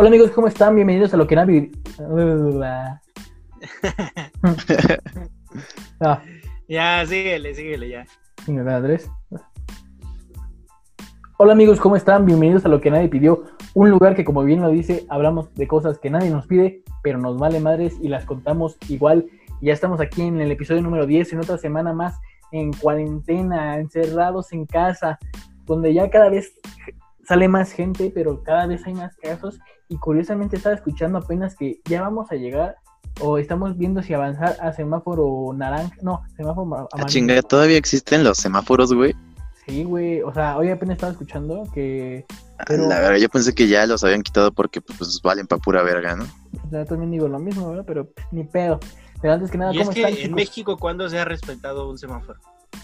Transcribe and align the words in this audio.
Hola 0.00 0.10
amigos, 0.10 0.30
¿cómo 0.30 0.46
están? 0.46 0.76
Bienvenidos 0.76 1.12
a 1.12 1.16
lo 1.16 1.26
que 1.26 1.34
nadie... 1.34 1.72
ah, 6.00 6.22
Ya, 6.68 7.04
síguele, 7.04 7.52
síguele, 7.52 7.88
ya. 7.88 8.06
Andrés. 8.46 9.10
Hola 11.36 11.52
amigos, 11.52 11.80
¿cómo 11.80 11.96
están? 11.96 12.26
Bienvenidos 12.26 12.64
a 12.64 12.68
lo 12.68 12.80
que 12.80 12.92
nadie 12.92 13.08
pidió. 13.08 13.42
Un 13.74 13.90
lugar 13.90 14.14
que 14.14 14.24
como 14.24 14.44
bien 14.44 14.62
lo 14.62 14.70
dice, 14.70 15.04
hablamos 15.08 15.52
de 15.56 15.66
cosas 15.66 15.98
que 15.98 16.10
nadie 16.10 16.30
nos 16.30 16.46
pide, 16.46 16.84
pero 17.02 17.18
nos 17.18 17.36
vale 17.36 17.58
madres 17.58 17.96
y 18.00 18.06
las 18.06 18.24
contamos 18.24 18.78
igual. 18.88 19.26
Ya 19.60 19.72
estamos 19.72 20.00
aquí 20.00 20.22
en 20.22 20.40
el 20.40 20.52
episodio 20.52 20.80
número 20.80 21.06
10, 21.06 21.32
en 21.32 21.40
otra 21.40 21.58
semana 21.58 21.92
más 21.92 22.20
en 22.52 22.72
cuarentena, 22.72 23.78
encerrados 23.78 24.52
en 24.52 24.64
casa, 24.64 25.18
donde 25.66 25.92
ya 25.92 26.08
cada 26.08 26.30
vez 26.30 26.54
sale 27.28 27.46
más 27.46 27.70
gente, 27.72 28.10
pero 28.14 28.42
cada 28.42 28.66
vez 28.66 28.86
hay 28.86 28.94
más 28.94 29.14
casos. 29.16 29.58
Y 29.88 29.96
curiosamente 29.98 30.56
estaba 30.56 30.74
escuchando 30.74 31.18
apenas 31.18 31.54
que 31.54 31.80
ya 31.84 32.00
vamos 32.00 32.32
a 32.32 32.36
llegar 32.36 32.76
o 33.20 33.36
estamos 33.38 33.76
viendo 33.76 34.02
si 34.02 34.14
avanzar 34.14 34.56
a 34.60 34.72
semáforo 34.72 35.52
naranja, 35.54 35.94
no, 36.02 36.22
semáforo 36.36 36.74
Ah, 36.74 36.86
amarillo. 36.92 37.06
chinga, 37.08 37.42
todavía 37.42 37.76
existen 37.76 38.24
los 38.24 38.38
semáforos, 38.38 38.92
güey. 38.94 39.14
Sí, 39.66 39.84
güey, 39.84 40.22
o 40.22 40.32
sea, 40.32 40.56
hoy 40.56 40.70
apenas 40.70 40.94
estaba 40.96 41.12
escuchando 41.12 41.64
que 41.74 42.24
A 42.58 42.64
Pero- 42.64 42.88
La 42.88 42.98
verdad, 43.00 43.18
yo 43.18 43.28
pensé 43.28 43.54
que 43.54 43.68
ya 43.68 43.86
los 43.86 44.02
habían 44.02 44.22
quitado 44.22 44.50
porque 44.50 44.80
pues 44.80 45.20
valen 45.22 45.46
pa' 45.46 45.58
pura 45.58 45.82
verga, 45.82 46.16
¿no? 46.16 46.24
pues, 46.50 46.62
yo 46.72 46.84
también 46.86 47.10
digo 47.10 47.28
lo 47.28 47.38
mismo, 47.38 47.68
¿verdad? 47.68 47.84
Pero 47.86 48.06
pues, 48.10 48.26
ni 48.32 48.44
pedo. 48.44 48.80
Pero 49.20 49.34
antes 49.34 49.50
que 49.50 49.58
nada, 49.58 49.72
Y 49.74 49.78
es 49.78 49.82
¿cómo 49.82 49.92
que 49.94 50.00
están, 50.00 50.12
en 50.14 50.18
chicos? 50.22 50.34
México, 50.36 50.76
¿cuándo 50.78 51.08
se 51.08 51.18
ha 51.18 51.24
respetado 51.24 51.90
un 51.90 51.98
semáforo? 51.98 52.38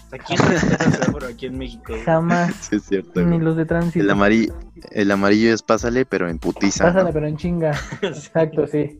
O 0.05 0.09
sea, 0.09 0.19
¿quién 0.19 0.39
respeta 0.39 0.83
el 0.85 0.93
semáforo 0.93 1.27
aquí 1.27 1.45
en 1.45 1.57
México? 1.57 1.83
güey? 1.89 2.03
Jamás, 2.03 2.53
Sí, 2.69 2.75
es 2.77 2.83
cierto, 2.83 3.21
ni 3.21 3.27
güey. 3.27 3.39
los 3.39 3.57
de 3.57 3.65
tránsito. 3.65 4.03
El 4.03 4.09
amarillo, 4.11 4.53
el 4.91 5.11
amarillo 5.11 5.53
es 5.53 5.61
pásale, 5.61 6.05
pero 6.05 6.29
en 6.29 6.39
putiza. 6.39 6.85
Pásale, 6.85 7.05
¿no? 7.05 7.13
pero 7.13 7.27
en 7.27 7.37
chinga. 7.37 7.71
Exacto, 8.01 8.67
sí. 8.67 8.99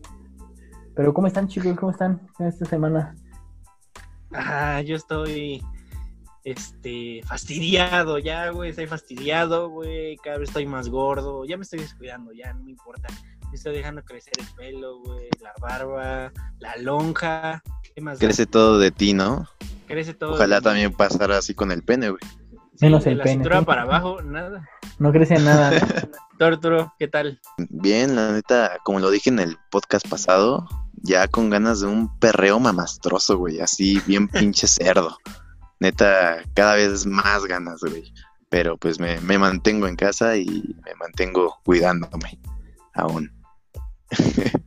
Pero 0.94 1.12
¿cómo 1.12 1.26
están, 1.26 1.48
chicos? 1.48 1.76
¿Cómo 1.78 1.92
están 1.92 2.20
en 2.38 2.46
esta 2.46 2.64
semana? 2.64 3.14
Ah, 4.32 4.80
yo 4.82 4.96
estoy, 4.96 5.62
este, 6.46 7.22
fastidiado 7.24 8.20
ya, 8.20 8.50
güey, 8.50 8.70
estoy 8.70 8.86
fastidiado, 8.86 9.68
güey, 9.68 10.16
cada 10.18 10.38
vez 10.38 10.48
estoy 10.48 10.64
más 10.64 10.88
gordo, 10.88 11.44
ya 11.44 11.56
me 11.56 11.64
estoy 11.64 11.80
descuidando, 11.80 12.32
ya, 12.32 12.52
no 12.52 12.62
me 12.62 12.70
importa. 12.70 13.08
Me 13.50 13.56
estoy 13.56 13.74
dejando 13.74 14.02
crecer 14.04 14.32
el 14.38 14.46
pelo, 14.56 15.00
güey, 15.00 15.28
la 15.42 15.52
barba, 15.60 16.32
la 16.58 16.76
lonja, 16.76 17.62
¿qué 17.82 17.85
más? 18.00 18.18
Crece 18.18 18.46
todo 18.46 18.78
de 18.78 18.90
ti, 18.90 19.12
¿no? 19.12 19.46
Crece 19.86 20.14
todo. 20.14 20.34
Ojalá 20.34 20.56
de 20.56 20.60
mí. 20.60 20.64
también 20.64 20.92
pasara 20.92 21.38
así 21.38 21.54
con 21.54 21.72
el 21.72 21.82
pene, 21.82 22.10
güey. 22.10 22.20
Sí, 22.74 22.84
Menos 22.84 23.04
de 23.04 23.12
el 23.12 23.18
la 23.18 23.24
pene, 23.24 23.34
cintura 23.36 23.58
sí. 23.60 23.64
para 23.64 23.82
abajo, 23.82 24.20
nada. 24.22 24.68
No 24.98 25.12
crece 25.12 25.38
nada. 25.38 25.70
¿no? 25.70 26.08
Torturo, 26.38 26.92
¿qué 26.98 27.08
tal? 27.08 27.40
Bien, 27.70 28.14
la 28.14 28.32
neta, 28.32 28.78
como 28.84 29.00
lo 29.00 29.10
dije 29.10 29.30
en 29.30 29.38
el 29.38 29.56
podcast 29.70 30.06
pasado, 30.08 30.66
ya 31.02 31.28
con 31.28 31.48
ganas 31.48 31.80
de 31.80 31.86
un 31.86 32.18
perreo 32.18 32.60
mamastroso, 32.60 33.38
güey, 33.38 33.60
así 33.60 34.00
bien 34.06 34.28
pinche 34.28 34.66
cerdo. 34.66 35.16
Neta, 35.80 36.42
cada 36.54 36.74
vez 36.74 37.06
más 37.06 37.44
ganas, 37.46 37.80
güey. 37.80 38.12
Pero 38.48 38.76
pues 38.76 39.00
me, 39.00 39.20
me 39.20 39.38
mantengo 39.38 39.88
en 39.88 39.96
casa 39.96 40.36
y 40.36 40.76
me 40.84 40.94
mantengo 40.94 41.58
cuidándome 41.64 42.38
aún. 42.94 43.32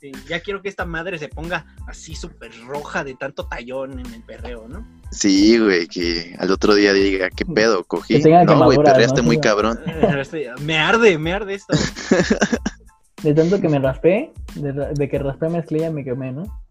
Sí, 0.00 0.12
ya 0.26 0.40
quiero 0.40 0.62
que 0.62 0.70
esta 0.70 0.86
madre 0.86 1.18
se 1.18 1.28
ponga 1.28 1.66
así 1.86 2.14
súper 2.14 2.50
roja 2.66 3.04
de 3.04 3.14
tanto 3.16 3.46
tallón 3.46 4.00
en 4.00 4.06
el 4.06 4.22
perreo, 4.22 4.66
¿no? 4.66 4.86
Sí, 5.10 5.58
güey, 5.58 5.86
que 5.88 6.34
al 6.38 6.50
otro 6.50 6.74
día 6.74 6.94
diga, 6.94 7.28
¿qué 7.28 7.44
pedo? 7.44 7.84
Cogí. 7.84 8.22
Que 8.22 8.44
No, 8.46 8.64
güey, 8.64 8.78
perreaste 8.78 9.20
¿no? 9.20 9.26
muy 9.26 9.38
cabrón. 9.38 9.78
Este, 10.18 10.50
Me 10.62 10.78
arde, 10.78 11.18
me 11.18 11.34
arde 11.34 11.54
esto. 11.54 11.76
De 13.22 13.34
tanto 13.34 13.60
que 13.60 13.68
me 13.68 13.78
raspé, 13.78 14.32
de, 14.54 15.08
que 15.10 15.18
raspé 15.18 15.50
mezclilla 15.50 15.90
me 15.90 16.02
quemé, 16.02 16.32
¿no? 16.32 16.62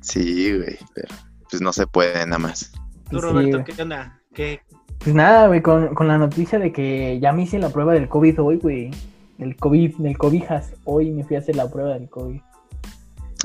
Sí, 0.00 0.56
güey, 0.56 0.78
pero 0.94 1.08
pues 1.50 1.60
no 1.60 1.72
se 1.72 1.88
puede 1.88 2.24
nada 2.26 2.38
más. 2.38 2.70
Tú, 3.10 3.20
Roberto. 3.20 3.64
¿qué 3.64 3.82
onda? 3.82 4.20
¿Qué? 4.32 4.60
Pues 4.98 5.16
nada, 5.16 5.48
güey, 5.48 5.62
con, 5.62 5.92
con 5.96 6.06
la 6.06 6.16
noticia 6.16 6.60
de 6.60 6.72
que 6.72 7.18
ya 7.20 7.32
me 7.32 7.42
hice 7.42 7.58
la 7.58 7.70
prueba 7.70 7.92
del 7.92 8.08
COVID 8.08 8.40
hoy, 8.40 8.56
güey. 8.58 8.92
Del 9.38 9.56
COVID, 9.56 9.96
del 9.96 10.16
cobijas. 10.16 10.74
Hoy 10.84 11.10
me 11.10 11.24
fui 11.24 11.34
a 11.34 11.40
hacer 11.40 11.56
la 11.56 11.68
prueba 11.68 11.94
del 11.94 12.08
COVID. 12.08 12.40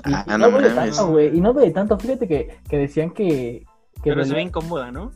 Y, 0.05 0.13
Ah, 0.13 0.23
y 0.27 0.29
no 0.31 0.37
no 0.37 0.51
duele 0.51 0.69
tanto, 0.69 1.07
güey. 1.07 1.37
Y 1.37 1.41
no 1.41 1.53
duele 1.53 1.71
tanto. 1.71 1.97
Fíjate 1.99 2.27
que, 2.27 2.57
que 2.69 2.77
decían 2.77 3.11
que. 3.11 3.65
que 4.03 4.11
Pero 4.11 4.23
se 4.25 4.33
ve 4.33 4.41
incómoda, 4.41 4.91
¿no? 4.91 5.11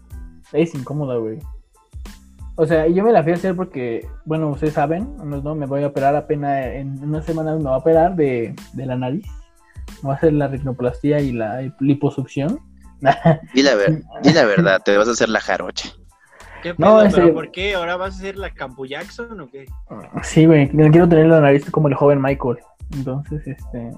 Es 0.54 0.74
incómoda, 0.76 1.18
güey. 1.18 1.40
O 2.56 2.66
sea, 2.66 2.88
y 2.88 2.94
yo 2.94 3.04
me 3.06 3.12
la 3.14 3.24
fui 3.24 3.32
a 3.32 3.36
hacer 3.36 3.56
porque, 3.56 4.06
bueno, 4.26 4.50
ustedes 4.50 4.74
saben, 4.74 5.16
no, 5.24 5.56
me 5.56 5.66
voy 5.66 5.84
a 5.84 5.88
operar 5.88 6.16
apenas 6.16 6.66
en 6.68 7.02
unas 7.02 7.24
semanas, 7.26 7.56
me 7.58 7.64
voy 7.64 7.74
a 7.74 7.78
operar 7.78 8.16
de, 8.16 8.54
de 8.74 8.86
la 8.86 8.98
nariz. 8.98 9.26
Me 10.02 10.08
voy 10.08 10.12
a 10.12 10.16
hacer 10.16 10.34
la 10.34 10.48
rinoplastia 10.50 11.22
y 11.22 11.32
la 11.32 11.74
liposucción. 11.80 12.60
Di 13.54 13.64
la, 13.64 13.76
ver- 13.76 14.04
di 14.24 14.34
la 14.34 14.44
verdad, 14.46 14.82
te 14.84 14.98
vas 14.98 15.08
a 15.08 15.12
hacer 15.12 15.30
la 15.30 15.40
jarocha. 15.40 15.90
¿Qué 16.62 16.72
No, 16.78 16.98
pedo? 16.98 17.02
ese- 17.04 17.22
¿Pero 17.22 17.34
por 17.34 17.52
qué? 17.52 17.76
¿Ahora 17.76 17.96
vas 17.96 18.16
a 18.16 18.18
hacer 18.18 18.38
la 18.38 18.50
Campo 18.54 18.86
Jackson 18.86 19.40
o 19.40 19.48
qué? 19.50 19.66
sí, 20.24 20.46
güey, 20.46 20.70
no 20.74 20.92
quiero 20.92 21.08
tener 21.08 21.28
la 21.28 21.40
nariz 21.40 21.70
como 21.72 21.88
el 21.88 21.94
joven 21.94 22.22
Michael. 22.22 22.58
Entonces, 22.94 23.46
este... 23.48 23.92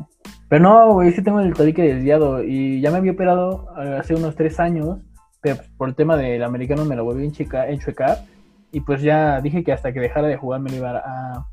Pero 0.49 0.63
no, 0.63 0.93
güey, 0.93 1.11
sí 1.13 1.23
tengo 1.23 1.39
el 1.39 1.53
tabique 1.53 1.81
desviado 1.81 2.43
y 2.43 2.81
ya 2.81 2.91
me 2.91 2.97
había 2.97 3.13
operado 3.13 3.67
eh, 3.81 3.97
hace 3.99 4.15
unos 4.15 4.35
tres 4.35 4.59
años, 4.59 4.99
pero 5.41 5.55
pues, 5.55 5.69
por 5.77 5.89
el 5.89 5.95
tema 5.95 6.17
del 6.17 6.43
americano 6.43 6.83
me 6.83 6.95
lo 6.95 7.05
volví 7.05 7.23
a 7.23 7.29
encheca- 7.29 7.69
enchuecar 7.69 8.25
y 8.71 8.81
pues 8.81 9.01
ya 9.01 9.39
dije 9.39 9.63
que 9.63 9.71
hasta 9.71 9.93
que 9.93 10.01
dejara 10.01 10.27
de 10.27 10.35
jugar 10.37 10.59
me 10.59 10.69
lo 10.69 10.75
iba 10.77 10.97
a, 10.97 11.47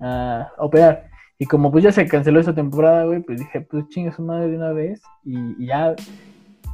a 0.00 0.52
operar. 0.58 1.08
Y 1.40 1.46
como 1.46 1.70
pues 1.70 1.84
ya 1.84 1.92
se 1.92 2.06
canceló 2.06 2.40
esa 2.40 2.54
temporada, 2.54 3.04
güey, 3.04 3.20
pues 3.20 3.38
dije, 3.38 3.60
pues 3.60 3.88
chingue 3.88 4.12
su 4.12 4.22
madre 4.22 4.48
de 4.48 4.56
una 4.56 4.72
vez 4.72 5.00
y 5.24 5.66
ya 5.66 5.94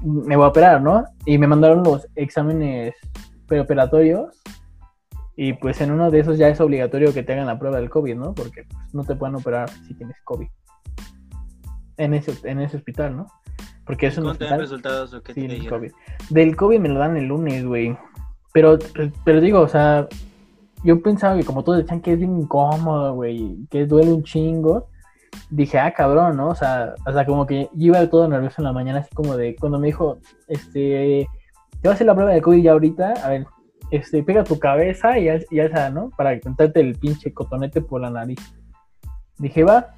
me 0.02 0.36
voy 0.36 0.44
a 0.44 0.48
operar, 0.48 0.82
¿no? 0.82 1.04
Y 1.24 1.38
me 1.38 1.46
mandaron 1.46 1.82
los 1.82 2.06
exámenes 2.16 2.94
preoperatorios 3.46 4.42
y 5.36 5.54
pues 5.54 5.80
en 5.80 5.90
uno 5.90 6.10
de 6.10 6.20
esos 6.20 6.38
ya 6.38 6.48
es 6.48 6.60
obligatorio 6.60 7.12
que 7.12 7.22
te 7.22 7.32
hagan 7.32 7.46
la 7.46 7.58
prueba 7.58 7.78
del 7.78 7.90
COVID, 7.90 8.14
¿no? 8.14 8.34
Porque 8.34 8.64
pues, 8.64 8.94
no 8.94 9.04
te 9.04 9.16
pueden 9.16 9.34
operar 9.34 9.68
si 9.68 9.94
tienes 9.94 10.16
COVID. 10.24 10.46
En 11.96 12.14
ese, 12.14 12.34
en 12.48 12.60
ese 12.60 12.76
hospital, 12.76 13.16
¿no? 13.16 13.26
Porque 13.84 14.06
es 14.06 14.16
un 14.16 14.24
¿Cómo 14.24 14.34
te 14.36 14.44
dan 14.44 14.60
hospital 14.60 14.60
resultados 14.60 15.14
o 15.14 15.22
qué 15.22 15.34
sí, 15.34 15.48
te? 15.48 15.66
COVID. 15.66 15.92
Del 16.30 16.56
COVID 16.56 16.78
me 16.78 16.88
lo 16.88 17.00
dan 17.00 17.16
el 17.16 17.26
lunes, 17.26 17.64
güey. 17.66 17.96
Pero, 18.52 18.78
pero 19.24 19.40
digo, 19.40 19.60
o 19.60 19.68
sea, 19.68 20.08
yo 20.84 21.02
pensaba 21.02 21.36
que 21.36 21.44
como 21.44 21.64
todos 21.64 21.78
decían 21.78 22.00
que 22.00 22.12
es 22.12 22.18
bien 22.18 22.38
incómodo, 22.38 23.14
güey, 23.14 23.66
que 23.70 23.86
duele 23.86 24.12
un 24.12 24.22
chingo. 24.22 24.88
Dije, 25.50 25.78
ah, 25.80 25.92
cabrón, 25.92 26.36
¿no? 26.36 26.50
O 26.50 26.54
sea, 26.54 26.94
o 27.04 27.12
sea, 27.12 27.26
como 27.26 27.44
que 27.46 27.68
yo 27.74 27.86
iba 27.86 28.08
todo 28.08 28.28
nervioso 28.28 28.56
en 28.58 28.64
la 28.64 28.72
mañana, 28.72 29.00
así 29.00 29.12
como 29.14 29.36
de, 29.36 29.56
cuando 29.56 29.80
me 29.80 29.88
dijo, 29.88 30.18
este, 30.46 31.28
te 31.80 31.88
vas 31.88 31.94
a 31.94 31.94
hacer 31.94 32.06
la 32.06 32.14
prueba 32.14 32.32
de 32.32 32.40
COVID 32.40 32.62
ya 32.62 32.72
ahorita, 32.72 33.14
a 33.24 33.28
ver, 33.28 33.46
este, 33.90 34.22
pega 34.22 34.44
tu 34.44 34.58
cabeza 34.58 35.18
y 35.18 35.24
ya, 35.24 35.36
y 35.50 35.56
ya 35.56 35.64
esa, 35.64 35.90
¿no? 35.90 36.10
Para 36.16 36.38
contarte 36.40 36.80
el 36.80 36.94
pinche 36.96 37.32
cotonete 37.32 37.80
por 37.80 38.00
la 38.00 38.10
nariz. 38.10 38.38
Dije, 39.38 39.64
va. 39.64 39.88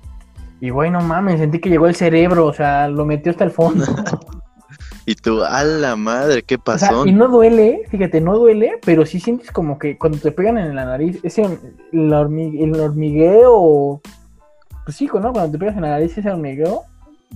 Y 0.61 0.71
güey, 0.71 0.91
no 0.91 1.01
mames, 1.01 1.39
sentí 1.41 1.59
que 1.61 1.69
llegó 1.69 1.87
el 1.87 1.95
cerebro, 1.95 2.47
o 2.47 2.53
sea, 2.53 2.89
lo 2.89 3.05
metió 3.05 3.31
hasta 3.31 3.45
el 3.45 3.51
fondo. 3.51 3.85
Y 5.09 5.15
tú, 5.15 5.45
a 5.45 5.63
la 5.63 5.95
madre, 5.95 6.43
¿qué 6.43 6.57
O 6.57 6.77
sea, 6.79 6.89
pasó? 6.89 7.07
y 7.07 7.13
no 7.13 7.29
duele, 7.29 7.83
fíjate, 7.89 8.21
no 8.21 8.37
duele, 8.37 8.73
pero 8.85 9.07
sí 9.07 9.21
sientes 9.21 9.53
como 9.53 9.79
que 9.79 9.97
cuando 9.97 10.19
te 10.19 10.33
pegan 10.33 10.59
en 10.59 10.75
la 10.75 10.85
nariz, 10.85 11.21
ese 11.23 11.43
el, 11.45 12.11
hormi- 12.11 12.61
el 12.61 12.75
hormigueo, 12.81 14.01
pues 14.85 14.97
sí, 14.97 15.07
¿no? 15.07 15.33
Cuando 15.33 15.53
te 15.53 15.59
pegas 15.59 15.77
en 15.77 15.83
la 15.83 15.91
nariz 15.91 16.19
ese 16.19 16.29
hormigueo, 16.29 16.83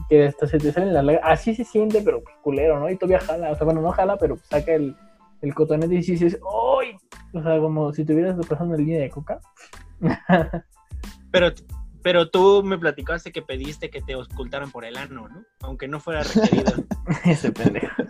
que 0.09 0.27
hasta 0.27 0.49
se 0.49 0.59
te 0.59 0.73
sale 0.73 0.91
la 0.91 1.01
lágrima, 1.03 1.29
así 1.29 1.55
se 1.55 1.63
siente, 1.65 2.03
pero 2.05 2.21
pues, 2.25 2.35
culero, 2.43 2.81
¿no? 2.81 2.91
Y 2.91 2.97
todavía 2.97 3.21
jala, 3.21 3.53
o 3.53 3.55
sea, 3.55 3.65
bueno, 3.65 3.81
no 3.81 3.93
jala, 3.93 4.17
pero 4.17 4.37
saca 4.51 4.73
el, 4.73 4.97
el 5.43 5.55
cotonete 5.55 5.95
y 5.95 6.03
sí 6.03 6.13
dices, 6.13 6.39
¡ay! 6.81 6.97
O 7.33 7.43
sea, 7.43 7.59
como 7.61 7.93
si 7.93 8.05
tuvieras 8.05 8.37
pasando 8.47 8.75
en 8.75 8.81
línea 8.85 9.01
de 9.01 9.11
coca. 9.11 9.41
Pero, 11.31 11.53
pero 12.03 12.31
tú 12.31 12.63
me 12.65 12.79
platicaste 12.79 13.31
que 13.33 13.43
pediste 13.43 13.91
que 13.91 14.01
te 14.03 14.17
ocultaran 14.17 14.71
por 14.71 14.85
el 14.85 14.97
ano, 14.97 15.29
¿no? 15.29 15.45
Aunque 15.63 15.87
no 15.89 16.01
fuera 16.01 16.23
requerido. 16.23 16.73
Ese 17.25 17.53
pendejo. 17.53 18.03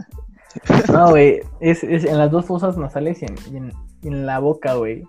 No, 0.93 1.11
güey, 1.11 1.41
es, 1.61 1.85
es 1.85 2.05
en 2.05 2.19
las 2.19 2.31
dos 2.31 2.47
fosas 2.47 2.77
nasales 2.77 3.23
y 3.23 3.27
en, 3.27 3.35
y 3.53 3.57
en, 3.57 3.73
y 4.03 4.09
en 4.09 4.27
la 4.27 4.39
boca, 4.39 4.75
güey. 4.75 5.05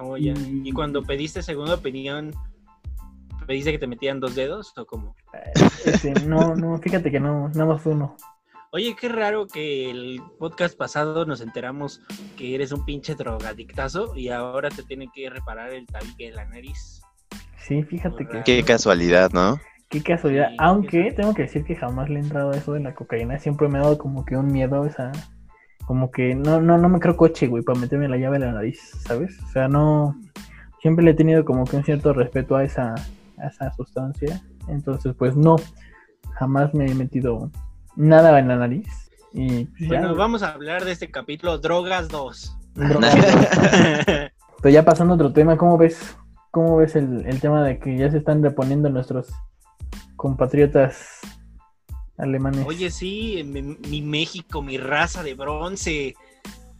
Oh, 0.00 0.16
ya. 0.16 0.32
Y- 0.32 0.62
Y 0.64 0.72
cuando 0.72 1.02
pediste 1.02 1.42
segunda 1.42 1.74
opinión, 1.74 2.32
¿pediste 3.46 3.72
que 3.72 3.78
te 3.78 3.86
metieran 3.86 4.20
dos 4.20 4.34
dedos 4.34 4.72
o 4.78 4.86
cómo? 4.86 5.14
Este, 5.84 6.12
no, 6.26 6.54
no, 6.54 6.78
fíjate 6.78 7.10
que 7.10 7.18
no, 7.20 7.48
nada 7.48 7.66
más 7.66 7.84
uno. 7.86 8.16
Oye, 8.70 8.94
qué 9.00 9.08
raro 9.08 9.46
que 9.46 9.90
el 9.90 10.20
podcast 10.38 10.76
pasado 10.76 11.24
nos 11.24 11.40
enteramos 11.40 12.02
que 12.36 12.54
eres 12.54 12.70
un 12.70 12.84
pinche 12.84 13.14
drogadictazo 13.14 14.14
y 14.14 14.28
ahora 14.28 14.68
te 14.68 14.82
tienen 14.82 15.10
que 15.14 15.30
reparar 15.30 15.70
el 15.72 15.86
tabique 15.86 16.26
de 16.26 16.32
la 16.32 16.44
nariz. 16.44 17.00
Sí, 17.66 17.82
fíjate 17.82 18.26
que 18.28 18.42
Qué 18.44 18.62
casualidad, 18.64 19.30
¿no? 19.32 19.58
qué 19.88 20.02
casualidad. 20.02 20.50
Sí, 20.50 20.56
Aunque 20.58 21.04
qué- 21.04 21.12
tengo 21.12 21.32
que 21.34 21.42
decir 21.42 21.64
que 21.64 21.76
jamás 21.76 22.10
le 22.10 22.16
he 22.16 22.22
entrado 22.22 22.50
a 22.50 22.56
eso 22.56 22.72
de 22.74 22.80
la 22.80 22.94
cocaína. 22.94 23.38
Siempre 23.38 23.68
me 23.68 23.78
ha 23.78 23.82
dado 23.82 23.96
como 23.96 24.24
que 24.26 24.36
un 24.36 24.48
miedo 24.52 24.84
esa. 24.84 25.12
Como 25.86 26.10
que 26.10 26.34
no, 26.34 26.60
no, 26.60 26.76
no 26.76 26.90
me 26.90 27.00
creo 27.00 27.16
coche, 27.16 27.46
güey, 27.46 27.62
para 27.62 27.78
meterme 27.80 28.06
la 28.08 28.18
llave 28.18 28.36
en 28.36 28.42
la 28.42 28.52
nariz, 28.52 28.78
¿sabes? 29.06 29.38
O 29.44 29.48
sea, 29.48 29.68
no. 29.68 30.14
siempre 30.82 31.02
le 31.02 31.12
he 31.12 31.14
tenido 31.14 31.46
como 31.46 31.64
que 31.64 31.76
un 31.76 31.84
cierto 31.84 32.12
respeto 32.12 32.54
a 32.56 32.64
esa, 32.64 32.94
a 33.38 33.46
esa 33.46 33.72
sustancia. 33.72 34.42
Entonces, 34.68 35.14
pues 35.18 35.34
no, 35.36 35.56
jamás 36.34 36.74
me 36.74 36.84
he 36.84 36.94
metido 36.94 37.50
nada 37.98 38.38
en 38.38 38.48
la 38.48 38.56
nariz. 38.56 38.86
Y 39.32 39.64
pues, 39.66 39.80
ya, 39.82 39.88
Bueno, 39.88 40.14
vamos 40.14 40.42
a 40.42 40.52
hablar 40.52 40.84
de 40.84 40.92
este 40.92 41.10
capítulo, 41.10 41.58
Drogas 41.58 42.08
2. 42.08 42.56
drogas. 42.74 43.14
Pero 44.62 44.72
ya 44.72 44.84
pasando 44.84 45.12
a 45.14 45.16
otro 45.16 45.32
tema, 45.32 45.56
¿cómo 45.56 45.76
ves, 45.76 46.16
cómo 46.50 46.76
ves 46.78 46.96
el, 46.96 47.26
el 47.26 47.40
tema 47.40 47.62
de 47.64 47.78
que 47.78 47.96
ya 47.96 48.10
se 48.10 48.18
están 48.18 48.42
reponiendo 48.42 48.88
nuestros 48.88 49.28
compatriotas 50.16 51.20
alemanes? 52.16 52.64
Oye, 52.66 52.90
sí, 52.90 53.42
mi, 53.44 53.62
mi 53.62 54.02
México, 54.02 54.62
mi 54.62 54.78
raza 54.78 55.22
de 55.22 55.34
bronce, 55.34 56.14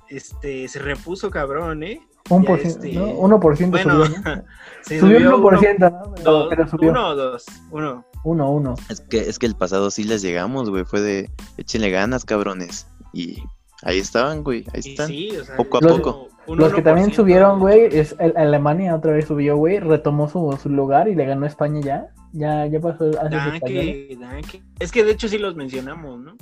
este, 0.08 0.66
se 0.68 0.78
repuso 0.80 1.30
cabrón, 1.30 1.82
¿eh? 1.82 2.00
un 2.30 2.44
por 2.44 2.58
ciento, 2.60 2.84
este- 2.84 2.98
¿no? 2.98 3.06
1% 3.06 3.70
Bueno, 3.70 4.04
subió, 4.04 4.44
Subió 4.82 5.00
subió 5.00 5.36
un 5.36 5.42
1%, 5.42 5.76
uno, 5.76 5.90
¿no? 5.90 6.14
Pero, 6.14 6.32
dos, 6.32 6.46
pero 6.50 6.68
subió. 6.68 6.90
uno 6.90 7.08
o 7.08 7.14
dos, 7.14 7.44
uno. 7.70 8.04
Uno, 8.24 8.50
uno. 8.50 8.74
Es 8.88 9.00
que, 9.00 9.18
es 9.20 9.38
que 9.38 9.46
el 9.46 9.54
pasado 9.54 9.90
sí 9.90 10.04
les 10.04 10.22
llegamos, 10.22 10.70
güey. 10.70 10.84
Fue 10.84 11.00
de 11.00 11.30
échenle 11.56 11.90
ganas, 11.90 12.24
cabrones. 12.24 12.86
Y 13.12 13.42
ahí 13.82 13.98
estaban, 13.98 14.42
güey. 14.44 14.64
Ahí 14.74 14.80
están. 14.80 15.06
sí, 15.08 15.30
o 15.36 15.44
sea, 15.44 15.56
Poco 15.56 15.78
a 15.78 15.80
uno- 15.80 15.96
poco. 15.96 16.28
Los 16.48 16.72
que 16.72 16.80
también 16.80 17.10
1%, 17.10 17.14
subieron, 17.14 17.60
güey, 17.60 17.88
es 17.94 18.16
el- 18.18 18.34
Alemania 18.36 18.94
otra 18.94 19.12
vez 19.12 19.26
subió, 19.26 19.56
güey, 19.58 19.80
retomó 19.80 20.28
su, 20.30 20.58
su 20.62 20.70
lugar 20.70 21.06
y 21.08 21.14
le 21.14 21.26
ganó 21.26 21.44
a 21.44 21.48
España 21.48 21.80
ya. 21.82 22.06
Ya, 22.32 22.64
ya 22.66 22.80
pasó 22.80 23.10
españoles. 23.10 23.60
Danke, 23.60 24.16
danke. 24.18 24.62
Es 24.78 24.90
que 24.90 25.04
de 25.04 25.12
hecho 25.12 25.28
sí 25.28 25.36
los 25.38 25.56
mencionamos, 25.56 26.18
¿no? 26.20 26.36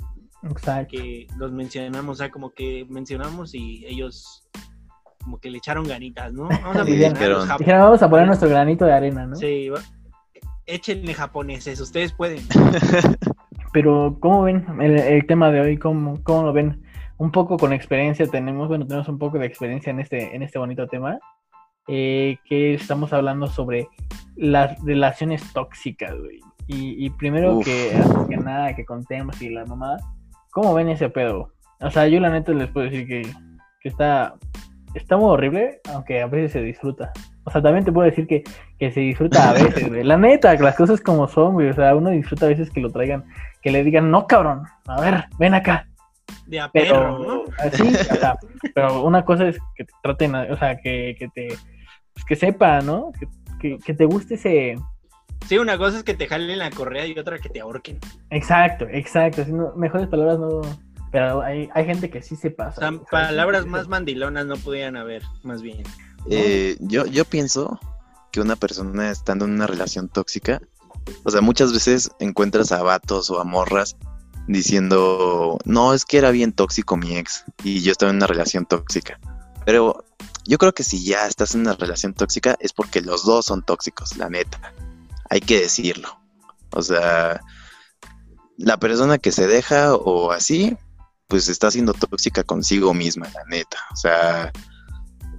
Exacto. 0.49 0.91
Que 0.91 1.27
los 1.37 1.51
mencionamos, 1.51 2.13
o 2.13 2.17
sea, 2.17 2.29
como 2.31 2.51
que 2.51 2.85
mencionamos 2.89 3.53
y 3.53 3.85
ellos 3.85 4.47
como 5.23 5.39
que 5.39 5.49
le 5.49 5.57
echaron 5.57 5.85
ganitas, 5.85 6.31
¿no? 6.31 6.43
Vamos 6.43 6.77
a 6.77 6.85
Sí, 6.85 6.97
los 6.97 7.13
dijeron. 7.13 7.49
Dijeron, 7.59 7.81
vamos 7.81 8.01
a 8.01 8.09
poner 8.09 8.27
nuestro 8.27 8.47
granito 8.47 8.85
de 8.85 8.93
arena, 8.93 9.25
¿no? 9.25 9.35
Sí, 9.35 9.67
va- 9.67 9.81
échenle 10.67 11.13
japoneses, 11.13 11.79
ustedes 11.79 12.13
pueden. 12.13 12.43
Pero, 13.73 14.17
¿cómo 14.19 14.43
ven 14.43 14.65
el, 14.81 14.99
el 14.99 15.25
tema 15.25 15.49
de 15.51 15.61
hoy? 15.61 15.77
¿Cómo, 15.77 16.21
¿Cómo 16.23 16.43
lo 16.43 16.53
ven? 16.53 16.83
Un 17.17 17.31
poco 17.31 17.57
con 17.57 17.73
experiencia 17.73 18.27
tenemos, 18.27 18.67
bueno, 18.67 18.85
tenemos 18.85 19.07
un 19.07 19.17
poco 19.17 19.39
de 19.39 19.47
experiencia 19.47 19.89
en 19.89 19.99
este, 19.99 20.35
en 20.35 20.43
este 20.43 20.59
bonito 20.59 20.87
tema, 20.87 21.19
eh, 21.87 22.37
que 22.45 22.75
estamos 22.75 23.11
hablando 23.13 23.47
sobre 23.47 23.87
las 24.35 24.79
relaciones 24.83 25.41
tóxicas, 25.53 26.15
güey. 26.17 26.39
Y, 26.67 27.05
y 27.05 27.09
primero 27.11 27.57
Uf. 27.57 27.65
que, 27.65 27.95
antes 27.95 28.27
que 28.27 28.37
nada, 28.37 28.75
que 28.75 28.85
contemos 28.85 29.41
y 29.41 29.49
la 29.49 29.65
mamá, 29.65 29.97
¿cómo 30.51 30.73
ven 30.73 30.89
ese 30.89 31.09
pedo? 31.09 31.53
O 31.79 31.89
sea, 31.89 32.07
yo 32.07 32.19
la 32.19 32.29
neta 32.29 32.51
les 32.51 32.69
puedo 32.69 32.89
decir 32.89 33.07
que, 33.07 33.21
que 33.81 33.89
está, 33.89 34.35
está 34.93 35.17
muy 35.17 35.29
horrible, 35.29 35.79
aunque 35.93 36.21
a 36.21 36.27
veces 36.27 36.51
se 36.51 36.61
disfruta. 36.61 37.11
O 37.47 37.49
sea, 37.49 37.61
también 37.61 37.85
te 37.85 37.93
puedo 37.93 38.09
decir 38.09 38.27
que, 38.27 38.43
que 38.77 38.91
se 38.91 38.99
disfruta 38.99 39.51
a 39.51 39.53
veces, 39.53 39.87
güey. 39.87 40.03
La 40.03 40.17
neta, 40.17 40.57
que 40.57 40.63
las 40.63 40.75
cosas 40.75 40.99
como 40.99 41.29
son, 41.29 41.53
güey. 41.53 41.69
O 41.69 41.73
sea, 41.73 41.95
uno 41.95 42.09
disfruta 42.09 42.45
a 42.45 42.49
veces 42.49 42.69
que 42.69 42.81
lo 42.81 42.91
traigan, 42.91 43.23
que 43.61 43.71
le 43.71 43.85
digan, 43.85 44.11
no, 44.11 44.27
cabrón, 44.27 44.63
a 44.85 44.99
ver, 44.99 45.23
ven 45.39 45.53
acá. 45.53 45.87
De 46.45 46.59
a 46.59 46.69
perro, 46.69 46.87
Pero, 46.87 47.19
¿no? 47.19 47.43
así, 47.59 47.83
o 47.87 48.15
sea, 48.15 48.35
pero 48.75 49.01
una 49.03 49.23
cosa 49.23 49.47
es 49.47 49.57
que 49.75 49.85
te 49.85 49.93
traten, 50.03 50.35
o 50.35 50.57
sea, 50.57 50.75
que, 50.77 51.15
que 51.17 51.29
te, 51.29 51.47
pues, 52.13 52.25
que 52.25 52.35
sepa, 52.35 52.81
¿no? 52.81 53.13
Que, 53.17 53.27
que, 53.61 53.77
que 53.79 53.93
te 53.93 54.03
guste 54.05 54.33
ese, 54.35 54.75
Sí, 55.45 55.57
una 55.57 55.77
cosa 55.77 55.97
es 55.99 56.03
que 56.03 56.15
te 56.15 56.27
jalen 56.27 56.59
la 56.59 56.69
correa 56.71 57.05
y 57.05 57.17
otra 57.17 57.39
que 57.39 57.47
te 57.47 57.61
ahorquen. 57.61 57.99
exacto, 58.29 58.85
exacto, 58.91 59.45
no- 59.47 59.73
mejores 59.75 60.07
palabras 60.07 60.37
no, 60.39 60.61
pero 61.11 61.41
hay, 61.41 61.69
hay 61.73 61.85
gente 61.85 62.09
que 62.09 62.21
sí 62.21 62.35
se 62.35 62.51
pasa. 62.51 62.89
o 62.89 62.91
sea, 62.91 62.99
palabras 63.09 63.63
sí, 63.63 63.69
más 63.69 63.83
sí. 63.83 63.89
mandilonas 63.89 64.45
no 64.45 64.55
podían 64.57 64.97
haber, 64.97 65.21
más 65.43 65.61
bien. 65.61 65.83
Eh, 66.29 66.77
yo, 66.79 67.05
yo 67.05 67.25
pienso 67.25 67.79
que 68.31 68.41
una 68.41 68.55
persona 68.55 69.11
estando 69.11 69.45
en 69.45 69.51
una 69.51 69.67
relación 69.67 70.09
tóxica, 70.09 70.61
o 71.23 71.31
sea, 71.31 71.41
muchas 71.41 71.73
veces 71.73 72.11
encuentras 72.19 72.71
a 72.71 72.83
vatos 72.83 73.29
o 73.29 73.39
a 73.39 73.43
morras 73.43 73.95
diciendo, 74.47 75.57
no, 75.65 75.93
es 75.93 76.05
que 76.05 76.17
era 76.17 76.31
bien 76.31 76.53
tóxico 76.53 76.97
mi 76.97 77.17
ex 77.17 77.43
y 77.63 77.81
yo 77.81 77.91
estaba 77.91 78.11
en 78.11 78.17
una 78.17 78.27
relación 78.27 78.65
tóxica. 78.65 79.19
Pero 79.65 80.05
yo 80.45 80.57
creo 80.57 80.73
que 80.73 80.83
si 80.83 81.03
ya 81.03 81.27
estás 81.27 81.55
en 81.55 81.61
una 81.61 81.73
relación 81.73 82.13
tóxica 82.13 82.57
es 82.59 82.71
porque 82.73 83.01
los 83.01 83.25
dos 83.25 83.45
son 83.45 83.63
tóxicos, 83.63 84.15
la 84.17 84.29
neta. 84.29 84.73
Hay 85.29 85.41
que 85.41 85.59
decirlo. 85.59 86.19
O 86.71 86.81
sea, 86.81 87.41
la 88.57 88.77
persona 88.77 89.17
que 89.17 89.31
se 89.31 89.47
deja 89.47 89.95
o 89.95 90.31
así, 90.31 90.77
pues 91.27 91.49
está 91.49 91.69
siendo 91.69 91.93
tóxica 91.93 92.43
consigo 92.43 92.93
misma, 92.93 93.27
la 93.33 93.43
neta. 93.45 93.77
O 93.91 93.97
sea, 93.97 94.53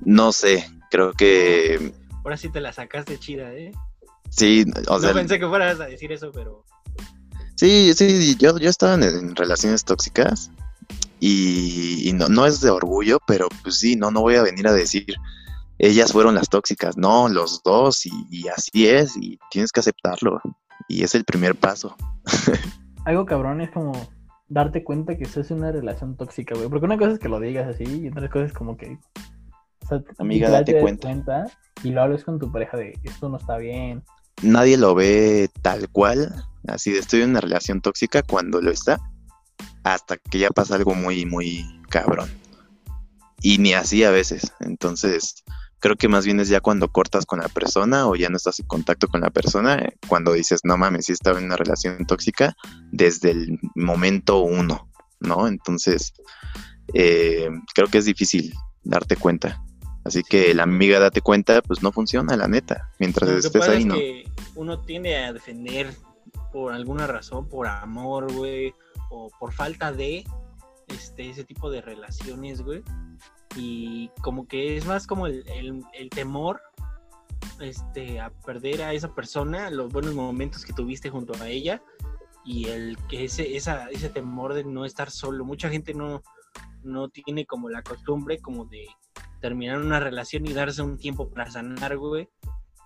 no 0.09 0.33
sé, 0.33 0.69
creo 0.91 1.13
que 1.13 1.93
Ahora 2.25 2.37
sí 2.37 2.49
te 2.49 2.61
la 2.61 2.73
sacaste 2.73 3.19
chida, 3.19 3.53
¿eh? 3.55 3.73
sí, 4.31 4.65
o 4.89 4.99
sea, 4.99 5.11
no 5.11 5.15
pensé 5.15 5.39
que 5.39 5.47
fueras 5.47 5.79
a 5.81 5.87
decir 5.87 6.13
eso, 6.13 6.31
pero 6.33 6.65
sí, 7.57 7.93
sí, 7.95 8.37
yo, 8.37 8.59
yo 8.59 8.71
estaba 8.71 8.95
en, 8.95 9.03
en 9.03 9.37
relaciones 9.37 9.85
tóxicas 9.85 10.51
y, 11.21 12.09
y 12.09 12.13
no, 12.13 12.29
no 12.29 12.47
es 12.47 12.61
de 12.61 12.71
orgullo, 12.71 13.19
pero 13.27 13.49
pues 13.63 13.79
sí, 13.79 13.97
no, 13.97 14.11
no 14.11 14.21
voy 14.21 14.37
a 14.37 14.43
venir 14.43 14.67
a 14.67 14.73
decir 14.73 15.07
ellas 15.79 16.13
fueron 16.13 16.35
las 16.35 16.49
tóxicas, 16.49 16.97
no, 16.97 17.29
los 17.29 17.63
dos 17.63 18.05
y, 18.07 18.11
y 18.31 18.49
así 18.49 18.89
es 18.89 19.17
y 19.17 19.39
tienes 19.51 19.73
que 19.73 19.81
aceptarlo 19.81 20.41
y 20.89 21.05
es 21.05 21.15
el 21.15 21.25
primer 21.25 21.55
paso. 21.55 21.97
Algo 23.05 23.27
cabrón 23.27 23.61
es 23.61 23.71
como 23.71 23.93
darte 24.49 24.83
cuenta 24.83 25.17
que 25.17 25.25
estás 25.25 25.51
en 25.51 25.59
una 25.59 25.71
relación 25.71 26.17
tóxica, 26.17 26.55
güey. 26.55 26.69
Porque 26.69 26.87
una 26.87 26.99
cosa 26.99 27.13
es 27.13 27.19
que 27.19 27.29
lo 27.29 27.39
digas 27.39 27.69
así 27.69 27.85
y 27.85 28.09
otra 28.09 28.29
cosa 28.29 28.47
es 28.47 28.53
como 28.53 28.77
que... 28.77 28.99
sea, 29.89 30.03
Amiga, 30.19 30.51
date 30.51 30.73
te 30.73 30.73
des 30.75 30.83
cuenta. 30.83 31.47
Y 31.83 31.91
lo 31.91 32.03
hables 32.03 32.25
con 32.25 32.39
tu 32.39 32.51
pareja 32.51 32.77
de 32.77 32.99
esto 33.05 33.29
no 33.29 33.39
está 33.39 33.57
bien. 33.57 34.03
Nadie 34.43 34.77
lo 34.77 34.95
ve 34.95 35.51
tal 35.63 35.89
cual, 35.89 36.33
así 36.69 36.93
de 36.93 37.01
estoy 37.01 37.23
en 37.23 37.31
una 37.31 37.41
relación 37.41 37.81
tóxica 37.81 38.23
cuando 38.23 38.61
lo 38.61 38.71
está, 38.71 38.99
hasta 39.83 40.17
que 40.17 40.39
ya 40.39 40.51
pasa 40.51 40.77
algo 40.77 40.95
muy, 40.95 41.27
muy 41.27 41.65
cabrón. 41.89 42.29
Y 43.41 43.59
ni 43.59 43.73
así 43.73 44.05
a 44.05 44.11
veces. 44.11 44.53
Entonces, 44.61 45.45
creo 45.81 45.97
que 45.97 46.09
más 46.09 46.25
bien 46.25 46.41
es 46.41 46.49
ya 46.49 46.61
cuando 46.61 46.89
cortas 46.89 47.27
con 47.27 47.41
la 47.41 47.49
persona 47.49 48.07
o 48.07 48.17
ya 48.17 48.29
no 48.29 48.37
estás 48.37 48.61
en 48.61 48.67
contacto 48.67 49.09
con 49.09 49.21
la 49.21 49.31
persona, 49.31 49.77
eh, 49.77 49.97
cuando 50.09 50.33
dices, 50.33 50.61
no 50.65 50.77
mames, 50.77 51.07
sí 51.07 51.13
estaba 51.13 51.39
en 51.39 51.47
una 51.47 51.57
relación 51.57 52.05
tóxica 52.07 52.55
desde 52.91 53.31
el 53.31 53.59
momento 53.75 54.41
uno, 54.41 54.89
¿no? 55.21 55.47
Entonces, 55.47 56.13
eh, 56.95 57.49
creo 57.75 57.89
que 57.89 57.99
es 57.99 58.05
difícil 58.05 58.53
darte 58.83 59.17
cuenta. 59.17 59.63
Así 60.09 60.23
que 60.23 60.53
la 60.55 60.65
amiga 60.65 60.99
date 60.99 61.21
cuenta, 61.21 61.63
pues 61.63 61.83
no 61.83 61.93
funciona, 61.93 62.37
la 62.37 62.49
neta. 62.49 62.91
Mientras 62.99 63.29
lo 63.29 63.35
que 63.37 63.47
estés 63.47 63.61
pasa 63.61 63.73
ahí, 63.73 63.79
es 63.81 63.87
no. 63.87 63.95
que 63.95 64.25
uno 64.57 64.81
tiende 64.81 65.17
a 65.17 65.33
defender 65.33 65.95
por 66.53 66.73
alguna 66.73 67.07
razón, 67.07 67.49
por 67.49 67.67
amor, 67.67 68.33
güey, 68.33 68.75
o 69.11 69.31
por 69.39 69.53
falta 69.53 69.93
de 69.93 70.25
este 70.89 71.31
ese 71.31 71.45
tipo 71.45 71.71
de 71.71 71.81
relaciones, 71.83 72.63
güey. 72.63 72.83
Y 73.57 74.11
como 74.23 74.47
que 74.47 74.77
es 74.77 74.87
más 74.87 75.07
como 75.07 75.27
el, 75.27 75.45
el- 75.49 75.85
el 75.93 76.11
temor 76.11 76.61
este, 77.61 78.21
a 78.21 78.31
perder 78.31 78.83
a 78.83 78.93
esa 78.93 79.15
persona, 79.15 79.71
los 79.71 79.93
buenos 79.93 80.15
momentos 80.15 80.65
que 80.65 80.73
tuviste 80.73 81.11
junto 81.11 81.35
a 81.43 81.49
ella 81.49 81.83
y 82.45 82.69
el 82.69 82.97
que 83.09 83.25
ese, 83.25 83.57
esa, 83.57 83.91
ese 83.91 84.09
temor 84.09 84.55
de 84.55 84.65
no 84.65 84.85
estar 84.85 85.11
solo. 85.11 85.45
Mucha 85.45 85.69
gente 85.69 85.93
no, 85.95 86.23
no 86.83 87.09
tiene 87.09 87.47
como 87.47 87.69
la 87.69 87.83
costumbre 87.83 88.39
como 88.39 88.65
de 88.67 88.87
terminar 89.41 89.79
una 89.79 90.01
relación 90.01 90.47
y 90.47 90.53
darse 90.53 90.83
un 90.83 90.99
tiempo 90.99 91.29
para 91.31 91.51
sanar, 91.51 91.97
güey. 91.97 92.29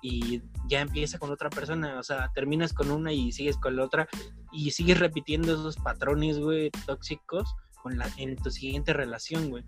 Y 0.00 0.42
ya 0.68 0.80
empieza 0.80 1.18
con 1.18 1.30
otra 1.30 1.48
persona, 1.48 1.98
o 1.98 2.02
sea, 2.02 2.30
terminas 2.34 2.72
con 2.72 2.90
una 2.90 3.12
y 3.12 3.30
sigues 3.30 3.56
con 3.56 3.76
la 3.76 3.84
otra 3.84 4.08
y 4.50 4.72
sigues 4.72 4.98
repitiendo 4.98 5.52
esos 5.52 5.76
patrones, 5.76 6.40
güey, 6.40 6.70
tóxicos 6.86 7.54
con 7.82 7.98
la, 7.98 8.06
en 8.16 8.36
tu 8.36 8.50
siguiente 8.50 8.92
relación, 8.92 9.50
güey. 9.50 9.64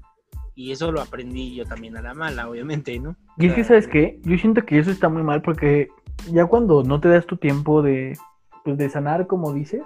Y 0.57 0.73
eso 0.73 0.93
lo 0.93 1.01
aprendí 1.01 1.55
yo 1.55 1.65
también 1.65 1.97
a 1.97 2.03
la 2.03 2.15
mala, 2.15 2.49
obviamente, 2.49 2.99
¿no? 2.99 3.17
Y 3.39 3.47
es 3.47 3.55
que, 3.55 3.65
¿sabes 3.65 3.89
qué? 3.89 4.21
Yo 4.23 4.37
siento 4.39 4.65
que 4.65 4.79
eso 4.79 4.91
está 4.91 5.09
muy 5.09 5.23
mal 5.23 5.43
porque 5.43 5.89
ya 6.33 6.47
cuando 6.47 6.83
no 6.83 7.01
te 7.01 7.09
das 7.09 7.27
tu 7.27 7.37
tiempo 7.37 7.83
de, 7.83 8.17
pues, 8.65 8.79
de 8.79 8.89
sanar, 8.89 9.27
como 9.27 9.53
dices, 9.53 9.83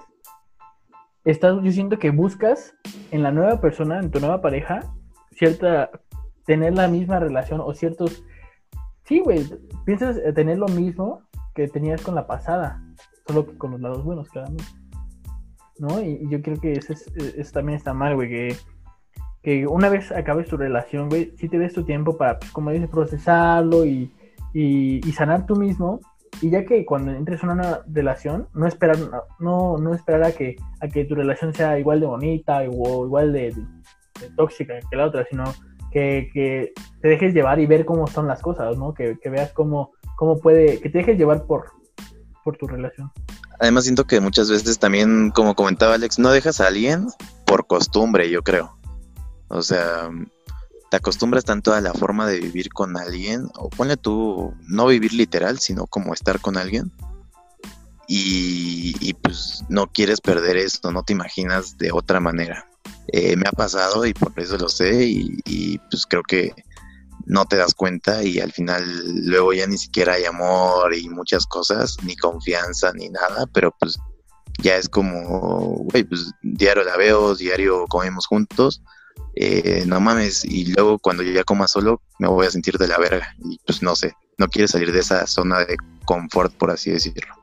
estás, 1.24 1.56
yo 1.62 1.72
siento 1.72 1.98
que 1.98 2.10
buscas 2.10 2.74
en 3.10 3.22
la 3.22 3.32
nueva 3.32 3.60
persona, 3.60 3.98
en 3.98 4.10
tu 4.10 4.20
nueva 4.20 4.40
pareja, 4.42 4.80
cierta, 5.32 5.90
tener 6.48 6.74
la 6.74 6.88
misma 6.88 7.20
relación 7.20 7.60
o 7.60 7.74
ciertos, 7.74 8.24
sí, 9.04 9.20
güey, 9.20 9.44
piensas 9.84 10.16
eh, 10.16 10.32
tener 10.32 10.56
lo 10.56 10.66
mismo 10.68 11.20
que 11.54 11.68
tenías 11.68 12.00
con 12.00 12.14
la 12.14 12.26
pasada, 12.26 12.82
solo 13.26 13.46
con 13.58 13.72
los 13.72 13.80
lados 13.82 14.02
buenos, 14.02 14.30
claramente. 14.30 14.64
¿No? 15.78 16.00
Y, 16.00 16.26
yo 16.30 16.40
creo 16.40 16.58
que 16.58 16.72
eso, 16.72 16.94
es- 16.94 17.06
eh, 17.16 17.34
eso 17.36 17.52
también 17.52 17.76
está 17.76 17.92
mal, 17.92 18.14
güey, 18.14 18.30
que 18.30 18.56
que 19.42 19.66
una 19.66 19.88
vez 19.88 20.10
acabes 20.10 20.48
tu 20.48 20.56
relación, 20.56 21.08
güey, 21.08 21.32
si 21.36 21.48
te 21.48 21.58
des 21.58 21.72
tu 21.72 21.84
tiempo 21.84 22.16
para, 22.16 22.38
pues, 22.38 22.50
como 22.50 22.70
dices, 22.70 22.88
procesarlo 22.88 23.84
y, 23.84 24.12
y, 24.52 25.06
y 25.06 25.12
sanar 25.12 25.46
tú 25.46 25.54
mismo. 25.54 26.00
Y 26.42 26.50
ya 26.50 26.64
que 26.64 26.84
cuando 26.84 27.12
entres 27.12 27.42
en 27.44 27.50
una 27.50 27.82
relación, 27.86 28.48
no 28.52 28.66
esperar, 28.66 28.96
no, 29.38 29.78
no 29.78 29.94
esperar 29.94 30.24
a 30.24 30.32
que, 30.32 30.56
a 30.80 30.88
que 30.88 31.04
tu 31.04 31.14
relación 31.14 31.54
sea 31.54 31.78
igual 31.78 32.00
de 32.00 32.06
bonita 32.06 32.58
o 32.68 33.06
igual 33.06 33.32
de, 33.32 33.54
de 34.20 34.30
tóxica 34.36 34.74
que 34.90 34.96
la 34.96 35.06
otra, 35.06 35.24
sino 35.30 35.44
que, 35.90 36.30
que 36.32 36.72
te 37.00 37.08
dejes 37.08 37.34
llevar 37.34 37.60
y 37.60 37.66
ver 37.66 37.84
cómo 37.84 38.06
son 38.06 38.26
las 38.26 38.40
cosas, 38.42 38.76
¿no? 38.76 38.94
Que, 38.94 39.18
que 39.18 39.30
veas 39.30 39.52
cómo, 39.52 39.92
cómo 40.16 40.38
puede, 40.38 40.80
que 40.80 40.88
te 40.90 40.98
dejes 40.98 41.18
llevar 41.18 41.44
por, 41.44 41.72
por 42.44 42.56
tu 42.56 42.66
relación. 42.66 43.10
Además 43.60 43.84
siento 43.84 44.04
que 44.04 44.20
muchas 44.20 44.50
veces 44.50 44.78
también, 44.78 45.30
como 45.30 45.54
comentaba 45.54 45.94
Alex, 45.94 46.18
no 46.18 46.30
dejas 46.30 46.60
a 46.60 46.68
alguien 46.68 47.08
por 47.44 47.66
costumbre, 47.66 48.30
yo 48.30 48.42
creo. 48.42 48.78
O 49.48 49.62
sea, 49.62 50.10
te 50.90 50.96
acostumbras 50.96 51.44
tanto 51.44 51.72
a 51.72 51.80
la 51.80 51.92
forma 51.92 52.26
de 52.26 52.40
vivir 52.40 52.70
con 52.70 52.96
alguien, 52.96 53.48
o 53.56 53.68
ponle 53.68 53.96
tú, 53.96 54.54
no 54.68 54.86
vivir 54.86 55.12
literal, 55.12 55.58
sino 55.58 55.86
como 55.86 56.14
estar 56.14 56.40
con 56.40 56.56
alguien. 56.56 56.92
Y, 58.06 58.94
y 59.00 59.14
pues 59.14 59.64
no 59.68 59.88
quieres 59.88 60.20
perder 60.20 60.56
esto, 60.56 60.92
no 60.92 61.02
te 61.02 61.12
imaginas 61.12 61.76
de 61.76 61.90
otra 61.92 62.20
manera. 62.20 62.67
Eh, 63.10 63.36
me 63.36 63.48
ha 63.48 63.52
pasado 63.52 64.04
y 64.04 64.12
por 64.12 64.32
eso 64.36 64.58
lo 64.58 64.68
sé 64.68 65.06
y, 65.06 65.78
pues 65.90 66.04
creo 66.06 66.22
que 66.22 66.52
no 67.24 67.46
te 67.46 67.56
das 67.56 67.74
cuenta 67.74 68.22
y 68.22 68.38
al 68.38 68.52
final 68.52 68.84
luego 69.26 69.52
ya 69.54 69.66
ni 69.66 69.78
siquiera 69.78 70.14
hay 70.14 70.24
amor 70.24 70.94
y 70.94 71.08
muchas 71.08 71.46
cosas, 71.46 71.96
ni 72.04 72.16
confianza 72.16 72.92
ni 72.92 73.08
nada, 73.08 73.46
pero 73.52 73.74
pues 73.78 73.98
ya 74.58 74.76
es 74.76 74.88
como, 74.88 75.76
güey, 75.90 76.04
pues 76.04 76.30
diario 76.42 76.84
la 76.84 76.96
veo, 76.96 77.34
diario 77.34 77.86
comemos 77.86 78.26
juntos, 78.26 78.82
eh, 79.36 79.84
no 79.86 80.00
mames, 80.00 80.44
y 80.44 80.66
luego 80.72 80.98
cuando 80.98 81.22
yo 81.22 81.32
ya 81.32 81.44
coma 81.44 81.66
solo 81.66 82.02
me 82.18 82.28
voy 82.28 82.46
a 82.46 82.50
sentir 82.50 82.76
de 82.76 82.88
la 82.88 82.98
verga 82.98 83.34
y 83.42 83.58
pues 83.64 83.82
no 83.82 83.96
sé, 83.96 84.14
no 84.36 84.48
quiero 84.48 84.68
salir 84.68 84.92
de 84.92 85.00
esa 85.00 85.26
zona 85.26 85.60
de 85.60 85.76
confort, 86.04 86.54
por 86.54 86.70
así 86.70 86.90
decirlo. 86.90 87.37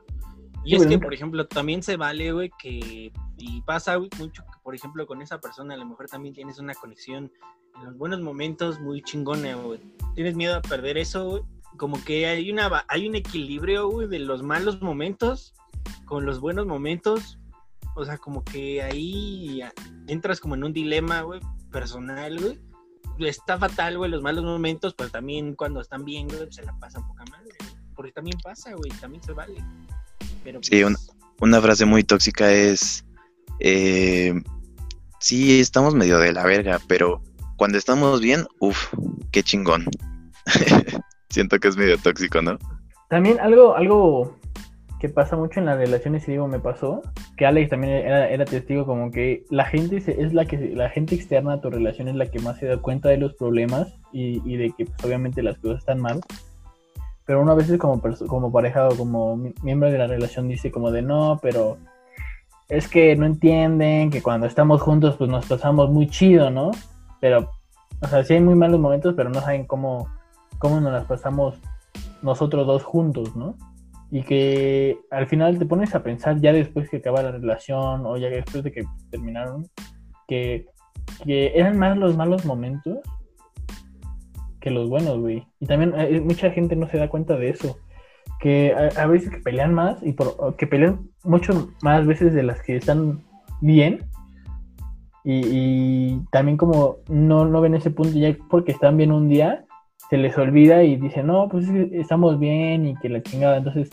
Y 0.65 0.75
es 0.75 0.87
que, 0.87 0.97
por 0.97 1.13
ejemplo, 1.13 1.47
también 1.47 1.83
se 1.83 1.95
vale, 1.95 2.31
güey, 2.31 2.51
que, 2.57 3.11
y 3.37 3.61
pasa, 3.61 3.95
güey, 3.95 4.09
mucho 4.17 4.43
que, 4.43 4.59
por 4.63 4.73
ejemplo, 4.73 5.05
con 5.05 5.21
esa 5.21 5.39
persona 5.39 5.75
a 5.75 5.77
lo 5.77 5.85
mejor 5.85 6.07
también 6.07 6.33
tienes 6.33 6.57
una 6.57 6.73
conexión 6.73 7.31
en 7.75 7.85
los 7.85 7.97
buenos 7.97 8.19
momentos 8.21 8.79
muy 8.79 9.03
chingona, 9.03 9.55
güey. 9.55 9.79
Tienes 10.15 10.35
miedo 10.35 10.55
a 10.55 10.61
perder 10.61 10.97
eso, 10.97 11.29
güey. 11.29 11.43
Como 11.77 12.03
que 12.03 12.25
hay, 12.25 12.51
una, 12.51 12.85
hay 12.87 13.07
un 13.07 13.15
equilibrio, 13.15 13.89
güey, 13.89 14.07
de 14.07 14.19
los 14.19 14.41
malos 14.41 14.81
momentos 14.81 15.53
con 16.05 16.25
los 16.25 16.39
buenos 16.39 16.65
momentos. 16.65 17.37
O 17.95 18.03
sea, 18.03 18.17
como 18.17 18.43
que 18.43 18.81
ahí 18.81 19.61
entras 20.07 20.39
como 20.39 20.55
en 20.55 20.63
un 20.63 20.73
dilema, 20.73 21.21
güey, 21.21 21.41
personal, 21.71 22.39
güey. 22.39 22.59
Está 23.19 23.57
fatal, 23.57 23.97
güey, 23.97 24.09
los 24.09 24.21
malos 24.21 24.43
momentos, 24.43 24.95
pero 24.95 25.09
también 25.09 25.55
cuando 25.55 25.79
están 25.79 26.03
bien, 26.03 26.27
güey, 26.27 26.51
se 26.51 26.63
la 26.63 26.77
pasan 26.79 27.07
poca 27.07 27.23
madre. 27.29 27.55
Porque 27.93 28.11
también 28.11 28.37
pasa, 28.43 28.73
güey, 28.73 28.91
también 28.99 29.23
se 29.23 29.33
vale. 29.33 29.55
Pero, 30.45 30.59
sí, 30.61 30.83
una, 30.83 30.95
pues, 30.95 31.11
una, 31.41 31.59
frase 31.59 31.85
muy 31.85 32.03
tóxica 32.03 32.51
es, 32.51 33.03
eh, 33.59 34.31
sí, 35.19 35.59
estamos 35.59 35.95
medio 35.95 36.19
de 36.19 36.31
la 36.31 36.45
verga, 36.45 36.79
pero 36.87 37.19
cuando 37.57 37.79
estamos 37.79 38.21
bien, 38.21 38.45
uff, 38.59 38.93
qué 39.31 39.41
chingón. 39.41 39.85
Siento 41.31 41.57
que 41.57 41.67
es 41.67 41.75
medio 41.75 41.97
tóxico, 41.97 42.43
¿no? 42.43 42.59
También 43.09 43.39
algo, 43.39 43.75
algo 43.75 44.37
que 44.99 45.09
pasa 45.09 45.35
mucho 45.35 45.59
en 45.59 45.65
las 45.65 45.79
relaciones, 45.79 46.27
y 46.27 46.33
digo, 46.33 46.47
me 46.47 46.59
pasó, 46.59 47.01
que 47.37 47.47
Alex 47.47 47.71
también 47.71 47.93
era, 47.93 48.29
era 48.29 48.45
testigo, 48.45 48.85
como 48.85 49.09
que 49.09 49.45
la 49.49 49.65
gente 49.65 49.97
es 49.97 50.33
la 50.33 50.45
que 50.45 50.57
la 50.75 50.91
gente 50.91 51.15
externa 51.15 51.53
a 51.53 51.61
tu 51.61 51.71
relación 51.71 52.07
es 52.07 52.15
la 52.15 52.27
que 52.27 52.37
más 52.37 52.59
se 52.59 52.67
da 52.67 52.77
cuenta 52.77 53.09
de 53.09 53.17
los 53.17 53.33
problemas 53.33 53.95
y, 54.13 54.41
y 54.45 54.57
de 54.57 54.71
que 54.77 54.85
pues, 54.85 55.03
obviamente 55.03 55.41
las 55.41 55.57
cosas 55.57 55.79
están 55.79 55.99
mal 55.99 56.21
pero 57.25 57.41
uno 57.41 57.51
a 57.51 57.55
veces 57.55 57.79
como, 57.79 58.01
como 58.27 58.51
pareja 58.51 58.87
o 58.87 58.95
como 58.95 59.35
miembro 59.63 59.91
de 59.91 59.97
la 59.97 60.07
relación 60.07 60.47
dice 60.47 60.71
como 60.71 60.91
de 60.91 61.01
no, 61.01 61.39
pero 61.41 61.77
es 62.69 62.87
que 62.87 63.15
no 63.15 63.25
entienden 63.25 64.09
que 64.11 64.21
cuando 64.21 64.47
estamos 64.47 64.81
juntos 64.81 65.15
pues 65.17 65.29
nos 65.29 65.45
pasamos 65.45 65.89
muy 65.89 66.07
chido, 66.07 66.49
¿no? 66.49 66.71
Pero, 67.19 67.51
o 68.01 68.07
sea, 68.07 68.23
sí 68.23 68.33
hay 68.33 68.41
muy 68.41 68.55
malos 68.55 68.79
momentos, 68.79 69.15
pero 69.15 69.29
no 69.29 69.41
saben 69.41 69.65
cómo, 69.65 70.07
cómo 70.59 70.79
nos 70.79 70.93
las 70.93 71.05
pasamos 71.05 71.55
nosotros 72.21 72.67
dos 72.67 72.83
juntos, 72.83 73.35
¿no? 73.35 73.55
Y 74.11 74.23
que 74.23 74.99
al 75.09 75.27
final 75.27 75.57
te 75.57 75.65
pones 75.65 75.95
a 75.95 76.03
pensar 76.03 76.39
ya 76.39 76.53
después 76.53 76.89
que 76.89 76.97
acaba 76.97 77.23
la 77.23 77.31
relación 77.31 78.05
o 78.05 78.17
ya 78.17 78.29
después 78.29 78.63
de 78.63 78.71
que 78.71 78.83
terminaron, 79.09 79.67
que, 80.27 80.67
que 81.23 81.53
eran 81.55 81.77
más 81.77 81.97
los 81.97 82.15
malos 82.15 82.45
momentos 82.45 82.99
que 84.65 84.71
los 84.71 84.89
buenos, 84.89 85.19
güey. 85.19 85.45
Y 85.59 85.67
también 85.67 85.93
eh, 85.95 86.19
mucha 86.21 86.49
gente 86.49 86.75
no 86.75 86.89
se 86.89 86.97
da 86.97 87.07
cuenta 87.07 87.37
de 87.37 87.49
eso. 87.49 87.77
Que 88.39 88.73
a, 88.73 89.03
a, 89.03 89.05
veces 89.05 89.29
que 89.29 89.37
pelean 89.37 89.75
más 89.75 90.01
y 90.01 90.13
por, 90.13 90.55
que 90.55 90.65
pelean 90.65 91.11
mucho 91.23 91.71
más 91.83 92.07
veces 92.07 92.33
de 92.33 92.41
las 92.41 92.63
que 92.63 92.75
están 92.75 93.23
bien. 93.61 94.09
Y, 95.23 96.19
también 96.31 96.57
como 96.57 96.97
no, 97.09 97.45
no 97.45 97.61
ven 97.61 97.75
ese 97.75 97.91
punto 97.91 98.17
ya 98.17 98.35
porque 98.49 98.71
están 98.71 98.97
bien 98.97 99.11
un 99.11 99.29
día, 99.29 99.65
se 100.09 100.17
les 100.17 100.35
olvida 100.35 100.83
y 100.83 100.95
dicen, 100.95 101.27
no, 101.27 101.47
pues 101.47 101.67
estamos 101.91 102.39
bien 102.39 102.87
y 102.87 102.95
que 102.95 103.09
la 103.09 103.21
chingada. 103.21 103.57
Entonces, 103.57 103.91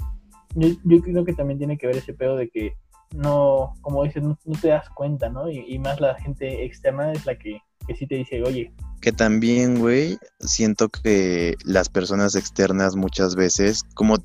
yo, 0.54 0.68
yo 0.84 1.02
creo 1.02 1.24
que 1.26 1.34
también 1.34 1.58
tiene 1.58 1.76
que 1.76 1.86
ver 1.86 1.96
ese 1.96 2.14
pedo 2.14 2.36
de 2.36 2.48
que 2.48 2.72
no, 3.14 3.74
como 3.82 4.04
dices, 4.04 4.22
no, 4.22 4.38
no 4.46 4.58
te 4.58 4.68
das 4.68 4.88
cuenta, 4.88 5.28
¿no? 5.28 5.50
Y, 5.50 5.66
y, 5.68 5.78
más 5.78 6.00
la 6.00 6.14
gente 6.14 6.64
externa 6.64 7.12
es 7.12 7.26
la 7.26 7.36
que, 7.36 7.60
que 7.86 7.94
sí 7.94 8.06
te 8.06 8.14
dice, 8.14 8.42
oye, 8.42 8.72
que 9.02 9.12
también, 9.12 9.80
güey, 9.80 10.18
siento 10.40 10.88
que 10.88 11.56
las 11.64 11.88
personas 11.88 12.36
externas 12.36 12.96
muchas 12.96 13.34
veces, 13.34 13.82
como 13.94 14.16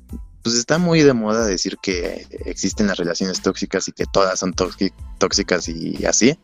pues 0.42 0.54
está 0.54 0.78
muy 0.78 1.02
de 1.02 1.12
moda 1.12 1.44
decir 1.44 1.76
que 1.82 2.24
existen 2.46 2.86
las 2.86 2.96
relaciones 2.96 3.42
tóxicas 3.42 3.88
y 3.88 3.92
que 3.92 4.04
todas 4.10 4.38
son 4.38 4.54
tóxicas 5.18 5.68
y 5.68 6.06
así. 6.06 6.38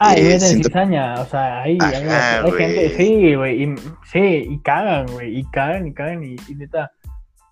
Ah, 0.00 0.18
y 0.18 0.26
eh, 0.26 0.40
siento... 0.40 0.68
cizaña, 0.68 1.14
o 1.20 1.26
sea, 1.26 1.62
ahí 1.62 1.78
hay 1.80 2.52
gente, 2.52 2.96
sí, 2.96 3.34
güey, 3.34 3.62
y, 3.62 3.74
sí, 4.12 4.46
y 4.50 4.58
cagan, 4.60 5.06
güey, 5.06 5.38
y 5.38 5.44
cagan, 5.50 5.86
y 5.86 5.94
cagan, 5.94 6.24
y, 6.24 6.36
y 6.48 6.54
neta, 6.56 6.90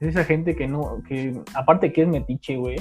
es 0.01 0.09
esa 0.09 0.25
gente 0.25 0.55
que 0.55 0.67
no, 0.67 1.03
que 1.09 1.41
aparte 1.55 1.93
que 1.93 2.03
es 2.03 2.09
metiche, 2.09 2.57
güey, 2.57 2.77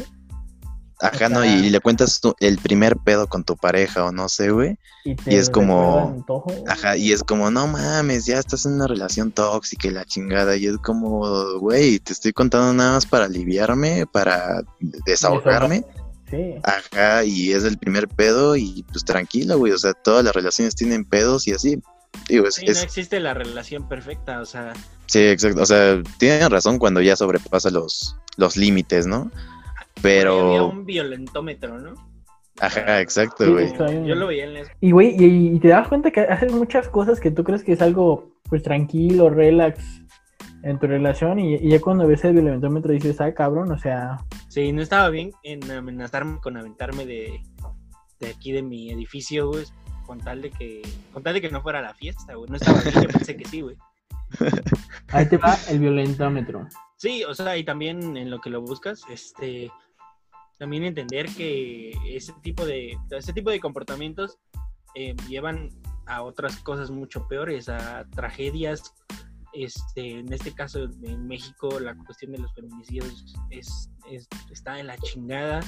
Ajá, 0.99 1.27
no, 1.29 1.43
y, 1.43 1.69
le 1.69 1.79
cuentas 1.81 2.21
tu, 2.21 2.35
el 2.39 2.57
primer 2.57 2.95
pedo 2.97 3.27
con 3.27 3.43
tu 3.43 3.57
pareja 3.57 4.05
o 4.05 4.11
no 4.11 4.29
sé, 4.29 4.51
güey. 4.51 4.77
Y, 5.03 5.15
y, 5.25 5.35
es 5.35 5.49
como. 5.49 6.25
Ajá, 6.67 6.95
y 6.95 7.11
es 7.11 7.21
como, 7.23 7.51
no 7.51 7.67
mames, 7.67 8.25
ya 8.25 8.39
estás 8.39 8.65
en 8.65 8.73
una 8.73 8.87
relación 8.87 9.31
tóxica 9.31 9.87
y 9.87 9.91
la 9.91 10.05
chingada. 10.05 10.55
Y 10.55 10.67
es 10.67 10.77
como, 10.77 11.59
güey, 11.59 11.99
te 11.99 12.13
estoy 12.13 12.31
contando 12.31 12.73
nada 12.73 12.93
más 12.93 13.05
para 13.05 13.25
aliviarme, 13.25 14.05
para 14.07 14.63
desahogarme. 14.79 15.83
Sí. 16.29 16.55
Ajá, 16.63 17.23
y 17.23 17.51
es 17.51 17.65
el 17.65 17.77
primer 17.77 18.07
pedo 18.07 18.55
y 18.55 18.83
pues 18.91 19.03
tranquilo, 19.03 19.57
güey. 19.57 19.73
O 19.73 19.77
sea, 19.77 19.93
todas 19.93 20.23
las 20.23 20.33
relaciones 20.33 20.75
tienen 20.75 21.03
pedos 21.03 21.47
y 21.47 21.51
así. 21.51 21.81
Digo, 22.29 22.47
es, 22.47 22.55
sí, 22.55 22.65
es... 22.67 22.77
no 22.77 22.83
existe 22.83 23.19
la 23.19 23.33
relación 23.33 23.87
perfecta, 23.89 24.39
o 24.39 24.45
sea. 24.45 24.73
Sí, 25.07 25.19
exacto. 25.19 25.61
O 25.61 25.65
sea, 25.65 26.01
tienen 26.17 26.49
razón 26.49 26.79
cuando 26.79 27.01
ya 27.01 27.15
sobrepasa 27.15 27.69
los, 27.69 28.15
los 28.37 28.55
límites, 28.55 29.05
¿no? 29.05 29.29
Pero. 30.01 30.47
Había 30.47 30.63
un 30.63 30.85
violentómetro, 30.85 31.79
¿no? 31.79 31.93
Ajá, 32.59 33.01
exacto, 33.01 33.51
güey. 33.51 33.69
Sí, 33.69 33.75
Yo 34.05 34.15
lo 34.15 34.27
veía 34.27 34.45
en 34.45 34.53
la... 34.53 34.61
Y, 34.79 34.91
güey, 34.91 35.15
y, 35.21 35.55
y, 35.55 35.59
te 35.59 35.69
das 35.69 35.87
cuenta 35.89 36.11
que 36.11 36.21
haces 36.21 36.53
muchas 36.53 36.87
cosas 36.87 37.19
que 37.19 37.31
tú 37.31 37.43
crees 37.43 37.63
que 37.63 37.73
es 37.73 37.81
algo, 37.81 38.31
pues, 38.49 38.63
tranquilo, 38.63 39.29
relax 39.29 39.83
en 40.63 40.79
tu 40.79 40.87
relación 40.87 41.37
y, 41.37 41.55
y 41.55 41.69
ya 41.69 41.81
cuando 41.81 42.07
ves 42.07 42.23
el 42.23 42.33
violentómetro 42.33 42.93
dices, 42.93 43.19
ah, 43.19 43.33
cabrón, 43.33 43.71
o 43.71 43.77
sea... 43.77 44.17
Sí, 44.47 44.71
no 44.71 44.81
estaba 44.81 45.09
bien 45.09 45.31
en 45.43 45.69
amenazarme 45.69 46.39
con 46.39 46.55
aventarme 46.55 47.05
de, 47.05 47.41
de 48.19 48.27
aquí 48.29 48.51
de 48.51 48.63
mi 48.63 48.89
edificio, 48.89 49.49
güey, 49.49 49.65
con 50.05 50.19
tal 50.19 50.41
de 50.41 50.49
que, 50.49 50.81
con 51.13 51.23
tal 51.23 51.33
de 51.33 51.41
que 51.41 51.51
no 51.51 51.61
fuera 51.61 51.81
la 51.81 51.93
fiesta, 51.93 52.35
güey. 52.35 52.49
No 52.49 52.55
estaba 52.55 52.81
bien, 52.81 52.95
yo 52.95 53.09
pensé 53.09 53.35
que 53.35 53.45
sí, 53.45 53.61
güey. 53.61 53.75
Ahí 55.09 55.27
te 55.27 55.37
va 55.37 55.55
el 55.69 55.79
violentómetro. 55.79 56.67
Sí, 56.97 57.23
o 57.23 57.33
sea, 57.35 57.57
y 57.57 57.63
también 57.63 58.17
en 58.17 58.29
lo 58.29 58.39
que 58.39 58.49
lo 58.49 58.61
buscas, 58.61 59.01
este, 59.09 59.69
también 60.57 60.83
entender 60.83 61.27
que 61.35 61.91
ese 62.07 62.33
tipo 62.41 62.65
de, 62.65 62.97
ese 63.11 63.33
tipo 63.33 63.49
de 63.49 63.59
comportamientos 63.59 64.37
eh, 64.95 65.15
llevan 65.27 65.69
a 66.05 66.21
otras 66.21 66.57
cosas 66.57 66.91
mucho 66.91 67.27
peores, 67.27 67.69
a 67.69 68.05
tragedias. 68.11 68.93
Este, 69.53 70.19
en 70.19 70.31
este 70.31 70.53
caso, 70.53 70.83
en 71.03 71.27
México, 71.27 71.79
la 71.79 71.95
cuestión 71.95 72.33
de 72.33 72.39
los 72.39 72.53
feminicidios 72.53 73.35
es, 73.49 73.89
es, 74.09 74.27
está 74.51 74.79
en 74.79 74.87
la 74.87 74.97
chingada. 74.97 75.61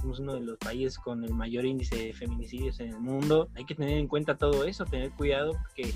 Somos 0.00 0.20
uno 0.20 0.34
de 0.34 0.40
los 0.40 0.58
países 0.58 0.98
con 0.98 1.24
el 1.24 1.34
mayor 1.34 1.64
índice 1.64 1.96
de 1.96 2.12
feminicidios 2.12 2.80
en 2.80 2.90
el 2.90 3.00
mundo. 3.00 3.48
Hay 3.54 3.64
que 3.64 3.74
tener 3.74 3.98
en 3.98 4.08
cuenta 4.08 4.36
todo 4.36 4.64
eso, 4.64 4.84
tener 4.84 5.10
cuidado 5.12 5.52
porque 5.62 5.94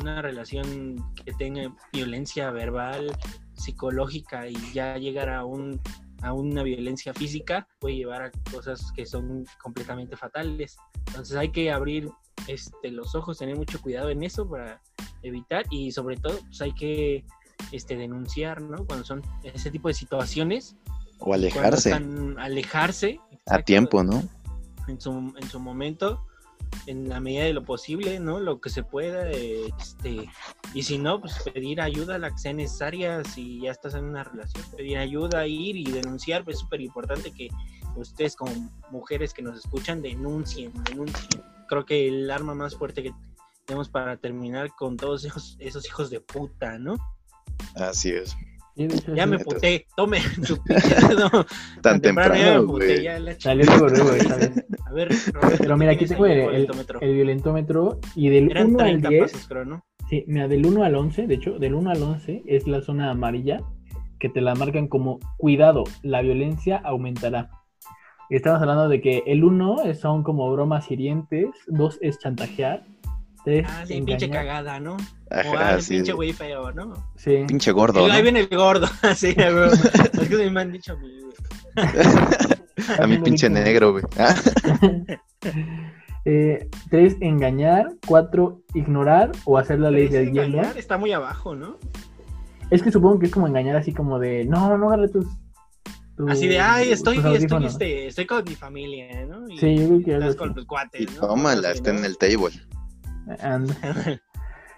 una 0.00 0.22
relación 0.22 1.04
que 1.24 1.32
tenga 1.32 1.72
violencia 1.92 2.50
verbal, 2.50 3.12
psicológica 3.52 4.48
y 4.48 4.56
ya 4.72 4.98
llegar 4.98 5.28
a 5.28 5.44
un 5.44 5.80
a 6.24 6.32
una 6.32 6.62
violencia 6.62 7.12
física 7.12 7.68
puede 7.78 7.96
llevar 7.96 8.22
a 8.22 8.30
cosas 8.50 8.90
que 8.96 9.04
son 9.04 9.44
completamente 9.62 10.16
fatales. 10.16 10.76
Entonces 11.06 11.36
hay 11.36 11.50
que 11.50 11.70
abrir 11.70 12.10
este, 12.48 12.90
los 12.90 13.14
ojos, 13.14 13.38
tener 13.38 13.56
mucho 13.56 13.80
cuidado 13.80 14.08
en 14.08 14.22
eso 14.22 14.48
para 14.48 14.80
evitar 15.22 15.66
y 15.70 15.92
sobre 15.92 16.16
todo 16.16 16.38
pues 16.46 16.62
hay 16.62 16.72
que 16.72 17.24
este, 17.72 17.96
denunciar, 17.96 18.62
¿no? 18.62 18.86
Cuando 18.86 19.04
son 19.04 19.22
ese 19.42 19.70
tipo 19.70 19.88
de 19.88 19.94
situaciones. 19.94 20.76
O 21.18 21.34
alejarse. 21.34 21.92
alejarse. 21.92 23.20
Exacto, 23.30 23.52
a 23.52 23.62
tiempo, 23.62 24.02
¿no? 24.02 24.22
En 24.88 25.00
su, 25.00 25.10
en 25.10 25.48
su 25.48 25.60
momento 25.60 26.24
en 26.86 27.08
la 27.08 27.20
medida 27.20 27.44
de 27.44 27.52
lo 27.52 27.64
posible, 27.64 28.18
¿no? 28.20 28.40
Lo 28.40 28.60
que 28.60 28.70
se 28.70 28.82
pueda, 28.82 29.30
este, 29.30 30.28
y 30.74 30.82
si 30.82 30.98
no, 30.98 31.20
pues 31.20 31.34
pedir 31.52 31.80
ayuda 31.80 32.16
a 32.16 32.18
la 32.18 32.30
que 32.30 32.38
sea 32.38 32.52
necesaria, 32.52 33.22
si 33.24 33.60
ya 33.60 33.70
estás 33.70 33.94
en 33.94 34.04
una 34.04 34.24
relación, 34.24 34.64
pedir 34.76 34.98
ayuda, 34.98 35.46
ir 35.46 35.76
y 35.76 35.90
denunciar, 35.90 36.44
pues 36.44 36.56
es 36.56 36.60
súper 36.60 36.80
importante 36.80 37.30
que 37.32 37.48
ustedes 37.96 38.36
como 38.36 38.52
mujeres 38.90 39.32
que 39.32 39.42
nos 39.42 39.58
escuchan 39.58 40.02
denuncien, 40.02 40.72
denuncien. 40.84 41.42
Creo 41.68 41.84
que 41.86 42.08
el 42.08 42.30
arma 42.30 42.54
más 42.54 42.74
fuerte 42.74 43.02
que 43.02 43.12
tenemos 43.64 43.88
para 43.88 44.16
terminar 44.16 44.74
con 44.76 44.96
todos 44.96 45.24
esos, 45.24 45.56
esos 45.58 45.86
hijos 45.86 46.10
de 46.10 46.20
puta, 46.20 46.78
¿no? 46.78 46.96
Así 47.76 48.10
es. 48.10 48.36
Ya 49.14 49.26
me 49.26 49.38
puté, 49.38 49.86
tome 49.96 50.18
su 50.42 50.60
pinche 50.62 50.94
dedo. 51.08 51.30
Tan 51.80 51.82
ya 51.82 51.92
me 51.92 52.00
temprano, 52.00 52.66
puté, 52.66 52.86
güey. 52.86 53.02
ya 53.04 53.18
la 53.20 53.38
Salió 53.40 53.64
luego, 53.66 53.88
luego, 53.88 54.12
está 54.14 54.36
bien. 54.36 54.66
A 54.86 54.92
ver, 54.92 55.08
Pero 55.58 55.76
mira, 55.76 55.92
¿qué 55.92 56.04
aquí 56.04 56.06
tengo 56.06 56.26
el, 56.26 56.32
el, 56.32 56.40
violentómetro? 56.48 57.00
el 57.00 57.14
violentómetro 57.14 58.00
y 58.16 58.28
del 58.30 58.50
Eran 58.50 58.66
1 58.68 58.78
al 58.80 58.84
30 58.86 59.08
10, 59.08 59.22
pasos, 59.32 59.48
creo, 59.48 59.64
¿no? 59.64 59.84
sí, 60.08 60.24
mira, 60.26 60.48
del 60.48 60.66
1 60.66 60.82
al 60.84 60.94
11, 60.96 61.26
de 61.26 61.34
hecho, 61.34 61.58
del 61.58 61.74
1 61.74 61.90
al 61.90 62.02
11 62.02 62.42
es 62.46 62.66
la 62.66 62.80
zona 62.82 63.10
amarilla 63.10 63.60
que 64.18 64.28
te 64.28 64.40
la 64.40 64.54
marcan 64.54 64.88
como 64.88 65.20
cuidado, 65.36 65.84
la 66.02 66.22
violencia 66.22 66.76
aumentará. 66.78 67.50
Y 68.30 68.36
estamos 68.36 68.60
hablando 68.60 68.88
de 68.88 69.00
que 69.00 69.22
el 69.26 69.44
1 69.44 69.82
es- 69.84 70.00
son 70.00 70.22
como 70.22 70.50
bromas 70.52 70.90
hirientes, 70.90 71.48
2 71.68 71.98
es 72.00 72.18
chantajear, 72.18 72.84
3 73.44 73.66
Ah, 73.68 73.84
sí, 73.86 74.00
pinche 74.00 74.30
cagada, 74.30 74.80
¿no? 74.80 74.96
O 75.34 75.38
Ajá, 75.38 75.50
ah, 75.70 75.74
así. 75.76 75.94
pinche 75.96 76.12
güey 76.12 76.32
feo, 76.32 76.70
¿no? 76.72 76.94
Sí. 77.16 77.44
Pinche 77.48 77.72
gordo. 77.72 78.04
Ahí 78.06 78.22
viene 78.22 78.40
el 78.48 78.56
gordo, 78.56 78.86
así, 79.02 79.34
güey. 79.34 79.44
Es 80.22 80.28
que 80.28 80.50
me 80.50 80.60
han 80.60 80.72
dicho 80.72 80.92
a 80.92 80.96
mí, 80.96 81.10
güey. 81.20 81.34
A 82.98 83.06
mi 83.06 83.18
pinche 83.18 83.48
negro, 83.48 83.92
güey. 83.92 84.04
Ah, 84.18 84.34
Eh, 86.26 86.68
tres, 86.90 87.16
engañar. 87.20 87.88
Cuatro, 88.06 88.62
ignorar 88.74 89.30
o 89.44 89.58
hacer 89.58 89.78
la 89.78 89.90
ley 89.90 90.08
Pero 90.08 90.20
del 90.24 90.32
hielo. 90.32 90.42
engañar 90.46 90.78
está 90.78 90.96
muy 90.96 91.12
abajo, 91.12 91.54
¿no? 91.54 91.78
Es 92.70 92.82
que 92.82 92.90
supongo 92.90 93.18
que 93.18 93.26
es 93.26 93.32
como 93.32 93.46
engañar 93.46 93.76
así 93.76 93.92
como 93.92 94.18
de, 94.18 94.44
no, 94.46 94.76
no 94.78 94.88
agarre 94.88 95.08
tus... 95.08 95.26
tus- 96.16 96.30
Así 96.30 96.48
de, 96.48 96.60
ay, 96.60 96.92
estoy, 96.92 97.18
estoy, 97.18 97.34
audífonos". 97.36 97.72
este, 97.72 98.06
estoy 98.06 98.24
con 98.26 98.42
mi 98.44 98.54
familia, 98.54 99.26
¿no? 99.26 99.46
Y 99.50 99.58
Sí, 99.58 99.76
yo 99.76 99.86
creo 99.88 100.02
que 100.02 100.14
estás 100.14 100.36
con 100.36 100.54
tus 100.54 100.64
cuates, 100.64 101.02
y 101.02 101.04
¿no? 101.14 101.20
tómala, 101.28 101.72
está 101.72 101.90
en 101.90 102.04
el 102.04 102.16
table. 102.16 102.54
Anda. 103.40 104.20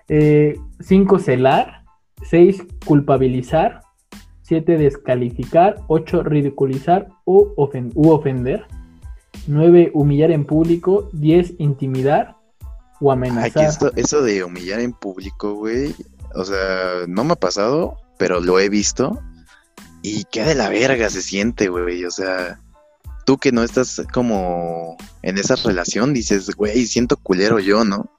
Eh, 0.08 0.58
cinco, 0.80 1.18
celar. 1.18 1.84
Seis, 2.22 2.62
culpabilizar. 2.84 3.80
Siete, 4.42 4.78
descalificar. 4.78 5.76
Ocho, 5.88 6.22
ridiculizar 6.22 7.08
u 7.24 7.52
ofender. 7.56 8.66
Nueve, 9.46 9.90
humillar 9.94 10.30
en 10.30 10.44
público. 10.44 11.08
Diez, 11.12 11.54
intimidar 11.58 12.36
o 13.00 13.10
Ay, 13.10 13.16
amenazar. 13.16 13.64
esto, 13.64 13.92
eso 13.96 14.22
de 14.22 14.44
humillar 14.44 14.80
en 14.80 14.92
público, 14.92 15.54
güey. 15.54 15.94
O 16.34 16.44
sea, 16.44 17.06
no 17.08 17.24
me 17.24 17.32
ha 17.32 17.36
pasado, 17.36 17.96
pero 18.18 18.40
lo 18.40 18.58
he 18.58 18.68
visto. 18.68 19.20
Y 20.02 20.24
qué 20.24 20.44
de 20.44 20.54
la 20.54 20.68
verga 20.68 21.10
se 21.10 21.22
siente, 21.22 21.68
güey. 21.68 22.04
O 22.04 22.10
sea, 22.10 22.60
tú 23.24 23.38
que 23.38 23.52
no 23.52 23.62
estás 23.62 24.02
como 24.12 24.96
en 25.22 25.38
esa 25.38 25.56
relación, 25.56 26.14
dices, 26.14 26.54
güey, 26.54 26.86
siento 26.86 27.16
culero 27.16 27.58
yo, 27.58 27.84
¿no? 27.84 28.10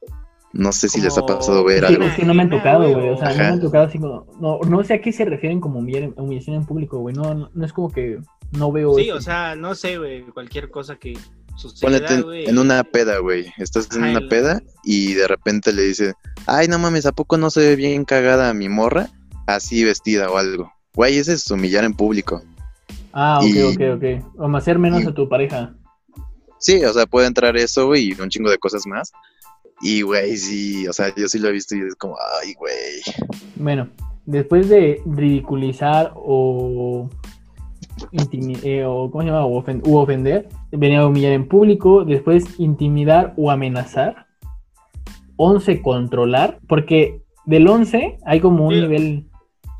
No 0.57 0.71
sé 0.71 0.89
si 0.89 0.99
les 0.99 1.17
ha 1.17 1.25
pasado 1.25 1.63
ver 1.63 1.85
algo. 1.85 2.03
es 2.03 2.15
que 2.15 2.25
no 2.25 2.33
me 2.33 2.41
han 2.41 2.49
tocado, 2.49 2.89
güey. 2.91 3.09
O 3.09 3.17
sea, 3.17 3.29
no 3.31 3.37
me 3.37 3.43
han 3.45 3.59
tocado 3.61 3.85
así 3.85 3.99
como. 3.99 4.25
No, 4.41 4.59
no 4.67 4.83
sé 4.83 4.95
a 4.95 5.01
qué 5.01 5.11
se 5.13 5.23
refieren 5.25 5.59
como 5.61 5.79
humillar- 5.79 6.13
humillación 6.17 6.55
en 6.57 6.65
público, 6.65 6.99
güey. 6.99 7.15
No, 7.15 7.33
no, 7.33 7.49
no 7.53 7.65
es 7.65 7.71
como 7.73 7.91
que 7.91 8.19
no 8.51 8.71
veo. 8.71 8.95
Sí, 8.95 9.09
eso. 9.09 9.17
o 9.17 9.21
sea, 9.21 9.55
no 9.55 9.75
sé, 9.75 9.97
güey, 9.97 10.23
cualquier 10.23 10.69
cosa 10.71 10.95
que 10.95 11.13
suceda, 11.55 11.87
Ponete 11.91 12.13
en, 12.15 12.21
güey. 12.23 12.45
en 12.49 12.57
una 12.57 12.83
peda, 12.83 13.19
güey. 13.19 13.53
Estás 13.57 13.87
en 13.95 14.03
una 14.03 14.19
el- 14.19 14.27
peda 14.27 14.61
y 14.83 15.13
de 15.13 15.27
repente 15.27 15.71
le 15.73 15.83
dice, 15.83 16.13
ay, 16.47 16.67
no 16.67 16.79
mames, 16.79 17.05
¿a 17.05 17.11
poco 17.11 17.37
no 17.37 17.49
se 17.51 17.61
ve 17.61 17.75
bien 17.75 18.03
cagada 18.03 18.53
mi 18.53 18.67
morra? 18.69 19.09
Así 19.45 19.83
vestida 19.83 20.29
o 20.31 20.37
algo. 20.37 20.71
Güey, 20.95 21.17
ese 21.19 21.33
es 21.33 21.49
humillar 21.51 21.83
en 21.83 21.93
público. 21.93 22.41
Ah, 23.13 23.39
ok, 23.41 23.47
y- 23.47 23.61
ok, 23.61 23.81
ok. 23.95 24.39
O 24.39 24.57
hacer 24.57 24.79
menos 24.79 25.03
y- 25.03 25.07
a 25.07 25.13
tu 25.13 25.29
pareja. 25.29 25.73
Sí, 26.59 26.83
o 26.83 26.91
sea, 26.91 27.05
puede 27.05 27.27
entrar 27.27 27.55
eso, 27.55 27.85
güey, 27.85 28.09
y 28.09 28.19
un 28.21 28.29
chingo 28.29 28.49
de 28.49 28.57
cosas 28.57 28.87
más. 28.87 29.11
Y, 29.81 30.01
güey, 30.01 30.35
sí, 30.37 30.87
o 30.87 30.93
sea, 30.93 31.13
yo 31.15 31.27
sí 31.27 31.37
lo 31.39 31.49
he 31.49 31.51
visto 31.51 31.75
y 31.75 31.81
es 31.81 31.95
como, 31.95 32.15
ay, 32.41 32.53
güey. 32.55 32.73
Bueno, 33.55 33.89
después 34.25 34.69
de 34.69 35.01
ridiculizar 35.05 36.13
o, 36.15 37.09
eh, 38.63 38.83
o 38.85 39.11
¿cómo 39.11 39.21
se 39.23 39.27
llama? 39.29 39.45
O 39.45 39.61
ofen- 39.63 39.81
u 39.87 39.97
ofender, 39.97 40.49
venía 40.71 41.01
a 41.01 41.07
humillar 41.07 41.31
en 41.33 41.47
público, 41.47 42.03
después 42.05 42.59
intimidar 42.59 43.33
o 43.37 43.51
amenazar. 43.51 44.25
11, 45.35 45.81
controlar, 45.83 46.59
porque 46.67 47.21
del 47.45 47.67
11 47.67 48.17
hay 48.25 48.39
como 48.39 48.65
un 48.67 48.73
Sí. 48.73 48.81
nivel... 48.81 49.25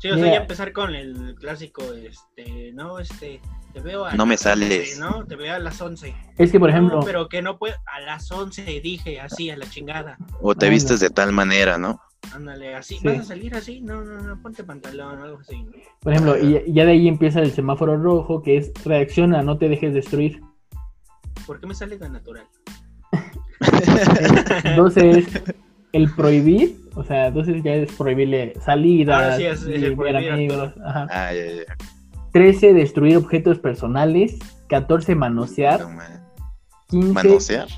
Sí, 0.00 0.08
o 0.10 0.16
sea, 0.16 0.26
ya 0.32 0.36
empezar 0.42 0.72
con 0.72 0.94
el 0.94 1.34
clásico, 1.40 1.82
este, 1.92 2.70
no, 2.72 3.00
este, 3.00 3.40
te 3.82 3.84
veo 3.88 4.04
a 4.04 4.14
No 4.14 4.26
me 4.26 4.36
sales. 4.36 4.98
11, 4.98 5.00
¿no? 5.00 5.24
Te 5.26 5.36
veo 5.36 5.54
a 5.54 5.58
las 5.58 5.80
11. 5.80 6.14
Es 6.36 6.50
que, 6.52 6.58
por 6.58 6.70
ejemplo, 6.70 6.96
No, 6.98 7.02
pero 7.04 7.28
que 7.28 7.42
no 7.42 7.58
puede, 7.58 7.74
a 7.86 8.00
las 8.00 8.30
11 8.30 8.62
dije, 8.80 9.20
así, 9.20 9.50
a 9.50 9.56
la 9.56 9.68
chingada. 9.68 10.16
O 10.40 10.54
te 10.54 10.66
Bueno. 10.66 10.72
vistes 10.74 11.00
de 11.00 11.10
tal 11.10 11.32
manera, 11.32 11.78
¿no? 11.78 12.00
Ándale, 12.34 12.74
así, 12.74 12.98
Sí. 12.98 13.06
¿vas 13.06 13.20
a 13.20 13.24
salir 13.24 13.54
así? 13.54 13.80
No, 13.80 14.02
no, 14.04 14.20
no, 14.20 14.42
ponte 14.42 14.64
pantalón 14.64 15.20
o 15.20 15.24
algo 15.24 15.38
así. 15.38 15.62
¿no? 15.62 15.70
por 16.00 16.12
ejemplo, 16.12 16.36
y 16.38 16.72
ya 16.72 16.84
de 16.84 16.92
ahí 16.92 17.06
empieza 17.08 17.40
el 17.40 17.52
semáforo 17.52 17.96
rojo, 17.96 18.42
que 18.42 18.56
es 18.56 18.72
reacciona, 18.84 19.42
no 19.42 19.56
te 19.58 19.68
dejes 19.68 19.94
destruir. 19.94 20.40
¿Por 21.46 21.60
qué 21.60 21.66
me 21.68 21.74
sale 21.74 21.96
tan 21.96 22.12
natural? 22.12 22.44
12 24.76 25.10
es 25.10 25.26
el 25.92 26.14
prohibir, 26.14 26.76
o 26.94 27.02
sea, 27.04 27.28
entonces 27.28 27.62
ya 27.62 27.74
es 27.74 27.92
prohibirle 27.92 28.54
salidas, 28.64 29.36
sí 29.36 29.44
es- 29.46 29.62
es 29.62 29.82
el 29.82 29.96
prohibir 29.96 30.30
amigos, 30.32 30.74
ajá. 30.84 31.06
Ah, 31.10 31.32
ya, 31.32 31.44
ya, 31.46 31.76
13, 32.32 32.74
destruir 32.74 33.16
objetos 33.16 33.58
personales. 33.58 34.38
14, 34.68 35.14
manosear. 35.14 35.80
No, 35.80 35.90
man. 35.90 36.24
15, 36.88 37.12
Manosear. 37.12 37.68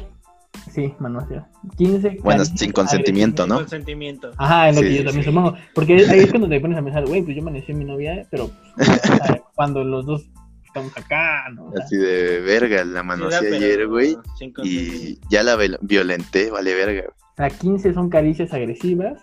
Sí, 0.73 0.95
manosear. 0.99 1.49
15, 1.77 2.19
Bueno, 2.23 2.45
sin 2.45 2.71
consentimiento, 2.73 3.47
¿no? 3.47 3.57
Consentimiento. 3.57 4.31
Ajá, 4.37 4.69
es 4.69 4.77
lo 4.77 4.83
Sí, 4.83 4.89
que 4.89 4.95
yo 4.99 5.05
también 5.05 5.25
sí. 5.25 5.31
supongo. 5.31 5.55
Porque 5.75 5.95
ahí 5.95 6.21
es 6.21 6.31
cuando 6.31 6.49
te 6.49 6.61
pones 6.61 6.79
a 6.79 6.83
pensar, 6.83 7.07
güey, 7.07 7.23
pues 7.23 7.37
yo 7.37 7.43
amanecí 7.43 7.73
a 7.73 7.75
mi 7.75 7.85
novia, 7.85 8.27
pero 8.31 8.51
pues, 8.77 9.01
cuando 9.55 9.83
los 9.85 10.07
dos 10.07 10.29
estamos 10.65 10.97
acá, 10.97 11.43
¿no? 11.55 11.73
Así 11.83 11.97
de 11.97 12.41
verga, 12.41 12.85
la 12.85 13.03
manoseé 13.03 13.57
ayer, 13.57 13.89
güey. 13.89 14.17
sin 14.39 14.53
Y 14.63 15.19
ya 15.29 15.43
la 15.43 15.57
viol- 15.57 15.79
violenté, 15.83 16.51
vale 16.51 16.75
verga. 16.75 17.13
sea, 17.37 17.51
15 17.51 17.93
son 17.95 18.09
caricias 18.11 18.53
agresivas. 18.53 19.21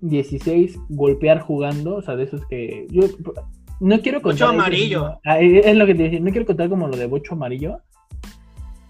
16, 0.00 0.78
golpear 0.88 1.40
jugando. 1.40 1.96
O 1.96 2.02
sea, 2.02 2.16
de 2.16 2.24
esos 2.24 2.44
que. 2.46 2.86
Yo 2.90 3.02
no 3.80 4.00
quiero 4.00 4.20
Bocho 4.20 4.44
contar. 4.44 4.48
eso, 4.48 4.60
amarillo. 4.60 5.20
Ah, 5.24 5.38
es 5.40 5.66
es 5.66 5.76
lo 5.76 5.86
que 5.86 5.94
te 5.94 6.02
decía. 6.04 6.20
No 6.20 6.30
quiero 6.30 6.46
contar 6.46 6.68
como 6.68 6.86
lo 6.88 6.96
de 6.96 7.06
bocho 7.06 7.34
amarillo. 7.34 7.80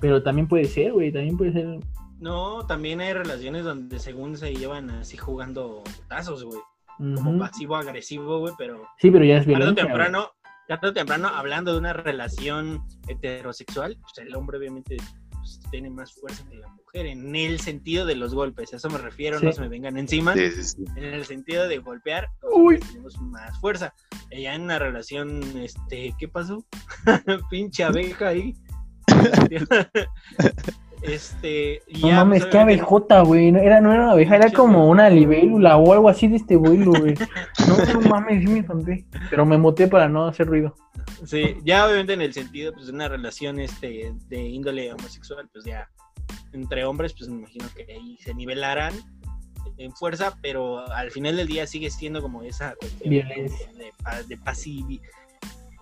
Pero 0.01 0.23
también 0.23 0.49
puede 0.49 0.65
ser, 0.65 0.93
güey. 0.93 1.13
También 1.13 1.37
puede 1.37 1.53
ser. 1.53 1.79
No, 2.21 2.67
también 2.67 3.01
hay 3.01 3.13
relaciones 3.15 3.65
donde 3.65 3.99
según 3.99 4.37
se 4.37 4.55
llevan 4.55 4.91
así 4.91 5.17
jugando 5.17 5.83
tazos, 6.09 6.45
güey. 6.45 6.61
Como 6.99 7.39
pasivo-agresivo, 7.39 8.41
güey, 8.41 8.53
pero 8.59 8.83
Sí, 8.99 9.11
pero 9.11 9.25
ya 9.25 9.39
es 9.39 9.47
güey. 9.47 9.75
temprano, 9.75 10.33
tarde 10.69 10.89
o 10.89 10.93
temprano, 10.93 11.29
hablando 11.29 11.73
de 11.73 11.79
una 11.79 11.95
relación 11.95 12.83
heterosexual, 13.09 13.97
pues 14.03 14.19
el 14.27 14.35
hombre 14.35 14.59
obviamente 14.59 14.99
pues, 15.59 15.71
tiene 15.71 15.91
más 15.91 16.13
fuerza 16.13 16.45
que 16.49 16.57
la 16.57 16.69
mujer, 16.69 17.07
en 17.07 17.35
el 17.35 17.61
sentido 17.61 18.07
de 18.07 18.15
los 18.17 18.35
golpes, 18.35 18.73
a 18.73 18.77
eso 18.77 18.89
me 18.91 18.99
refiero, 18.99 19.39
Sí. 19.39 19.47
no 19.47 19.53
se 19.53 19.61
me 19.61 19.69
vengan 19.69 19.97
encima, 19.97 20.35
Sí, 20.35 20.51
sí, 20.51 20.63
sí. 20.65 20.85
en 20.97 21.05
el 21.05 21.25
sentido 21.25 21.67
de 21.69 21.79
golpear, 21.79 22.29
Uy. 22.53 22.79
tenemos 22.79 23.21
más 23.21 23.59
fuerza. 23.61 23.95
Ella 24.31 24.55
en 24.55 24.63
una 24.63 24.79
relación, 24.79 25.41
este, 25.59 26.15
¿qué 26.19 26.29
pasó? 26.29 26.65
Pinche 27.51 27.85
abeja 27.85 28.29
ahí. 28.29 28.55
este, 31.03 31.83
No 32.01 32.09
ya, 32.09 32.17
mames, 32.17 32.43
pues, 32.43 32.51
qué 32.51 32.57
obviamente- 32.59 32.81
abejota, 32.83 33.21
güey. 33.23 33.53
No 33.53 33.59
era, 33.59 33.81
no 33.81 33.93
era 33.93 34.03
una 34.05 34.13
abeja, 34.13 34.37
era 34.37 34.51
como 34.53 34.89
una 34.89 35.09
libélula 35.11 35.77
o 35.77 35.93
algo 35.93 36.09
así 36.09 36.29
de 36.29 36.37
este 36.37 36.57
vuelo, 36.57 36.93
güey. 36.93 37.15
No, 37.69 38.01
no 38.01 38.09
mames, 38.09 38.43
sí 38.43 38.49
me 38.49 38.59
espanté. 38.61 39.07
Pero 39.31 39.45
me 39.47 39.57
muté 39.59 39.87
para 39.89 40.09
no 40.09 40.27
hacer 40.27 40.47
ruido. 40.47 40.75
Sí, 41.25 41.57
ya 41.65 41.87
obviamente 41.87 42.13
en 42.15 42.23
el 42.23 42.33
sentido 42.33 42.73
pues, 42.73 42.87
de 42.87 42.93
una 42.93 43.09
relación 43.09 43.59
este, 43.61 44.13
de 44.29 44.43
índole 44.43 44.93
homosexual, 44.93 45.49
pues 45.53 45.65
ya 45.65 45.89
entre 46.53 46.85
hombres, 46.85 47.15
pues 47.17 47.29
me 47.29 47.37
imagino 47.39 47.67
que 47.77 47.93
ahí 47.93 48.17
se 48.23 48.35
nivelarán 48.35 48.93
en 49.77 49.93
fuerza, 49.93 50.37
pero 50.43 50.87
al 50.93 51.11
final 51.11 51.37
del 51.37 51.47
día 51.47 51.67
sigue 51.67 51.91
siendo 51.91 52.21
como 52.23 52.43
esa 52.43 52.75
cuestión 52.77 53.11
Violencia. 53.11 53.67
de, 53.77 54.25
de 54.29 54.39
pasivi- 54.39 55.01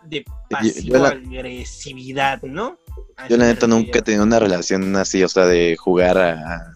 de 0.04 0.24
yo 0.24 0.32
la- 0.50 0.58
pasivo-agresividad, 0.58 2.42
¿no? 2.42 2.78
A 3.16 3.28
Yo 3.28 3.36
la 3.36 3.46
neta 3.46 3.66
nunca 3.66 3.98
he 3.98 4.02
tenido 4.02 4.24
una 4.24 4.38
relación 4.38 4.94
así, 4.96 5.22
o 5.22 5.28
sea, 5.28 5.46
de 5.46 5.76
jugar 5.76 6.18
a, 6.18 6.72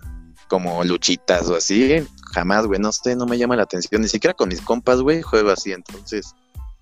como 0.48 0.84
luchitas 0.84 1.48
o 1.48 1.56
así. 1.56 2.06
Jamás, 2.34 2.66
güey, 2.66 2.80
no 2.80 2.92
sé, 2.92 3.16
no 3.16 3.26
me 3.26 3.38
llama 3.38 3.56
la 3.56 3.62
atención. 3.62 4.02
Ni 4.02 4.08
siquiera 4.08 4.34
con 4.34 4.48
mis 4.48 4.60
compas, 4.60 5.00
güey, 5.00 5.22
juego 5.22 5.50
así. 5.50 5.72
Entonces, 5.72 6.34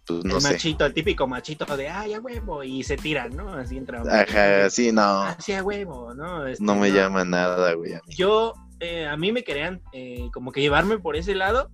pues 0.07 0.25
no 0.25 0.37
el 0.37 0.41
sé. 0.43 0.53
machito, 0.53 0.87
el 0.87 0.95
típico 0.95 1.27
machito 1.27 1.77
de, 1.77 1.89
ay, 1.89 2.15
a 2.15 2.21
huevo, 2.21 2.65
y 2.65 2.83
se 2.83 2.97
tiran, 2.97 3.37
¿no? 3.37 3.53
Así 3.55 3.77
entra. 3.77 4.03
Ajá, 4.03 4.71
sí, 4.71 4.93
no, 4.93 5.23
Así 5.23 5.53
a 5.53 5.63
huevo, 5.63 6.15
¿no? 6.15 6.47
Este, 6.47 6.65
no 6.65 6.75
me 6.75 6.91
llama 6.91 7.25
nada, 7.25 7.75
güey. 7.75 7.95
a 7.95 8.01
mí. 8.07 8.15
Yo, 8.15 8.55
eh, 8.81 9.07
a 9.07 9.17
mí 9.17 9.31
me 9.33 9.45
querían 9.45 9.83
eh, 9.93 10.29
como 10.33 10.53
que 10.53 10.61
llevarme 10.61 10.99
por 10.99 11.17
ese 11.17 11.35
lado, 11.35 11.71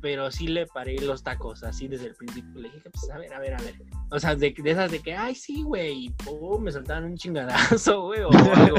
pero 0.00 0.30
sí 0.30 0.48
le 0.48 0.66
paré 0.66 0.98
los 1.00 1.22
tacos, 1.22 1.62
así 1.62 1.88
desde 1.88 2.06
el 2.06 2.14
principio. 2.14 2.60
Le 2.60 2.70
dije, 2.70 2.90
pues 2.90 3.10
a 3.10 3.18
ver, 3.18 3.32
a 3.32 3.40
ver, 3.40 3.54
a 3.54 3.62
ver. 3.62 3.74
O 4.10 4.18
sea, 4.18 4.34
de, 4.34 4.54
de 4.56 4.70
esas 4.70 4.90
de 4.90 5.00
que, 5.00 5.14
ay, 5.14 5.34
sí, 5.34 5.62
güey, 5.62 6.10
pum, 6.24 6.62
me 6.62 6.72
soltaban 6.72 7.04
un 7.04 7.16
chingadazo, 7.16 8.02
güey, 8.06 8.20
o 8.22 8.30
algo. 8.30 8.76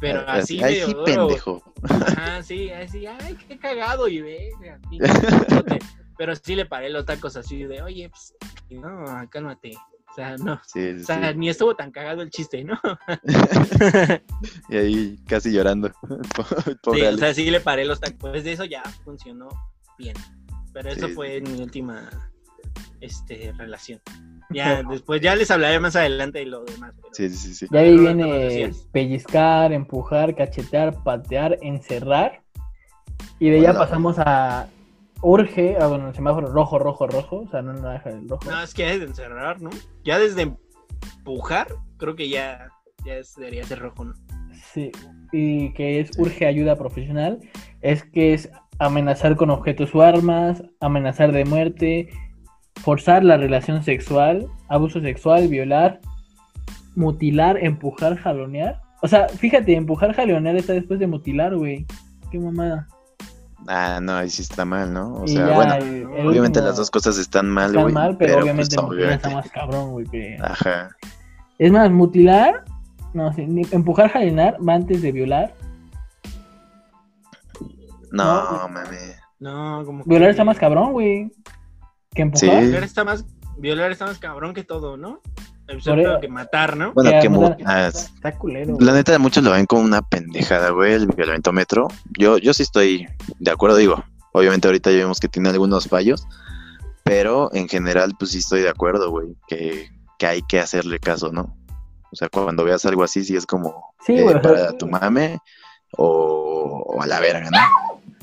Pero 0.00 0.28
así 0.28 0.62
Ay, 0.62 0.74
medio 0.74 0.86
sí, 0.86 0.92
duro, 0.92 1.04
pendejo. 1.04 1.74
Ajá, 1.88 2.42
sí, 2.42 2.70
así, 2.70 3.06
ay, 3.06 3.36
qué 3.48 3.58
cagado, 3.58 4.08
y 4.08 4.20
ve. 4.20 4.50
Pero 6.18 6.36
sí 6.36 6.54
le 6.54 6.66
paré 6.66 6.90
los 6.90 7.06
tacos 7.06 7.36
así 7.36 7.64
de, 7.64 7.82
oye, 7.82 8.10
pues, 8.10 8.34
no, 8.70 9.04
cálmate. 9.30 9.72
O 10.10 10.14
sea, 10.14 10.36
no. 10.36 10.60
Sí, 10.64 10.94
sí, 10.96 11.02
O 11.02 11.06
sea, 11.06 11.32
sí. 11.32 11.38
ni 11.38 11.48
estuvo 11.48 11.74
tan 11.74 11.90
cagado 11.90 12.22
el 12.22 12.30
chiste, 12.30 12.62
¿no? 12.62 12.78
Y 14.68 14.76
ahí 14.76 15.18
casi 15.26 15.50
llorando. 15.50 15.90
Pobre 16.82 17.00
Sí, 17.00 17.06
o 17.06 17.18
sea, 17.18 17.34
sí 17.34 17.50
le 17.50 17.60
paré 17.60 17.84
los 17.84 17.98
tacos. 17.98 18.18
Pues 18.20 18.44
de 18.44 18.52
eso 18.52 18.64
ya 18.64 18.82
funcionó 19.04 19.48
bien. 19.98 20.16
Pero 20.72 20.90
eso 20.90 21.08
Sí, 21.08 21.14
fue 21.14 21.40
mi 21.40 21.60
última 21.62 22.08
este, 23.00 23.52
relación. 23.56 24.00
Ya 24.50 24.82
después, 24.82 25.20
ya 25.22 25.34
les 25.34 25.50
hablaré 25.50 25.80
más 25.80 25.96
adelante 25.96 26.40
de 26.40 26.46
lo 26.46 26.64
demás. 26.64 26.92
pero- 26.96 27.08
Sí, 27.14 27.28
sí, 27.30 27.36
sí, 27.36 27.54
sí. 27.54 27.66
Ya 27.72 27.80
ahí 27.80 27.96
Roberto, 27.96 28.18
¿lo 28.26 28.38
viene 28.38 28.72
pellizcar, 28.92 29.72
empujar, 29.72 30.36
cachetear, 30.36 31.02
patear, 31.02 31.58
encerrar. 31.62 32.42
Y 33.40 33.48
de 33.50 33.60
Hola. 33.60 33.72
pasamos 33.78 34.16
a 34.18 34.68
urge, 35.22 35.76
a 35.78 35.86
bueno, 35.86 36.08
el 36.08 36.14
semáforo 36.14 36.48
rojo, 36.52 36.78
rojo, 36.78 37.06
rojo. 37.06 37.36
O 37.40 37.50
sea, 37.50 37.62
no 37.62 37.72
naranja 37.72 38.10
el 38.10 38.28
rojo. 38.28 38.48
No, 38.48 38.62
es 38.62 38.74
que 38.74 38.92
es 38.92 39.00
de 39.00 39.06
encerrar, 39.06 39.60
¿no? 39.62 39.70
Ya 40.04 40.18
desde 40.18 40.42
empujar, 40.42 41.68
creo 41.96 42.14
que 42.14 42.28
ya, 42.28 42.68
ya 43.04 43.14
es- 43.16 43.34
debería 43.36 43.64
ser 43.64 43.78
rojo, 43.80 44.04
¿no? 44.04 44.14
Sí. 44.72 44.92
Y 45.32 45.72
que 45.72 46.00
es 46.00 46.10
urge 46.18 46.46
ayuda 46.46 46.76
profesional. 46.76 47.40
Es 47.80 48.04
que 48.04 48.34
es 48.34 48.50
amenazar 48.78 49.36
con 49.36 49.50
objetos 49.50 49.94
o 49.94 50.02
armas, 50.02 50.62
amenazar 50.80 51.32
de 51.32 51.44
muerte, 51.44 52.08
forzar 52.82 53.24
la 53.24 53.36
relación 53.36 53.82
sexual, 53.82 54.46
abuso 54.68 55.00
sexual, 55.00 55.48
violar, 55.48 56.00
mutilar, 56.96 57.58
empujar, 57.62 58.16
jalonear. 58.16 58.80
O 59.02 59.08
sea, 59.08 59.28
fíjate, 59.28 59.74
empujar, 59.76 60.14
jalonear 60.14 60.56
está 60.56 60.72
después 60.72 60.98
de 61.00 61.06
mutilar, 61.06 61.54
güey. 61.56 61.86
Qué 62.30 62.38
mamada. 62.38 62.86
Ah, 63.66 63.98
no, 64.02 64.14
ahí 64.16 64.28
sí 64.28 64.42
está 64.42 64.64
mal, 64.64 64.92
¿no? 64.92 65.14
O 65.14 65.24
Y 65.24 65.28
sea, 65.28 65.48
ya, 65.48 65.54
bueno, 65.54 65.74
el- 65.76 65.84
el 65.84 66.04
obviamente 66.26 66.58
último 66.58 66.66
las 66.66 66.76
dos 66.76 66.90
cosas 66.90 67.16
están 67.18 67.48
mal, 67.48 67.68
están 67.70 67.82
güey. 67.84 67.94
mal, 67.94 68.16
pero, 68.18 68.32
pues, 68.34 68.42
obviamente 68.44 68.76
mutilar 68.76 68.92
obviamente. 68.94 69.26
está 69.28 69.30
más 69.30 69.50
cabrón, 69.50 69.90
güey. 69.92 70.06
que- 70.06 70.36
Ajá. 70.42 70.90
Es 71.58 71.72
más, 71.72 71.90
mutilar, 71.90 72.64
no 73.14 73.32
sé, 73.32 73.46
ni- 73.46 73.66
empujar, 73.70 74.10
jalonear 74.10 74.56
va 74.66 74.74
antes 74.74 75.00
de 75.00 75.12
violar. 75.12 75.54
No, 78.14 78.52
No, 78.58 78.68
mami. 78.68 78.96
No, 79.40 79.82
como 79.84 80.04
que- 80.04 80.10
Violar 80.10 80.30
está 80.30 80.44
más 80.44 80.58
cabrón, 80.58 80.92
güey. 80.92 81.30
Que 82.14 82.22
empujar. 82.22 82.48
Sí. 82.60 82.62
Violar 82.66 82.82
está 82.84 83.04
más, 83.04 83.24
violar 83.58 83.90
está 83.92 84.06
más 84.06 84.18
cabrón 84.18 84.54
que 84.54 84.64
todo, 84.64 84.96
¿no? 84.96 85.20
Excepto 85.66 86.02
Por- 86.12 86.20
que 86.20 86.28
matar, 86.28 86.76
¿no? 86.76 86.92
Bueno, 86.92 87.10
Que 87.10 87.20
que 87.20 87.28
mu- 87.28 87.56
ah, 87.64 87.86
Está 87.88 88.32
culero. 88.38 88.76
La 88.80 88.92
neta, 88.92 89.18
muchos 89.18 89.42
lo 89.42 89.50
ven 89.52 89.64
como 89.66 89.82
una 89.82 90.02
pendejada, 90.02 90.70
güey, 90.70 90.92
el 90.92 91.06
violentómetro. 91.06 91.88
Yo, 92.18 92.36
yo 92.38 92.52
sí 92.54 92.62
estoy 92.62 93.08
de 93.38 93.50
acuerdo, 93.50 93.76
digo. 93.76 94.04
Obviamente 94.32 94.68
ahorita 94.68 94.90
ya 94.90 94.98
vemos 94.98 95.20
que 95.20 95.28
tiene 95.28 95.48
algunos 95.48 95.88
fallos, 95.88 96.26
pero 97.02 97.50
en 97.54 97.68
general, 97.68 98.12
pues 98.18 98.32
sí 98.32 98.38
estoy 98.38 98.60
de 98.62 98.68
acuerdo, 98.68 99.10
güey, 99.10 99.36
que, 99.48 99.88
que 100.18 100.26
hay 100.26 100.42
que 100.42 100.60
hacerle 100.60 100.98
caso, 100.98 101.32
¿no? 101.32 101.56
O 102.12 102.16
sea, 102.16 102.28
cuando 102.28 102.62
veas 102.64 102.84
algo 102.84 103.02
así, 103.02 103.24
sí 103.24 103.34
es 103.36 103.46
como 103.46 103.94
Sí, 104.06 104.16
eh, 104.16 104.22
güey, 104.22 104.34
o 104.36 104.40
sea, 104.40 104.42
para 104.42 104.72
tu 104.78 104.86
mame 104.86 105.38
o, 105.96 106.84
o 106.86 107.02
a 107.02 107.06
la 107.06 107.20
verga, 107.20 107.48
¿no? 107.50 107.58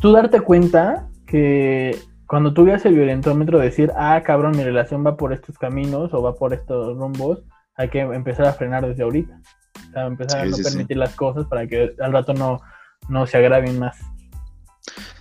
Tú 0.01 0.11
darte 0.11 0.41
cuenta 0.41 1.07
que 1.25 1.97
cuando 2.27 2.53
tú 2.53 2.65
veas 2.65 2.83
el 2.85 2.95
violentómetro 2.95 3.59
decir, 3.59 3.91
ah, 3.95 4.21
cabrón, 4.25 4.57
mi 4.57 4.63
relación 4.63 5.05
va 5.05 5.15
por 5.15 5.31
estos 5.31 5.57
caminos 5.57 6.13
o 6.13 6.21
va 6.21 6.35
por 6.35 6.53
estos 6.53 6.97
rumbos, 6.97 7.39
hay 7.75 7.89
que 7.89 7.99
empezar 7.99 8.45
a 8.47 8.53
frenar 8.53 8.85
desde 8.85 9.03
ahorita. 9.03 9.39
O 9.89 9.91
sea, 9.93 10.05
empezar 10.07 10.41
a 10.41 10.45
no 10.45 10.55
sí, 10.55 10.63
sí. 10.63 10.69
permitir 10.69 10.97
las 10.97 11.15
cosas 11.15 11.45
para 11.45 11.67
que 11.67 11.95
al 11.99 12.11
rato 12.11 12.33
no, 12.33 12.59
no 13.09 13.27
se 13.27 13.37
agraven 13.37 13.79
más. 13.79 13.97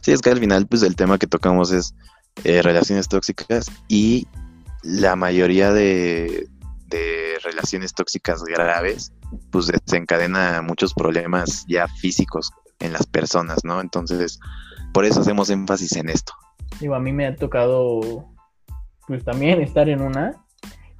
Sí, 0.00 0.12
es 0.12 0.20
que 0.20 0.30
al 0.30 0.38
final, 0.38 0.66
pues 0.66 0.82
el 0.82 0.96
tema 0.96 1.18
que 1.18 1.26
tocamos 1.26 1.72
es 1.72 1.94
eh, 2.44 2.62
relaciones 2.62 3.08
tóxicas 3.08 3.70
y 3.88 4.26
la 4.82 5.14
mayoría 5.14 5.72
de, 5.72 6.48
de 6.86 7.38
relaciones 7.42 7.92
tóxicas 7.92 8.42
graves, 8.44 9.12
pues 9.50 9.66
desencadena 9.66 10.62
muchos 10.62 10.94
problemas 10.94 11.64
ya 11.68 11.86
físicos 11.86 12.50
en 12.78 12.92
las 12.92 13.06
personas, 13.06 13.64
¿no? 13.64 13.80
Entonces, 13.80 14.40
por 14.92 15.05
eso 15.05 15.20
hacemos 15.20 15.50
énfasis 15.50 15.96
en 15.96 16.09
esto. 16.09 16.33
Digo, 16.81 16.94
a 16.94 17.00
mí 17.00 17.12
me 17.12 17.26
ha 17.26 17.37
tocado, 17.37 18.26
pues 19.07 19.24
también 19.24 19.61
estar 19.61 19.88
en 19.88 20.00
una. 20.00 20.35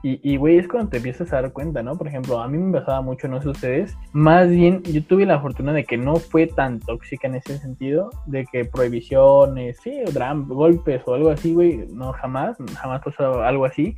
Y, 0.03 0.38
güey, 0.38 0.57
es 0.57 0.66
cuando 0.66 0.88
te 0.88 0.96
empiezas 0.96 1.31
a 1.31 1.42
dar 1.42 1.53
cuenta, 1.53 1.83
¿no? 1.83 1.94
Por 1.94 2.09
ejemplo, 2.09 2.40
a 2.40 2.48
mí 2.48 2.57
me 2.57 2.79
pasaba 2.79 3.03
mucho, 3.03 3.29
no 3.29 3.42
sé 3.42 3.50
ustedes. 3.50 3.94
Más 4.12 4.48
bien, 4.48 4.83
yo 4.85 5.05
tuve 5.05 5.26
la 5.26 5.38
fortuna 5.40 5.74
de 5.74 5.85
que 5.85 5.98
no 5.98 6.16
fue 6.16 6.46
tan 6.46 6.81
tóxica 6.81 7.29
en 7.29 7.35
ese 7.35 7.59
sentido, 7.59 8.09
de 8.24 8.46
que 8.46 8.64
prohibiciones, 8.64 9.76
sí, 9.83 10.00
golpes 10.46 11.03
o 11.05 11.12
algo 11.12 11.29
así, 11.29 11.53
güey, 11.53 11.87
no, 11.92 12.14
jamás, 12.14 12.57
jamás 12.79 13.03
pasó 13.05 13.42
algo 13.42 13.66
así. 13.66 13.94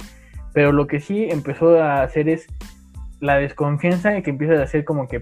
Pero 0.52 0.72
lo 0.72 0.88
que 0.88 0.98
sí 0.98 1.28
empezó 1.30 1.80
a 1.80 2.02
hacer 2.02 2.28
es 2.28 2.48
la 3.20 3.36
desconfianza 3.36 4.10
de 4.10 4.24
que 4.24 4.30
empiezas 4.30 4.58
a 4.58 4.64
hacer 4.64 4.84
como 4.84 5.06
que 5.06 5.20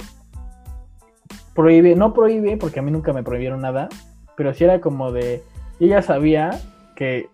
prohíbe, 1.55 1.95
no 1.95 2.15
prohíbe, 2.15 2.57
porque 2.57 2.81
a 2.81 2.83
mí 2.83 2.91
nunca 2.91 3.13
me 3.13 3.23
prohibieron 3.23 3.61
nada, 3.61 3.91
pero 4.41 4.55
sí 4.55 4.65
era 4.65 4.81
como 4.81 5.13
de, 5.13 5.43
yo 5.79 5.87
ya 5.87 6.01
sabía 6.01 6.59
que 6.97 7.29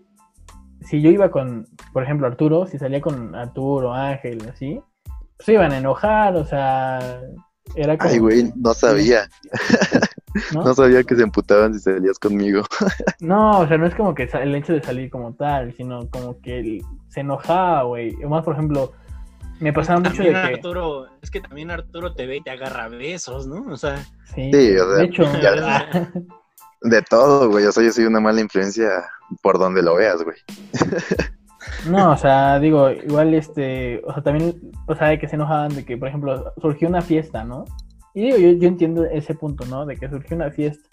si 0.81 1.01
yo 1.01 1.09
iba 1.09 1.31
con, 1.31 1.69
por 1.93 2.03
ejemplo, 2.03 2.27
Arturo, 2.27 2.67
si 2.67 2.79
salía 2.79 3.01
con 3.01 3.33
Arturo, 3.37 3.95
Ángel, 3.95 4.43
así, 4.53 4.81
pues 5.37 5.47
se 5.47 5.53
iban 5.53 5.71
a 5.71 5.79
enojar, 5.79 6.35
o 6.35 6.45
sea, 6.45 7.21
era 7.77 7.97
como... 7.97 8.11
Ay, 8.11 8.19
güey, 8.19 8.53
no 8.57 8.75
sabía. 8.75 9.29
¿no? 10.53 10.65
No 10.65 10.75
sabía 10.75 11.05
que 11.05 11.15
se 11.15 11.23
emputaban 11.23 11.75
si 11.75 11.79
salías 11.79 12.19
conmigo. 12.19 12.65
No, 13.21 13.61
o 13.61 13.69
sea, 13.69 13.79
no 13.79 13.87
es 13.87 13.95
como 13.95 14.13
que 14.13 14.25
el 14.25 14.55
hecho 14.57 14.73
de 14.73 14.83
salir 14.83 15.09
como 15.09 15.33
tal, 15.35 15.73
sino 15.77 16.11
como 16.11 16.41
que 16.41 16.59
él 16.59 16.83
se 17.07 17.21
enojaba, 17.21 17.85
güey. 17.85 18.17
Más, 18.17 18.43
por 18.43 18.55
ejemplo, 18.55 18.95
me 19.61 19.73
pasaba 19.73 20.01
mucho 20.01 20.25
de 20.25 20.31
que... 20.31 20.37
Arturo, 20.37 21.07
es 21.23 21.31
que 21.31 21.41
también 21.41 21.71
Arturo 21.71 22.15
te 22.15 22.27
ve 22.27 22.39
y 22.39 22.43
te 22.43 22.51
agarra 22.51 22.89
besos, 22.89 23.47
¿no? 23.47 23.63
O 23.73 23.77
sea, 23.77 23.97
Sí, 24.35 24.51
Sí, 24.53 24.77
o 24.77 24.89
sea, 24.89 24.97
de 24.97 25.05
hecho... 25.05 25.23
ya- 25.41 26.13
De 26.83 27.03
todo, 27.03 27.49
güey. 27.51 27.65
O 27.67 27.73
sea, 27.73 27.83
yo 27.83 27.93
soy 27.93 28.05
una 28.05 28.21
mala 28.21 28.41
influencia 28.41 28.89
por 29.43 29.59
donde 29.59 29.83
lo 29.83 29.97
veas, 29.97 30.23
güey. 30.23 30.37
No, 31.89 32.13
o 32.13 32.17
sea, 32.17 32.59
digo, 32.59 32.91
igual 32.91 33.35
este, 33.35 34.01
o 34.05 34.13
sea, 34.13 34.23
también 34.23 34.73
pasaba 34.87 35.11
de 35.11 35.19
que 35.19 35.29
se 35.29 35.37
enojaban 35.37 35.75
de 35.75 35.85
que, 35.85 35.97
por 35.97 36.09
ejemplo, 36.09 36.53
surgió 36.61 36.89
una 36.89 37.03
fiesta, 37.03 37.45
¿no? 37.45 37.65
Y 38.15 38.23
digo, 38.23 38.39
yo, 38.39 38.51
yo 38.53 38.69
entiendo 38.69 39.05
ese 39.05 39.35
punto, 39.35 39.65
¿no? 39.67 39.85
De 39.85 39.97
que 39.97 40.09
surgió 40.09 40.37
una 40.37 40.51
fiesta. 40.51 40.85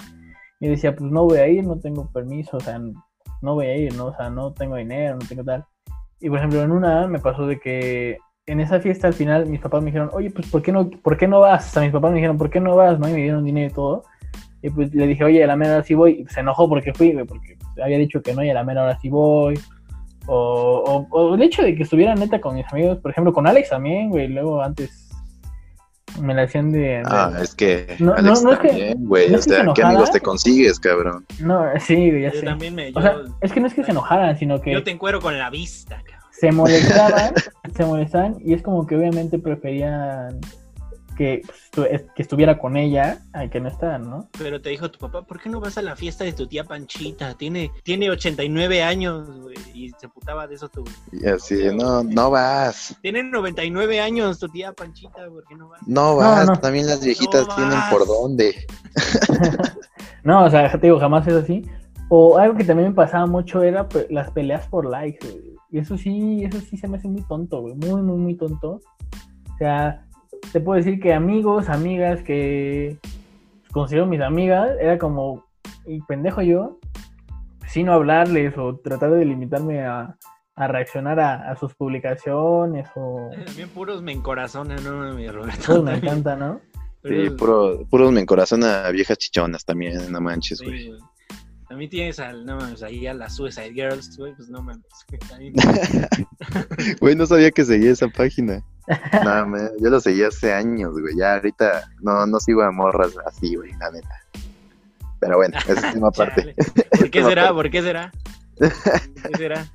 Y 0.59 0.67
decía, 0.67 0.95
pues 0.95 1.11
no 1.11 1.25
voy 1.25 1.37
a 1.37 1.47
ir, 1.47 1.63
no 1.63 1.79
tengo 1.79 2.09
permiso, 2.11 2.57
o 2.57 2.59
sea, 2.59 2.79
no 2.79 3.53
voy 3.53 3.67
a 3.67 3.77
ir, 3.77 3.95
¿no? 3.95 4.07
O 4.07 4.15
sea, 4.15 4.29
no 4.29 4.53
tengo 4.53 4.75
dinero, 4.75 5.17
no 5.19 5.27
tengo 5.27 5.43
tal. 5.43 5.65
Y 6.19 6.29
por 6.29 6.37
ejemplo, 6.37 6.61
en 6.61 6.71
una 6.71 7.07
me 7.07 7.19
pasó 7.19 7.45
de 7.45 7.59
que 7.59 8.17
en 8.45 8.59
esa 8.59 8.79
fiesta 8.79 9.07
al 9.07 9.13
final 9.13 9.45
mis 9.45 9.59
papás 9.59 9.81
me 9.81 9.87
dijeron, 9.87 10.09
oye, 10.13 10.31
pues 10.31 10.49
¿por 10.49 10.61
qué 10.61 10.71
no, 10.71 10.89
por 10.89 11.17
qué 11.17 11.27
no 11.27 11.41
vas? 11.41 11.67
O 11.67 11.71
sea, 11.71 11.81
mis 11.81 11.91
papás 11.91 12.11
me 12.11 12.17
dijeron, 12.17 12.37
¿por 12.37 12.49
qué 12.49 12.59
no 12.59 12.75
vas? 12.75 12.99
¿No? 12.99 13.09
Y 13.09 13.13
me 13.13 13.21
dieron 13.21 13.43
dinero 13.43 13.69
y 13.69 13.73
todo. 13.73 14.03
Y 14.63 14.69
pues 14.69 14.93
le 14.95 15.05
dije, 15.07 15.23
oye, 15.23 15.43
a 15.43 15.47
la 15.47 15.55
mera 15.55 15.73
hora 15.75 15.83
sí 15.83 15.93
voy. 15.93 16.25
Y 16.27 16.33
se 16.33 16.39
enojó 16.39 16.67
porque 16.69 16.93
fui, 16.93 17.11
güey, 17.13 17.25
porque 17.25 17.57
había 17.83 17.97
dicho 17.97 18.21
que 18.21 18.33
no 18.33 18.43
y 18.43 18.49
a 18.49 18.53
la 18.53 18.63
mera 18.63 18.83
hora 18.83 18.97
sí 18.99 19.09
voy. 19.09 19.59
O, 20.25 21.05
o, 21.11 21.19
o 21.19 21.35
el 21.35 21.41
hecho 21.41 21.61
de 21.61 21.75
que 21.75 21.83
estuviera 21.83 22.15
neta 22.15 22.39
con 22.39 22.55
mis 22.55 22.65
amigos, 22.71 22.97
por 22.99 23.11
ejemplo, 23.11 23.33
con 23.33 23.45
Alex 23.45 23.69
también, 23.69 24.09
güey. 24.09 24.29
Luego 24.29 24.61
antes 24.63 25.09
me 26.21 26.33
la 26.33 26.43
hacían 26.43 26.71
de. 26.71 26.79
de- 26.79 27.03
Ah, 27.05 27.31
es 27.41 27.53
que 27.55 27.95
No, 27.99 28.13
Alex 28.13 28.41
no, 28.41 28.49
no 28.49 28.53
es 28.53 28.59
que- 28.59 28.67
también, 28.69 29.05
güey. 29.05 29.27
no 29.29 29.35
o 29.35 29.39
es 29.39 29.45
que 29.45 29.51
se 29.53 29.61
sea, 29.63 29.73
¿qué 29.73 29.83
amigos 29.83 30.11
te 30.11 30.21
consigues, 30.21 30.79
cabrón? 30.79 31.25
No, 31.41 31.65
sí, 31.79 31.95
güey, 32.09 32.21
ya 32.21 32.31
yo 32.31 32.39
sé. 32.39 32.45
también 32.45 32.73
me. 32.75 32.87
O 32.89 32.91
Yo, 32.93 33.01
sea, 33.01 33.15
es 33.41 33.51
que 33.51 33.59
no 33.59 33.67
es 33.67 33.73
que 33.73 33.83
se 33.83 33.91
enojaran, 33.91 34.37
sino 34.37 34.61
que 34.61 34.71
yo 34.71 34.81
te 34.83 34.91
encuero 34.91 35.19
con 35.19 35.37
la 35.37 35.49
vista, 35.49 35.95
cabrón. 35.97 36.29
se 36.31 36.51
molestaban, 36.53 37.33
se 37.75 37.85
molestaban 37.85 38.37
y 38.45 38.53
es 38.53 38.61
como 38.61 38.87
que 38.87 38.95
obviamente 38.95 39.39
preferían 39.39 40.39
que, 41.13 41.41
pues, 41.71 42.03
que 42.15 42.21
estuviera 42.21 42.57
con 42.59 42.77
ella 42.77 43.19
a 43.33 43.47
que 43.47 43.59
no 43.59 43.69
estaban, 43.69 44.09
¿no? 44.09 44.29
Pero 44.37 44.61
te 44.61 44.69
dijo 44.69 44.89
tu 44.91 44.99
papá, 44.99 45.21
¿por 45.23 45.39
qué 45.41 45.49
no 45.49 45.59
vas 45.59 45.77
a 45.77 45.81
la 45.81 45.95
fiesta 45.95 46.23
de 46.23 46.33
tu 46.33 46.47
tía 46.47 46.63
Panchita? 46.63 47.33
Tiene, 47.35 47.71
tiene 47.83 48.09
89 48.09 48.83
años, 48.83 49.29
güey. 49.41 49.55
Y 49.73 49.91
se 49.99 50.09
putaba 50.09 50.47
de 50.47 50.55
eso 50.55 50.69
tu. 50.69 50.83
Y 51.11 51.25
así, 51.27 51.55
no, 51.73 52.03
no 52.03 52.31
vas. 52.31 52.95
Tiene 53.01 53.23
99 53.23 53.99
años 53.99 54.39
tu 54.39 54.47
tía 54.49 54.73
Panchita, 54.73 55.27
¿por 55.29 55.45
qué 55.45 55.55
no 55.55 55.69
vas? 55.69 55.81
No 55.87 56.15
vas. 56.15 56.47
no. 56.47 56.59
También 56.59 56.87
las 56.87 57.03
viejitas 57.03 57.47
No 57.47 57.55
tienen 57.55 57.73
vas. 57.73 57.91
por 57.91 58.07
dónde. 58.07 58.65
No, 60.23 60.45
o 60.45 60.49
sea, 60.49 60.71
te 60.71 60.77
digo, 60.87 60.99
jamás 60.99 61.27
es 61.27 61.33
así. 61.33 61.65
O 62.09 62.37
algo 62.37 62.55
que 62.55 62.63
también 62.63 62.89
me 62.89 62.95
pasaba 62.95 63.25
mucho 63.25 63.61
era 63.61 63.87
las 64.09 64.31
peleas 64.31 64.67
por 64.67 64.85
likes, 64.89 65.27
güey. 65.29 65.55
Y 65.71 65.79
eso 65.79 65.97
sí, 65.97 66.43
eso 66.43 66.59
sí 66.61 66.77
se 66.77 66.87
me 66.87 66.97
hace 66.97 67.07
muy 67.07 67.23
tonto, 67.23 67.61
güey. 67.61 67.73
Muy, 67.75 68.01
muy, 68.01 68.17
muy 68.17 68.35
tonto. 68.35 68.79
O 69.53 69.57
sea, 69.57 70.05
te 70.51 70.59
puedo 70.59 70.77
decir 70.77 70.99
que 70.99 71.13
amigos, 71.13 71.69
amigas 71.69 72.21
que 72.23 72.97
considero 73.71 74.05
mis 74.05 74.21
amigas, 74.21 74.69
era 74.79 74.97
como, 74.97 75.45
y 75.85 76.01
pendejo 76.01 76.41
yo, 76.41 76.79
sin 77.67 77.87
no 77.87 77.93
hablarles 77.93 78.57
o 78.57 78.75
tratar 78.77 79.11
de 79.11 79.25
limitarme 79.25 79.81
a, 79.81 80.15
a 80.55 80.67
reaccionar 80.67 81.19
a, 81.19 81.49
a 81.51 81.55
sus 81.55 81.73
publicaciones 81.73 82.87
o... 82.95 83.29
También 83.45 83.69
puros 83.69 84.01
me 84.03 84.11
encorazonan, 84.11 84.83
¿no? 84.83 85.13
Mi 85.15 85.27
Roberto. 85.27 85.81
Me 85.81 85.95
encanta, 85.95 86.35
¿no? 86.35 86.59
Sí, 87.03 87.09
Puros- 87.09 87.37
puro, 87.37 87.85
puros 87.89 88.11
me 88.11 88.21
encorazona 88.21 88.85
a 88.85 88.91
viejas 88.91 89.17
chichonas 89.17 89.65
también, 89.65 90.11
no 90.11 90.21
manches, 90.21 90.59
sí, 90.59 90.65
güey. 90.65 90.91
A 91.69 91.75
mí 91.75 91.87
tienes 91.89 92.19
al, 92.19 92.45
no 92.45 92.57
mames, 92.57 92.83
ahí 92.83 93.07
a 93.07 93.15
las 93.15 93.35
Suicide 93.35 93.73
Girls, 93.73 94.15
güey, 94.15 94.35
pues 94.35 94.47
no 94.49 94.61
mames. 94.61 94.85
Güey, 97.01 97.15
no 97.15 97.25
sabía 97.25 97.49
que 97.51 97.65
seguía 97.65 97.91
esa 97.91 98.07
página. 98.09 98.63
No, 99.23 99.47
man, 99.47 99.69
yo 99.79 99.89
lo 99.89 99.99
seguí 99.99 100.23
hace 100.23 100.53
años, 100.53 100.91
güey. 100.99 101.15
Ya 101.15 101.35
ahorita 101.35 101.89
no, 102.01 102.25
no 102.25 102.39
sigo 102.39 102.61
a 102.63 102.71
morras 102.71 103.13
así, 103.25 103.55
güey, 103.55 103.71
la 103.79 103.91
neta. 103.91 104.15
Pero 105.19 105.37
bueno, 105.37 105.57
esa 105.57 105.73
es 105.73 105.93
tema 105.93 106.09
aparte. 106.09 106.53
Chale. 106.55 106.85
¿Por 106.99 107.09
qué 107.09 107.23
será? 107.23 107.53
¿Por 107.53 107.69
qué 107.69 107.81
será? 107.81 108.11
¿Por 108.57 109.31
qué 109.31 109.37
será? 109.37 109.65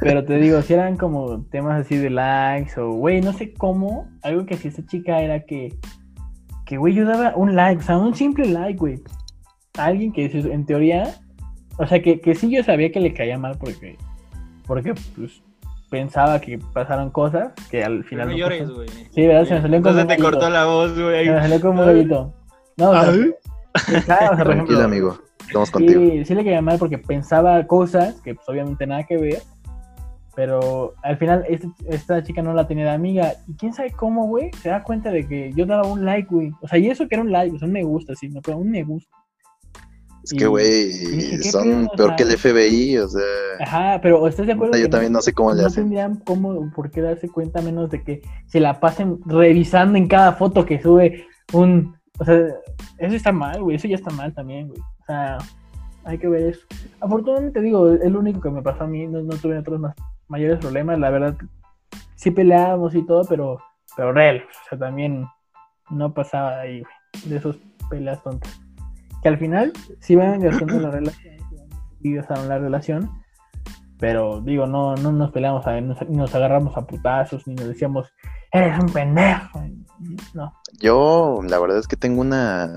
Pero 0.00 0.24
te 0.24 0.34
digo, 0.38 0.62
si 0.62 0.74
eran 0.74 0.96
como 0.96 1.44
temas 1.46 1.80
así 1.80 1.96
de 1.96 2.10
likes 2.10 2.78
o, 2.80 2.92
güey, 2.92 3.20
no 3.20 3.32
sé 3.32 3.52
cómo, 3.52 4.08
algo 4.22 4.46
que 4.46 4.54
hacía 4.54 4.70
esta 4.70 4.86
chica 4.86 5.20
era 5.20 5.40
que, 5.40 5.74
que, 6.66 6.76
güey, 6.76 6.94
yo 6.94 7.04
daba 7.04 7.34
un 7.34 7.56
like, 7.56 7.82
o 7.82 7.84
sea, 7.84 7.98
un 7.98 8.14
simple 8.14 8.46
like, 8.46 8.78
güey. 8.78 9.00
Alguien 9.76 10.12
que 10.12 10.26
en 10.26 10.66
teoría, 10.66 11.14
o 11.78 11.86
sea, 11.86 12.00
que, 12.00 12.20
que 12.20 12.34
sí 12.34 12.48
yo 12.50 12.62
sabía 12.62 12.92
que 12.92 13.00
le 13.00 13.12
caía 13.12 13.38
mal 13.38 13.56
porque, 13.58 13.96
porque, 14.66 14.94
pues, 15.16 15.42
pensaba 15.90 16.40
que 16.40 16.58
pasaron 16.72 17.10
cosas 17.10 17.52
que 17.70 17.82
al 17.84 17.98
Pero 17.98 18.08
final 18.08 18.26
no 18.26 18.32
no 18.32 18.38
llores, 18.38 18.70
güey. 18.70 18.88
Sí, 18.88 19.26
¿verdad? 19.26 19.44
Se 19.46 19.54
me 19.54 19.62
salió 19.62 19.82
como 19.82 19.90
Entonces 19.98 20.16
te 20.16 20.22
cortó 20.22 20.50
la 20.50 20.64
voz, 20.66 20.98
güey. 20.98 21.26
Se 21.26 21.32
me 21.32 21.40
salió 21.40 21.60
como 21.60 21.80
un 21.82 21.86
gallito. 21.86 22.34
No, 22.76 22.90
o 22.90 22.92
sea, 22.92 23.10
Ay. 23.10 23.34
pensaba, 23.86 24.16
o 24.32 24.36
sea, 24.36 24.44
por 24.44 24.46
Tranquilo, 24.46 24.54
ejemplo, 24.54 24.84
amigo. 24.84 25.18
Estamos 25.46 25.70
contigo. 25.70 26.00
Sí, 26.00 26.24
sí 26.26 26.34
le 26.34 26.44
caía 26.44 26.60
mal 26.62 26.78
porque 26.78 26.98
pensaba 26.98 27.66
cosas 27.66 28.20
que 28.22 28.34
pues 28.34 28.48
obviamente 28.48 28.86
nada 28.86 29.04
que 29.04 29.16
ver. 29.16 29.42
Pero 30.36 30.94
al 31.02 31.16
final 31.16 31.44
este- 31.48 31.68
esta 31.88 32.22
chica 32.22 32.42
no 32.42 32.52
la 32.52 32.68
tenía 32.68 32.84
de 32.84 32.90
amiga. 32.92 33.32
Y 33.48 33.54
quién 33.54 33.72
sabe 33.74 33.90
cómo, 33.90 34.26
güey, 34.28 34.50
se 34.62 34.68
da 34.68 34.84
cuenta 34.84 35.10
de 35.10 35.26
que 35.26 35.52
yo 35.54 35.66
daba 35.66 35.88
un 35.88 36.04
like, 36.04 36.28
güey. 36.30 36.52
O 36.60 36.68
sea, 36.68 36.78
y 36.78 36.88
eso 36.88 37.08
que 37.08 37.16
era 37.16 37.24
un 37.24 37.32
like, 37.32 37.56
o 37.56 37.58
sea, 37.58 37.66
un 37.66 37.72
me 37.72 37.82
gusta, 37.82 38.14
sí, 38.14 38.28
no, 38.28 38.40
pero 38.40 38.58
un 38.58 38.70
me 38.70 38.84
gusta. 38.84 39.10
Es 40.30 40.34
que, 40.38 40.46
güey, 40.46 40.88
dije, 40.88 41.38
¿qué 41.38 41.42
son 41.42 41.64
pedo? 41.64 41.86
O 41.86 41.96
peor 41.96 42.08
sea, 42.08 42.16
que 42.16 42.22
el 42.24 42.36
FBI, 42.36 42.98
o 42.98 43.08
sea. 43.08 43.22
Ajá, 43.60 44.00
pero 44.02 44.28
¿estás 44.28 44.46
de 44.46 44.52
acuerdo? 44.52 44.76
yo 44.76 44.84
que 44.84 44.90
también 44.90 45.10
no 45.10 45.22
sé 45.22 45.32
cómo 45.32 45.54
le 45.54 45.62
no 45.62 45.68
hacen. 45.68 45.84
tendrían 45.84 46.16
cómo, 46.16 46.70
por 46.74 46.90
qué 46.90 47.00
darse 47.00 47.30
cuenta 47.30 47.62
menos 47.62 47.88
de 47.88 48.02
que 48.04 48.20
se 48.46 48.60
la 48.60 48.78
pasen 48.78 49.20
revisando 49.24 49.96
en 49.96 50.06
cada 50.06 50.34
foto 50.34 50.66
que 50.66 50.82
sube 50.82 51.26
un... 51.54 51.96
O 52.18 52.26
sea, 52.26 52.36
eso 52.98 53.14
está 53.14 53.32
mal, 53.32 53.62
güey, 53.62 53.76
eso 53.76 53.88
ya 53.88 53.94
está 53.94 54.10
mal 54.10 54.34
también, 54.34 54.68
güey. 54.68 54.80
O 54.80 55.04
sea, 55.06 55.38
hay 56.04 56.18
que 56.18 56.28
ver 56.28 56.48
eso. 56.48 56.60
Afortunadamente 57.00 57.62
digo, 57.62 57.90
es 57.90 58.12
lo 58.12 58.18
único 58.18 58.42
que 58.42 58.50
me 58.50 58.60
pasó 58.60 58.84
a 58.84 58.86
mí, 58.86 59.06
no, 59.06 59.22
no 59.22 59.34
tuve 59.36 59.56
otros 59.56 59.80
más 59.80 59.94
mayores 60.28 60.58
problemas, 60.58 60.98
la 60.98 61.08
verdad, 61.08 61.36
sí 62.16 62.30
peleábamos 62.30 62.94
y 62.94 63.06
todo, 63.06 63.22
pero, 63.26 63.62
pero 63.96 64.12
real, 64.12 64.42
o 64.46 64.68
sea, 64.68 64.78
también 64.78 65.26
no 65.88 66.12
pasaba 66.12 66.60
ahí, 66.60 66.80
güey, 66.80 67.30
de 67.30 67.36
esos 67.36 67.58
peleas 67.88 68.22
tontas. 68.22 68.60
Que 69.22 69.28
al 69.28 69.38
final 69.38 69.72
sí 70.00 70.16
van 70.16 70.40
gastando 70.40 70.78
la 70.80 70.90
relación, 70.90 71.36
sí 72.02 72.14
gastaron 72.14 72.48
la 72.48 72.58
relación, 72.58 73.10
pero 73.98 74.40
digo, 74.40 74.66
no, 74.66 74.94
no 74.94 75.10
nos 75.12 75.32
peleamos, 75.32 75.66
a- 75.66 75.80
nos, 75.80 76.00
ni 76.08 76.16
nos 76.16 76.34
agarramos 76.34 76.76
a 76.76 76.86
putazos, 76.86 77.46
ni 77.46 77.54
nos 77.54 77.66
decíamos, 77.68 78.12
eres 78.52 78.78
un 78.78 78.86
pendejo. 78.90 79.60
No. 80.34 80.52
Yo, 80.78 81.40
la 81.48 81.58
verdad 81.58 81.78
es 81.78 81.88
que 81.88 81.96
tengo 81.96 82.20
una 82.20 82.76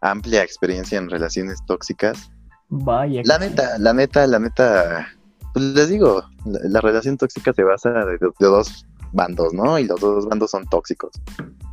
amplia 0.00 0.42
experiencia 0.42 0.98
en 0.98 1.10
relaciones 1.10 1.58
tóxicas. 1.66 2.30
Vaya. 2.70 3.20
La 3.24 3.38
sí. 3.38 3.48
neta, 3.50 3.78
la 3.78 3.92
neta, 3.92 4.26
la 4.26 4.38
neta, 4.38 5.06
pues 5.52 5.64
les 5.66 5.90
digo, 5.90 6.22
la, 6.46 6.58
la 6.64 6.80
relación 6.80 7.18
tóxica 7.18 7.52
se 7.52 7.62
basa 7.64 7.90
de, 7.90 8.12
de 8.12 8.46
dos 8.46 8.86
bandos, 9.12 9.52
¿no? 9.52 9.78
Y 9.78 9.84
los 9.84 10.00
dos 10.00 10.26
bandos 10.26 10.50
son 10.52 10.64
tóxicos. 10.66 11.10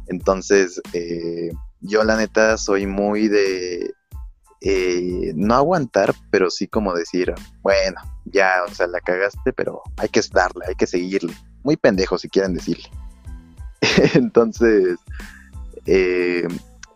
Entonces, 0.08 0.82
eh, 0.91 1.51
yo 1.79 2.03
la 2.03 2.17
neta 2.17 2.58
soy 2.58 2.86
muy 2.86 3.29
de 3.29 3.93
eh, 4.61 5.31
no 5.35 5.55
aguantar, 5.55 6.13
pero 6.31 6.49
sí 6.49 6.67
como 6.67 6.93
decir, 6.93 7.33
bueno, 7.61 8.01
ya, 8.25 8.63
o 8.67 8.73
sea, 8.73 8.87
la 8.87 8.99
cagaste, 8.99 9.53
pero 9.53 9.81
hay 9.97 10.09
que 10.09 10.21
darle, 10.33 10.65
hay 10.67 10.75
que 10.75 10.87
seguirle. 10.87 11.33
Muy 11.63 11.77
pendejo 11.77 12.17
si 12.17 12.29
quieren 12.29 12.53
decirle. 12.53 12.89
Entonces, 14.13 14.97
eh, 15.85 16.47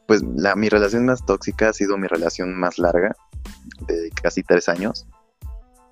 pues 0.08 0.21
la, 0.36 0.56
mi 0.56 0.69
relación 0.69 1.06
más 1.06 1.26
tóxica 1.26 1.69
ha 1.69 1.73
sido 1.73 1.97
mi 1.97 2.08
relación 2.08 2.54
más 2.54 2.78
larga, 2.78 3.15
de 3.88 4.10
casi 4.21 4.43
tres 4.43 4.67
años. 4.67 5.08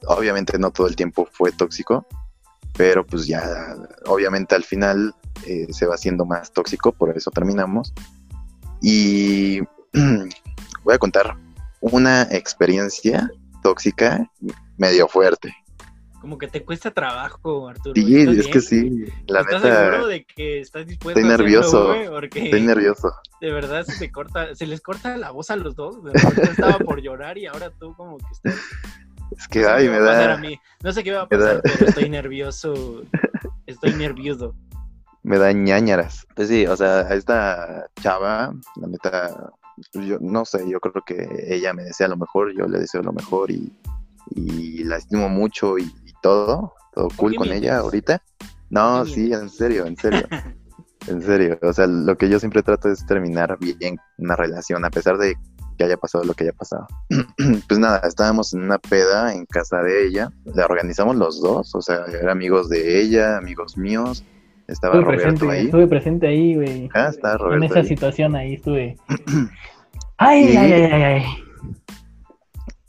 Obviamente 0.08 0.58
no 0.60 0.72
todo 0.72 0.88
el 0.88 0.96
tiempo 0.96 1.28
fue 1.32 1.52
tóxico, 1.52 2.06
pero 2.76 3.06
pues 3.06 3.28
ya, 3.28 3.78
obviamente 4.06 4.56
al 4.56 4.64
final 4.64 5.16
eh, 5.46 5.68
se 5.72 5.86
va 5.86 5.96
haciendo 5.96 6.26
más 6.26 6.52
tóxico, 6.52 6.92
por 6.92 7.16
eso 7.16 7.32
terminamos. 7.32 7.94
Y 8.82 9.60
voy 10.84 10.96
a 10.96 11.00
contar 11.00 11.38
una 11.82 12.24
experiencia 12.24 13.30
tóxica 13.64 14.30
medio 14.78 15.08
fuerte. 15.08 15.54
Como 16.20 16.38
que 16.38 16.48
te 16.48 16.64
cuesta 16.64 16.92
trabajo, 16.92 17.68
Arturo. 17.68 17.96
Sí, 17.96 18.20
¿Estás 18.20 18.38
es 18.38 18.46
bien? 18.46 18.54
que 18.54 18.62
sí, 18.62 19.06
la 19.28 19.42
¿Estás 19.42 19.64
neta, 19.64 19.86
seguro 19.86 20.08
de 20.08 20.26
que 20.26 20.60
estás 20.60 20.86
dispuesto 20.86 21.20
estoy 21.20 21.32
a 21.32 21.34
hacerlo, 21.34 21.46
nervioso, 21.46 21.88
güey? 21.88 22.08
Porque 22.10 22.44
estoy 22.46 22.62
nervioso. 22.62 23.12
de 23.42 23.52
verdad 23.52 23.84
se 23.86 23.98
te 23.98 24.12
corta, 24.12 24.54
se 24.54 24.68
les 24.68 24.82
corta 24.82 25.18
la 25.18 25.32
voz 25.32 25.50
a 25.50 25.56
los 25.56 25.76
dos. 25.76 25.98
Repente 26.04 26.52
estaba 26.52 26.78
por 26.78 27.02
llorar 27.02 27.40
y 27.40 27.48
ahora 27.48 27.72
tú 27.72 27.96
como 27.96 28.18
que 28.20 28.26
estás. 28.32 28.56
Es 29.36 29.48
que, 29.48 29.62
no 29.62 29.66
sé 29.66 29.72
ay, 29.72 29.90
me 29.90 30.00
va 30.00 30.06
a 30.06 30.12
pasar 30.12 30.28
da, 30.28 30.34
a 30.36 30.38
mí. 30.38 30.60
No 30.84 30.94
sé 30.94 31.04
qué 31.04 31.12
va 31.12 31.22
a 31.22 31.28
pasar, 31.28 31.62
pero 31.64 31.86
estoy 31.88 32.10
nervioso. 32.10 33.02
Estoy 33.66 33.94
nervioso. 33.94 34.54
me 35.24 35.38
da 35.38 35.52
ñañaras. 35.52 36.28
Pues 36.36 36.50
sí, 36.50 36.66
o 36.66 36.76
sea, 36.76 37.00
a 37.00 37.14
esta 37.16 37.88
chava, 38.02 38.54
la 38.76 38.88
neta, 38.88 39.52
yo 39.94 40.18
no 40.20 40.46
sé, 40.46 40.70
yo 40.70 40.80
creo 40.80 41.04
que 41.06 41.46
ella 41.48 41.74
me 41.74 41.84
desea 41.84 42.08
lo 42.08 42.18
mejor, 42.18 42.54
yo 42.58 42.68
le 42.68 42.80
deseo 42.80 43.02
lo 43.02 43.14
mejor 43.14 43.52
y, 43.52 43.72
y 44.36 44.84
la 44.84 44.98
estimo 44.98 45.30
mucho 45.30 45.78
y, 45.78 45.84
y 45.84 46.14
todo, 46.22 46.74
todo 46.94 47.08
cool 47.16 47.36
con 47.36 47.48
mientes? 47.48 47.70
ella 47.70 47.80
ahorita. 47.80 48.22
No, 48.70 49.00
¿Por 49.00 49.08
qué 49.08 49.14
sí, 49.14 49.34
en 49.34 49.50
serio, 49.50 49.86
en 49.86 49.98
serio. 49.98 50.28
En 51.08 51.20
serio, 51.24 51.58
o 51.64 51.74
sea, 51.74 51.88
lo 51.88 52.16
que 52.16 52.30
yo 52.30 52.40
siempre 52.40 52.62
trato 52.62 52.88
es 52.88 53.04
terminar 53.08 53.58
bien 53.60 53.98
una 54.20 54.36
relación, 54.36 54.86
a 54.86 54.92
pesar 54.92 55.18
de 55.18 55.36
que 55.76 55.84
haya 55.84 55.98
pasado 55.98 56.24
lo 56.24 56.36
que 56.36 56.44
haya 56.44 56.54
pasado. 56.54 56.88
pues 57.68 57.80
nada, 57.80 58.02
estábamos 58.08 58.54
en 58.54 58.62
una 58.62 58.78
peda 58.78 59.34
en 59.34 59.48
casa 59.48 59.82
de 59.82 60.06
ella, 60.06 60.32
la 60.46 60.66
organizamos 60.66 61.16
los 61.16 61.42
dos, 61.42 61.74
o 61.74 61.82
sea, 61.82 62.06
eran 62.06 62.30
amigos 62.30 62.70
de 62.70 63.02
ella, 63.02 63.38
amigos 63.38 63.78
míos, 63.78 64.24
estaba 64.68 64.96
Estuve 64.96 65.12
Roberto 65.14 65.24
presente, 65.38 65.52
ahí. 65.58 65.66
estuve 65.66 65.88
presente 65.88 66.28
ahí, 66.28 66.56
güey. 66.56 66.90
Ah, 66.94 67.08
está 67.10 67.34
en 67.34 67.40
Roberto. 67.40 67.66
esa 67.66 67.80
ahí. 67.80 67.88
situación 67.88 68.36
ahí 68.36 68.54
estuve. 68.56 68.98
Ay, 70.18 70.54
Y- 70.54 70.58
ay, 70.58 70.74
ay, 70.74 70.84
ay, 70.84 71.04
ay. 71.04 71.24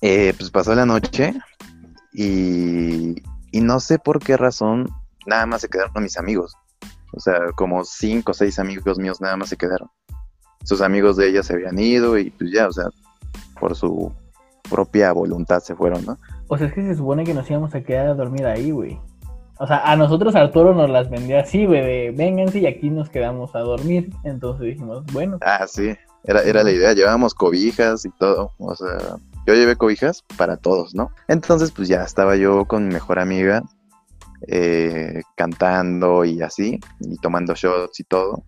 Eh, 0.03 0.35
pues 0.37 0.51
pasó 0.51 0.75
la 0.75 0.85
noche 0.85 1.33
y, 2.13 3.15
y 3.53 3.61
no 3.61 3.81
sé 3.81 3.99
por 3.99 4.19
qué 4.19 4.37
razón 4.37 4.89
nada 5.27 5.47
más 5.47 5.61
se 5.63 5.69
quedaron 5.69 6.03
mis 6.03 6.19
amigos. 6.19 6.55
O 7.13 7.21
sea, 7.21 7.39
como 7.57 7.85
cinco 7.85 8.33
o 8.33 8.35
seis 8.35 8.59
amigos 8.59 8.99
míos 8.99 9.21
nada 9.21 9.37
más 9.37 9.49
se 9.49 9.57
quedaron. 9.57 9.89
Sus 10.65 10.81
amigos 10.81 11.17
de 11.17 11.29
ella 11.29 11.43
se 11.43 11.55
habían 11.55 11.79
ido 11.79 12.19
y 12.19 12.31
pues 12.31 12.51
ya, 12.53 12.69
o 12.69 12.73
sea, 12.73 12.87
por 13.59 13.75
su 13.75 14.13
propia 14.71 15.13
voluntad 15.13 15.61
se 15.61 15.75
fueron, 15.75 16.05
¿no? 16.05 16.19
O 16.49 16.57
sea, 16.59 16.67
es 16.69 16.73
que 16.73 16.83
se 16.83 16.95
supone 16.97 17.25
que 17.25 17.35
nos 17.35 17.49
íbamos 17.51 17.75
a 17.75 17.83
quedar 17.83 18.07
a 18.09 18.15
dormir 18.15 18.47
ahí, 18.47 18.71
güey. 18.71 18.99
O 19.63 19.67
sea, 19.69 19.81
a 19.85 19.95
nosotros 19.95 20.35
Arturo 20.35 20.75
nos 20.75 20.91
las 20.91 21.09
vendía 21.09 21.39
así, 21.39 21.67
güey, 21.67 22.11
vénganse 22.11 22.59
y 22.59 22.67
aquí 22.67 22.91
nos 22.91 23.09
quedamos 23.09 23.55
a 23.55 23.61
dormir. 23.61 24.11
Entonces 24.25 24.67
dijimos, 24.67 25.05
bueno, 25.13 25.39
Ah, 25.41 25.65
sí, 25.69 25.95
era, 26.25 26.43
era 26.43 26.65
la 26.65 26.73
idea, 26.73 26.95
llevábamos 26.95 27.33
cobijas 27.33 28.05
y 28.05 28.11
todo, 28.19 28.51
o 28.59 28.75
sea, 28.75 29.19
yo 29.47 29.55
llevé 29.55 29.77
cobijas 29.77 30.25
para 30.37 30.57
todos, 30.57 30.97
¿no? 30.97 31.13
Entonces, 31.29 31.71
pues 31.71 31.87
ya 31.87 32.03
estaba 32.03 32.35
yo 32.35 32.65
con 32.65 32.89
mi 32.89 32.95
mejor 32.95 33.21
amiga, 33.21 33.63
eh, 34.49 35.23
cantando 35.37 36.25
y 36.25 36.43
así, 36.43 36.81
y 36.99 37.17
tomando 37.19 37.55
shots 37.55 38.01
y 38.01 38.05
todo. 38.05 38.43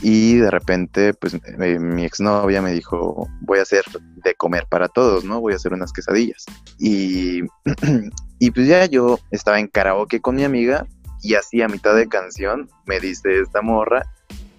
Y 0.00 0.36
de 0.36 0.50
repente, 0.52 1.14
pues 1.14 1.34
eh, 1.34 1.78
mi 1.80 2.04
exnovia 2.04 2.62
me 2.62 2.70
dijo, 2.70 3.28
voy 3.40 3.58
a 3.58 3.62
hacer 3.62 3.82
de 4.22 4.34
comer 4.36 4.66
para 4.70 4.86
todos, 4.86 5.24
¿no? 5.24 5.40
Voy 5.40 5.54
a 5.54 5.56
hacer 5.56 5.72
unas 5.72 5.92
quesadillas. 5.92 6.44
Y, 6.78 7.40
y 8.38 8.50
pues 8.50 8.66
ya 8.66 8.86
yo 8.86 9.18
estaba 9.30 9.60
en 9.60 9.68
karaoke 9.68 10.20
con 10.20 10.36
mi 10.36 10.44
amiga 10.44 10.86
y 11.22 11.34
así 11.34 11.62
a 11.62 11.68
mitad 11.68 11.96
de 11.96 12.08
canción 12.08 12.68
me 12.86 13.00
dice 13.00 13.40
esta 13.40 13.62
morra, 13.62 14.04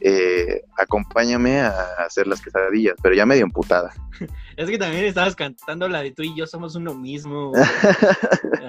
eh, 0.02 0.64
acompáñame 0.78 1.62
a 1.62 1.72
hacer 2.06 2.28
las 2.28 2.42
quesadillas, 2.42 2.96
pero 3.02 3.16
ya 3.16 3.26
medio 3.26 3.44
emputada. 3.44 3.94
Es 4.58 4.70
que 4.70 4.78
también 4.78 5.04
estabas 5.04 5.36
cantando 5.36 5.90
la 5.90 6.02
de 6.02 6.12
tú 6.12 6.24
y 6.24 6.34
yo 6.34 6.48
somos 6.48 6.76
uno 6.76 6.94
mismo, 6.94 7.50
güey. 7.50 7.64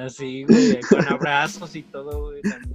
Así, 0.04 0.42
güey, 0.42 0.80
con 0.80 1.06
abrazos 1.06 1.76
y 1.76 1.82
todo, 1.82 2.24
güey. 2.24 2.42
también. 2.42 2.74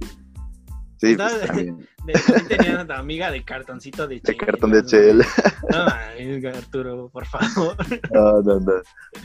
Sí, 1.02 1.16
pues, 1.16 1.46
también. 1.46 1.88
De 2.06 2.12
también 2.12 2.48
tenía 2.48 2.80
a 2.80 2.86
tu 2.86 2.92
amiga 2.92 3.30
de 3.30 3.44
cartoncito 3.44 4.06
de 4.06 4.20
De 4.20 4.36
cartón 4.36 4.70
de 4.70 4.82
¿no? 4.82 4.86
chela. 4.86 5.26
No, 5.70 6.48
Arturo, 6.48 7.08
por 7.08 7.26
favor. 7.26 7.76
No, 8.12 8.40
no, 8.42 8.60
no, 8.60 8.72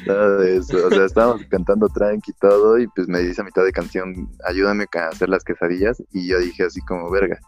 nada 0.06 0.38
de 0.38 0.58
eso. 0.58 0.88
O 0.88 0.90
sea, 0.90 1.06
estábamos 1.06 1.44
cantando 1.50 1.88
tranqui 1.88 2.32
y 2.32 2.34
todo, 2.36 2.80
y 2.80 2.88
pues 2.88 3.08
me 3.08 3.20
dice 3.20 3.42
a 3.42 3.44
mitad 3.44 3.64
de 3.64 3.72
canción, 3.72 4.28
ayúdame 4.46 4.86
a 4.92 5.08
hacer 5.08 5.30
las 5.30 5.44
quesadillas, 5.44 6.02
y 6.12 6.28
yo 6.28 6.40
dije 6.40 6.64
así 6.64 6.82
como, 6.82 7.12
verga. 7.12 7.40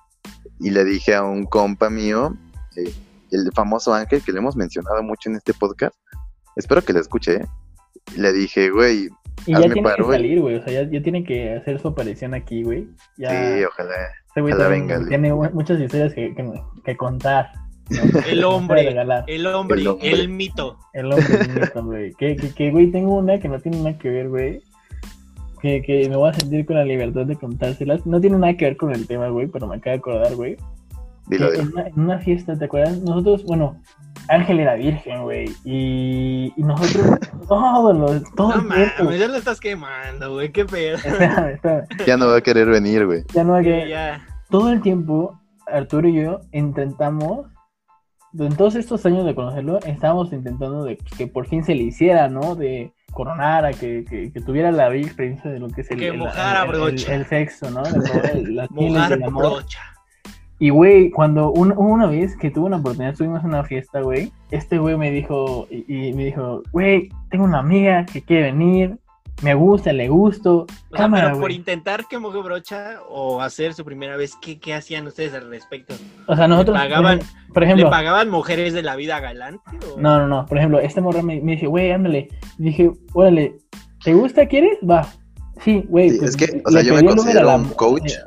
Y 0.60 0.70
le 0.70 0.84
dije 0.84 1.16
a 1.16 1.24
un 1.24 1.46
compa 1.46 1.90
mío, 1.90 2.36
eh, 2.76 2.94
el 3.32 3.52
famoso 3.56 3.94
Ángel, 3.94 4.22
que 4.24 4.32
le 4.32 4.40
hemos 4.40 4.56
mencionado 4.56 5.02
mucho 5.02 5.30
en 5.30 5.38
este 5.38 5.54
podcast, 5.54 5.96
espero 6.56 6.84
que 6.84 6.94
lo 6.94 7.00
escuche, 7.00 7.36
¿eh? 7.36 7.46
Le 8.16 8.34
dije, 8.34 8.70
güey, 8.70 9.10
Y 9.46 9.54
ya 9.54 9.62
tiene 9.62 9.82
paro, 9.82 10.08
que 10.08 10.14
salir, 10.14 10.40
güey. 10.40 10.56
O 10.56 10.64
sea, 10.64 10.84
ya, 10.84 10.90
ya 10.90 11.02
tiene 11.02 11.24
que 11.24 11.56
hacer 11.56 11.80
su 11.80 11.88
aparición 11.88 12.34
aquí, 12.34 12.64
güey. 12.64 12.88
Ya, 13.18 13.58
sí, 13.58 13.64
ojalá. 13.64 14.19
Ese 14.32 14.42
güey 14.42 14.54
tiene 15.08 15.34
mu- 15.34 15.50
muchas 15.54 15.80
historias 15.80 16.14
que, 16.14 16.34
que, 16.36 16.52
que 16.86 16.96
contar. 16.98 17.52
¿no? 17.90 18.20
El 18.30 18.44
hombre, 18.44 18.82
el 18.88 19.00
hombre, 19.00 19.24
El 19.28 19.42
el, 19.82 19.88
hombre. 19.88 20.28
mito. 20.28 20.78
El 20.94 21.12
hombre 21.12 21.38
bonito, 21.38 21.84
güey. 21.86 22.14
Que, 22.14 22.36
que, 22.36 22.54
que, 22.54 22.72
güey, 22.72 22.92
tengo 22.92 23.16
una 23.18 23.40
que 23.40 23.48
no 23.50 23.60
tiene 23.60 23.78
nada 23.78 23.98
que 23.98 24.10
ver, 24.10 24.30
güey. 24.30 24.62
Que, 25.62 25.82
que 25.82 26.08
me 26.08 26.16
voy 26.16 26.30
a 26.30 26.34
sentir 26.34 26.66
con 26.66 26.76
la 26.78 26.86
libertad 26.86 27.26
de 27.26 27.36
contárselas. 27.36 28.06
No 28.06 28.22
tiene 28.22 28.38
nada 28.38 28.54
que 28.56 28.66
ver 28.66 28.78
con 28.78 28.92
el 28.94 29.08
tema, 29.08 29.28
güey, 29.30 29.48
pero 29.48 29.66
me 29.68 29.78
acabo 29.78 29.94
de 29.94 30.00
acordar, 30.00 30.36
güey. 30.36 30.56
Dilo, 31.30 31.52
que 31.52 31.58
dilo. 31.58 31.64
en, 31.70 31.74
una, 31.74 31.88
en 31.88 32.00
una 32.00 32.20
fiesta, 32.20 32.58
¿te 32.58 32.66
acuerdas? 32.66 32.98
Nosotros, 33.00 33.44
bueno, 33.46 33.82
Ángel 34.28 34.60
era 34.60 34.76
virgen, 34.76 35.24
güey. 35.24 35.46
Y, 35.64 36.54
y 36.56 36.64
nosotros, 36.64 37.20
todos 37.48 37.98
los, 37.98 38.24
todo 38.36 38.50
No 38.50 38.56
el 38.56 38.68
tiempo. 38.68 39.04
mames, 39.04 39.20
ya 39.20 39.28
lo 39.28 39.36
estás 39.38 39.60
quemando, 39.60 40.34
güey, 40.34 40.52
qué 40.52 40.66
pedo. 40.66 40.96
Espérame, 41.04 41.50
espérame. 41.54 41.86
Ya 42.06 42.18
no 42.18 42.28
va 42.28 42.38
a 42.38 42.42
querer 42.42 42.68
venir, 42.68 43.06
güey. 43.06 43.24
Ya 43.34 43.44
no 43.44 43.56
hay 43.56 43.66
Ya, 43.66 43.72
que. 43.84 43.90
ya. 43.90 44.26
Todo 44.50 44.72
el 44.72 44.82
tiempo, 44.82 45.40
Arturo 45.68 46.08
y 46.08 46.22
yo 46.24 46.42
intentamos. 46.52 47.48
En 48.38 48.56
todos 48.56 48.76
estos 48.76 49.04
años 49.08 49.26
de 49.26 49.34
conocerlo, 49.34 49.80
estábamos 49.88 50.32
intentando 50.34 50.84
de 50.84 50.98
que 50.98 51.26
por 51.26 51.48
fin 51.48 51.64
se 51.64 51.74
le 51.74 51.82
hiciera, 51.84 52.30
¿no? 52.30 52.54
De 52.56 52.94
coronara, 53.12 53.74
que, 53.74 54.06
que, 54.08 54.32
que 54.32 54.40
tuviera 54.42 54.72
la 54.72 54.88
bella 54.88 55.08
experiencia 55.08 55.50
de 55.50 55.58
lo 55.60 55.68
que 55.68 55.82
es 55.82 55.90
el, 55.90 55.98
Que 55.98 56.08
el- 56.10 56.18
mojara 56.20 56.62
el- 56.64 56.70
el- 56.70 56.72
brocha. 56.80 57.16
el 57.16 57.26
sexo, 57.26 57.72
¿no? 57.72 57.82
De 57.82 58.44
las 58.52 58.70
Mojar 58.70 59.18
brocha. 59.32 59.80
Y, 60.60 60.70
güey, 60.72 61.10
cuando 61.10 61.52
un- 61.52 61.74
una 61.78 62.06
vez 62.08 62.36
que 62.36 62.52
tuve 62.52 62.66
una 62.66 62.78
oportunidad, 62.78 63.14
estuvimos 63.14 63.42
en 63.44 63.48
una 63.50 63.64
fiesta, 63.64 64.02
güey, 64.02 64.32
este 64.52 64.78
güey 64.78 64.98
me 64.98 65.10
dijo, 65.10 65.68
y, 65.72 66.10
y 66.10 66.14
me 66.14 66.26
dijo, 66.26 66.64
güey, 66.74 67.10
tengo 67.32 67.46
una 67.46 67.60
amiga 67.60 68.06
que 68.06 68.22
quiere 68.22 68.52
venir, 68.52 68.98
me 69.42 69.54
gusta, 69.54 69.94
le 69.94 70.10
gusto, 70.10 70.64
O 70.64 70.66
sea, 70.90 70.98
cámara, 71.06 71.28
pero 71.30 71.40
por 71.40 71.54
intentar 71.54 72.06
que 72.10 72.20
moje 72.20 72.40
brocha 72.40 72.96
o 73.08 73.40
hacer 73.42 73.74
su 73.74 73.86
primera 73.86 74.18
vez, 74.18 74.36
¿qué, 74.42 74.60
qué 74.60 74.74
hacían 74.74 75.08
ustedes 75.08 75.34
al 75.34 75.50
respecto? 75.50 75.96
O 76.28 76.36
sea, 76.36 76.46
nosotros, 76.50 76.76
¿Le 76.76 76.84
pagaban, 76.84 77.20
por 77.54 77.64
¿Le 77.64 77.66
ejemplo, 77.68 77.90
pagaban 77.90 78.30
mujeres 78.30 78.74
de 78.74 78.84
la 78.84 78.98
vida 78.98 79.18
galante? 79.22 79.62
O... 79.96 79.98
no, 79.98 80.20
no, 80.20 80.28
no, 80.28 80.46
por 80.46 80.58
ejemplo, 80.58 80.82
este 80.82 81.00
morro 81.00 81.24
me, 81.24 81.40
me 81.40 81.54
dice, 81.54 81.68
güey, 81.68 81.90
ándale, 81.92 82.28
Y 82.58 82.64
dije, 82.64 82.92
órale, 83.14 83.56
¿te 84.04 84.14
gusta, 84.14 84.46
quieres? 84.46 84.78
Va. 84.88 85.08
Sí, 85.64 85.86
güey. 85.88 86.10
Sí, 86.10 86.18
pues, 86.20 86.30
es 86.32 86.36
que, 86.36 86.62
o 86.66 86.70
le 86.72 86.82
sea, 86.82 86.84
yo 86.84 86.96
me 87.02 87.06
considero 87.08 87.46
la- 87.48 87.56
un 87.56 87.70
coach 87.70 88.12
eh, 88.12 88.18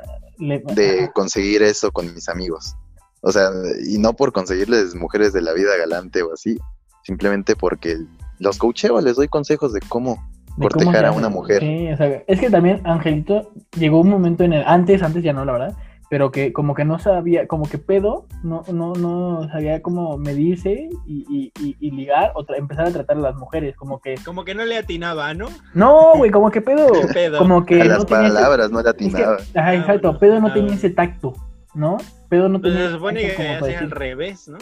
le- 0.47 0.59
de 0.75 1.09
conseguir 1.13 1.63
eso 1.63 1.91
con 1.91 2.13
mis 2.13 2.29
amigos. 2.29 2.75
O 3.21 3.31
sea, 3.31 3.49
y 3.87 3.97
no 3.97 4.13
por 4.13 4.33
conseguirles 4.33 4.95
mujeres 4.95 5.31
de 5.33 5.41
la 5.41 5.53
vida 5.53 5.77
galante 5.77 6.21
o 6.23 6.33
así, 6.33 6.57
simplemente 7.03 7.55
porque 7.55 7.97
los 8.39 8.57
coacheo, 8.57 8.99
les 9.01 9.15
doy 9.15 9.27
consejos 9.27 9.73
de 9.73 9.79
cómo. 9.87 10.17
de 10.57 10.67
cortejar 10.67 11.05
a 11.05 11.11
una 11.11 11.29
mujer. 11.29 11.61
Sí, 11.61 11.87
o 11.91 11.97
sea, 11.97 12.23
es 12.27 12.39
que 12.39 12.49
también 12.49 12.85
Angelito 12.85 13.51
llegó 13.77 14.01
un 14.01 14.09
momento 14.09 14.43
en 14.43 14.53
el, 14.53 14.63
antes, 14.67 15.01
antes 15.01 15.23
ya 15.23 15.33
no, 15.33 15.45
la 15.45 15.53
verdad, 15.53 15.77
pero 16.13 16.29
que 16.29 16.53
como 16.53 16.75
que 16.75 16.85
no 16.85 16.99
sabía, 16.99 17.47
como 17.47 17.67
que 17.67 17.79
pedo, 17.79 18.27
no, 18.43 18.61
no, 18.71 18.93
no 18.93 19.49
sabía 19.51 19.81
cómo 19.81 20.15
medirse 20.19 20.87
y, 21.07 21.25
y, 21.27 21.51
y, 21.59 21.75
y 21.79 21.89
ligar 21.89 22.33
o 22.35 22.45
empezar 22.53 22.85
a 22.85 22.91
tratar 22.91 23.17
a 23.17 23.19
las 23.19 23.35
mujeres, 23.35 23.75
como 23.75 23.99
que, 23.99 24.13
Como 24.23 24.45
que 24.45 24.53
no 24.53 24.63
le 24.63 24.77
atinaba, 24.77 25.33
¿no? 25.33 25.47
no, 25.73 26.11
güey, 26.17 26.29
como 26.29 26.51
que 26.51 26.61
pedo, 26.61 26.85
¿Qué 26.91 27.07
pedo? 27.15 27.39
como 27.39 27.65
que 27.65 27.81
a 27.81 27.85
no 27.85 27.89
las 27.89 27.97
ese- 27.97 28.05
palabras 28.09 28.69
no 28.69 28.83
le 28.83 28.89
es 28.89 28.95
que- 28.95 29.05
atinaba. 29.05 29.37
ajá, 29.37 29.69
Ah, 29.69 29.73
exacto, 29.73 30.19
pedo 30.19 30.39
no 30.39 30.49
ah, 30.49 30.53
tenía 30.53 30.75
ese 30.75 30.91
tacto, 30.91 31.33
¿no? 31.73 31.97
Pedo 32.29 32.47
no 32.47 32.61
Pues 32.61 32.73
tenía 32.73 32.77
se 32.81 32.85
ese 32.89 32.97
supone 32.99 33.21
que 33.21 33.47
hacía 33.47 33.79
al 33.79 33.89
revés, 33.89 34.47
¿no? 34.49 34.59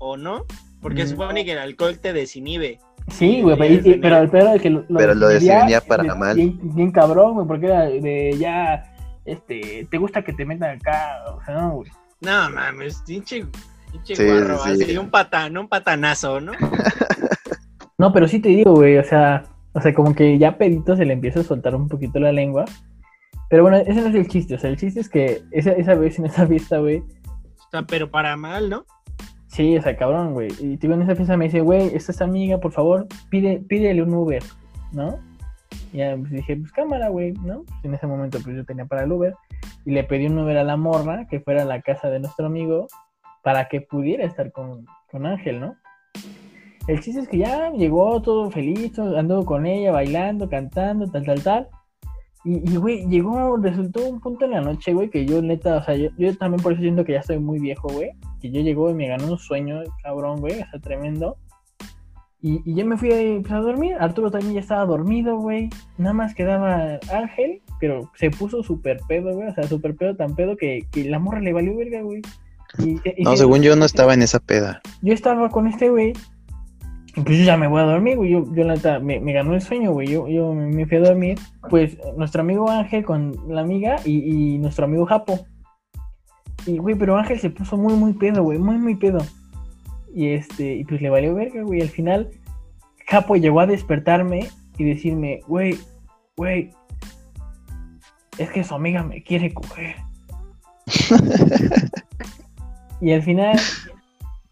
¿O 0.00 0.16
no? 0.16 0.46
Porque 0.80 1.02
Mm. 1.04 1.06
se 1.06 1.12
supone 1.12 1.44
que 1.44 1.52
el 1.52 1.58
alcohol 1.58 1.98
te 1.98 2.14
desinhibe. 2.14 2.78
Sí, 3.08 3.42
güey, 3.42 3.58
pero, 3.58 3.98
pero 4.00 4.16
el 4.22 4.30
pedo 4.30 4.54
es 4.54 4.62
que 4.62 4.70
lo, 4.70 4.86
Pero 4.86 5.14
lo 5.14 5.28
definía 5.28 5.82
para 5.86 6.04
de- 6.04 6.14
mal. 6.14 6.34
Bien, 6.36 6.58
bien 6.62 6.92
cabrón, 6.92 7.34
güey, 7.34 7.46
porque 7.46 7.66
era 7.66 7.82
de 7.82 8.34
ya, 8.38 8.91
este, 9.24 9.86
te 9.90 9.98
gusta 9.98 10.22
que 10.22 10.32
te 10.32 10.44
metan 10.44 10.78
acá, 10.78 11.24
o 11.34 11.44
sea, 11.44 11.54
no, 11.54 11.70
güey. 11.76 11.90
No 12.20 12.50
mames, 12.50 13.02
pinche, 13.06 13.44
pinche 13.90 14.14
Sí, 14.16 14.24
guarro, 14.24 14.58
sí. 14.58 14.70
así 14.70 14.96
un 14.96 15.10
patán, 15.10 15.56
un 15.56 15.68
patanazo, 15.68 16.40
¿no? 16.40 16.52
No, 17.98 18.12
pero 18.12 18.26
sí 18.26 18.40
te 18.40 18.48
digo, 18.48 18.74
güey, 18.74 18.98
o 18.98 19.04
sea, 19.04 19.44
o 19.74 19.80
sea, 19.80 19.94
como 19.94 20.12
que 20.12 20.36
ya 20.36 20.58
pedito 20.58 20.96
se 20.96 21.04
le 21.04 21.12
empieza 21.12 21.38
a 21.38 21.44
soltar 21.44 21.76
un 21.76 21.88
poquito 21.88 22.18
la 22.18 22.32
lengua. 22.32 22.64
Pero 23.48 23.62
bueno, 23.62 23.76
ese 23.76 24.00
no 24.00 24.08
es 24.08 24.14
el 24.16 24.26
chiste, 24.26 24.56
o 24.56 24.58
sea, 24.58 24.70
el 24.70 24.76
chiste 24.76 24.98
es 24.98 25.08
que 25.08 25.42
esa, 25.52 25.70
esa 25.72 25.94
vez 25.94 26.18
en 26.18 26.26
esa 26.26 26.44
fiesta, 26.48 26.78
güey, 26.78 26.98
O 26.98 27.70
sea, 27.70 27.82
pero 27.82 28.10
para 28.10 28.36
mal, 28.36 28.68
¿no? 28.68 28.84
sí, 29.46 29.76
o 29.76 29.82
sea, 29.82 29.96
cabrón, 29.96 30.32
güey. 30.32 30.48
Y 30.58 30.78
tipo, 30.78 30.94
en 30.94 31.02
esa 31.02 31.14
fiesta 31.14 31.36
me 31.36 31.44
dice, 31.44 31.60
güey, 31.60 31.94
esta 31.94 32.10
es 32.10 32.20
amiga, 32.22 32.58
por 32.58 32.72
favor, 32.72 33.06
pide, 33.30 33.58
pídele 33.68 34.02
un 34.02 34.14
Uber, 34.14 34.42
¿no? 34.90 35.20
Y 35.92 35.98
ya 35.98 36.16
pues, 36.16 36.30
dije, 36.30 36.56
pues 36.56 36.72
cámara, 36.72 37.08
güey, 37.08 37.32
¿no? 37.32 37.64
Pues, 37.64 37.84
en 37.84 37.94
ese 37.94 38.06
momento, 38.06 38.38
pues 38.42 38.56
yo 38.56 38.64
tenía 38.64 38.86
para 38.86 39.04
el 39.04 39.12
Uber. 39.12 39.34
Y 39.84 39.92
le 39.92 40.04
pedí 40.04 40.26
un 40.26 40.38
Uber 40.38 40.56
a 40.56 40.64
la 40.64 40.76
morra, 40.76 41.26
que 41.28 41.40
fuera 41.40 41.62
a 41.62 41.66
la 41.66 41.82
casa 41.82 42.08
de 42.08 42.20
nuestro 42.20 42.46
amigo, 42.46 42.86
para 43.42 43.68
que 43.68 43.80
pudiera 43.80 44.24
estar 44.24 44.52
con, 44.52 44.86
con 45.10 45.26
Ángel, 45.26 45.60
¿no? 45.60 45.76
El 46.88 47.00
chiste 47.00 47.20
es 47.20 47.28
que 47.28 47.38
ya 47.38 47.70
llegó 47.70 48.20
todo 48.22 48.50
feliz, 48.50 48.98
anduvo 48.98 49.44
con 49.44 49.66
ella, 49.66 49.92
bailando, 49.92 50.48
cantando, 50.48 51.08
tal, 51.10 51.24
tal, 51.24 51.42
tal. 51.42 51.68
Y, 52.44 52.76
güey, 52.76 53.06
llegó, 53.06 53.56
resultó 53.56 54.08
un 54.08 54.20
punto 54.20 54.46
en 54.46 54.50
la 54.50 54.60
noche, 54.60 54.92
güey, 54.92 55.08
que 55.08 55.24
yo 55.24 55.40
neta, 55.40 55.76
o 55.76 55.82
sea, 55.84 55.94
yo, 55.94 56.08
yo 56.18 56.36
también 56.36 56.60
por 56.60 56.72
eso 56.72 56.82
siento 56.82 57.04
que 57.04 57.12
ya 57.12 57.20
estoy 57.20 57.38
muy 57.38 57.60
viejo, 57.60 57.86
güey. 57.88 58.10
Que 58.40 58.50
yo 58.50 58.60
llegó 58.62 58.90
y 58.90 58.94
me 58.94 59.06
ganó 59.06 59.26
un 59.30 59.38
sueño, 59.38 59.80
cabrón, 60.02 60.40
güey, 60.40 60.60
o 60.74 60.80
tremendo. 60.80 61.36
Y, 62.44 62.60
y 62.64 62.74
yo 62.74 62.84
me 62.84 62.96
fui 62.96 63.12
a, 63.12 63.40
pues, 63.40 63.52
a 63.52 63.58
dormir. 63.58 63.94
Arturo 64.00 64.30
también 64.30 64.54
ya 64.54 64.60
estaba 64.60 64.84
dormido, 64.84 65.36
güey. 65.36 65.70
Nada 65.96 66.12
más 66.12 66.34
quedaba 66.34 66.98
Ángel, 67.12 67.62
pero 67.78 68.10
se 68.16 68.30
puso 68.30 68.62
súper 68.64 68.98
pedo, 69.08 69.32
güey. 69.34 69.48
O 69.48 69.54
sea, 69.54 69.62
súper 69.64 69.94
pedo, 69.94 70.16
tan 70.16 70.34
pedo 70.34 70.56
que, 70.56 70.86
que 70.90 71.04
la 71.04 71.20
morra 71.20 71.40
le 71.40 71.52
valió 71.52 71.76
verga, 71.76 72.02
güey. 72.02 72.20
Y- 72.78 72.98
y- 73.16 73.22
No, 73.22 73.36
según 73.36 73.62
yo 73.62 73.76
no 73.76 73.84
estaba 73.84 74.14
en 74.14 74.22
esa 74.22 74.40
peda. 74.40 74.80
yo 75.02 75.14
estaba 75.14 75.48
con 75.50 75.68
este 75.68 75.88
güey. 75.88 76.14
Pues 77.14 77.38
yo 77.38 77.44
ya 77.44 77.58
me 77.58 77.68
voy 77.68 77.80
a 77.80 77.84
dormir, 77.84 78.16
güey. 78.16 78.30
Yo, 78.30 78.44
yo 78.54 78.64
la 78.64 78.98
me, 78.98 79.20
me 79.20 79.32
ganó 79.34 79.54
el 79.54 79.60
sueño, 79.60 79.92
güey. 79.92 80.08
Yo, 80.08 80.26
yo 80.28 80.52
me 80.54 80.66
me 80.66 80.86
fui 80.86 80.96
a 80.96 81.00
dormir. 81.00 81.38
Pues 81.68 81.96
nuestro 82.16 82.40
amigo 82.40 82.70
Ángel 82.70 83.04
con 83.04 83.36
la 83.48 83.60
amiga 83.60 83.96
y, 84.04 84.54
y 84.54 84.58
nuestro 84.58 84.86
amigo 84.86 85.04
Japo. 85.06 85.38
Y, 86.66 86.78
güey, 86.78 86.94
pero 86.96 87.16
Ángel 87.16 87.38
se 87.38 87.50
puso 87.50 87.76
muy, 87.76 87.94
muy 87.94 88.14
pedo, 88.14 88.42
güey. 88.42 88.58
Muy, 88.58 88.78
muy 88.78 88.94
pedo. 88.96 89.18
Y 90.14 90.28
este, 90.28 90.74
y 90.74 90.84
pues 90.84 91.00
le 91.00 91.10
valió 91.10 91.34
verga, 91.34 91.62
güey. 91.62 91.80
Al 91.80 91.88
final, 91.88 92.30
Japo 93.08 93.36
llegó 93.36 93.60
a 93.60 93.66
despertarme 93.66 94.48
y 94.78 94.84
decirme, 94.84 95.40
güey, 95.46 95.78
güey, 96.36 96.70
es 98.38 98.50
que 98.50 98.64
su 98.64 98.74
amiga 98.74 99.02
me 99.02 99.22
quiere 99.22 99.52
coger. 99.52 99.96
y 103.00 103.12
al 103.12 103.22
final 103.22 103.58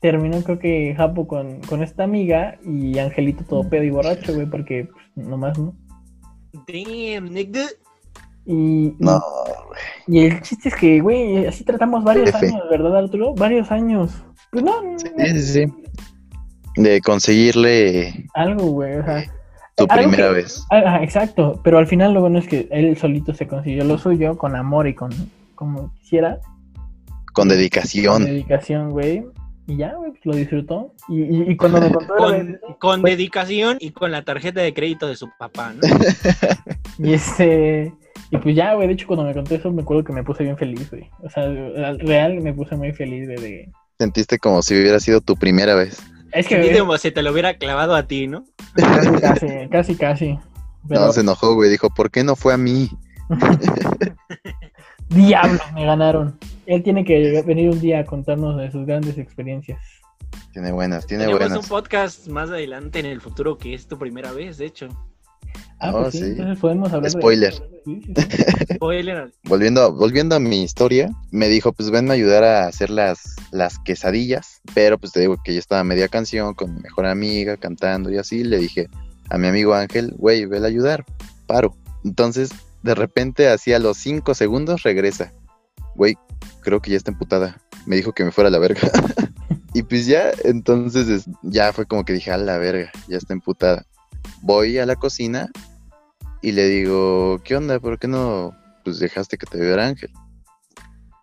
terminó 0.01 0.43
creo 0.43 0.59
que 0.59 0.95
Japo 0.97 1.27
con, 1.27 1.61
con 1.63 1.83
esta 1.83 2.05
amiga 2.05 2.59
y 2.65 2.99
Angelito 2.99 3.45
todo 3.45 3.69
pedo 3.69 3.85
y 3.85 3.91
borracho, 3.91 4.35
güey, 4.35 4.47
porque 4.47 4.89
pues, 5.15 5.27
nomás 5.27 5.59
no. 5.59 5.75
Damn, 6.67 7.33
nigga. 7.33 7.67
Y, 8.47 8.95
No, 8.99 9.23
y 10.07 10.21
el 10.27 10.41
chiste 10.43 10.71
es 10.71 10.75
que, 10.75 11.01
güey, 11.01 11.47
así 11.47 11.63
tratamos 11.63 12.03
varios 12.03 12.31
F. 12.31 12.47
años, 12.47 12.63
¿verdad, 12.71 12.97
Arturo? 12.97 13.35
Varios 13.35 13.71
años. 13.71 14.25
Pues 14.51 14.65
no, 14.65 14.83
no, 14.83 14.99
sí, 14.99 15.09
sí, 15.17 15.43
sí. 15.43 15.73
De 16.77 17.01
conseguirle 17.01 18.27
algo, 18.35 18.67
güey, 18.67 18.97
o 18.99 19.05
sea. 19.05 19.25
tu 19.77 19.87
algo 19.89 20.11
primera 20.11 20.29
que- 20.29 20.35
vez. 20.35 20.65
Ah, 20.71 20.83
Ajá, 20.87 21.03
exacto, 21.03 21.61
pero 21.65 21.79
al 21.79 21.87
final 21.87 22.15
lo 22.15 22.21
bueno 22.21 22.39
es 22.39 22.47
que 22.49 22.69
él 22.71 22.97
solito 22.97 23.35
se 23.35 23.47
consiguió 23.47 23.85
lo 23.85 23.99
suyo 23.99 24.37
con 24.39 24.57
amor 24.57 24.87
y 24.89 24.95
con 24.95 25.11
como 25.55 25.93
quisiera, 26.01 26.39
Con 27.33 27.33
con 27.33 27.49
dedicación. 27.49 28.25
dedicación, 28.25 28.91
güey. 28.91 29.25
Y 29.67 29.77
ya, 29.77 29.95
güey, 29.95 30.11
pues, 30.11 30.25
lo 30.27 30.35
disfrutó. 30.35 30.95
Y, 31.09 31.23
y, 31.23 31.51
y 31.53 31.57
cuando 31.57 31.81
me 31.81 31.93
contó 31.93 32.15
Con, 32.17 32.33
vez- 32.33 32.61
con 32.81 33.01
Pues- 33.03 33.17
dedicación 33.17 33.77
y 33.79 33.91
con 33.91 34.11
la 34.11 34.25
tarjeta 34.25 34.61
de 34.63 34.75
crédito 34.75 35.07
de 35.07 35.15
su 35.17 35.29
papá, 35.39 35.73
¿no? 35.75 35.81
y 36.99 37.13
este 37.13 37.93
Y 38.33 38.39
pues 38.39 38.57
ya, 38.57 38.75
güey, 38.75 38.89
de 38.89 38.95
hecho 38.95 39.07
cuando 39.07 39.25
me 39.25 39.35
conté 39.35 39.57
eso 39.57 39.71
me 39.71 39.83
acuerdo 39.83 40.03
que 40.03 40.13
me 40.13 40.25
puse 40.25 40.43
bien 40.45 40.57
feliz, 40.57 40.91
güey. 40.91 41.09
O 41.23 41.29
sea, 41.31 41.45
al 41.45 42.01
real 42.01 42.41
me 42.41 42.53
puse 42.53 42.75
muy 42.77 42.93
feliz 42.93 43.29
de... 43.29 43.37
de- 43.37 43.69
Sentiste 44.01 44.39
como 44.39 44.63
si 44.63 44.81
hubiera 44.81 44.99
sido 44.99 45.21
tu 45.21 45.37
primera 45.37 45.75
vez. 45.75 46.03
Es 46.33 46.47
que... 46.47 46.63
Sentí 46.63 46.79
como 46.79 46.97
si 46.97 47.11
te 47.11 47.23
lo 47.23 47.33
hubiera 47.33 47.59
clavado 47.59 47.95
a 47.95 48.05
ti, 48.05 48.29
¿no? 48.29 48.47
Casi, 49.21 49.69
casi, 49.71 49.95
casi. 49.95 50.39
Pero, 50.89 51.03
No, 51.03 51.13
se 51.13 51.21
enojó, 51.21 51.55
güey. 51.55 51.69
Dijo, 51.69 51.91
¿por 51.91 52.11
qué 52.11 52.25
no 52.25 52.35
fue 52.35 52.55
a 52.55 52.57
mí? 52.57 52.89
diablo, 55.11 55.61
me 55.75 55.85
ganaron. 55.85 56.39
Él 56.65 56.83
tiene 56.83 57.05
que 57.05 57.43
venir 57.47 57.69
un 57.69 57.79
día 57.79 57.99
a 57.99 58.07
contarnos 58.07 58.57
de 58.57 58.71
sus 58.73 58.87
grandes 58.87 59.19
experiencias. 59.19 59.79
Tiene 60.55 60.73
buenas, 60.73 61.07
tiene 61.07 61.25
Tenemos 61.25 61.41
buenas. 61.41 61.59
un 61.59 61.69
podcast 61.69 62.27
más 62.29 62.49
adelante 62.49 63.01
en 63.01 63.07
el 63.07 63.21
futuro 63.21 63.59
que 63.59 63.75
es 63.75 63.87
tu 63.87 63.99
primera 63.99 64.33
vez, 64.33 64.57
de 64.57 64.65
hecho. 64.65 64.89
Ah, 65.83 65.93
Oh, 65.95 66.03
pues 66.03 66.13
sí, 66.13 66.19
sí. 66.19 66.25
entonces 66.27 66.59
podemos 66.59 66.93
hablar 66.93 67.11
de- 67.11 67.19
Spoiler. 67.19 67.55
Sí, 67.85 68.03
sí, 68.05 68.13
sí. 68.15 68.15
Spoiler. 68.75 69.33
Volviendo, 69.45 69.83
a- 69.83 69.89
volviendo 69.89 70.35
a 70.37 70.41
mi 70.41 70.63
historia, 70.63 71.11
me 71.31 71.49
dijo, 71.49 71.73
pues 71.73 71.91
venme 71.91 72.11
a 72.11 72.15
ayudar 72.15 72.45
a 72.45 72.67
hacer 72.67 72.91
las, 72.91 73.37
las 73.51 73.79
quesadillas. 73.79 74.61
Pero 74.75 74.99
pues 74.99 75.13
te 75.13 75.21
digo 75.21 75.37
que 75.43 75.55
yo 75.55 75.59
estaba 75.59 75.83
media 75.85 76.09
canción 76.09 76.55
con 76.55 76.75
mi 76.75 76.81
mejor 76.83 77.07
amiga 77.07 77.57
cantando 77.57 78.11
y 78.11 78.19
así. 78.19 78.45
Le 78.45 78.59
dije 78.59 78.89
a 79.31 79.39
mi 79.39 79.47
amigo 79.49 79.75
Ángel, 79.75 80.13
güey, 80.19 80.45
vele 80.47 80.67
a 80.67 80.69
ayudar. 80.69 81.05
Paro. 81.47 81.75
Entonces, 82.05 82.51
de 82.83 82.95
repente, 82.95 83.49
así 83.49 83.73
a 83.73 83.79
los 83.79 83.97
cinco 83.97 84.35
segundos, 84.35 84.83
regresa. 84.83 85.33
Güey, 85.97 86.17
creo 86.61 86.81
que 86.81 86.91
ya 86.91 86.97
está 86.99 87.11
emputada. 87.11 87.61
Me 87.87 87.97
dijo 87.97 88.13
que 88.13 88.25
me 88.25 88.33
fuera 88.33 88.49
a 88.49 88.51
la 88.51 88.59
verga. 88.59 88.81
y 89.75 89.83
pues 89.83 90.05
ya, 90.07 90.31
entonces 90.45 91.09
es- 91.09 91.25
ya 91.43 91.73
fue 91.73 91.87
como 91.87 92.05
que 92.05 92.13
dije, 92.13 92.31
a 92.31 92.37
la 92.37 92.59
verga, 92.59 92.91
ya 93.09 93.17
está 93.17 93.33
emputada. 93.33 93.87
Voy 94.43 94.79
a 94.79 94.87
la 94.87 94.97
cocina 94.97 95.51
y 96.43 96.53
le 96.53 96.67
digo, 96.69 97.41
¿qué 97.45 97.57
onda? 97.57 97.79
¿Por 97.81 97.99
qué 97.99 98.09
no 98.09 98.57
pues 98.85 98.99
dejaste 98.99 99.37
que 99.37 99.47
te 99.47 99.61
viera 99.61 99.87
Ángel? 99.87 100.11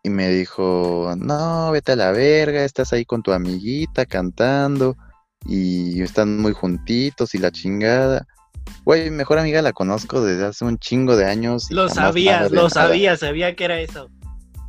Y 0.03 0.09
me 0.09 0.30
dijo, 0.30 1.13
no, 1.18 1.72
vete 1.72 1.93
a 1.93 1.95
la 1.95 2.11
verga, 2.11 2.63
estás 2.63 2.93
ahí 2.93 3.03
con 3.03 3.24
tu 3.24 3.32
amiguita 3.34 4.05
cantando 4.05 4.95
y 5.45 6.01
están 6.01 6.38
muy 6.38 6.53
juntitos 6.53 7.36
y 7.36 7.39
la 7.39 7.51
chingada. 7.51 8.26
Güey, 8.86 9.09
mi 9.09 9.18
mejor 9.18 9.39
amiga 9.39 9.61
la 9.61 9.74
conozco 9.74 10.22
desde 10.24 10.45
hace 10.45 10.65
un 10.65 10.78
chingo 10.78 11.15
de 11.15 11.26
años. 11.26 11.70
Lo 11.72 11.88
de 11.88 11.89
lo 11.89 11.95
nada. 11.95 12.70
sabía, 12.70 13.18
sabía 13.18 13.55
que 13.55 13.65
era 13.65 13.80
eso. 13.80 14.09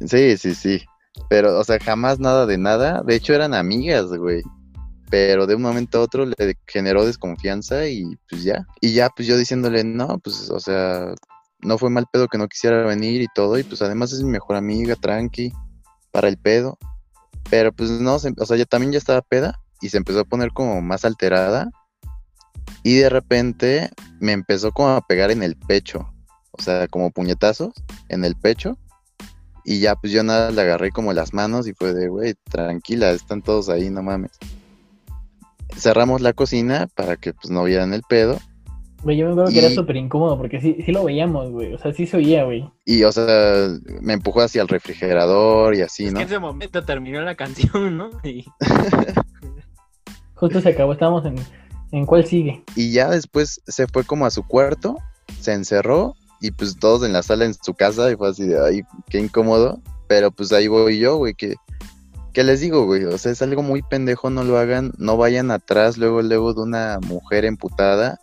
Sí, 0.07 0.37
sí, 0.37 0.55
sí. 0.55 0.85
Pero, 1.29 1.59
o 1.59 1.65
sea, 1.65 1.79
jamás 1.81 2.21
nada 2.21 2.47
de 2.47 2.59
nada. 2.59 3.03
De 3.05 3.17
hecho, 3.17 3.35
eran 3.35 3.55
amigas, 3.55 4.07
güey. 4.07 4.43
Pero 5.11 5.47
de 5.47 5.55
un 5.55 5.63
momento 5.63 5.99
a 5.99 6.03
otro 6.03 6.27
le 6.27 6.57
generó 6.67 7.05
desconfianza 7.07 7.87
y 7.89 8.05
pues 8.29 8.43
ya. 8.45 8.67
Y 8.81 8.93
ya, 8.93 9.09
pues 9.09 9.27
yo 9.27 9.37
diciéndole, 9.39 9.83
no, 9.85 10.19
pues, 10.19 10.51
o 10.51 10.61
sea, 10.61 11.15
no 11.61 11.79
fue 11.79 11.89
mal 11.91 12.07
pedo 12.13 12.29
que 12.29 12.37
no 12.39 12.47
quisiera 12.49 12.83
venir 12.85 13.23
y 13.23 13.27
todo. 13.35 13.59
Y 13.59 13.63
pues 13.65 13.81
además 13.83 14.13
es 14.13 14.23
mi 14.23 14.31
mejor 14.31 14.57
amiga, 14.57 14.97
tranqui, 14.97 15.53
para 16.13 16.29
el 16.29 16.37
pedo. 16.37 16.79
Pero 17.51 17.73
pues 17.73 17.91
no, 17.91 18.19
se- 18.19 18.35
o 18.37 18.45
sea, 18.47 18.57
yo 18.59 18.67
también 18.67 18.93
ya 18.93 18.99
estaba 18.99 19.23
peda 19.23 19.59
y 19.81 19.89
se 19.89 19.97
empezó 19.97 20.21
a 20.21 20.25
poner 20.25 20.53
como 20.53 20.83
más 20.83 21.05
alterada. 21.07 21.71
Y 22.83 22.97
de 22.97 23.09
repente 23.09 23.91
me 24.21 24.33
empezó 24.33 24.73
como 24.73 24.91
a 24.91 25.01
pegar 25.01 25.31
en 25.31 25.43
el 25.43 25.57
pecho. 25.57 26.13
O 26.51 26.61
sea, 26.63 26.87
como 26.89 27.11
puñetazos 27.11 27.73
en 28.09 28.25
el 28.25 28.37
pecho. 28.37 28.77
Y 29.65 29.81
ya, 29.81 29.95
pues 29.97 30.13
yo 30.13 30.23
nada, 30.23 30.51
le 30.51 30.61
agarré 30.63 30.91
como 30.91 31.13
las 31.13 31.33
manos 31.33 31.67
y 31.67 31.73
fue 31.75 31.93
de, 31.95 32.09
güey, 32.09 32.35
tranquila, 32.51 33.11
están 33.11 33.43
todos 33.43 33.69
ahí, 33.69 33.91
no 33.91 34.03
mames. 34.03 34.33
Cerramos 35.77 36.21
la 36.21 36.33
cocina 36.33 36.89
para 36.95 37.17
que 37.17 37.33
pues 37.35 37.51
no 37.51 37.65
vieran 37.65 37.95
el 37.95 38.03
pedo. 38.09 38.39
Güey, 39.03 39.17
yo 39.17 39.27
me 39.27 39.33
acuerdo 39.33 39.53
que 39.53 39.59
era 39.61 39.71
súper 39.71 39.97
incómodo 39.97 40.37
porque 40.37 40.61
sí, 40.61 40.79
sí 40.85 40.91
lo 40.91 41.05
veíamos, 41.05 41.51
güey. 41.51 41.73
O 41.73 41.79
sea, 41.79 41.93
sí 41.93 42.07
se 42.07 42.17
oía, 42.17 42.45
güey. 42.45 42.69
Y, 42.85 43.05
o 43.05 43.13
sea, 43.13 43.69
me 44.01 44.15
empujó 44.15 44.41
hacia 44.41 44.61
el 44.61 44.69
refrigerador 44.69 45.77
y 45.77 45.83
así, 45.83 46.07
es 46.07 46.13
¿no? 46.13 46.19
que 46.19 46.23
en 46.25 46.29
ese 46.29 46.39
momento 46.41 46.85
terminó 46.85 47.21
la 47.23 47.37
canción, 47.37 47.97
¿no? 47.97 48.11
Y 48.25 48.45
Justo 50.35 50.61
se 50.61 50.69
acabó, 50.71 50.93
estábamos 50.93 51.25
en, 51.27 51.37
en 51.93 52.07
cuál 52.07 52.25
sigue. 52.27 52.65
Y 52.75 52.93
ya 52.93 53.09
después 53.09 53.61
se 53.67 53.87
fue 53.87 54.05
como 54.05 54.27
a 54.27 54.31
su 54.31 54.45
cuarto, 54.45 54.97
se 55.41 55.53
encerró 55.53 56.15
y 56.41 56.51
pues 56.51 56.77
todos 56.79 57.05
en 57.05 57.13
la 57.13 57.23
sala 57.23 57.45
en 57.45 57.55
su 57.55 57.75
casa 57.75 58.11
y 58.11 58.17
fue 58.17 58.29
así 58.29 58.47
de, 58.47 58.65
ay, 58.65 58.83
qué 59.09 59.19
incómodo. 59.19 59.81
Pero 60.09 60.31
pues 60.31 60.53
ahí 60.53 60.69
voy 60.69 60.99
yo, 60.99 61.17
güey, 61.17 61.35
que... 61.35 61.55
¿Qué 62.33 62.45
les 62.45 62.61
digo, 62.61 62.85
güey? 62.85 63.05
O 63.05 63.19
sea, 63.19 63.33
es 63.33 63.43
algo 63.43 63.63
muy 63.63 63.83
pendejo, 63.83 64.31
no 64.31 64.45
lo 64.45 64.59
hagan, 64.59 64.93
no 64.99 65.17
vayan 65.17 65.51
atrás 65.51 65.99
luego, 65.99 66.23
luego 66.23 66.55
de 66.55 66.63
una 66.63 66.99
mujer 67.01 67.45
emputada, 67.45 68.21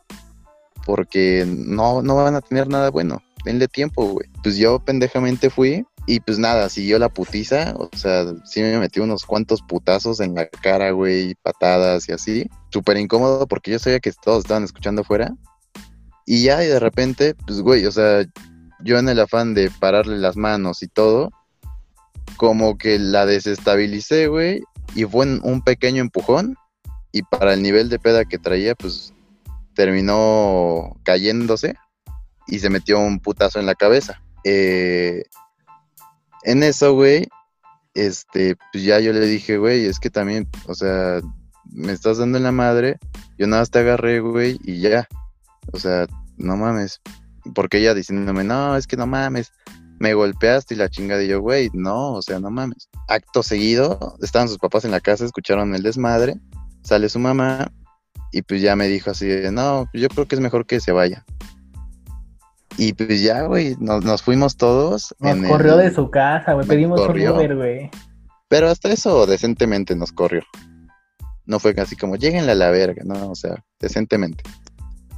porque 0.86 1.46
no, 1.48 2.02
no 2.02 2.16
van 2.16 2.36
a 2.36 2.42
tener 2.42 2.68
nada 2.68 2.92
bueno. 2.92 3.22
Denle 3.44 3.68
tiempo, 3.68 4.08
güey. 4.08 4.28
Pues 4.42 4.58
yo 4.58 4.80
pendejamente 4.80 5.50
fui 5.50 5.86
y 6.08 6.20
pues 6.20 6.38
nada, 6.38 6.70
siguió 6.70 7.00
la 7.00 7.10
putiza, 7.10 7.74
o 7.78 7.90
sea, 7.96 8.26
sí 8.46 8.62
me 8.62 8.78
metí 8.80 9.00
unos 9.00 9.26
cuantos 9.26 9.62
putazos 9.64 10.20
en 10.20 10.36
la 10.36 10.48
cara, 10.48 10.92
güey, 10.92 11.36
patadas 11.36 12.08
y 12.10 12.12
así. 12.12 12.50
Súper 12.72 12.98
incómodo 12.98 13.48
porque 13.48 13.72
yo 13.72 13.80
sabía 13.80 14.00
que 14.00 14.12
todos 14.12 14.40
estaban 14.40 14.64
escuchando 14.64 15.02
afuera. 15.02 15.36
Y 16.28 16.44
ya, 16.44 16.64
y 16.64 16.68
de 16.68 16.80
repente, 16.80 17.36
pues, 17.46 17.62
güey, 17.62 17.86
o 17.86 17.92
sea, 17.92 18.24
yo 18.84 19.00
en 19.00 19.10
el 19.10 19.20
afán 19.20 19.54
de 19.54 19.72
pararle 19.80 20.18
las 20.18 20.38
manos 20.38 20.84
y 20.84 20.88
todo, 20.88 21.32
como 22.38 22.78
que 22.78 23.00
la 23.00 23.26
desestabilicé, 23.26 24.28
güey, 24.28 24.62
y 24.96 25.06
fue 25.06 25.40
un 25.42 25.62
pequeño 25.62 26.02
empujón, 26.02 26.56
y 27.12 27.24
para 27.24 27.54
el 27.54 27.64
nivel 27.64 27.90
de 27.90 27.98
peda 27.98 28.26
que 28.26 28.38
traía, 28.38 28.76
pues 28.76 29.14
terminó 29.74 30.98
cayéndose 31.04 31.76
y 32.48 32.60
se 32.60 32.70
metió 32.70 33.00
un 33.00 33.20
putazo 33.20 33.60
en 33.60 33.66
la 33.66 33.76
cabeza. 33.76 34.22
Eh, 34.44 35.24
en 36.44 36.64
eso, 36.64 36.94
güey, 36.94 37.28
este, 37.94 38.58
pues 38.72 38.84
ya 38.84 39.00
yo 39.00 39.14
le 39.14 39.26
dije, 39.26 39.58
güey, 39.58 39.86
es 39.86 40.00
que 40.00 40.10
también, 40.10 40.48
o 40.68 40.76
sea, 40.76 41.22
me 41.72 41.94
estás 41.94 42.18
dando 42.18 42.38
en 42.38 42.44
la 42.44 42.52
madre, 42.52 42.98
yo 43.38 43.48
nada 43.48 43.62
más 43.62 43.72
te 43.72 43.80
agarré, 43.80 44.20
güey, 44.20 44.60
y 44.64 44.80
ya, 44.80 45.08
o 45.72 45.80
sea, 45.80 46.08
no 46.38 46.58
mames, 46.58 47.02
porque 47.54 47.78
ella 47.78 47.94
diciéndome, 47.94 48.44
no, 48.44 48.76
es 48.76 48.88
que 48.88 48.98
no 48.98 49.08
mames, 49.08 49.52
me 50.00 50.14
golpeaste 50.14 50.74
y 50.74 50.78
la 50.78 50.90
chingada 50.90 51.24
y 51.24 51.28
yo, 51.28 51.42
güey, 51.42 51.70
no, 51.74 52.14
o 52.14 52.22
sea, 52.22 52.40
no 52.40 52.52
mames. 52.52 52.90
Acto 53.08 53.44
seguido, 53.44 54.18
estaban 54.22 54.50
sus 54.50 54.58
papás 54.58 54.86
en 54.86 54.92
la 54.92 55.00
casa, 55.00 55.26
escucharon 55.26 55.74
el 55.76 55.84
desmadre, 55.84 56.36
sale 56.84 57.10
su 57.10 57.20
mamá 57.20 57.72
y 58.32 58.42
pues 58.42 58.62
ya 58.62 58.76
me 58.76 58.88
dijo 58.88 59.12
así, 59.12 59.26
de, 59.28 59.52
no, 59.52 59.88
yo 59.94 60.10
creo 60.10 60.28
que 60.28 60.36
es 60.36 60.42
mejor 60.42 60.66
que 60.66 60.80
se 60.80 60.92
vaya. 60.92 61.24
Y 62.78 62.92
pues 62.94 63.22
ya, 63.22 63.44
güey, 63.44 63.76
nos, 63.80 64.04
nos 64.04 64.22
fuimos 64.22 64.58
todos. 64.58 65.16
Nos 65.20 65.38
en 65.38 65.48
corrió 65.48 65.80
el- 65.80 65.90
de 65.90 65.96
su 65.96 66.12
casa, 66.12 66.54
güey. 66.54 66.68
Pedimos 66.68 67.00
corrió. 67.00 67.32
un 67.34 67.38
Uber, 67.40 67.56
güey. 67.56 67.92
Pero 68.50 68.70
hasta 68.70 68.92
eso 68.92 69.26
decentemente 69.26 69.96
nos 69.96 70.12
corrió. 70.12 70.44
No 71.46 71.60
fue 71.60 71.74
casi 71.74 71.96
como, 71.96 72.16
lleguenle 72.18 72.52
a 72.52 72.56
la 72.56 72.72
verga, 72.72 73.04
no, 73.06 73.30
o 73.32 73.36
sea, 73.36 73.64
decentemente. 73.80 74.44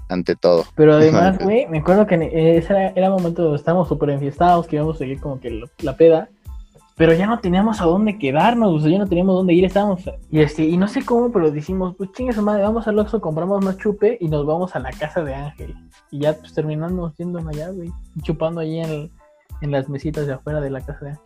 Ante 0.09 0.35
todo. 0.35 0.65
Pero 0.75 0.93
además, 0.97 1.37
güey, 1.39 1.67
me 1.67 1.79
acuerdo 1.79 2.05
que 2.07 2.15
ese 2.57 2.71
era, 2.73 2.89
era 2.95 3.09
momento 3.09 3.43
donde 3.43 3.57
estábamos 3.57 3.87
súper 3.87 4.09
enfiestados, 4.11 4.67
que 4.67 4.77
íbamos 4.77 4.95
a 4.95 4.99
seguir 4.99 5.19
como 5.19 5.39
que 5.39 5.49
la, 5.51 5.65
la 5.79 5.95
peda. 5.95 6.29
Pero 6.95 7.13
ya 7.13 7.27
no 7.27 7.37
teníamos 7.39 7.79
a 7.79 7.85
dónde 7.85 8.17
quedarnos, 8.17 8.73
o 8.73 8.79
sea, 8.79 8.89
ya 8.91 8.97
no 8.97 9.05
teníamos 9.05 9.35
dónde 9.35 9.53
ir, 9.53 9.63
estábamos... 9.65 10.01
Y 10.31 10.39
este, 10.39 10.63
y 10.63 10.77
no 10.77 10.87
sé 10.87 11.05
cómo, 11.05 11.31
pero 11.31 11.51
decimos, 11.51 11.93
pues 11.95 12.11
chingue 12.13 12.33
su 12.33 12.41
madre, 12.41 12.63
vamos 12.63 12.87
al 12.87 12.97
Oxxo, 12.97 13.21
compramos 13.21 13.63
más 13.63 13.77
chupe 13.77 14.17
y 14.19 14.27
nos 14.27 14.47
vamos 14.47 14.75
a 14.75 14.79
la 14.79 14.91
casa 14.91 15.23
de 15.23 15.35
Ángel. 15.35 15.75
Y 16.09 16.21
ya 16.21 16.33
pues 16.33 16.53
terminamos 16.55 17.13
yendo 17.17 17.37
allá, 17.47 17.69
güey, 17.69 17.91
chupando 18.23 18.61
allí 18.61 18.79
en, 18.79 19.11
en 19.61 19.71
las 19.71 19.87
mesitas 19.89 20.25
de 20.25 20.33
afuera 20.33 20.59
de 20.59 20.71
la 20.71 20.81
casa 20.81 21.05
de 21.05 21.11
Ángel. 21.11 21.23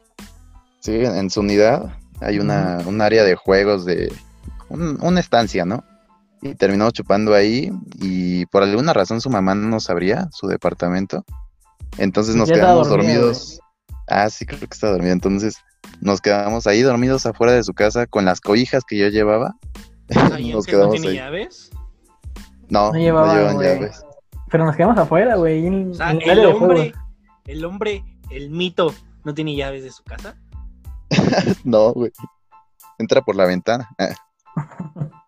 Sí, 0.82 0.95
en 1.05 1.29
su 1.29 1.39
unidad 1.39 1.89
hay 2.19 2.39
una, 2.39 2.79
un 2.86 2.99
área 2.99 3.23
de 3.23 3.36
juegos 3.36 3.86
de 3.86 4.11
un- 4.67 4.97
una 5.01 5.21
estancia, 5.21 5.63
¿no? 5.63 5.86
Y 6.41 6.55
terminamos 6.55 6.93
chupando 6.93 7.33
ahí 7.35 7.71
y 7.99 8.45
por 8.47 8.63
alguna 8.63 8.93
razón 8.93 9.21
su 9.21 9.29
mamá 9.29 9.53
no 9.53 9.67
nos 9.69 9.89
abría 9.89 10.27
su 10.31 10.47
departamento. 10.47 11.23
Entonces 11.97 12.35
nos 12.35 12.49
Ya 12.49 12.55
quedamos 12.55 12.89
dormidos. 12.89 13.59
Ah, 14.07 14.29
sí, 14.29 14.45
creo 14.45 14.59
que 14.59 14.65
está 14.65 14.89
dormida. 14.89 15.11
Entonces 15.11 15.55
nos 15.99 16.19
quedamos 16.19 16.65
ahí 16.67 16.81
dormidos 16.81 17.25
afuera 17.25 17.53
de 17.53 17.63
su 17.63 17.73
casa 17.73 18.07
con 18.07 18.25
las 18.25 18.41
cobijas 18.41 18.83
que 18.85 18.97
yo 18.97 19.07
llevaba. 19.09 19.55
O 20.09 20.13
sea, 20.13 20.39
¿y 20.39 20.51
nos 20.51 20.65
Ángel 20.67 20.79
no 20.79 20.89
quedamos 20.89 20.91
tiene 20.93 21.07
ahí. 21.09 21.15
llaves? 21.15 21.69
No, 22.69 22.91
No 22.91 22.99
llevan 22.99 23.59
llaves. 23.59 24.03
Pero 24.49 24.65
nos 24.65 24.75
quedamos 24.75 24.97
afuera, 24.97 25.35
güey, 25.35 25.89
O 25.89 25.93
sea, 25.93 26.11
el 26.11 26.21
el 26.27 26.45
hombre, 26.45 26.93
el 27.45 27.63
hombre, 27.65 28.03
el 28.29 28.49
mito, 28.49 28.93
¿no 29.23 29.33
tiene 29.33 29.55
llaves 29.55 29.83
de 29.83 29.91
su 29.91 30.03
casa? 30.03 30.35
No, 31.63 31.93
güey. 31.93 32.11
Entra 32.97 33.21
por 33.21 33.35
la 33.35 33.45
ventana. 33.45 33.89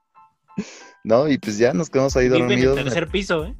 No, 1.04 1.28
y 1.28 1.38
pues 1.38 1.58
ya 1.58 1.74
nos 1.74 1.89
quedamos 1.89 2.16
ahí 2.16 2.26
Vive 2.30 2.38
en 2.38 2.43
el 2.43 2.49
dormidos. 2.49 2.76
tercer 2.76 3.08
piso, 3.10 3.45
¿eh? 3.45 3.56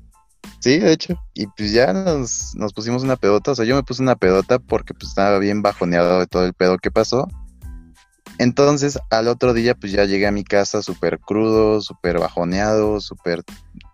Sí, 0.60 0.80
de 0.80 0.92
hecho. 0.94 1.22
Y 1.34 1.48
pues 1.48 1.72
ya 1.74 1.92
nos, 1.92 2.56
nos 2.56 2.72
pusimos 2.74 3.04
una 3.04 3.16
pedota. 3.18 3.52
O 3.52 3.56
sea, 3.56 3.66
yo 3.66 3.76
me 3.76 3.84
puse 3.84 4.02
una 4.02 4.16
pedota 4.16 4.60
porque 4.60 4.94
pues 4.94 5.10
estaba 5.10 5.38
bien 5.40 5.62
bajoneado 5.62 6.20
de 6.20 6.28
todo 6.28 6.46
el 6.46 6.54
pedo 6.54 6.78
que 6.78 6.90
pasó. 6.92 7.28
Entonces, 8.40 8.98
al 9.12 9.28
otro 9.28 9.54
día, 9.54 9.76
pues 9.76 9.92
ya 9.92 10.06
llegué 10.06 10.26
a 10.26 10.32
mi 10.32 10.44
casa 10.44 10.82
súper 10.82 11.20
crudo, 11.20 11.82
súper 11.82 12.18
bajoneado, 12.20 13.00
súper 13.02 13.44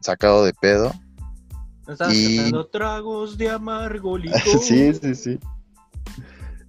sacado 0.01 0.45
de 0.45 0.53
pedo. 0.53 0.93
Estabas 1.87 2.13
Y- 2.15 2.51
tragos 2.71 3.37
de 3.37 3.49
amargo 3.49 4.17
licor. 4.19 4.39
sí, 4.61 4.93
sí, 4.93 5.15
sí. 5.15 5.39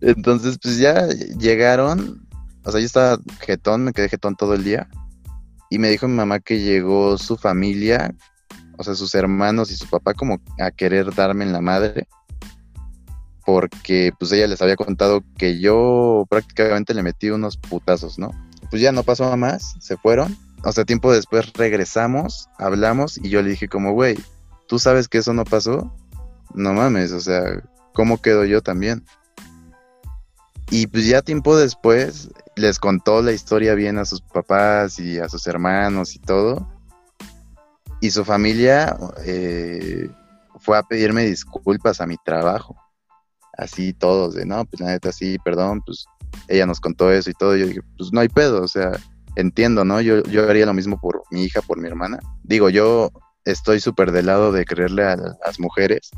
Entonces, 0.01 0.59
pues 0.63 0.79
ya 0.79 1.07
llegaron. 1.09 2.27
O 2.65 2.71
sea, 2.73 2.81
yo 2.81 2.87
estaba 2.87 3.19
jetón, 3.41 3.85
me 3.85 3.93
quedé 3.93 4.09
jetón 4.09 4.35
todo 4.35 4.55
el 4.55 4.65
día. 4.65 4.89
Y 5.71 5.79
me 5.79 5.89
dijo 5.89 6.09
mi 6.09 6.15
mamá 6.15 6.41
que 6.41 6.61
llegó 6.61 7.17
su 7.17 7.37
familia, 7.37 8.15
o 8.77 8.83
sea, 8.83 8.95
sus 8.95 9.15
hermanos 9.15 9.71
y 9.71 9.77
su 9.77 9.89
papá, 9.89 10.15
como 10.15 10.41
a 10.59 10.71
querer 10.73 11.15
darme 11.15 11.45
en 11.45 11.53
la 11.53 11.61
madre. 11.61 12.09
Porque, 13.47 14.13
pues 14.19 14.33
ella 14.33 14.49
les 14.49 14.61
había 14.61 14.77
contado 14.77 15.23
que 15.39 15.61
yo 15.61 16.27
prácticamente 16.29 16.93
le 16.93 17.03
metí 17.03 17.31
unos 17.31 17.57
putazos, 17.57 18.19
¿no? 18.19 18.31
Pues 18.69 18.83
ya 18.83 18.93
no 18.93 19.05
pasó 19.05 19.35
más, 19.37 19.77
se 19.81 19.97
fueron. 19.97 20.37
O 20.65 20.73
sea, 20.73 20.85
tiempo 20.85 21.13
después 21.13 21.53
regresamos, 21.55 22.49
hablamos 22.59 23.17
y 23.17 23.31
yo 23.31 23.41
le 23.41 23.51
dije 23.51 23.69
como, 23.69 23.93
güey, 23.93 24.19
¿tú 24.69 24.79
sabes 24.79 25.09
que 25.09 25.19
eso 25.19 25.33
no 25.33 25.45
pasó? 25.45 25.95
No 26.53 26.75
mames, 26.75 27.13
o 27.13 27.21
sea, 27.21 27.63
¿cómo 27.95 28.21
quedo 28.21 28.45
yo 28.45 28.61
también? 28.61 29.05
Y 30.71 30.87
pues 30.87 31.07
ya 31.07 31.21
tiempo 31.21 31.57
después 31.57 32.31
les 32.55 32.79
contó 32.79 33.23
la 33.23 33.33
historia 33.33 33.75
bien 33.75 33.99
a 33.99 34.05
sus 34.05 34.21
papás 34.21 35.01
y 35.01 35.19
a 35.19 35.29
sus 35.29 35.47
hermanos 35.49 36.15
y 36.15 36.21
todo. 36.21 36.67
Y 38.01 38.13
su 38.13 38.25
familia 38.25 38.97
eh, 39.25 40.09
fue 40.61 40.79
a 40.79 40.83
pedirme 40.85 41.25
disculpas 41.25 42.01
a 42.01 42.07
mi 42.07 42.17
trabajo. 42.25 42.77
Así 43.59 43.93
todos, 43.93 44.35
de 44.35 44.47
no, 44.47 44.65
pues 44.65 44.81
la 44.81 44.87
neta 44.87 45.11
sí, 45.13 45.39
perdón, 45.45 45.83
pues 45.85 46.07
ella 46.49 46.67
nos 46.67 46.81
contó 46.81 47.11
eso 47.13 47.31
y 47.31 47.35
todo. 47.35 47.57
Yo 47.57 47.67
dije, 47.67 47.81
pues 47.99 48.13
no 48.13 48.21
hay 48.21 48.29
pedo, 48.29 48.63
o 48.63 48.69
sea, 48.69 48.93
entiendo, 49.37 49.85
¿no? 49.85 50.01
Yo, 50.01 50.23
yo 50.23 50.49
haría 50.49 50.67
lo 50.67 50.75
mismo 50.75 51.01
por 51.01 51.23
mi 51.31 51.45
hija, 51.45 51.61
por 51.63 51.79
mi 51.79 51.89
hermana. 51.89 52.21
Digo, 52.45 52.71
yo 52.71 53.11
estoy 53.45 53.81
súper 53.81 54.13
del 54.13 54.27
lado 54.27 54.53
de 54.53 54.65
creerle 54.65 55.05
a 55.05 55.17
las 55.17 55.59
mujeres 55.59 56.11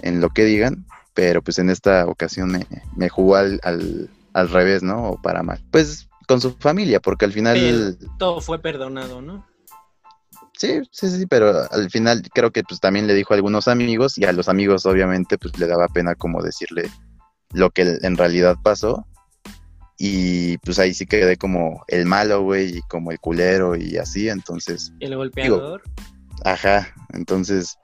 en 0.00 0.20
lo 0.20 0.30
que 0.30 0.44
digan, 0.44 0.86
pero 1.14 1.42
pues 1.42 1.58
en 1.58 1.70
esta 1.70 2.06
ocasión 2.06 2.50
me, 2.50 2.66
me 2.96 3.08
jugó 3.08 3.36
al, 3.36 3.60
al, 3.62 4.10
al 4.32 4.48
revés, 4.48 4.82
¿no? 4.82 5.10
O 5.10 5.22
para 5.22 5.42
mal. 5.42 5.60
Pues 5.70 6.08
con 6.26 6.40
su 6.40 6.52
familia, 6.52 7.00
porque 7.00 7.24
al 7.24 7.32
final... 7.32 7.98
Todo 8.18 8.40
fue 8.40 8.58
perdonado, 8.58 9.20
¿no? 9.20 9.46
Sí, 10.56 10.80
sí, 10.90 11.10
sí, 11.10 11.26
pero 11.26 11.68
al 11.70 11.90
final 11.90 12.22
creo 12.32 12.52
que 12.52 12.62
pues 12.62 12.78
también 12.78 13.06
le 13.06 13.14
dijo 13.14 13.34
a 13.34 13.36
algunos 13.36 13.68
amigos 13.68 14.16
y 14.16 14.24
a 14.24 14.32
los 14.32 14.48
amigos 14.48 14.86
obviamente 14.86 15.36
pues 15.36 15.58
le 15.58 15.66
daba 15.66 15.88
pena 15.88 16.14
como 16.14 16.42
decirle 16.42 16.88
lo 17.52 17.70
que 17.70 17.98
en 18.02 18.16
realidad 18.16 18.56
pasó. 18.62 19.06
Y 19.98 20.58
pues 20.58 20.78
ahí 20.78 20.94
sí 20.94 21.06
quedé 21.06 21.36
como 21.36 21.84
el 21.88 22.06
malo, 22.06 22.42
güey, 22.42 22.78
y 22.78 22.80
como 22.82 23.12
el 23.12 23.20
culero 23.20 23.76
y 23.76 23.98
así, 23.98 24.28
entonces 24.28 24.92
El 25.00 25.16
golpeador. 25.16 25.82
Ajá, 26.44 26.92
entonces, 27.12 27.78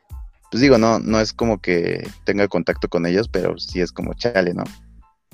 pues 0.50 0.60
digo, 0.60 0.78
no, 0.78 0.98
no 0.98 1.20
es 1.20 1.32
como 1.32 1.60
que 1.60 2.08
tenga 2.24 2.48
contacto 2.48 2.88
con 2.88 3.06
ellos, 3.06 3.28
pero 3.28 3.58
sí 3.58 3.80
es 3.80 3.92
como 3.92 4.14
chale, 4.14 4.54
¿no? 4.54 4.64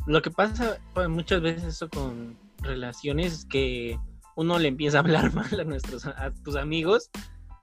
Lo 0.06 0.20
que 0.22 0.30
pasa 0.30 0.78
pues, 0.92 1.08
muchas 1.08 1.40
veces 1.40 1.64
eso 1.64 1.88
con 1.88 2.36
relaciones 2.60 3.32
es 3.32 3.44
que 3.44 3.98
uno 4.36 4.58
le 4.58 4.68
empieza 4.68 4.98
a 4.98 5.00
hablar 5.00 5.32
mal 5.34 5.60
a 5.60 5.64
nuestros 5.64 6.06
a 6.06 6.32
tus 6.42 6.56
amigos 6.56 7.10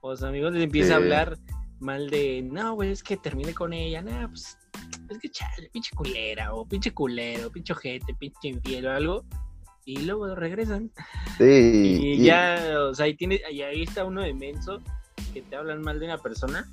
o 0.00 0.10
a 0.12 0.16
sus 0.16 0.24
amigos 0.26 0.52
les 0.52 0.64
empieza 0.64 0.94
a 0.94 0.96
hablar 0.96 1.38
mal 1.78 2.10
de 2.10 2.42
no, 2.42 2.74
güey, 2.74 2.90
es 2.90 3.02
que 3.02 3.16
terminé 3.16 3.54
con 3.54 3.72
ella, 3.72 4.02
no, 4.02 4.28
pues 4.28 4.56
es 5.10 5.18
que 5.18 5.28
chale, 5.28 5.68
pinche 5.72 5.94
culera 5.94 6.54
o 6.54 6.66
pinche 6.66 6.92
culero, 6.92 7.50
pinche 7.50 7.72
ojete, 7.72 8.14
pinche 8.14 8.48
infiel 8.48 8.86
o 8.86 8.92
algo 8.92 9.24
y 9.84 9.98
luego 9.98 10.34
regresan 10.34 10.90
Sí, 11.38 11.44
y, 12.02 12.12
y- 12.14 12.24
ya, 12.24 12.76
o 12.88 12.94
sea, 12.94 13.06
ahí 13.06 13.14
tiene 13.14 13.40
ahí 13.46 13.82
está 13.82 14.04
uno 14.04 14.22
de 14.22 14.32
menso 14.32 14.80
que 15.34 15.42
te 15.42 15.56
hablan 15.56 15.82
mal 15.82 15.98
de 15.98 16.06
una 16.06 16.18
persona 16.18 16.68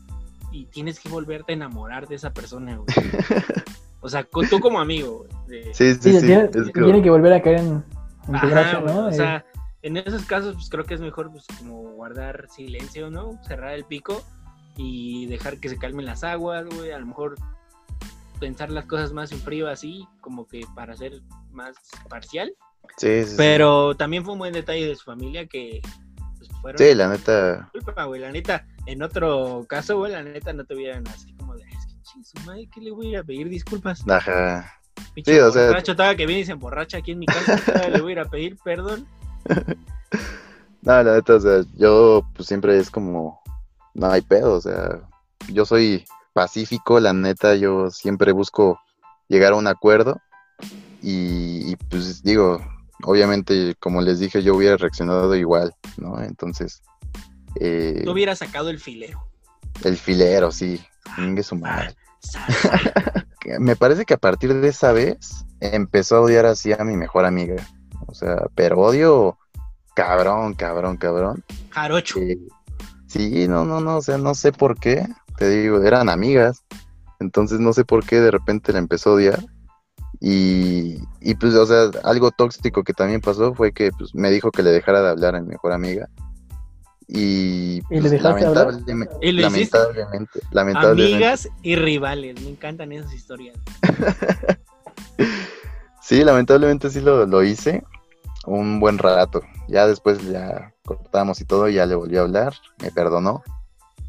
y 0.51 0.65
tienes 0.65 0.99
que 0.99 1.09
volverte 1.09 1.53
a 1.53 1.55
enamorar 1.55 2.07
de 2.07 2.15
esa 2.15 2.33
persona, 2.33 2.77
güey. 2.77 2.87
O 4.01 4.07
sea, 4.07 4.23
tú 4.23 4.59
como 4.61 4.79
amigo, 4.79 5.25
de- 5.47 5.73
sí, 5.73 5.93
sí, 5.93 5.99
Sí, 6.01 6.19
sí, 6.21 6.25
tiene, 6.25 7.01
que 7.01 7.09
volver 7.09 7.33
a 7.33 7.41
caer 7.41 7.59
en, 7.59 7.83
en 8.27 8.39
tu 8.39 8.47
Ajá, 8.47 8.77
güey, 8.79 8.93
¿no? 8.93 9.07
O 9.07 9.11
sea, 9.11 9.45
en 9.81 9.97
esos 9.97 10.23
casos, 10.25 10.55
pues 10.55 10.69
creo 10.69 10.85
que 10.85 10.93
es 10.93 11.01
mejor 11.01 11.31
pues, 11.31 11.45
como 11.57 11.81
guardar 11.91 12.47
silencio, 12.49 13.09
¿no? 13.09 13.37
Cerrar 13.43 13.73
el 13.73 13.83
pico 13.83 14.23
y 14.77 15.25
dejar 15.25 15.57
que 15.57 15.67
se 15.69 15.77
calmen 15.77 16.05
las 16.05 16.23
aguas, 16.23 16.65
güey. 16.65 16.91
A 16.91 16.99
lo 16.99 17.07
mejor 17.07 17.35
pensar 18.39 18.71
las 18.71 18.85
cosas 18.85 19.11
más 19.11 19.31
en 19.33 19.39
frío 19.39 19.67
así, 19.67 20.07
como 20.21 20.47
que 20.47 20.61
para 20.75 20.95
ser 20.95 21.21
más 21.51 21.75
parcial. 22.09 22.53
sí, 22.97 23.23
sí, 23.23 23.31
sí. 23.31 23.35
Pero 23.37 23.95
también 23.95 24.23
fue 24.23 24.33
un 24.33 24.39
buen 24.39 24.53
detalle 24.53 24.87
de 24.87 24.95
su 24.95 25.03
familia 25.03 25.45
que 25.45 25.81
pues, 26.37 26.49
fueron 26.61 26.77
Sí, 26.77 26.95
la 26.95 27.09
neta, 27.09 27.69
culpa, 27.73 28.05
güey. 28.05 28.21
La 28.21 28.31
neta, 28.31 28.65
en 28.91 29.03
otro 29.03 29.65
caso, 29.67 29.97
güey, 29.97 30.11
la 30.11 30.23
neta 30.23 30.53
no 30.53 30.65
te 30.65 30.75
hubieran 30.75 31.07
así 31.07 31.33
como 31.33 31.55
de, 31.55 31.63
es 31.63 31.85
que 31.85 32.01
ching, 32.01 32.23
su 32.23 32.39
madre, 32.45 32.67
¿qué 32.73 32.81
le 32.81 32.91
voy 32.91 33.07
a 33.07 33.09
ir 33.11 33.17
a 33.17 33.23
pedir 33.23 33.49
disculpas? 33.49 34.07
ajá. 34.09 34.73
Pinche 35.13 35.33
Sí, 35.33 35.39
o 35.39 35.51
sea- 35.51 35.67
borracho, 35.67 35.95
todavía 35.95 36.17
que 36.17 36.25
viene 36.25 36.41
y 36.41 36.45
se 36.45 36.51
emborracha 36.51 36.97
aquí 36.97 37.11
en 37.11 37.19
mi 37.19 37.25
casa, 37.25 37.87
le 37.89 38.01
voy 38.01 38.11
a 38.11 38.13
ir 38.13 38.19
a 38.19 38.25
pedir 38.25 38.57
perdón. 38.63 39.07
No, 40.81 41.03
la 41.03 41.15
neta, 41.15 41.35
o 41.35 41.39
sea, 41.41 41.61
yo 41.77 42.23
pues 42.33 42.47
siempre 42.47 42.77
es 42.79 42.89
como, 42.89 43.41
no 43.93 44.09
hay 44.09 44.21
pedo, 44.21 44.53
o 44.53 44.61
sea, 44.61 45.01
yo 45.51 45.65
soy 45.65 46.05
pacífico, 46.31 47.01
la 47.01 47.11
neta, 47.11 47.55
yo 47.55 47.89
siempre 47.91 48.31
busco 48.31 48.79
llegar 49.27 49.51
a 49.51 49.57
un 49.57 49.67
acuerdo 49.67 50.21
y, 51.01 51.69
y, 51.69 51.75
pues 51.89 52.23
digo, 52.23 52.61
obviamente, 53.03 53.75
como 53.79 54.01
les 54.01 54.19
dije, 54.19 54.41
yo 54.41 54.55
hubiera 54.55 54.77
reaccionado 54.77 55.35
igual, 55.35 55.75
¿no? 55.97 56.21
Entonces, 56.21 56.81
eh, 57.59 58.01
Tú 58.03 58.11
hubieras 58.11 58.39
sacado 58.39 58.69
el 58.69 58.79
filero. 58.79 59.27
el 59.83 59.97
filero, 59.97 60.51
sí, 60.51 60.81
chingue 61.15 61.43
su 61.43 61.55
madre. 61.55 61.95
Me 63.59 63.75
parece 63.75 64.05
que 64.05 64.13
a 64.13 64.17
partir 64.17 64.53
de 64.53 64.67
esa 64.67 64.91
vez 64.91 65.45
empezó 65.59 66.17
a 66.17 66.21
odiar 66.21 66.45
así 66.45 66.73
a 66.73 66.83
mi 66.83 66.95
mejor 66.97 67.25
amiga. 67.25 67.55
O 68.07 68.13
sea, 68.13 68.45
pero 68.55 68.77
odio 68.79 69.37
cabrón, 69.95 70.53
cabrón, 70.53 70.97
cabrón. 70.97 71.43
Jarocho. 71.71 72.19
Eh, 72.19 72.37
sí, 73.07 73.47
no, 73.47 73.65
no, 73.65 73.81
no, 73.81 73.97
o 73.97 74.01
sea, 74.01 74.17
no 74.17 74.35
sé 74.35 74.51
por 74.51 74.79
qué. 74.79 75.05
Te 75.37 75.49
digo, 75.49 75.81
eran 75.83 76.09
amigas. 76.09 76.63
Entonces 77.19 77.59
no 77.59 77.73
sé 77.73 77.83
por 77.85 78.05
qué 78.05 78.19
de 78.19 78.31
repente 78.31 78.71
la 78.71 78.79
empezó 78.79 79.11
a 79.11 79.13
odiar. 79.13 79.39
Y, 80.21 80.99
y 81.21 81.35
pues, 81.35 81.53
o 81.55 81.65
sea, 81.65 81.91
algo 82.03 82.31
tóxico 82.31 82.83
que 82.83 82.93
también 82.93 83.21
pasó 83.21 83.53
fue 83.53 83.71
que 83.71 83.91
pues, 83.97 84.13
me 84.13 84.29
dijo 84.31 84.51
que 84.51 84.63
le 84.63 84.71
dejara 84.71 85.01
de 85.01 85.09
hablar 85.09 85.35
a 85.35 85.41
mi 85.41 85.47
mejor 85.47 85.71
amiga. 85.71 86.09
Y, 87.11 87.81
¿Y 87.89 87.95
le 87.95 88.01
pues, 88.01 88.11
dejaste 88.11 88.45
lamentablemente, 88.45 89.15
¿Y 89.21 89.31
lo 89.31 89.47
hiciste? 89.47 89.77
lamentablemente, 89.79 90.39
lamentablemente, 90.51 91.15
Amigas 91.15 91.49
y 91.63 91.75
rivales. 91.75 92.39
Me 92.41 92.49
encantan 92.49 92.91
esas 92.91 93.13
historias. 93.13 93.57
Sí, 96.01 96.23
lamentablemente 96.23 96.89
sí 96.89 97.01
lo, 97.01 97.27
lo 97.27 97.43
hice 97.43 97.83
un 98.47 98.79
buen 98.79 98.97
rato. 98.97 99.41
Ya 99.67 99.85
después 99.85 100.19
ya 100.27 100.73
cortamos 100.83 101.39
y 101.39 101.45
todo, 101.45 101.69
y 101.69 101.75
ya 101.75 101.85
le 101.85 101.93
volví 101.93 102.17
a 102.17 102.21
hablar, 102.21 102.55
me 102.81 102.89
perdonó 102.89 103.43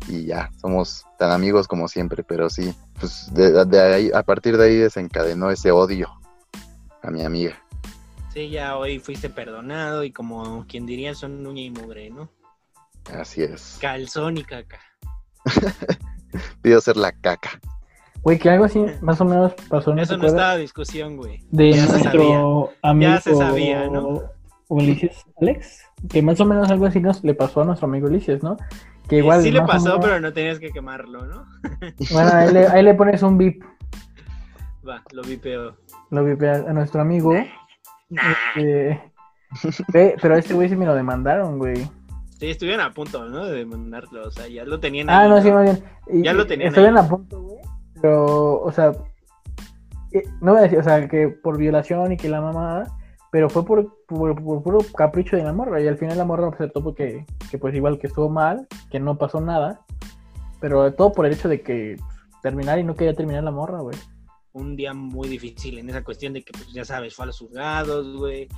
y 0.09 0.25
ya, 0.25 0.51
somos 0.61 1.05
tan 1.19 1.31
amigos 1.31 1.69
como 1.69 1.89
siempre, 1.89 2.25
pero 2.25 2.49
sí, 2.49 2.75
pues 2.99 3.29
de, 3.33 3.65
de 3.67 3.81
ahí, 3.81 4.11
a 4.15 4.23
partir 4.23 4.57
de 4.57 4.65
ahí 4.65 4.77
desencadenó 4.77 5.51
ese 5.51 5.71
odio 5.71 6.09
a 7.03 7.11
mi 7.11 7.23
amiga. 7.23 7.63
Sí, 8.33 8.49
ya 8.49 8.77
hoy 8.77 8.99
fuiste 8.99 9.29
perdonado 9.29 10.03
y 10.05 10.11
como 10.11 10.65
quien 10.67 10.87
diría 10.87 11.15
son 11.15 11.47
uña 11.47 11.63
y 11.63 11.71
mugre, 11.71 12.11
¿no? 12.11 12.31
Así 13.15 13.43
es. 13.43 13.79
Calzón 13.81 14.39
y 14.39 14.45
caca. 14.45 14.79
Pido 16.63 16.81
ser 16.81 16.97
la 16.97 17.13
caca. 17.13 17.61
Güey, 18.23 18.39
que 18.39 18.51
algo 18.51 18.65
así 18.67 18.85
más 19.01 19.21
o 19.21 19.25
menos 19.25 19.55
pasó, 19.69 19.95
¿no 19.95 20.03
Eso 20.03 20.17
no 20.17 20.27
estaba 20.27 20.57
discusión, 20.57 21.17
güey. 21.17 21.43
De 21.51 21.73
ya 21.73 21.87
se 21.87 21.93
nuestro 21.93 22.23
amigo 22.23 22.73
Ya 23.01 23.21
se 23.21 23.35
sabía, 23.35 23.89
¿no? 23.89 24.23
Ulises 24.69 25.25
Alex, 25.41 25.83
que 26.09 26.23
más 26.23 26.39
o 26.41 26.45
menos 26.45 26.71
algo 26.71 26.87
así 26.87 27.01
nos 27.01 27.25
le 27.25 27.35
pasó 27.35 27.63
a 27.63 27.65
nuestro 27.65 27.89
amigo 27.89 28.07
Ulises, 28.07 28.43
¿no? 28.43 28.57
Que 29.09 29.17
igual 29.17 29.43
sí 29.43 29.51
le 29.51 29.63
pasó, 29.63 29.95
menos- 29.95 30.01
pero 30.05 30.21
no 30.21 30.33
tenías 30.33 30.61
que 30.61 30.71
quemarlo, 30.71 31.27
¿no? 31.27 31.47
Bueno, 32.13 32.31
ahí 32.33 32.53
le, 32.53 32.69
ahí 32.69 32.83
le 32.83 32.95
pones 32.95 33.23
un 33.23 33.37
bip, 33.39 33.65
Va, 34.87 35.03
lo 35.13 35.23
vi 35.23 35.37
peor. 35.37 35.77
lo 36.11 36.25
vipea 36.25 36.65
a 36.69 36.73
nuestro 36.73 37.01
amigo. 37.01 37.33
Nah. 38.11 38.23
este, 38.55 39.13
pero 40.23 40.35
a 40.35 40.39
este 40.39 40.55
güey 40.55 40.69
sí 40.69 40.77
me 40.77 40.87
lo 40.87 40.95
demandaron, 40.95 41.59
güey. 41.59 41.91
Sí, 42.41 42.49
estuvieron 42.51 42.81
a 42.81 42.93
punto, 42.95 43.29
¿no? 43.29 43.45
De 43.45 43.67
mandarlo, 43.67 44.27
o 44.27 44.31
sea, 44.31 44.49
ya 44.49 44.65
lo 44.65 44.81
tenían 44.81 45.11
Ah, 45.11 45.21
ahí, 45.21 45.29
no, 45.29 45.43
sí, 45.43 45.51
más 45.53 45.65
bien. 45.65 45.85
Y- 46.09 46.25
Ya 46.25 46.33
lo 46.33 46.47
tenían 46.47 46.75
ahí. 46.75 46.87
a 46.97 47.07
punto, 47.09 47.43
güey. 47.43 47.59
Pero, 48.01 48.63
o 48.63 48.73
sea, 48.73 48.93
eh, 50.13 50.23
no 50.41 50.53
voy 50.53 50.61
a 50.61 50.63
decir, 50.63 50.79
o 50.79 50.83
sea, 50.83 51.07
que 51.07 51.29
por 51.29 51.59
violación 51.59 52.13
y 52.13 52.17
que 52.17 52.31
la 52.31 52.41
mamada, 52.41 52.97
pero 53.31 53.51
fue 53.51 53.65
por, 53.67 53.95
por, 54.07 54.43
por 54.43 54.63
puro 54.63 54.79
capricho 54.97 55.37
de 55.37 55.45
la 55.45 55.53
morra. 55.53 55.83
Y 55.83 55.87
al 55.87 55.99
final 55.99 56.17
la 56.17 56.25
morra 56.25 56.49
aceptó 56.49 56.83
porque, 56.83 57.27
que 57.51 57.59
pues 57.59 57.75
igual 57.75 57.99
que 57.99 58.07
estuvo 58.07 58.31
mal, 58.31 58.67
que 58.91 58.99
no 58.99 59.19
pasó 59.19 59.41
nada. 59.43 59.83
Pero 60.63 60.93
todo 60.95 61.13
por 61.13 61.27
el 61.27 61.35
hecho 61.35 61.49
de 61.49 61.61
que 61.61 61.97
pues, 61.99 62.41
terminar 62.43 62.79
y 62.79 62.85
no 62.85 62.95
quería 62.95 63.15
terminar 63.15 63.45
la 63.45 63.51
morra, 63.51 63.81
güey. 63.81 63.97
un 64.53 64.75
día 64.77 64.95
muy 64.95 65.29
difícil 65.29 65.79
en 65.79 65.91
esa 65.91 66.03
cuestión 66.03 66.33
de 66.33 66.43
que, 66.43 66.53
pues 66.53 66.73
ya 66.73 66.85
sabes, 66.87 67.15
fue 67.15 67.23
a 67.25 67.27
los 67.27 67.39
juzgados, 67.39 68.17
güey, 68.17 68.49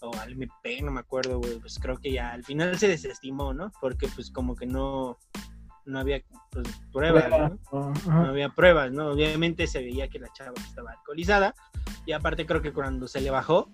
o 0.00 0.14
al 0.16 0.32
MP, 0.32 0.82
no 0.82 0.90
me 0.90 1.00
acuerdo, 1.00 1.38
güey, 1.38 1.58
pues 1.58 1.78
creo 1.78 1.96
que 1.98 2.12
ya 2.12 2.32
al 2.32 2.44
final 2.44 2.78
se 2.78 2.88
desestimó, 2.88 3.52
¿no? 3.52 3.70
Porque 3.80 4.08
pues 4.08 4.30
como 4.30 4.54
que 4.54 4.66
no, 4.66 5.18
no 5.84 5.98
había 5.98 6.22
pues, 6.50 6.68
pruebas, 6.92 7.24
Prueba, 7.24 7.48
¿no? 7.72 7.92
no 8.06 8.26
había 8.26 8.50
pruebas, 8.50 8.92
¿no? 8.92 9.08
Obviamente 9.08 9.66
se 9.66 9.80
veía 9.80 10.08
que 10.08 10.18
la 10.18 10.32
chava 10.32 10.54
estaba 10.56 10.92
alcoholizada 10.92 11.54
y 12.06 12.12
aparte 12.12 12.46
creo 12.46 12.62
que 12.62 12.72
cuando 12.72 13.08
se 13.08 13.20
le 13.20 13.30
bajó, 13.30 13.70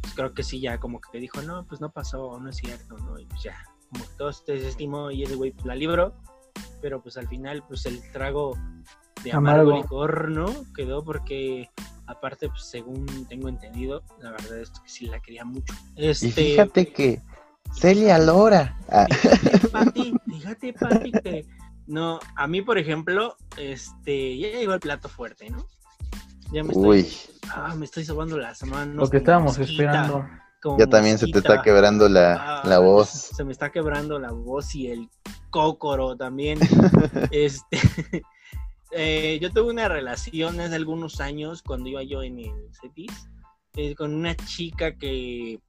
pues 0.00 0.14
creo 0.14 0.34
que 0.34 0.42
sí 0.42 0.60
ya 0.60 0.78
como 0.78 1.00
que 1.00 1.18
dijo, 1.18 1.42
no, 1.42 1.66
pues 1.66 1.80
no 1.80 1.90
pasó, 1.90 2.38
no 2.40 2.50
es 2.50 2.56
cierto, 2.56 2.96
¿no? 2.98 3.18
Y 3.18 3.26
pues 3.26 3.42
ya, 3.42 3.56
como 3.90 4.04
que 4.04 4.14
todo 4.16 4.32
se 4.32 4.52
desestimó 4.52 5.10
y 5.10 5.22
ese 5.22 5.34
güey 5.36 5.52
pues, 5.52 5.66
la 5.66 5.74
libró, 5.74 6.14
pero 6.80 7.02
pues 7.02 7.16
al 7.16 7.28
final 7.28 7.62
pues 7.66 7.86
el 7.86 8.00
trago 8.12 8.56
de 9.22 9.32
amargo, 9.32 9.70
Amargo. 9.70 9.82
licor, 9.82 10.30
¿no? 10.30 10.46
Quedó 10.74 11.04
porque 11.04 11.70
aparte 12.06 12.48
pues 12.48 12.64
según 12.64 13.06
tengo 13.28 13.48
entendido, 13.48 14.02
la 14.20 14.32
verdad 14.32 14.58
es 14.60 14.70
que 14.70 14.88
sí 14.88 15.06
la 15.06 15.20
quería 15.20 15.44
mucho. 15.44 15.72
Este, 15.96 16.26
Y 16.26 16.30
fíjate 16.32 16.92
que 16.92 17.22
Celia 17.72 18.18
Lora. 18.18 18.76
Ah, 18.90 19.06
Fíjate, 19.10 19.68
Pati, 19.68 20.14
fíjate, 20.26 20.72
Pati, 20.74 21.12
que 21.12 21.46
no, 21.86 22.18
a 22.36 22.46
mí, 22.46 22.62
por 22.62 22.78
ejemplo, 22.78 23.36
este, 23.56 24.38
ya 24.38 24.48
llegó 24.48 24.74
el 24.74 24.80
plato 24.80 25.08
fuerte, 25.08 25.50
¿no? 25.50 25.66
Ya 26.52 26.62
me 26.62 26.70
estoy, 26.72 27.00
uy, 27.00 27.12
ah, 27.54 27.74
me 27.74 27.84
estoy 27.84 28.04
sobando 28.04 28.38
las 28.38 28.62
manos. 28.64 28.96
Lo 28.96 29.10
que 29.10 29.16
estábamos 29.18 29.58
mosquita, 29.58 29.72
esperando. 29.72 30.26
como 30.62 30.78
ya 30.78 30.86
también 30.86 31.18
se 31.18 31.26
te 31.26 31.38
está 31.38 31.62
quebrando 31.62 32.08
la, 32.08 32.60
Ah, 32.60 32.62
la 32.68 32.78
voz. 32.78 33.08
Se 33.36 33.44
me 33.44 33.52
está 33.52 33.70
quebrando 33.72 34.18
la 34.18 34.30
voz 34.30 34.74
y 34.74 34.88
el 34.88 35.08
cócoro 35.50 36.16
también. 36.16 36.58
este, 37.32 37.78
eh, 38.96 39.38
yo 39.40 39.50
tuve 39.50 39.72
una 39.72 39.88
relación 39.88 40.60
hace 40.60 40.74
algunos 40.74 41.20
años 41.20 41.62
cuando 41.62 41.88
iba 41.88 42.02
yo 42.02 42.22
en 42.22 42.38
el 42.38 42.70
CETIS 42.80 43.28
eh, 43.76 43.94
con 43.94 44.14
una 44.14 44.36
chica 44.36 44.96
que 44.96 45.60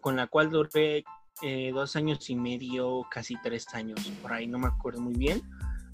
con 0.00 0.16
la 0.16 0.26
cual 0.26 0.50
duré 0.50 1.04
eh, 1.42 1.72
dos 1.74 1.96
años 1.96 2.28
y 2.30 2.36
medio, 2.36 3.02
casi 3.10 3.36
tres 3.42 3.66
años, 3.74 4.00
por 4.22 4.32
ahí 4.32 4.46
no 4.46 4.58
me 4.58 4.68
acuerdo 4.68 5.00
muy 5.00 5.14
bien. 5.14 5.42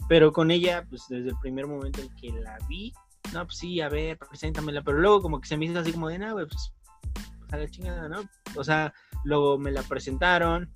Pero 0.09 0.33
con 0.33 0.51
ella, 0.51 0.87
pues 0.89 1.03
desde 1.09 1.31
el 1.31 1.39
primer 1.41 1.67
momento 1.67 2.01
en 2.01 2.15
que 2.15 2.31
la 2.31 2.57
vi, 2.69 2.93
no, 3.33 3.45
pues 3.45 3.59
sí, 3.59 3.81
a 3.81 3.89
ver, 3.89 4.19
preséntamela. 4.19 4.83
Pero 4.83 4.99
luego 4.99 5.23
como 5.23 5.41
que 5.41 5.49
se 5.49 5.57
me 5.57 5.65
hizo 5.65 5.81
así 5.81 5.93
como 5.93 6.09
de, 6.09 6.19
güey, 6.19 6.47
pues, 6.47 6.73
pues 7.15 7.53
a 7.53 7.57
la 7.57 7.69
chingada, 7.69 8.09
¿no? 8.09 8.21
O 8.55 8.63
sea, 8.63 8.95
luego 9.25 9.59
me 9.59 9.73
la 9.73 9.83
presentaron 9.83 10.73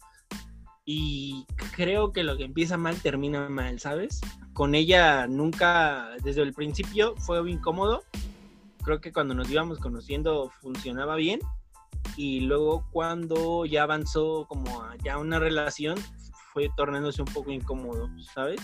y 0.93 1.47
creo 1.76 2.12
que 2.12 2.24
lo 2.24 2.36
que 2.36 2.43
empieza 2.43 2.76
mal 2.76 3.01
termina 3.01 3.49
mal, 3.49 3.78
¿sabes? 3.78 4.20
Con 4.53 4.74
ella 4.74 5.28
nunca, 5.28 6.16
desde 6.24 6.43
el 6.43 6.53
principio 6.53 7.14
fue 7.16 7.49
incómodo. 7.49 8.03
Creo 8.82 9.01
que 9.01 9.12
cuando 9.12 9.32
nos 9.32 9.49
íbamos 9.49 9.78
conociendo 9.78 10.51
funcionaba 10.61 11.14
bien 11.14 11.38
y 12.16 12.41
luego 12.41 12.88
cuando 12.91 13.66
ya 13.66 13.84
avanzó 13.84 14.47
como 14.49 14.82
a 14.82 14.97
ya 14.97 15.18
una 15.18 15.38
relación 15.38 15.97
fue 16.53 16.68
tornándose 16.76 17.22
un 17.22 17.32
poco 17.32 17.53
incómodo, 17.53 18.11
¿sabes? 18.34 18.61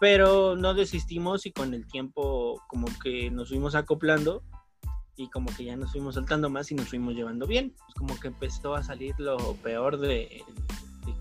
Pero 0.00 0.56
no 0.56 0.72
desistimos 0.72 1.44
y 1.44 1.52
con 1.52 1.74
el 1.74 1.86
tiempo 1.86 2.62
como 2.68 2.86
que 3.02 3.30
nos 3.30 3.50
fuimos 3.50 3.74
acoplando 3.74 4.42
y 5.14 5.28
como 5.28 5.54
que 5.54 5.66
ya 5.66 5.76
nos 5.76 5.92
fuimos 5.92 6.14
soltando 6.14 6.48
más 6.48 6.72
y 6.72 6.74
nos 6.74 6.88
fuimos 6.88 7.14
llevando 7.14 7.46
bien. 7.46 7.74
Pues 7.76 7.94
como 7.96 8.18
que 8.18 8.28
empezó 8.28 8.74
a 8.74 8.82
salir 8.82 9.14
lo 9.18 9.36
peor 9.56 9.98
de, 9.98 10.42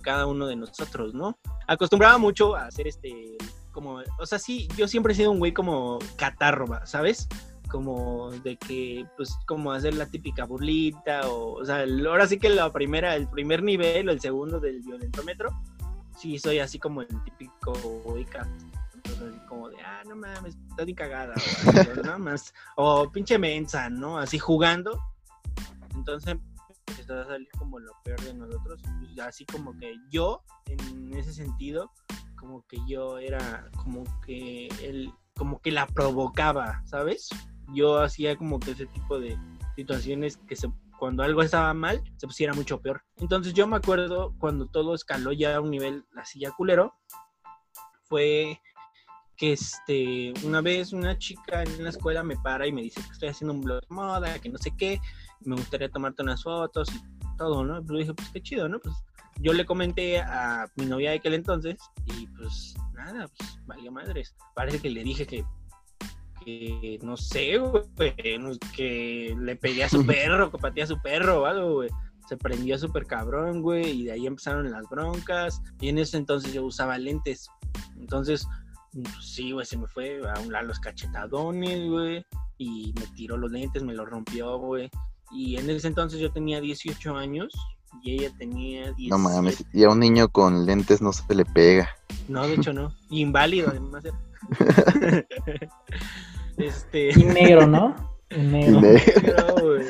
cada 0.01 0.27
uno 0.27 0.47
de 0.47 0.55
nosotros, 0.55 1.13
¿no? 1.13 1.37
Acostumbraba 1.67 2.17
mucho 2.17 2.55
a 2.55 2.65
hacer 2.65 2.87
este, 2.87 3.37
como, 3.71 4.01
o 4.19 4.25
sea, 4.25 4.39
sí, 4.39 4.67
yo 4.77 4.87
siempre 4.87 5.13
he 5.13 5.15
sido 5.15 5.31
un 5.31 5.39
güey 5.39 5.53
como 5.53 5.99
catarro, 6.15 6.67
¿va? 6.67 6.85
¿sabes? 6.85 7.27
Como 7.69 8.31
de 8.31 8.55
que, 8.55 9.05
pues, 9.17 9.35
como 9.45 9.71
hacer 9.71 9.93
la 9.93 10.05
típica 10.05 10.45
burlita, 10.45 11.27
o, 11.27 11.53
o 11.53 11.65
sea, 11.65 11.85
ahora 12.07 12.27
sí 12.27 12.39
que 12.39 12.49
la 12.49 12.71
primera, 12.71 13.15
el 13.15 13.27
primer 13.27 13.63
nivel 13.63 14.09
o 14.09 14.11
el 14.11 14.21
segundo 14.21 14.59
del 14.59 14.81
violentómetro, 14.81 15.49
sí 16.17 16.39
soy 16.39 16.59
así 16.59 16.79
como 16.79 17.01
el 17.01 17.23
típico 17.23 17.73
güey 18.03 18.25
como 19.47 19.69
de, 19.69 19.77
ah, 19.81 20.03
no 20.07 20.15
mames, 20.15 20.55
estás 20.69 20.85
bien 20.85 20.95
cagada, 20.95 21.33
o 21.35 22.01
nada 22.03 22.17
más, 22.17 22.53
o 22.75 23.09
pinche 23.09 23.37
mensa, 23.37 23.89
¿no? 23.89 24.17
Así 24.17 24.37
jugando. 24.37 24.99
Entonces 25.95 26.37
empezó 26.87 27.19
a 27.19 27.25
salir 27.25 27.47
como 27.57 27.79
lo 27.79 27.91
peor 28.03 28.19
de 28.21 28.33
nosotros, 28.33 28.81
y 29.15 29.19
así 29.19 29.45
como 29.45 29.77
que 29.77 29.95
yo, 30.09 30.43
en 30.65 31.13
ese 31.13 31.33
sentido, 31.33 31.91
como 32.37 32.65
que 32.67 32.77
yo 32.87 33.17
era 33.17 33.69
como 33.83 34.03
que 34.25 34.67
él, 34.81 35.11
como 35.35 35.61
que 35.61 35.71
la 35.71 35.87
provocaba, 35.87 36.81
¿sabes? 36.85 37.29
Yo 37.73 37.99
hacía 37.99 38.37
como 38.37 38.59
que 38.59 38.71
ese 38.71 38.85
tipo 38.85 39.19
de 39.19 39.37
situaciones 39.75 40.37
que 40.47 40.55
se, 40.55 40.71
cuando 40.97 41.23
algo 41.23 41.41
estaba 41.41 41.73
mal, 41.73 42.01
se 42.17 42.27
pusiera 42.27 42.53
mucho 42.53 42.79
peor. 42.81 43.03
Entonces 43.17 43.53
yo 43.53 43.67
me 43.67 43.75
acuerdo 43.75 44.33
cuando 44.39 44.67
todo 44.67 44.95
escaló 44.95 45.31
ya 45.31 45.55
a 45.55 45.61
un 45.61 45.71
nivel 45.71 46.05
así 46.15 46.39
ya 46.39 46.51
culero, 46.51 46.95
fue 48.03 48.59
que 49.35 49.53
este, 49.53 50.33
una 50.43 50.61
vez 50.61 50.93
una 50.93 51.17
chica 51.17 51.61
en 51.61 51.83
la 51.83 51.91
escuela 51.91 52.23
me 52.23 52.37
para 52.37 52.65
y 52.65 52.71
me 52.71 52.81
dice 52.81 53.01
que 53.01 53.11
estoy 53.11 53.29
haciendo 53.29 53.53
un 53.53 53.61
blog 53.61 53.81
de 53.81 53.87
moda, 53.93 54.39
que 54.39 54.49
no 54.49 54.57
sé 54.57 54.73
qué, 54.75 54.99
me 55.45 55.55
gustaría 55.55 55.89
tomarte 55.89 56.23
unas 56.23 56.43
fotos 56.43 56.89
y 56.93 57.37
todo, 57.37 57.63
¿no? 57.63 57.83
Pero 57.85 57.99
dije, 57.99 58.13
pues 58.13 58.29
qué 58.29 58.41
chido, 58.41 58.67
¿no? 58.67 58.79
Pues 58.79 58.95
yo 59.39 59.53
le 59.53 59.65
comenté 59.65 60.19
a 60.19 60.67
mi 60.75 60.85
novia 60.85 61.11
de 61.11 61.17
aquel 61.17 61.35
entonces 61.35 61.77
y 62.05 62.27
pues 62.27 62.75
nada, 62.93 63.27
pues 63.37 63.59
valió 63.65 63.91
madres. 63.91 64.35
Parece 64.55 64.79
que 64.79 64.89
le 64.89 65.03
dije 65.03 65.27
que, 65.27 65.45
que 66.43 66.99
no 67.03 67.17
sé, 67.17 67.57
güey, 67.57 67.83
que 68.75 69.35
le 69.39 69.55
pegué 69.55 69.83
a 69.83 69.89
su 69.89 70.05
perro, 70.05 70.51
que 70.51 70.57
pateé 70.57 70.83
a 70.83 70.87
su 70.87 71.01
perro 71.01 71.43
o 71.43 71.45
algo, 71.45 71.73
güey. 71.75 71.89
Se 72.27 72.35
prendió 72.35 72.77
súper 72.77 73.05
cabrón, 73.05 73.61
güey, 73.61 74.01
y 74.01 74.05
de 74.05 74.11
ahí 74.11 74.27
empezaron 74.27 74.69
las 74.69 74.89
broncas. 74.89 75.61
Y 75.79 75.87
en 75.89 75.97
ese 75.97 76.17
entonces 76.17 76.53
yo 76.53 76.65
usaba 76.65 76.97
lentes. 76.97 77.47
Entonces, 77.97 78.45
pues, 78.91 79.15
sí, 79.21 79.53
güey, 79.53 79.65
se 79.65 79.77
me 79.77 79.87
fue 79.87 80.19
a 80.27 80.37
un 80.41 80.51
lado 80.51 80.67
los 80.67 80.79
cachetadones, 80.79 81.89
güey. 81.89 82.25
Y 82.57 82.93
me 82.99 83.07
tiró 83.15 83.37
los 83.37 83.51
lentes, 83.51 83.83
me 83.83 83.93
los 83.93 84.09
rompió, 84.09 84.57
güey. 84.57 84.89
Y 85.31 85.57
en 85.57 85.69
ese 85.69 85.87
entonces 85.87 86.19
yo 86.19 86.31
tenía 86.31 86.61
18 86.61 87.15
años 87.15 87.53
y 88.03 88.13
ella 88.19 88.31
tenía 88.37 88.91
17. 88.93 89.09
No 89.09 89.17
mames, 89.17 89.63
y 89.73 89.83
a 89.83 89.89
un 89.89 89.99
niño 89.99 90.29
con 90.29 90.65
lentes 90.65 91.01
no 91.01 91.11
se 91.13 91.33
le 91.35 91.45
pega. 91.45 91.89
No, 92.27 92.47
de 92.47 92.53
hecho 92.55 92.73
no. 92.73 92.93
Inválido, 93.09 93.69
además 93.69 94.05
era. 94.05 94.17
este. 96.57 97.09
Y 97.19 97.23
negro, 97.23 97.67
¿no? 97.67 97.95
Y 98.29 98.37
negro. 98.37 98.81
pero, 99.21 99.55
güey, 99.61 99.85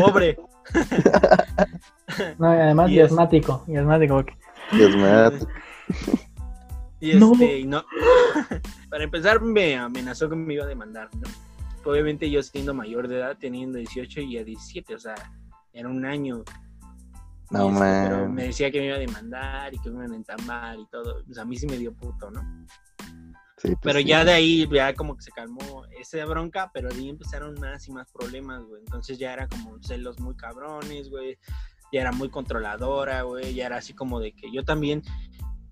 Pobre. 0.00 0.38
No, 2.38 2.54
y 2.54 2.58
además 2.58 2.90
Y 2.90 2.94
porque- 4.08 4.36
Dios 4.72 4.96
mío. 4.96 5.32
Y 7.00 7.14
No. 7.14 7.32
este, 7.32 7.58
y 7.60 7.64
no. 7.66 7.84
Para 8.90 9.04
empezar, 9.04 9.40
me 9.40 9.76
amenazó 9.76 10.28
que 10.28 10.34
me 10.36 10.54
iba 10.54 10.64
a 10.64 10.68
demandar, 10.68 11.08
¿no? 11.14 11.28
Obviamente 11.90 12.30
yo 12.30 12.42
siendo 12.42 12.74
mayor 12.74 13.08
de 13.08 13.16
edad, 13.16 13.36
teniendo 13.38 13.78
18 13.78 14.20
y 14.20 14.38
a 14.38 14.44
17, 14.44 14.94
o 14.94 14.98
sea, 14.98 15.14
era 15.72 15.88
un 15.88 16.04
año. 16.04 16.44
No 17.50 17.72
Pero 17.78 18.28
me 18.28 18.44
decía 18.44 18.70
que 18.72 18.80
me 18.80 18.86
iba 18.86 18.96
a 18.96 18.98
demandar 18.98 19.72
y 19.72 19.78
que 19.78 19.88
me 19.90 19.98
iban 19.98 20.12
a 20.12 20.16
entamar 20.16 20.78
y 20.80 20.86
todo. 20.86 21.22
Pues 21.24 21.38
a 21.38 21.44
mí 21.44 21.56
sí 21.56 21.66
me 21.66 21.76
dio 21.76 21.94
puto, 21.94 22.30
¿no? 22.30 22.40
Sí, 23.56 23.68
pues 23.68 23.78
Pero 23.82 24.00
sí. 24.00 24.04
ya 24.04 24.24
de 24.24 24.32
ahí, 24.32 24.68
ya 24.70 24.94
como 24.94 25.16
que 25.16 25.22
se 25.22 25.30
calmó 25.30 25.84
esa 25.98 26.24
bronca, 26.26 26.70
pero 26.74 26.88
de 26.88 26.96
ahí 26.96 27.08
empezaron 27.08 27.54
más 27.60 27.86
y 27.88 27.92
más 27.92 28.10
problemas, 28.10 28.64
güey. 28.64 28.82
Entonces 28.82 29.18
ya 29.18 29.32
era 29.32 29.46
como 29.46 29.80
celos 29.80 30.18
muy 30.18 30.34
cabrones, 30.34 31.08
güey. 31.08 31.38
Ya 31.92 32.00
era 32.00 32.10
muy 32.10 32.28
controladora, 32.30 33.22
güey. 33.22 33.54
Ya 33.54 33.66
era 33.66 33.76
así 33.76 33.94
como 33.94 34.18
de 34.18 34.32
que 34.32 34.50
yo 34.52 34.64
también 34.64 35.02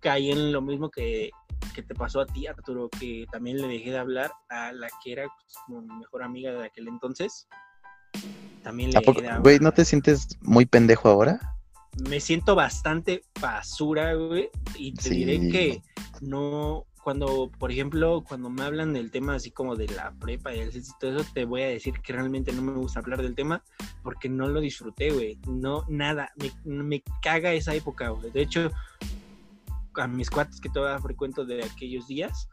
caí 0.01 0.31
en 0.31 0.53
lo 0.53 0.63
mismo 0.63 0.91
que, 0.91 1.31
que 1.75 1.83
te 1.83 1.95
pasó 1.95 2.21
a 2.21 2.27
ti, 2.27 2.47
Arturo, 2.47 2.89
que 2.89 3.27
también 3.33 3.61
le 3.61 3.69
dejé 3.69 3.91
de 3.91 3.99
hablar 3.99 4.33
a 4.49 4.73
la 4.73 4.89
que 5.03 5.13
era 5.13 5.25
pues, 5.25 5.55
como 5.67 5.83
mi 5.83 5.95
mejor 5.99 6.23
amiga 6.23 6.53
de 6.53 6.67
aquel 6.67 6.89
entonces. 6.89 7.47
También 8.63 8.91
le 8.93 8.99
¿A 8.99 9.01
poco, 9.03 9.21
dejé 9.21 9.23
de 9.23 9.29
hablar. 9.29 9.43
güey, 9.43 9.59
no 9.61 9.73
te 9.73 9.85
sientes 9.85 10.39
muy 10.41 10.67
pendejo 10.67 11.09
ahora? 11.09 11.39
me 12.09 12.19
siento 12.19 12.57
bastante 12.57 13.23
basura, 13.41 14.15
güey. 14.15 14.49
Y 14.77 14.95
te 14.95 15.03
Sí. 15.03 15.15
diré 15.25 15.49
que 15.49 15.83
no, 16.23 16.87
cuando, 17.05 17.53
por 17.57 17.71
ejemplo, 17.71 18.25
cuando 18.27 18.51
me 18.51 18.65
hablan 18.65 18.95
del 18.95 19.13
tema 19.13 19.37
así 19.37 19.53
como 19.53 19.77
de 19.77 19.87
la 19.87 20.11
prepa 20.19 20.53
y 20.53 20.59
el 20.59 20.73
sexo 20.73 20.93
y 20.97 20.99
todo 20.99 21.21
eso, 21.21 21.31
te 21.33 21.45
voy 21.45 21.63
a 21.63 21.69
decir 21.69 21.95
que 22.01 22.13
realmente 22.13 22.53
no 22.53 22.63
me 22.63 22.73
gusta 22.73 22.99
hablar 22.99 23.23
del 23.23 23.37
tema 23.37 23.63
porque 24.03 24.29
no 24.29 24.49
lo 24.49 24.61
disfruté, 24.61 25.11
güey. 25.13 25.39
No, 25.47 25.85
nada. 25.89 26.33
Me, 26.35 26.51
me 26.83 27.03
caga 27.23 27.53
esa 27.53 27.75
época, 27.77 28.09
güey. 28.09 28.33
De 28.33 28.43
hecho, 28.43 28.73
a 29.97 30.07
mis 30.07 30.31
cuates 30.31 30.61
que 30.61 30.69
todavía 30.69 31.01
frecuento 31.01 31.45
de 31.45 31.65
aquellos 31.65 32.07
días, 32.09 32.49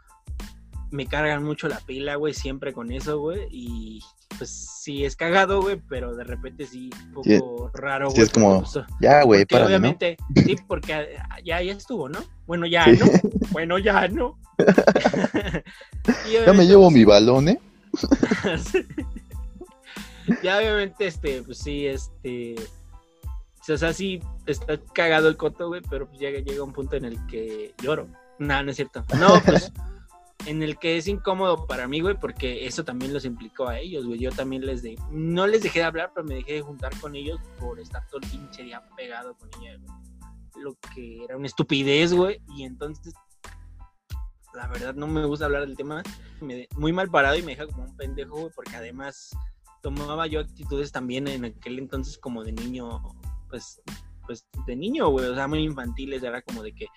me 0.91 1.05
cargan 1.07 1.43
mucho 1.43 1.67
la 1.69 1.79
pila, 1.79 2.15
güey, 2.15 2.33
siempre 2.33 2.73
con 2.73 2.91
eso, 2.91 3.19
güey. 3.19 3.47
Y 3.49 4.01
pues 4.37 4.49
sí 4.81 5.05
es 5.05 5.15
cagado, 5.15 5.61
güey, 5.61 5.81
pero 5.87 6.15
de 6.15 6.23
repente 6.23 6.65
sí, 6.65 6.89
un 7.07 7.13
poco 7.13 7.23
Sí, 7.29 7.39
raro, 7.81 8.09
sí 8.09 8.15
güey. 8.17 8.25
es 8.27 8.33
como, 8.33 8.59
pues, 8.61 8.85
Ya, 8.99 9.23
güey, 9.23 9.45
¿no? 9.49 9.65
obviamente, 9.65 10.17
sí, 10.35 10.55
porque 10.67 11.15
ya, 11.43 11.61
ya 11.61 11.71
estuvo, 11.71 12.09
¿no? 12.09 12.19
Bueno, 12.47 12.65
ya 12.65 12.85
Sí. 12.85 12.99
no. 12.99 13.05
Bueno, 13.51 13.77
ya 13.79 14.07
no. 14.07 14.37
Ya 16.45 16.53
me 16.53 16.65
llevo 16.65 16.83
pues, 16.85 16.93
mi 16.95 17.05
balón, 17.05 17.49
¿eh? 17.49 17.59
sí. 18.71 18.85
ya 20.43 20.57
obviamente, 20.57 21.07
este, 21.07 21.41
pues 21.43 21.57
sí, 21.59 21.85
este. 21.87 22.55
O 23.69 23.77
sea, 23.77 23.93
sí, 23.93 24.21
está 24.45 24.79
cagado 24.93 25.27
el 25.27 25.37
coto, 25.37 25.67
güey, 25.67 25.81
pero 25.89 26.07
pues 26.07 26.19
llega, 26.19 26.39
llega 26.39 26.63
un 26.63 26.73
punto 26.73 26.95
en 26.95 27.05
el 27.05 27.25
que 27.27 27.73
lloro. 27.81 28.07
No, 28.39 28.63
no 28.63 28.71
es 28.71 28.75
cierto. 28.75 29.05
No, 29.19 29.39
pues 29.45 29.71
en 30.45 30.63
el 30.63 30.77
que 30.77 30.97
es 30.97 31.07
incómodo 31.07 31.67
para 31.67 31.87
mí, 31.87 31.99
güey, 32.01 32.17
porque 32.19 32.65
eso 32.65 32.83
también 32.83 33.13
los 33.13 33.25
implicó 33.25 33.67
a 33.67 33.79
ellos, 33.79 34.05
güey. 34.05 34.19
Yo 34.19 34.31
también 34.31 34.65
les 34.65 34.81
de, 34.81 34.97
no 35.11 35.47
les 35.47 35.61
dejé 35.63 35.79
de 35.79 35.85
hablar, 35.85 36.11
pero 36.13 36.25
me 36.25 36.35
dejé 36.35 36.53
de 36.53 36.61
juntar 36.61 36.91
con 36.99 37.15
ellos 37.15 37.39
por 37.59 37.79
estar 37.79 38.05
todo 38.07 38.19
el 38.21 38.29
pinche 38.29 38.63
día 38.63 38.81
pegado 38.95 39.35
con 39.37 39.49
ella, 39.61 39.77
güey. 39.77 40.63
Lo 40.63 40.75
que 40.93 41.23
era 41.23 41.37
una 41.37 41.47
estupidez, 41.47 42.13
güey. 42.13 42.41
Y 42.55 42.63
entonces, 42.63 43.13
la 44.53 44.67
verdad, 44.67 44.95
no 44.95 45.07
me 45.07 45.25
gusta 45.25 45.45
hablar 45.45 45.61
del 45.61 45.77
tema. 45.77 46.03
Me, 46.41 46.67
muy 46.75 46.91
mal 46.91 47.09
parado 47.09 47.37
y 47.37 47.43
me 47.43 47.55
deja 47.55 47.67
como 47.67 47.83
un 47.83 47.95
pendejo, 47.95 48.37
güey, 48.37 48.51
porque 48.55 48.75
además 48.75 49.31
tomaba 49.81 50.27
yo 50.27 50.39
actitudes 50.39 50.91
también 50.91 51.27
en 51.27 51.45
aquel 51.45 51.79
entonces 51.79 52.17
como 52.17 52.43
de 52.43 52.51
niño, 52.51 53.01
pues, 53.51 53.81
pues 54.25 54.47
de 54.65 54.75
niño, 54.75 55.09
güey, 55.09 55.27
o 55.27 55.35
sea, 55.35 55.47
muy 55.47 55.59
infantiles, 55.59 56.23
era 56.23 56.41
como 56.41 56.63
de 56.63 56.73
que 56.73 56.87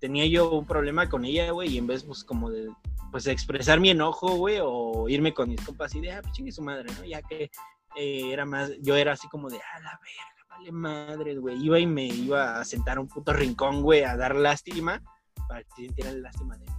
tenía 0.00 0.26
yo 0.26 0.50
un 0.50 0.66
problema 0.66 1.08
con 1.08 1.24
ella, 1.24 1.52
güey, 1.52 1.74
y 1.74 1.78
en 1.78 1.86
vez, 1.86 2.02
pues, 2.02 2.24
como 2.24 2.50
de, 2.50 2.68
pues, 3.12 3.26
expresar 3.26 3.78
mi 3.78 3.90
enojo, 3.90 4.36
güey, 4.36 4.58
o 4.60 5.08
irme 5.08 5.34
con 5.34 5.50
mis 5.50 5.60
compas 5.60 5.94
y 5.94 6.00
de, 6.00 6.12
ah, 6.12 6.20
pues, 6.22 6.32
chingue 6.32 6.50
su 6.50 6.62
madre, 6.62 6.86
¿no? 6.98 7.04
Ya 7.04 7.22
que 7.22 7.50
eh, 7.96 8.32
era 8.32 8.44
más, 8.44 8.72
yo 8.80 8.96
era 8.96 9.12
así 9.12 9.28
como 9.28 9.48
de, 9.48 9.58
ah, 9.58 9.80
la 9.80 10.00
verga, 10.00 10.46
vale 10.48 10.72
madre, 10.72 11.36
güey, 11.36 11.62
iba 11.62 11.78
y 11.78 11.86
me 11.86 12.06
iba 12.06 12.58
a 12.58 12.64
sentar 12.64 12.98
a 12.98 13.00
un 13.00 13.08
puto 13.08 13.32
rincón, 13.32 13.82
güey, 13.82 14.02
a 14.02 14.16
dar 14.16 14.34
lástima, 14.34 15.02
para 15.48 15.62
que 15.62 15.68
sintieran 15.76 16.22
lástima 16.22 16.56
de 16.56 16.66
mí. 16.66 16.72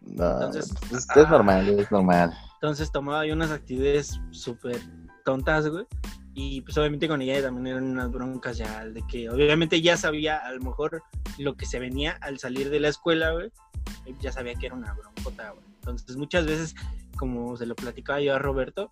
No, 0.00 0.32
Entonces, 0.32 0.74
es, 0.90 1.06
ah. 1.10 1.20
es 1.20 1.28
normal, 1.28 1.68
es 1.68 1.90
normal. 1.90 2.36
Entonces 2.54 2.90
tomaba 2.90 3.24
yo 3.24 3.34
unas 3.34 3.52
actividades 3.52 4.20
súper 4.30 4.80
tontas, 5.28 5.68
güey. 5.68 5.84
Y 6.32 6.62
pues 6.62 6.78
obviamente 6.78 7.06
con 7.06 7.20
ella 7.20 7.42
también 7.42 7.66
eran 7.66 7.84
unas 7.84 8.10
broncas 8.10 8.56
ya, 8.56 8.82
de 8.86 9.02
que 9.06 9.28
obviamente 9.28 9.82
ya 9.82 9.98
sabía 9.98 10.38
a 10.38 10.52
lo 10.54 10.62
mejor 10.62 11.02
lo 11.36 11.54
que 11.54 11.66
se 11.66 11.78
venía 11.78 12.16
al 12.22 12.38
salir 12.38 12.70
de 12.70 12.80
la 12.80 12.88
escuela, 12.88 13.32
güey. 13.32 13.52
Ya 14.20 14.32
sabía 14.32 14.54
que 14.54 14.66
era 14.66 14.74
una 14.74 14.94
broncota, 14.94 15.50
güey. 15.50 15.64
Entonces 15.80 16.16
muchas 16.16 16.46
veces, 16.46 16.74
como 17.18 17.58
se 17.58 17.66
lo 17.66 17.76
platicaba 17.76 18.22
yo 18.22 18.34
a 18.34 18.38
Roberto, 18.38 18.90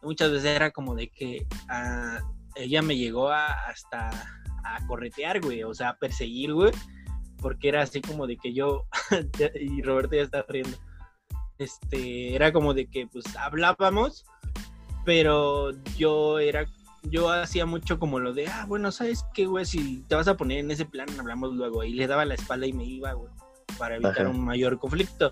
muchas 0.00 0.30
veces 0.30 0.54
era 0.54 0.70
como 0.70 0.94
de 0.94 1.08
que 1.08 1.44
ah, 1.68 2.20
ella 2.54 2.82
me 2.82 2.96
llegó 2.96 3.30
a, 3.30 3.46
hasta 3.68 4.10
a 4.62 4.86
corretear, 4.86 5.40
güey, 5.40 5.64
o 5.64 5.74
sea, 5.74 5.88
a 5.88 5.96
perseguir, 5.96 6.54
güey, 6.54 6.70
porque 7.38 7.68
era 7.68 7.82
así 7.82 8.00
como 8.00 8.28
de 8.28 8.36
que 8.36 8.52
yo, 8.52 8.86
y 9.60 9.82
Roberto 9.82 10.14
ya 10.14 10.22
está 10.22 10.44
riendo, 10.48 10.76
este, 11.58 12.36
era 12.36 12.52
como 12.52 12.74
de 12.74 12.86
que 12.86 13.08
pues 13.08 13.24
hablábamos, 13.36 14.24
pero 15.04 15.70
yo 15.96 16.38
era, 16.38 16.66
yo 17.02 17.30
hacía 17.30 17.66
mucho 17.66 17.98
como 17.98 18.20
lo 18.20 18.32
de, 18.32 18.48
ah, 18.48 18.64
bueno, 18.66 18.92
¿sabes 18.92 19.24
qué, 19.34 19.46
güey? 19.46 19.64
Si 19.64 20.02
te 20.08 20.14
vas 20.14 20.28
a 20.28 20.36
poner 20.36 20.58
en 20.58 20.70
ese 20.70 20.84
plan, 20.84 21.08
hablamos 21.18 21.54
luego, 21.54 21.84
y 21.84 21.94
le 21.94 22.06
daba 22.06 22.24
la 22.24 22.34
espalda 22.34 22.66
y 22.66 22.72
me 22.72 22.84
iba, 22.84 23.12
güey, 23.12 23.32
para 23.78 23.96
evitar 23.96 24.22
Ajá. 24.22 24.30
un 24.30 24.44
mayor 24.44 24.78
conflicto. 24.78 25.30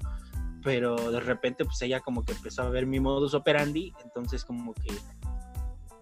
Pero 0.65 1.13
de 1.13 1.21
repente, 1.21 1.65
pues 1.65 1.81
ella 1.83 2.01
como 2.01 2.25
que 2.25 2.33
empezó 2.33 2.63
a 2.63 2.69
ver 2.69 2.85
mi 2.85 2.99
modus 2.99 3.33
operandi, 3.35 3.93
entonces 4.03 4.45
como 4.45 4.75
que 4.75 4.93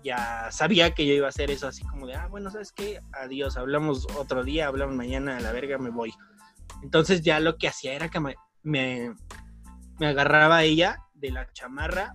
ya 0.02 0.48
sabía 0.50 0.92
que 0.92 1.06
yo 1.06 1.12
iba 1.12 1.26
a 1.26 1.30
hacer 1.30 1.50
eso 1.50 1.66
así 1.66 1.84
como 1.84 2.06
de, 2.06 2.14
ah, 2.14 2.28
bueno, 2.28 2.50
¿sabes 2.50 2.72
qué? 2.72 3.00
Adiós, 3.12 3.56
hablamos 3.56 4.06
otro 4.16 4.44
día, 4.44 4.68
hablamos 4.68 4.94
mañana, 4.94 5.36
a 5.36 5.40
la 5.40 5.52
verga 5.52 5.78
me 5.78 5.90
voy. 5.90 6.14
Entonces 6.82 7.22
ya 7.22 7.40
lo 7.40 7.58
que 7.58 7.68
hacía 7.68 7.92
era 7.92 8.08
que 8.08 8.20
me, 8.20 8.36
me, 8.62 9.14
me 9.98 10.06
agarraba 10.06 10.58
a 10.58 10.64
ella 10.64 11.02
de 11.14 11.32
la 11.32 11.52
chamarra 11.52 12.14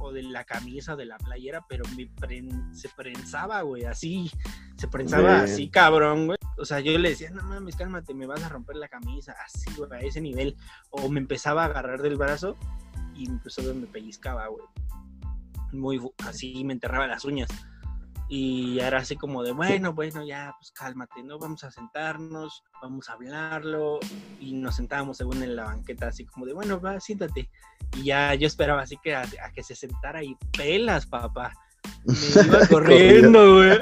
o 0.00 0.12
de 0.12 0.22
la 0.22 0.44
camisa 0.44 0.96
de 0.96 1.06
la 1.06 1.18
playera, 1.18 1.64
pero 1.68 1.84
me 1.96 2.08
pren- 2.14 2.72
se 2.72 2.88
prensaba, 2.88 3.62
güey, 3.62 3.84
así, 3.84 4.30
se 4.76 4.88
prensaba 4.88 5.40
así, 5.42 5.68
cabrón, 5.68 6.26
güey. 6.26 6.38
O 6.56 6.64
sea, 6.64 6.80
yo 6.80 6.96
le 6.98 7.10
decía, 7.10 7.30
no 7.30 7.42
mames, 7.42 7.76
cálmate, 7.76 8.14
me 8.14 8.26
vas 8.26 8.42
a 8.42 8.48
romper 8.48 8.76
la 8.76 8.88
camisa, 8.88 9.34
así, 9.44 9.70
güey, 9.76 9.90
a 9.92 10.00
ese 10.00 10.20
nivel. 10.20 10.56
O 10.90 11.08
me 11.08 11.20
empezaba 11.20 11.62
a 11.62 11.66
agarrar 11.66 12.02
del 12.02 12.16
brazo 12.16 12.56
y 13.14 13.28
obvio 13.58 13.74
me 13.74 13.86
pellizcaba, 13.86 14.46
güey. 14.48 14.64
Muy 15.72 16.00
así, 16.26 16.64
me 16.64 16.72
enterraba 16.72 17.06
las 17.06 17.24
uñas. 17.24 17.48
Y 18.30 18.78
era 18.80 18.98
así 18.98 19.16
como 19.16 19.42
de, 19.42 19.52
bueno, 19.52 19.94
bueno, 19.94 20.22
ya, 20.26 20.54
pues 20.58 20.70
cálmate, 20.72 21.22
¿no? 21.22 21.38
Vamos 21.38 21.64
a 21.64 21.70
sentarnos, 21.70 22.62
vamos 22.82 23.08
a 23.08 23.14
hablarlo. 23.14 24.00
Y 24.38 24.52
nos 24.52 24.76
sentábamos 24.76 25.16
según 25.16 25.42
en 25.42 25.56
la 25.56 25.64
banqueta, 25.64 26.08
así 26.08 26.26
como 26.26 26.44
de, 26.44 26.52
bueno, 26.52 26.78
va, 26.80 27.00
siéntate. 27.00 27.48
Y 27.96 28.04
ya 28.04 28.34
yo 28.34 28.46
esperaba 28.46 28.82
así 28.82 28.98
que 29.02 29.14
a, 29.14 29.22
a 29.22 29.52
que 29.54 29.62
se 29.62 29.74
sentara 29.74 30.22
y 30.22 30.36
pelas, 30.56 31.06
papá. 31.06 31.52
Me 32.04 32.14
iba 32.44 32.66
corriendo, 32.68 33.54
güey. 33.56 33.78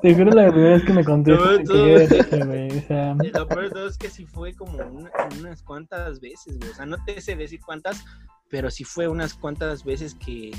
Te 0.00 0.14
juro 0.14 0.30
la 0.30 0.50
primera 0.50 0.74
vez 0.76 0.84
que 0.84 0.92
me 0.94 1.04
conté 1.04 1.32
No. 1.32 1.42
O 1.42 2.80
sea, 2.86 3.14
Lo 3.14 3.46
peor 3.48 3.64
de 3.64 3.70
todo 3.70 3.88
es 3.88 3.98
que 3.98 4.08
sí 4.08 4.24
fue 4.24 4.54
como 4.54 4.78
una- 4.78 5.10
unas 5.38 5.62
cuantas 5.62 6.18
veces, 6.20 6.58
güey. 6.58 6.70
O 6.70 6.74
sea, 6.74 6.86
no 6.86 6.96
te 7.04 7.20
sé 7.20 7.36
decir 7.36 7.60
cuántas, 7.64 8.02
pero 8.48 8.70
sí 8.70 8.84
fue 8.84 9.06
unas 9.08 9.34
cuantas 9.34 9.84
veces 9.84 10.14
que 10.14 10.52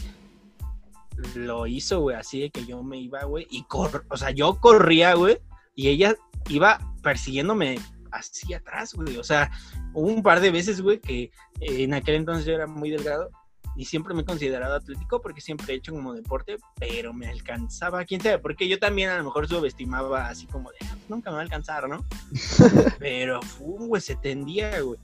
lo 1.35 1.67
hizo, 1.67 2.01
güey. 2.01 2.15
Así 2.15 2.41
de 2.41 2.49
que 2.49 2.65
yo 2.65 2.83
me 2.83 2.97
iba, 2.97 3.23
güey. 3.23 3.47
Y 3.49 3.63
cor 3.63 4.05
o 4.09 4.17
sea, 4.17 4.31
yo 4.31 4.55
corría, 4.59 5.13
güey. 5.13 5.37
Y 5.75 5.89
ella 5.89 6.15
iba 6.49 6.79
persiguiéndome 7.01 7.79
así 8.11 8.53
atrás, 8.53 8.93
güey. 8.93 9.17
O 9.17 9.23
sea, 9.23 9.51
hubo 9.93 10.07
un 10.07 10.23
par 10.23 10.39
de 10.39 10.51
veces, 10.51 10.81
güey, 10.81 10.99
que 10.99 11.23
eh, 11.59 11.83
en 11.83 11.93
aquel 11.93 12.15
entonces 12.15 12.45
yo 12.45 12.53
era 12.53 12.67
muy 12.67 12.89
delgado. 12.89 13.29
Y 13.75 13.85
siempre 13.85 14.13
me 14.13 14.21
he 14.21 14.25
considerado 14.25 14.75
atlético 14.75 15.19
porque 15.19 15.41
siempre 15.41 15.73
he 15.73 15.77
hecho 15.77 15.93
como 15.93 16.13
deporte, 16.13 16.57
pero 16.79 17.11
me 17.11 17.27
alcanzaba, 17.27 18.05
quién 18.05 18.21
sabe, 18.21 18.37
porque 18.37 18.67
yo 18.67 18.77
también 18.77 19.09
a 19.09 19.17
lo 19.17 19.23
mejor 19.23 19.47
subestimaba 19.47 20.27
así 20.27 20.45
como 20.45 20.69
de, 20.69 20.77
"Ah, 20.85 20.95
nunca 21.09 21.31
me 21.31 21.35
va 21.37 21.41
a 21.41 21.43
alcanzar, 21.45 21.89
¿no? 21.89 22.05
Pero, 22.99 23.39
güey, 23.59 23.99
se 23.99 24.15
tendía, 24.15 24.79
güey. 24.81 24.99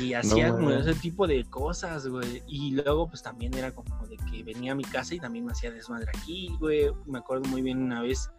Y 0.00 0.14
hacía 0.14 0.50
como 0.50 0.70
ese 0.70 0.94
tipo 0.94 1.26
de 1.26 1.44
cosas, 1.44 2.06
güey. 2.06 2.42
Y 2.46 2.72
luego, 2.72 3.08
pues 3.08 3.22
también 3.22 3.54
era 3.54 3.72
como 3.72 4.06
de 4.06 4.16
que 4.30 4.42
venía 4.42 4.72
a 4.72 4.74
mi 4.74 4.84
casa 4.84 5.14
y 5.14 5.20
también 5.20 5.44
me 5.44 5.52
hacía 5.52 5.70
desmadre 5.70 6.10
aquí, 6.16 6.54
güey. 6.58 6.90
Me 7.06 7.18
acuerdo 7.18 7.48
muy 7.48 7.62
bien 7.62 7.82
una 7.82 8.02
vez. 8.02 8.30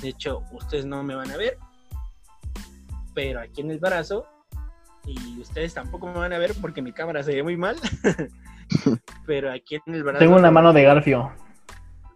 De 0.00 0.08
hecho, 0.08 0.42
ustedes 0.52 0.86
no 0.86 1.02
me 1.02 1.14
van 1.14 1.30
a 1.30 1.36
ver, 1.36 1.58
pero 3.14 3.40
aquí 3.40 3.60
en 3.60 3.70
el 3.70 3.78
brazo. 3.78 4.26
Y 5.04 5.40
ustedes 5.40 5.74
tampoco 5.74 6.06
me 6.06 6.18
van 6.18 6.32
a 6.32 6.38
ver 6.38 6.54
porque 6.60 6.80
mi 6.80 6.92
cámara 6.92 7.22
se 7.22 7.34
ve 7.34 7.42
muy 7.42 7.56
mal. 7.56 7.76
pero 9.26 9.50
aquí 9.50 9.76
en 9.86 9.94
el 9.94 10.04
brazo. 10.04 10.20
tengo 10.20 10.36
una 10.36 10.50
mano 10.50 10.72
de 10.72 10.82
Garfio. 10.82 11.32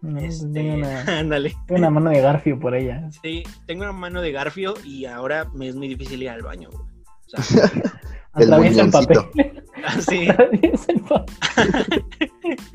No, 0.01 0.19
Este, 0.19 0.47
Tengo, 0.47 0.75
una, 0.75 1.01
ándale. 1.19 1.55
tengo 1.65 1.79
una 1.79 1.89
mano 1.89 2.09
de 2.11 2.21
Garfio 2.21 2.59
por 2.59 2.75
ella. 2.75 3.09
Sí, 3.21 3.43
tengo 3.65 3.83
una 3.83 3.91
mano 3.91 4.21
de 4.21 4.31
garfio 4.31 4.75
y 4.83 5.05
ahora 5.05 5.45
me 5.53 5.67
es 5.67 5.75
muy 5.75 5.87
difícil 5.87 6.21
ir 6.21 6.29
al 6.29 6.43
baño, 6.43 6.69
güey. 6.71 6.96
O 7.35 7.41
sea, 7.41 7.71
El 8.37 8.53
Atraviesa 8.53 8.81
el 8.83 8.91
papel. 8.91 9.17
muñoncito. 9.33 9.61
así. 9.85 10.29
Atraviesa 10.29 10.91
el 10.91 11.01
papel. 11.01 12.05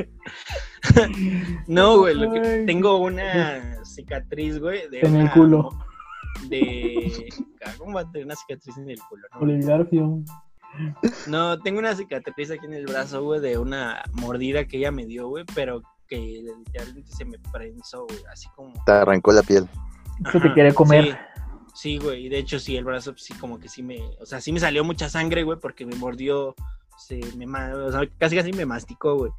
No, 1.68 1.98
güey, 1.98 2.14
lo 2.14 2.32
que 2.32 2.64
tengo 2.66 2.96
una 2.98 3.84
cicatriz, 3.84 4.58
güey, 4.58 4.88
de 4.90 5.00
En 5.00 5.14
el 5.16 5.30
culo. 5.30 5.70
De 6.48 7.28
¿Cómo 7.78 7.94
va 7.94 8.00
a 8.00 8.10
tener 8.10 8.26
una 8.26 8.34
cicatriz 8.34 8.76
en 8.76 8.90
el 8.90 8.98
culo? 9.08 9.22
No, 9.40 9.48
el 9.48 9.64
Garfio. 9.64 10.24
no 11.28 11.58
tengo 11.60 11.78
una 11.78 11.94
cicatriz 11.94 12.50
aquí 12.50 12.66
en 12.66 12.74
el 12.74 12.86
brazo, 12.86 13.22
güey, 13.22 13.40
de 13.40 13.58
una 13.58 14.02
mordida 14.12 14.64
que 14.66 14.78
ella 14.78 14.90
me 14.90 15.06
dio, 15.06 15.28
güey, 15.28 15.44
pero 15.54 15.82
que 16.08 16.18
literalmente 16.18 17.12
se 17.12 17.24
me 17.24 17.38
prensó, 17.52 18.06
güey, 18.06 18.20
así 18.30 18.48
como 18.56 18.72
Te 18.84 18.92
arrancó 18.92 19.32
la 19.32 19.42
piel. 19.42 19.68
Eso 20.28 20.40
te 20.40 20.52
quiere 20.52 20.74
comer. 20.74 21.04
Sí, 21.04 21.31
sí, 21.74 21.98
güey. 21.98 22.26
Y 22.26 22.28
de 22.28 22.38
hecho, 22.38 22.58
sí, 22.58 22.76
el 22.76 22.84
brazo, 22.84 23.14
sí, 23.16 23.34
como 23.34 23.58
que 23.58 23.68
sí 23.68 23.82
me. 23.82 23.98
O 24.20 24.26
sea, 24.26 24.40
sí 24.40 24.52
me 24.52 24.60
salió 24.60 24.84
mucha 24.84 25.08
sangre, 25.08 25.42
güey, 25.42 25.58
porque 25.58 25.86
me 25.86 25.96
mordió. 25.96 26.54
Se 26.98 27.20
me, 27.36 27.46
o 27.74 27.90
sea, 27.90 28.00
casi 28.18 28.36
casi 28.36 28.52
me 28.52 28.66
masticó, 28.66 29.16
güey. 29.16 29.32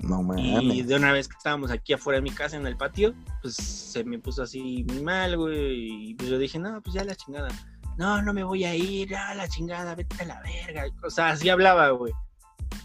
No 0.00 0.20
Y 0.36 0.52
mames. 0.52 0.86
de 0.88 0.94
una 0.94 1.10
vez 1.12 1.26
que 1.26 1.36
estábamos 1.36 1.70
aquí 1.70 1.94
afuera 1.94 2.18
de 2.18 2.22
mi 2.22 2.30
casa 2.30 2.56
en 2.56 2.66
el 2.66 2.76
patio, 2.76 3.14
pues 3.42 3.54
se 3.56 4.04
me 4.04 4.18
puso 4.18 4.42
así 4.42 4.84
muy 4.88 5.02
mal, 5.02 5.36
güey. 5.36 6.10
Y 6.10 6.14
pues 6.14 6.28
yo 6.28 6.38
dije, 6.38 6.58
no, 6.58 6.80
pues 6.82 6.94
ya 6.94 7.02
la 7.04 7.14
chingada. 7.14 7.48
No, 7.96 8.20
no 8.20 8.32
me 8.34 8.44
voy 8.44 8.64
a 8.64 8.74
ir, 8.74 9.08
ya 9.08 9.34
la 9.34 9.48
chingada, 9.48 9.94
vete 9.94 10.22
a 10.22 10.26
la 10.26 10.42
verga. 10.42 10.84
O 11.02 11.08
sea, 11.10 11.30
así 11.30 11.48
hablaba, 11.48 11.88
güey. 11.90 12.12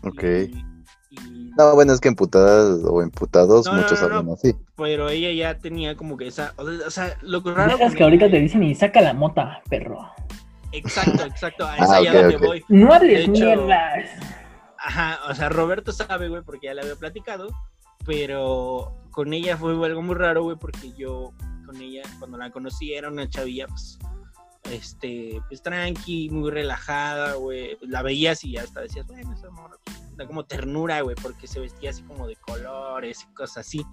Ok. 0.03 0.23
Y- 0.23 0.65
y- 1.11 1.51
No, 1.57 1.75
bueno, 1.75 1.93
es 1.93 1.99
que 1.99 2.07
emputadas 2.07 2.79
o 2.85 3.01
emputados 3.01 3.65
No, 3.67 3.73
muchos 3.73 4.01
no, 4.01 4.09
no. 4.09 4.17
hablan 4.17 4.33
así. 4.33 4.55
Pero 4.77 5.09
ella 5.09 5.31
ya 5.31 5.59
tenía 5.59 5.95
como 5.95 6.17
que 6.17 6.27
esa. 6.27 6.53
O 6.57 6.89
sea, 6.89 7.17
lo 7.21 7.43
que 7.43 7.53
raro. 7.53 7.77
Con 7.77 7.93
que 7.93 8.03
ahorita 8.03 8.31
te 8.31 8.39
dicen 8.39 8.63
y 8.63 8.73
saca 8.73 9.01
la 9.01 9.13
mota, 9.13 9.61
perro. 9.69 10.09
Exacto, 10.71 11.23
exacto. 11.25 11.65
A 11.65 11.73
Ah, 11.79 11.83
esa 11.83 12.01
ya 12.01 12.11
ok, 12.11 12.15
donde 12.17 12.35
ok. 12.37 12.43
voy. 12.45 12.63
No 12.69 12.93
hables 12.93 13.27
mierdas. 13.27 14.09
Ajá, 14.77 15.19
o 15.29 15.35
sea, 15.35 15.49
Roberto 15.49 15.91
sabe, 15.91 16.29
güey, 16.29 16.41
porque 16.43 16.67
ya 16.67 16.73
le 16.73 16.81
había 16.81 16.95
platicado, 16.95 17.49
pero 18.05 18.93
con 19.11 19.33
ella 19.33 19.57
fue 19.57 19.73
algo 19.85 20.01
muy 20.01 20.15
raro, 20.15 20.43
güey, 20.43 20.57
porque 20.57 20.91
yo 20.97 21.33
con 21.65 21.79
ella, 21.81 22.01
cuando 22.17 22.37
la 22.37 22.49
conocí, 22.49 22.93
era 22.93 23.09
una 23.09 23.29
chavilla, 23.29 23.67
pues, 23.67 23.99
este, 24.71 25.39
pues 25.47 25.61
tranqui, 25.61 26.29
muy 26.31 26.49
relajada, 26.51 27.33
güey, 27.35 27.77
la 27.81 28.01
veías 28.01 28.43
y 28.43 28.57
hasta 28.57 28.81
decías, 28.81 29.05
bueno, 29.07 29.33
esa 29.33 29.49
morra, 29.51 29.75
pues, 29.85 30.00
da 30.21 30.27
como 30.27 30.45
ternura, 30.45 31.01
güey, 31.01 31.15
porque 31.21 31.47
se 31.47 31.59
vestía 31.59 31.89
así 31.91 32.03
como 32.03 32.27
de 32.27 32.35
colores 32.37 33.25
y 33.29 33.33
cosas 33.33 33.57
así, 33.65 33.85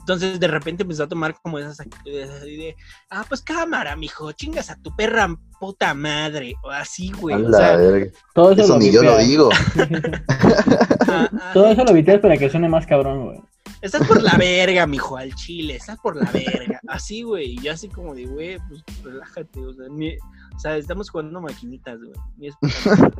Entonces 0.00 0.38
de 0.38 0.48
repente 0.48 0.82
empezó 0.82 1.04
a 1.04 1.08
tomar 1.08 1.34
como 1.42 1.58
esas 1.58 1.80
actitudes 1.80 2.28
así 2.28 2.56
de, 2.56 2.76
ah, 3.10 3.24
pues 3.26 3.40
cámara, 3.40 3.96
mijo, 3.96 4.30
chingas 4.32 4.68
a 4.70 4.76
tu 4.76 4.94
perra 4.94 5.34
puta 5.58 5.94
madre, 5.94 6.54
o 6.62 6.68
así, 6.70 7.10
güey. 7.12 7.34
A 7.36 7.38
O 7.38 7.48
la 7.48 7.58
sea, 7.58 7.76
verga. 7.76 8.12
Todo 8.34 8.52
eso, 8.52 8.62
Eso 8.64 8.72
lo 8.74 8.78
ni 8.80 8.92
yo 8.92 9.02
lo 9.02 9.16
digo. 9.18 9.48
ah, 11.08 11.28
ah, 11.32 11.50
Todo 11.54 11.68
eso 11.68 11.84
lo 11.84 11.92
viteas 11.94 12.20
para 12.20 12.36
que 12.36 12.50
suene 12.50 12.68
más 12.68 12.86
cabrón, 12.86 13.24
güey. 13.26 13.40
Estás 13.80 14.06
por 14.06 14.22
la 14.22 14.36
verga, 14.38 14.86
mijo, 14.86 15.16
al 15.16 15.34
chile, 15.34 15.76
estás 15.76 15.98
por 15.98 16.16
la 16.16 16.30
verga. 16.30 16.80
Así, 16.88 17.22
güey, 17.22 17.52
y 17.54 17.62
yo 17.62 17.72
así 17.72 17.88
como 17.88 18.14
de, 18.14 18.24
güey, 18.26 18.58
pues 18.68 18.82
relájate, 19.02 19.60
o 19.60 19.72
sea, 19.74 19.86
ni- 19.90 20.16
o 20.16 20.58
sea, 20.58 20.76
estamos 20.76 21.10
jugando 21.10 21.40
maquinitas, 21.40 21.98
güey. 21.98 22.52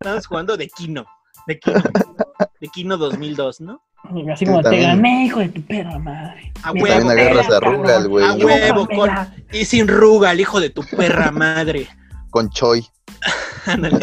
estamos 0.00 0.26
jugando 0.26 0.56
de 0.56 0.68
Kino, 0.68 1.06
de 1.48 1.58
Kino, 1.58 1.82
de 2.60 2.68
Kino 2.68 2.96
2002, 2.98 3.62
¿no? 3.62 3.82
Así 4.32 4.46
como 4.46 4.62
te 4.62 4.80
gané, 4.80 5.26
hijo 5.26 5.40
de 5.40 5.48
tu 5.48 5.62
perra 5.62 5.98
madre. 5.98 6.52
A 6.62 6.72
Me 6.72 6.82
huevo, 6.82 7.06
También 7.06 7.28
agarras 7.28 7.50
a. 7.50 7.60
Rugal, 7.60 8.08
güey. 8.08 8.24
A 8.24 8.34
huevo, 8.34 8.86
con, 8.86 9.10
y 9.50 9.64
sin 9.64 9.88
ruga, 9.88 10.32
el 10.32 10.40
hijo 10.40 10.60
de 10.60 10.70
tu 10.70 10.82
perra 10.82 11.30
madre. 11.30 11.88
Con 12.30 12.50
Choi. 12.50 12.86
Ándale. 13.66 13.98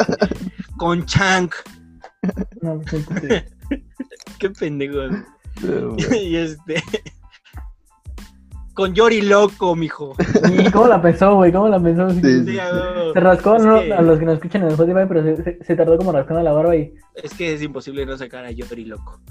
Con 0.78 1.06
Chank. 1.06 1.54
No, 2.62 2.82
pues, 2.82 2.93
entonces, 3.10 3.43
Qué 4.39 4.50
pendejo. 4.50 4.98
y 6.20 6.36
este. 6.36 6.84
Con 8.76 8.93
Yori 8.93 9.21
Loco, 9.21 9.76
mijo. 9.76 10.15
¿Y 10.51 10.69
cómo 10.71 10.88
la 10.88 11.01
pensó, 11.01 11.36
güey? 11.36 11.51
¿Cómo 11.51 11.69
la 11.69 11.80
pensó? 11.82 12.09
Sí, 12.09 12.21
Sí, 12.21 12.45
sí. 12.45 12.57
Se 13.13 13.19
rascó, 13.21 13.57
¿no? 13.57 13.80
que- 13.82 13.93
A 13.93 14.01
los 14.01 14.19
que 14.19 14.26
nos 14.26 14.36
escuchan 14.36 14.61
en 14.61 14.67
el 14.67 14.73
Spotify, 14.73 15.05
pero 15.07 15.23
se, 15.23 15.43
se- 15.43 15.63
se 15.63 15.76
tardó 15.76 15.97
como 15.97 16.11
rascando 16.11 16.43
la 16.43 16.51
barba 16.51 16.76
y... 16.76 16.93
Es 17.15 17.34
que 17.34 17.53
es 17.53 17.61
imposible 17.61 18.05
no 18.05 18.17
sacar 18.17 18.43
a 18.45 18.51
Yori 18.51 18.86
Loco. 18.86 19.21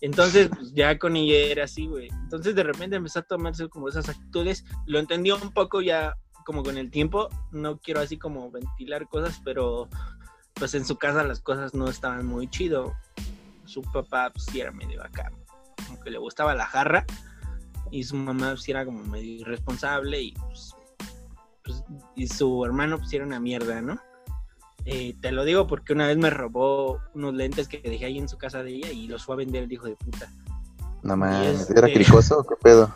Entonces, 0.00 0.48
pues, 0.48 0.72
ya 0.74 0.98
con 0.98 1.14
ella 1.16 1.36
era 1.36 1.64
así, 1.64 1.86
güey. 1.86 2.08
Entonces, 2.22 2.54
de 2.54 2.62
repente 2.62 2.96
empezó 2.96 3.18
a 3.18 3.22
tomarse 3.22 3.68
como 3.68 3.88
esas 3.88 4.08
actitudes. 4.08 4.64
Lo 4.86 4.98
entendió 4.98 5.36
un 5.42 5.52
poco 5.52 5.80
ya, 5.82 6.14
como 6.46 6.62
con 6.62 6.78
el 6.78 6.90
tiempo. 6.90 7.28
No 7.52 7.78
quiero 7.78 8.00
así 8.00 8.16
como 8.18 8.50
ventilar 8.50 9.06
cosas, 9.08 9.40
pero 9.44 9.88
pues 10.54 10.74
en 10.74 10.86
su 10.86 10.96
casa 10.96 11.22
las 11.22 11.40
cosas 11.40 11.74
no 11.74 11.88
estaban 11.88 12.24
muy 12.26 12.48
chido. 12.48 12.94
Su 13.66 13.82
papá, 13.82 14.30
pues 14.32 14.44
sí 14.46 14.60
era 14.60 14.70
medio 14.70 15.02
acá, 15.02 15.30
como 15.86 16.00
que 16.00 16.10
le 16.10 16.18
gustaba 16.18 16.54
la 16.54 16.64
jarra. 16.66 17.04
Y 17.90 18.04
su 18.04 18.16
mamá, 18.16 18.50
pues 18.50 18.68
era 18.68 18.84
como 18.84 19.02
medio 19.04 19.40
irresponsable. 19.40 20.20
Y, 20.20 20.32
pues, 20.32 20.74
pues, 21.64 21.84
y 22.14 22.26
su 22.26 22.64
hermano, 22.64 22.98
pues 22.98 23.12
era 23.12 23.24
una 23.24 23.40
mierda, 23.40 23.80
¿no? 23.80 23.98
Eh, 24.84 25.16
te 25.20 25.32
lo 25.32 25.44
digo 25.44 25.66
porque 25.66 25.92
una 25.92 26.06
vez 26.06 26.16
me 26.16 26.30
robó 26.30 27.00
unos 27.14 27.34
lentes 27.34 27.66
que 27.66 27.78
dejé 27.80 28.04
ahí 28.04 28.18
en 28.18 28.28
su 28.28 28.38
casa 28.38 28.62
de 28.62 28.70
ella 28.70 28.92
y 28.92 29.08
los 29.08 29.24
fue 29.24 29.34
a 29.34 29.38
vender 29.38 29.64
el 29.64 29.72
hijo 29.72 29.86
de 29.86 29.96
puta. 29.96 30.30
No 31.02 31.16
mames. 31.16 31.62
este- 31.62 31.78
¿Era 31.78 31.88
cricoso 31.92 32.38
o 32.38 32.44
qué 32.46 32.54
pedo? 32.62 32.94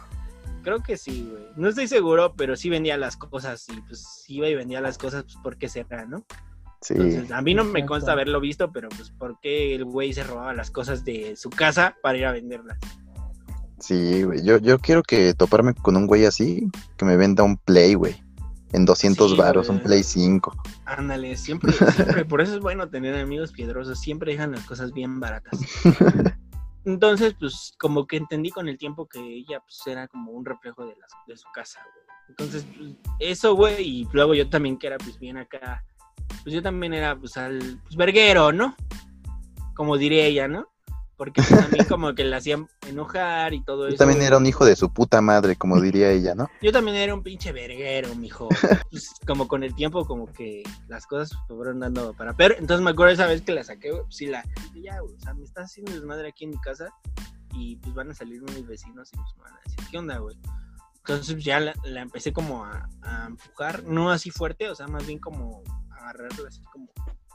Creo 0.63 0.81
que 0.83 0.97
sí, 0.97 1.27
güey. 1.29 1.43
No 1.57 1.69
estoy 1.69 1.89
seguro, 1.89 2.35
pero 2.37 2.55
sí 2.55 2.69
vendía 2.69 2.97
las 2.97 3.17
cosas 3.17 3.67
y 3.71 3.81
pues 3.81 4.25
iba 4.29 4.47
y 4.47 4.55
vendía 4.55 4.81
las 4.81 4.99
cosas, 4.99 5.25
pues 5.25 5.37
porque 5.43 5.69
será, 5.69 6.05
¿no? 6.07 6.25
Sí. 6.83 6.95
Entonces, 6.95 7.33
a 7.33 7.43
mí 7.43 7.55
no 7.55 7.65
me 7.65 7.85
consta 7.85 8.13
haberlo 8.13 8.41
visto, 8.41 8.71
pero 8.71 8.89
pues 8.91 9.11
porque 9.11 9.75
el 9.75 9.85
güey 9.85 10.13
se 10.13 10.23
robaba 10.23 10.55
las 10.55 10.71
cosas 10.71 11.05
de 11.05 11.35
su 11.37 11.51
casa 11.51 11.97
para 12.03 12.19
ir 12.19 12.27
a 12.27 12.33
venderlas. 12.33 12.79
Sí, 13.81 14.23
güey. 14.23 14.45
Yo, 14.45 14.59
yo 14.59 14.79
quiero 14.79 15.03
que 15.03 15.35
toparme 15.35 15.75
con 15.75 15.97
un 15.97 16.07
güey 16.07 16.27
así, 16.27 16.69
que 16.97 17.05
me 17.05 17.17
venda 17.17 17.43
un 17.43 17.57
Play, 17.57 17.95
güey. 17.95 18.23
En 18.73 18.85
200 18.85 19.33
Sí, 19.33 19.37
varos, 19.37 19.69
un 19.69 19.77
güey. 19.77 19.87
Play 19.87 20.03
5. 20.05 20.63
Ándale, 20.85 21.37
siempre, 21.37 21.73
siempre, 21.73 22.25
por 22.25 22.41
eso 22.41 22.55
es 22.55 22.61
bueno 22.61 22.89
tener 22.89 23.17
amigos 23.17 23.53
piedrosos, 23.53 23.99
siempre 23.99 24.33
dejan 24.33 24.53
las 24.53 24.65
cosas 24.65 24.93
bien 24.93 25.19
baratas. 25.19 25.59
Entonces, 26.85 27.35
pues, 27.39 27.75
como 27.79 28.07
que 28.07 28.17
entendí 28.17 28.51
con 28.51 28.69
el 28.69 28.79
tiempo 28.79 29.07
que 29.07 29.19
ella, 29.21 29.61
pues, 29.61 29.83
era 29.87 30.09
como 30.09 30.33
un 30.33 30.45
reflejo 30.45 30.87
de, 30.87 30.95
las, 30.97 31.11
de 31.27 31.37
su 31.37 31.49
casa, 31.53 31.81
güey. 31.83 32.07
Entonces, 32.29 32.65
pues, 32.77 32.91
eso, 33.19 33.55
güey, 33.55 33.83
y 33.83 34.09
luego 34.13 34.35
yo 34.35 34.49
también 34.49 34.79
que 34.79 34.87
era, 34.87 34.99
pues, 34.99 35.19
bien 35.19 35.37
acá, 35.37 35.85
pues, 36.43 36.55
yo 36.55 36.63
también 36.63 36.95
era, 36.95 37.19
pues, 37.19 37.37
al, 37.37 37.81
pues, 37.83 37.97
verguero, 37.97 38.53
¿no? 38.53 38.77
Como 39.75 39.99
diría 39.99 40.25
ella, 40.25 40.49
¿no? 40.49 40.70
Porque 41.21 41.43
pues, 41.43 41.53
a 41.53 41.69
mí 41.69 41.85
como 41.87 42.15
que 42.15 42.25
la 42.25 42.39
hacían 42.39 42.67
enojar 42.89 43.53
y 43.53 43.63
todo 43.63 43.83
Yo 43.83 43.89
eso. 43.89 43.99
también 43.99 44.23
era 44.23 44.39
un 44.39 44.47
hijo 44.47 44.65
de 44.65 44.75
su 44.75 44.91
puta 44.91 45.21
madre, 45.21 45.55
como 45.55 45.79
diría 45.83 46.11
ella, 46.11 46.35
¿no? 46.35 46.49
Yo 46.63 46.73
también 46.73 46.97
era 46.97 47.13
un 47.13 47.23
pinche 47.23 47.53
verguero, 47.53 48.15
mijo. 48.15 48.49
Pues, 48.91 49.11
como 49.27 49.47
con 49.47 49.63
el 49.63 49.75
tiempo, 49.75 50.07
como 50.07 50.33
que 50.33 50.63
las 50.89 51.07
cosas 51.07 51.37
fueron 51.47 51.81
dando 51.81 52.15
para 52.15 52.33
peor. 52.33 52.57
Entonces 52.59 52.83
me 52.83 52.93
acuerdo 52.93 53.13
esa 53.13 53.27
vez 53.27 53.43
que 53.43 53.53
la 53.53 53.63
saqué, 53.63 53.91
güey, 53.91 54.03
pues 54.05 54.17
sí 54.17 54.29
la. 54.29 54.43
dije, 54.73 54.87
Ya, 54.87 55.03
o 55.03 55.21
sea, 55.21 55.35
me 55.35 55.45
estás 55.45 55.67
haciendo 55.67 55.93
desmadre 55.93 56.27
aquí 56.29 56.45
en 56.45 56.53
mi 56.53 56.59
casa 56.63 56.89
y 57.53 57.77
pues 57.77 57.95
van 57.95 58.11
a 58.11 58.15
salir 58.15 58.41
mis 58.41 58.67
vecinos 58.67 59.11
y 59.13 59.17
pues 59.17 59.37
me 59.37 59.43
van 59.43 59.53
a 59.53 59.61
decir, 59.67 59.79
¿qué 59.91 59.99
onda, 59.99 60.17
güey? 60.21 60.39
Entonces 60.97 61.45
ya 61.45 61.61
la, 61.61 61.75
la 61.85 62.01
empecé 62.01 62.33
como 62.33 62.65
a, 62.65 62.89
a 63.03 63.27
empujar, 63.27 63.85
no 63.85 64.11
así 64.11 64.31
fuerte, 64.31 64.71
o 64.71 64.75
sea, 64.75 64.89
más 64.89 65.07
bien 65.07 65.19
como 65.19 65.63
agarrarla 65.91 66.49
así 66.49 66.63
como. 66.73 66.89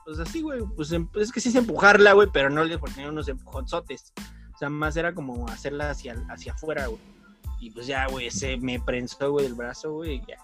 Pues 0.06 0.20
así, 0.20 0.42
güey, 0.42 0.62
pues 0.76 0.92
em- 0.92 1.10
es 1.16 1.32
que 1.32 1.42
sí 1.42 1.50
es 1.50 1.56
empujarla, 1.56 2.14
güey, 2.14 2.30
pero 2.32 2.50
no 2.50 2.64
le 2.64 2.78
ponía 2.78 3.10
unos 3.10 3.28
empujonzotes. 3.28 4.14
O 4.54 4.58
sea, 4.58 4.70
más 4.70 4.96
era 4.96 5.14
como 5.14 5.48
hacerla 5.50 5.90
hacia, 5.90 6.16
hacia 6.30 6.54
afuera, 6.54 6.88
güey. 6.88 7.02
Y 7.60 7.72
pues 7.72 7.88
ya, 7.88 8.08
güey, 8.08 8.30
se 8.30 8.58
me 8.58 8.80
prensó, 8.80 9.32
güey, 9.32 9.48
el 9.48 9.56
brazo, 9.56 9.94
güey, 9.94 10.22
ya. 10.28 10.38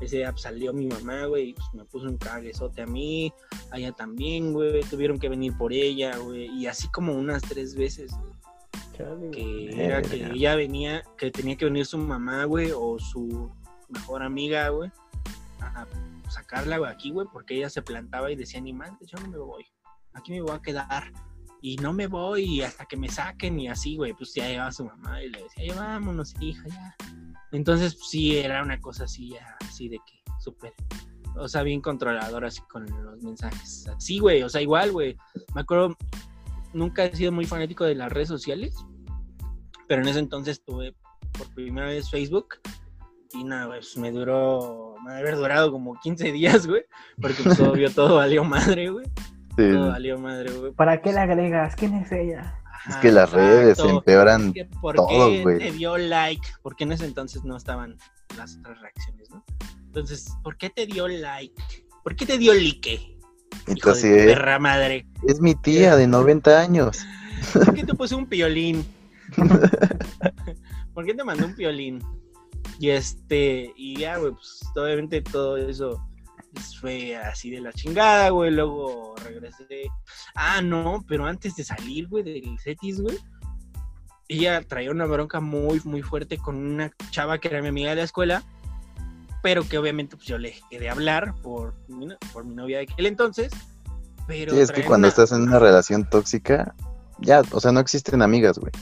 Ese 0.00 0.16
día 0.16 0.30
pues, 0.30 0.42
salió 0.42 0.72
mi 0.72 0.86
mamá, 0.86 1.26
güey, 1.26 1.50
y 1.50 1.52
pues 1.52 1.66
me 1.74 1.84
puso 1.84 2.06
un 2.06 2.16
caguezote 2.16 2.82
a 2.82 2.86
mí, 2.86 3.32
a 3.70 3.78
ella 3.78 3.92
también, 3.92 4.52
güey, 4.52 4.82
tuvieron 4.84 5.18
que 5.18 5.28
venir 5.28 5.56
por 5.56 5.72
ella, 5.72 6.16
güey, 6.18 6.46
y 6.46 6.66
así 6.66 6.88
como 6.88 7.14
unas 7.14 7.42
tres 7.42 7.74
veces, 7.74 8.12
güey, 8.12 9.30
que 9.30 9.84
era 9.84 10.02
que 10.02 10.16
ella 10.16 10.54
venía, 10.54 11.02
que 11.16 11.30
tenía 11.30 11.56
que 11.56 11.64
venir 11.66 11.86
su 11.86 11.98
mamá, 11.98 12.44
güey, 12.44 12.72
o 12.74 12.98
su 12.98 13.50
mejor 13.88 14.22
amiga, 14.22 14.68
güey, 14.68 14.90
a 15.60 15.86
sacarla, 16.28 16.76
aquí, 16.88 17.10
güey, 17.10 17.26
porque 17.32 17.56
ella 17.56 17.70
se 17.70 17.82
plantaba 17.82 18.30
y 18.30 18.36
decía, 18.36 18.60
ni 18.60 18.72
madre, 18.72 18.96
yo 19.06 19.18
no 19.20 19.28
me 19.28 19.38
voy, 19.38 19.64
aquí 20.14 20.32
me 20.32 20.40
voy 20.40 20.52
a 20.52 20.62
quedar. 20.62 21.12
Y 21.62 21.76
no 21.78 21.92
me 21.92 22.06
voy 22.06 22.60
hasta 22.62 22.84
que 22.84 22.96
me 22.96 23.08
saquen 23.08 23.58
y 23.58 23.66
así, 23.66 23.96
güey, 23.96 24.12
pues 24.12 24.34
ya 24.34 24.46
llegaba 24.46 24.70
su 24.70 24.84
mamá 24.84 25.22
y 25.22 25.30
le 25.30 25.42
decía, 25.42 25.66
ya 25.68 25.74
vámonos, 25.74 26.34
hija, 26.40 26.68
ya. 26.68 26.94
Entonces, 27.50 27.94
pues, 27.94 28.08
sí, 28.10 28.36
era 28.36 28.62
una 28.62 28.78
cosa 28.78 29.04
así, 29.04 29.30
ya, 29.30 29.56
así 29.66 29.88
de 29.88 29.96
que, 30.06 30.22
súper, 30.38 30.74
o 31.38 31.48
sea, 31.48 31.62
bien 31.62 31.80
controladora 31.80 32.48
así 32.48 32.60
con 32.62 32.86
los 33.04 33.22
mensajes. 33.22 33.86
Sí, 33.98 34.18
güey, 34.18 34.42
o 34.42 34.48
sea, 34.48 34.60
igual, 34.60 34.92
güey. 34.92 35.16
Me 35.54 35.62
acuerdo, 35.62 35.96
nunca 36.72 37.04
he 37.04 37.16
sido 37.16 37.32
muy 37.32 37.46
fanático 37.46 37.84
de 37.84 37.94
las 37.94 38.12
redes 38.12 38.28
sociales, 38.28 38.76
pero 39.88 40.02
en 40.02 40.08
ese 40.08 40.18
entonces 40.18 40.62
tuve 40.62 40.94
por 41.32 41.52
primera 41.54 41.88
vez 41.88 42.10
Facebook 42.10 42.60
y 43.32 43.44
nada, 43.44 43.66
pues 43.68 43.96
me 43.96 44.10
duró, 44.12 44.85
me 45.06 45.12
debe 45.12 45.28
haber 45.28 45.36
durado 45.36 45.70
como 45.70 45.98
15 46.00 46.32
días, 46.32 46.66
güey, 46.66 46.82
porque 47.20 47.42
pues 47.42 47.60
obvio 47.60 47.90
todo 47.90 48.16
valió 48.16 48.44
madre, 48.44 48.90
güey. 48.90 49.06
Sí. 49.56 49.72
Todo 49.72 49.88
valió 49.88 50.18
madre, 50.18 50.50
güey. 50.52 50.72
¿Para 50.72 51.00
qué 51.00 51.12
la 51.12 51.22
agregas? 51.22 51.76
¿Quién 51.76 51.94
es 51.94 52.12
ella? 52.12 52.60
Es 52.88 52.96
que 52.96 53.10
las 53.10 53.32
redes 53.32 53.70
exacto. 53.70 53.98
empeoran 53.98 54.52
Que 54.52 54.64
¿Por 54.64 54.94
todo, 54.94 55.30
qué 55.30 55.42
güey. 55.42 55.58
te 55.58 55.72
dio 55.72 55.96
like? 55.96 56.46
Porque 56.62 56.84
en 56.84 56.92
ese 56.92 57.04
entonces 57.04 57.42
no 57.44 57.56
estaban 57.56 57.96
las 58.36 58.56
otras 58.58 58.80
reacciones, 58.80 59.30
¿no? 59.30 59.44
Entonces, 59.86 60.28
¿por 60.42 60.56
qué 60.56 60.70
te 60.70 60.86
dio 60.86 61.08
like? 61.08 61.54
¿Por 62.04 62.14
qué 62.14 62.26
te 62.26 62.38
dio 62.38 62.52
like? 62.52 62.92
Hijo 62.92 63.16
de 63.66 63.72
Entonces, 63.72 64.26
perra 64.26 64.58
madre. 64.58 65.06
es 65.26 65.40
mi 65.40 65.54
tía 65.54 65.96
de 65.96 66.06
90 66.06 66.60
años. 66.60 67.04
¿Por 67.52 67.74
qué 67.74 67.84
te 67.84 67.94
puse 67.94 68.14
un 68.14 68.26
piolín? 68.26 68.86
¿Por 70.94 71.04
qué 71.04 71.14
te 71.14 71.24
mandó 71.24 71.46
un 71.46 71.54
piolín? 71.54 72.02
Y 72.78 72.90
este, 72.90 73.72
y 73.76 73.96
ya, 73.98 74.18
güey, 74.18 74.32
pues 74.32 74.60
obviamente 74.76 75.22
todo 75.22 75.56
eso 75.56 76.00
pues, 76.52 76.78
fue 76.78 77.16
así 77.16 77.50
de 77.50 77.60
la 77.60 77.72
chingada, 77.72 78.28
güey. 78.30 78.50
Luego 78.50 79.14
regresé. 79.24 79.66
Ah, 80.34 80.60
no, 80.62 81.04
pero 81.08 81.26
antes 81.26 81.56
de 81.56 81.64
salir, 81.64 82.08
güey, 82.08 82.22
del 82.22 82.58
Cetis, 82.62 83.00
güey, 83.00 83.18
ella 84.28 84.60
traía 84.62 84.90
una 84.90 85.06
bronca 85.06 85.40
muy, 85.40 85.80
muy 85.84 86.02
fuerte 86.02 86.36
con 86.38 86.56
una 86.56 86.90
chava 87.10 87.38
que 87.38 87.48
era 87.48 87.62
mi 87.62 87.68
amiga 87.68 87.90
de 87.90 87.96
la 87.96 88.02
escuela, 88.02 88.42
pero 89.42 89.66
que 89.66 89.78
obviamente 89.78 90.16
pues 90.16 90.28
yo 90.28 90.36
le 90.38 90.48
dejé 90.48 90.80
de 90.80 90.90
hablar 90.90 91.34
por 91.42 91.74
mi, 91.88 92.08
por 92.32 92.44
mi 92.44 92.54
novia 92.54 92.78
de 92.78 92.84
aquel 92.84 93.06
entonces. 93.06 93.52
Pero 94.26 94.52
Sí, 94.52 94.60
es 94.60 94.72
que 94.72 94.82
cuando 94.82 95.06
una- 95.06 95.08
estás 95.10 95.30
en 95.32 95.42
una 95.42 95.60
relación 95.60 96.08
tóxica, 96.10 96.74
ya, 97.20 97.42
o 97.52 97.60
sea, 97.60 97.70
no 97.70 97.78
existen 97.80 98.20
amigas, 98.22 98.58
güey. 98.58 98.72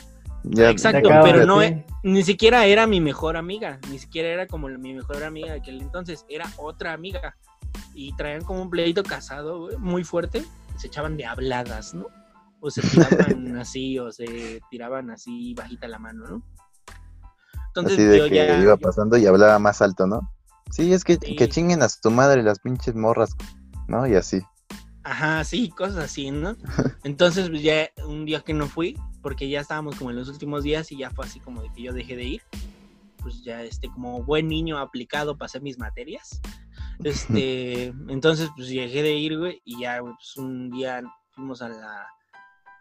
Ya, 0.44 0.68
Exacto, 0.70 1.08
pero 1.22 1.46
no, 1.46 1.60
ti. 1.60 1.66
e- 1.66 1.86
ni 2.02 2.22
siquiera 2.22 2.66
era 2.66 2.86
mi 2.86 3.00
mejor 3.00 3.36
amiga, 3.36 3.78
ni 3.90 3.98
siquiera 3.98 4.28
era 4.28 4.46
como 4.46 4.68
mi 4.68 4.92
mejor 4.94 5.24
amiga 5.24 5.52
de 5.52 5.58
aquel 5.60 5.80
entonces, 5.80 6.24
era 6.28 6.46
otra 6.58 6.92
amiga. 6.92 7.36
Y 7.94 8.14
traían 8.16 8.42
como 8.44 8.62
un 8.62 8.70
pleito 8.70 9.02
casado, 9.02 9.70
muy 9.78 10.04
fuerte, 10.04 10.44
se 10.76 10.88
echaban 10.88 11.16
de 11.16 11.24
habladas, 11.24 11.94
¿no? 11.94 12.06
O 12.60 12.70
se 12.70 12.82
tiraban 12.82 13.56
así, 13.58 13.98
o 13.98 14.12
se 14.12 14.60
tiraban 14.70 15.10
así 15.10 15.54
bajita 15.54 15.88
la 15.88 15.98
mano, 15.98 16.26
¿no? 16.28 16.42
Entonces 17.68 17.94
así 17.98 18.04
de 18.04 18.18
yo 18.18 18.28
que 18.28 18.34
ya... 18.34 18.60
iba 18.60 18.76
pasando 18.76 19.16
y 19.16 19.26
hablaba 19.26 19.58
más 19.58 19.80
alto, 19.82 20.06
¿no? 20.06 20.20
Sí, 20.70 20.92
es 20.92 21.04
que, 21.04 21.14
Sí. 21.20 21.36
que 21.36 21.48
chinguen 21.48 21.82
a 21.82 21.88
tu 22.02 22.10
madre 22.10 22.42
las 22.42 22.58
pinches 22.60 22.94
morras, 22.94 23.30
¿no? 23.88 24.06
Y 24.06 24.14
así. 24.14 24.42
Ajá, 25.02 25.42
sí, 25.44 25.70
cosas 25.70 26.04
así, 26.04 26.30
¿no? 26.30 26.56
Entonces, 27.02 27.50
pues 27.50 27.62
ya 27.62 27.88
un 28.06 28.24
día 28.24 28.40
que 28.40 28.54
no 28.54 28.66
fui, 28.66 28.96
porque 29.24 29.48
ya 29.48 29.60
estábamos 29.60 29.96
como 29.96 30.10
en 30.10 30.16
los 30.16 30.28
últimos 30.28 30.62
días 30.62 30.92
y 30.92 30.98
ya 30.98 31.10
fue 31.10 31.24
así 31.24 31.40
como 31.40 31.62
de 31.62 31.72
que 31.72 31.82
yo 31.82 31.94
dejé 31.94 32.14
de 32.14 32.24
ir. 32.24 32.42
Pues 33.22 33.42
ya, 33.42 33.62
este, 33.62 33.88
como 33.88 34.22
buen 34.22 34.46
niño 34.48 34.78
aplicado, 34.78 35.36
pasé 35.36 35.58
mis 35.58 35.78
materias. 35.78 36.40
Este, 37.02 37.86
entonces, 38.08 38.50
pues 38.54 38.68
dejé 38.68 39.02
de 39.02 39.14
ir, 39.14 39.36
güey, 39.36 39.60
y 39.64 39.80
ya, 39.80 39.98
güey, 39.98 40.14
pues 40.14 40.36
un 40.36 40.70
día 40.70 41.02
fuimos 41.32 41.60
a 41.60 41.68
la, 41.68 42.06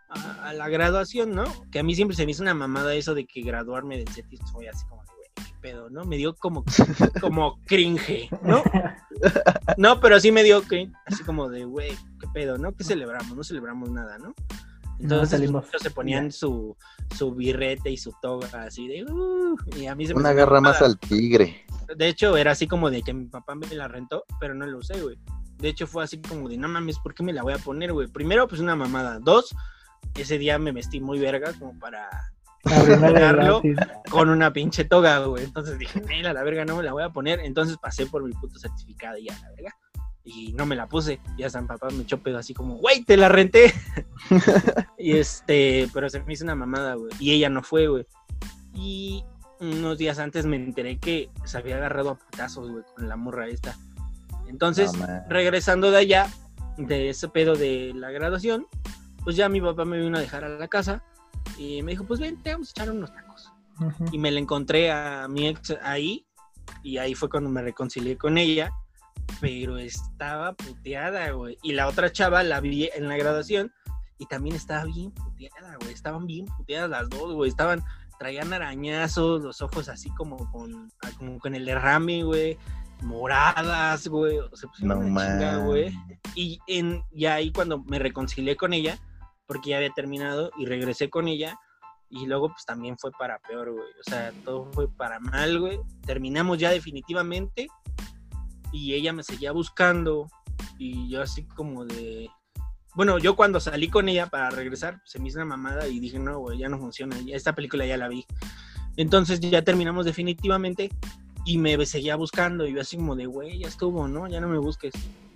a, 0.08 0.50
a 0.50 0.54
la 0.54 0.70
graduación, 0.70 1.32
¿no? 1.32 1.46
Que 1.72 1.80
a 1.80 1.84
mí 1.84 1.96
siempre 1.96 2.16
se 2.16 2.24
me 2.24 2.32
hizo 2.32 2.44
una 2.44 2.54
mamada 2.54 2.94
eso 2.94 3.16
de 3.16 3.26
que 3.26 3.42
graduarme 3.42 3.98
del 3.98 4.08
CETIS 4.08 4.42
fue 4.52 4.70
así 4.70 4.86
como 4.86 5.02
de, 5.02 5.14
güey, 5.16 5.30
qué 5.48 5.56
pedo, 5.62 5.90
¿no? 5.90 6.06
Me 6.06 6.18
dio 6.18 6.36
como, 6.36 6.64
como 7.22 7.60
cringe, 7.66 8.30
¿no? 8.44 8.62
No, 9.78 10.00
pero 10.00 10.20
sí 10.20 10.32
me 10.32 10.44
dio 10.44 10.62
cringe, 10.62 10.94
así 11.08 11.24
como 11.24 11.50
de, 11.50 11.66
güey, 11.66 11.90
qué 12.20 12.28
pedo, 12.32 12.60
¿no? 12.60 12.72
¿Qué 12.74 12.84
celebramos? 12.84 13.36
No 13.36 13.44
celebramos 13.44 13.90
nada, 13.90 14.20
¿no? 14.20 14.36
Entonces 15.04 15.30
salimos. 15.30 15.66
muchos 15.66 15.82
se 15.82 15.92
ponían 15.92 16.32
su, 16.32 16.76
su 17.16 17.36
birrete 17.36 17.92
y 17.92 17.98
su 17.98 18.14
toga 18.22 18.64
así 18.64 18.88
de, 18.88 19.04
uh, 19.04 19.56
y 19.78 19.88
a 19.88 19.96
mí 19.96 20.08
se 20.08 20.14
me 20.14 20.22
Una 20.22 20.30
hizo 20.30 20.38
garra 20.38 20.62
más 20.62 20.82
al 20.82 20.98
tigre. 20.98 21.66
De 21.96 22.08
hecho, 22.08 22.38
era 22.38 22.52
así 22.52 22.68
como 22.68 22.90
de 22.90 23.04
que 23.04 23.14
mi 23.14 23.26
papá 23.26 23.56
me 23.56 23.68
la 23.76 23.88
rentó, 23.88 24.26
pero 24.40 24.54
no 24.54 24.66
lo 24.66 24.80
usé, 24.80 25.02
güey. 25.02 25.18
De 25.58 25.70
hecho, 25.70 25.88
fue 25.88 26.04
así 26.04 26.22
como 26.22 26.50
de, 26.50 26.58
no 26.58 26.68
mames, 26.68 27.00
¿por 27.00 27.14
qué 27.14 27.24
me 27.24 27.34
la 27.34 27.44
voy 27.44 27.54
a 27.54 27.58
poner, 27.58 27.94
güey? 27.94 28.08
Primero, 28.08 28.48
pues 28.48 28.62
una 28.62 28.76
mamada. 28.76 29.20
Dos, 29.20 29.56
ese 30.18 30.38
día 30.38 30.58
me 30.58 30.72
vestí 30.72 31.00
muy 31.00 31.20
verga 31.20 31.54
como 31.54 31.78
para 31.80 32.10
outfit. 32.64 33.78
con 34.10 34.30
una 34.30 34.54
pinche 34.54 34.86
toga, 34.86 35.20
güey. 35.20 35.44
Entonces 35.44 35.78
dije, 35.78 36.02
"Nel, 36.02 36.28
a 36.28 36.34
la 36.34 36.44
verga 36.44 36.66
no 36.66 36.78
me 36.78 36.84
la 36.84 36.94
voy 36.94 37.04
a 37.04 37.10
poner. 37.10 37.40
Entonces 37.42 37.78
pasé 37.78 38.06
por 38.06 38.24
mi 38.24 38.32
puto 38.34 38.58
certificado 38.58 39.18
y 39.18 39.26
ya, 39.26 39.38
la 39.40 39.50
verga. 39.52 39.76
Y 40.24 40.54
no 40.54 40.66
me 40.66 40.76
la 40.76 40.88
puse. 40.88 41.20
Y 41.38 41.44
hasta 41.44 41.62
mi 41.62 41.68
papá 41.68 41.90
me 41.90 42.04
echó 42.04 42.20
pedo 42.20 42.38
así 42.38 42.54
como, 42.54 42.76
güey, 42.76 43.04
te 43.04 43.18
la 43.18 43.30
renté. 43.30 43.74
y 44.98 45.18
este, 45.18 45.90
pero 45.94 46.10
se 46.10 46.22
me 46.22 46.34
hizo 46.34 46.44
una 46.44 46.56
mamada, 46.56 46.96
güey. 46.96 47.12
Y 47.20 47.32
ella 47.32 47.50
no 47.50 47.62
fue, 47.62 47.88
güey. 47.88 48.06
Y 48.74 49.24
unos 49.60 49.98
días 49.98 50.20
antes 50.20 50.46
me 50.46 50.56
enteré 50.56 50.98
que 50.98 51.30
se 51.46 51.58
había 51.58 51.78
agarrado 51.78 52.12
a 52.12 52.16
putazos, 52.16 52.70
güey, 52.70 52.84
con 52.96 53.08
la 53.08 53.16
morra 53.16 53.48
esta. 53.48 53.78
Entonces, 54.48 54.92
regresando 55.30 55.92
de 55.92 55.98
allá, 55.98 56.28
de 56.78 57.10
ese 57.10 57.28
pedo 57.28 57.56
de 57.56 57.92
la 57.96 58.12
graduación, 58.12 58.68
pues 59.24 59.36
ya 59.36 59.50
mi 59.50 59.62
papá 59.62 59.86
me 59.86 60.00
vino 60.00 60.18
a 60.18 60.22
dejar 60.22 60.44
a 60.44 60.50
la 60.50 60.68
casa 60.68 61.04
y 61.58 61.82
me 61.82 61.92
dijo, 61.92 62.06
pues 62.06 62.20
ven, 62.20 62.42
te 62.42 62.52
vamos 62.52 62.70
a 62.70 62.72
echar 62.72 62.92
unos 62.92 63.14
tacos. 63.14 63.52
Y 64.12 64.18
me 64.18 64.32
la 64.32 64.40
encontré 64.40 64.92
a 64.92 65.28
mi 65.30 65.48
ex 65.48 65.76
ahí 65.82 66.26
y 66.84 66.98
ahí 66.98 67.16
fue 67.16 67.30
cuando 67.30 67.50
me 67.50 67.62
reconcilié 67.62 68.18
con 68.18 68.38
ella, 68.38 68.72
pero 69.40 69.78
estaba 69.78 70.54
puteada, 70.54 71.32
güey. 71.32 71.58
Y 71.64 71.74
la 71.74 71.88
otra 71.88 72.12
chava 72.12 72.44
la 72.44 72.60
vi 72.60 72.90
en 72.96 73.08
la 73.08 73.18
graduación 73.18 73.72
y 74.18 74.26
también 74.26 74.56
estaba 74.56 74.86
bien 74.86 75.12
puteada, 75.12 75.76
güey. 75.82 75.94
Estaban 75.94 76.26
bien 76.26 76.46
puteadas 76.46 76.90
las 76.90 77.10
dos, 77.10 77.34
güey. 77.34 77.50
Estaban, 77.50 77.84
traían 78.20 78.54
arañazos, 78.54 79.42
los 79.42 79.62
ojos 79.62 79.90
así 79.90 80.10
como 80.12 80.50
con, 80.52 80.92
como 81.18 81.40
con 81.40 81.56
el 81.56 81.66
derrame, 81.66 82.24
güey. 82.24 82.58
Moradas, 83.02 84.08
güey. 84.08 84.38
O 84.38 84.56
sea, 84.56 84.70
No 84.80 85.00
una 85.00 85.58
güey. 85.58 85.94
Y 86.36 86.60
en, 86.68 87.04
ya 87.12 87.36
ahí 87.36 87.52
cuando 87.52 87.80
me 87.84 88.00
reconcilié 88.00 88.56
con 88.56 88.74
ella, 88.74 88.98
porque 89.46 89.72
ya 89.72 89.78
había 89.78 89.92
terminado 89.92 90.52
y 90.58 90.66
regresé 90.66 91.10
con 91.10 91.28
ella, 91.28 91.60
y 92.10 92.28
luego 92.28 92.50
pues 92.50 92.66
también 92.66 92.98
fue 92.98 93.12
para 93.12 93.40
peor, 93.40 93.72
güey. 93.72 93.90
O 94.00 94.10
sea, 94.10 94.32
todo 94.46 94.72
fue 94.72 94.88
para 94.88 95.20
mal, 95.20 95.60
güey. 95.60 95.80
Terminamos 96.06 96.60
ya 96.60 96.70
definitivamente 96.70 97.68
y 98.74 98.94
ella 98.96 99.14
me 99.14 99.24
seguía 99.24 99.54
buscando 99.54 100.28
y 100.78 101.08
yo 101.10 101.22
así 101.22 101.44
como 101.44 101.86
de... 101.86 102.30
Bueno, 102.96 103.18
yo 103.18 103.36
cuando 103.36 103.60
salí 103.60 103.88
con 103.88 104.10
ella 104.10 104.28
para 104.28 104.50
regresar, 104.50 105.02
se 105.06 105.20
me 105.20 105.30
hizo 105.30 105.38
una 105.38 105.46
mamada 105.46 105.88
y 105.88 106.00
dije, 106.00 106.20
no, 106.20 106.40
güey, 106.40 106.60
ya 106.60 106.70
no 106.70 106.78
funciona. 106.78 107.16
Esta 107.32 107.56
película 107.56 107.86
ya 107.86 107.98
la 107.98 108.08
vi. 108.08 108.26
Entonces 108.98 109.40
ya 109.40 109.64
terminamos 109.64 110.06
definitivamente 110.06 110.92
y 111.46 111.58
me 111.58 111.84
seguía 111.86 112.16
buscando 112.16 112.68
y 112.68 112.74
yo 112.74 112.82
así 112.82 112.98
como 112.98 113.16
de, 113.16 113.26
güey, 113.26 113.60
ya 113.60 113.68
estuvo, 113.68 114.08
¿no? 114.08 114.28
Ya 114.28 114.42
no 114.42 114.48
me 114.48 114.58
busques. 114.58 114.94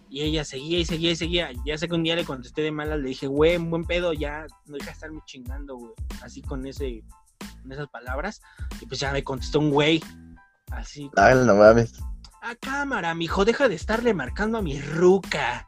Y 0.10 0.22
ella 0.22 0.46
seguía 0.46 0.80
y 0.80 0.86
seguía 0.86 1.12
y 1.12 1.16
seguía. 1.16 1.50
Ya 1.66 1.78
sé 1.78 1.88
que 1.88 1.96
un 1.96 2.04
día 2.04 2.16
le 2.16 2.26
contesté 2.26 2.62
de 2.62 2.72
malas, 2.72 3.00
le 3.00 3.10
dije, 3.10 3.28
güey, 3.28 3.58
buen 3.58 3.86
pedo, 3.86 4.14
ya 4.14 4.46
no 4.66 4.78
deja 4.78 4.88
de 4.88 4.92
estarme 4.94 5.22
chingando, 5.26 5.76
güey. 5.76 5.94
Así 6.22 6.42
con 6.42 6.66
ese, 6.66 7.04
con 7.62 7.72
esas 7.72 7.88
palabras. 7.90 8.42
Y 8.80 8.86
pues 8.86 9.00
ya 9.00 9.12
me 9.12 9.24
contestó 9.24 9.60
un 9.60 9.72
güey. 9.72 10.02
Así. 10.72 11.10
Ay, 11.18 11.36
no 11.46 11.56
mames. 11.56 12.00
A 12.48 12.56
cámara, 12.56 13.14
mijo, 13.14 13.44
deja 13.44 13.68
de 13.68 13.76
estarle 13.76 14.14
marcando 14.14 14.58
a 14.58 14.62
mi 14.62 14.80
ruca. 14.80 15.68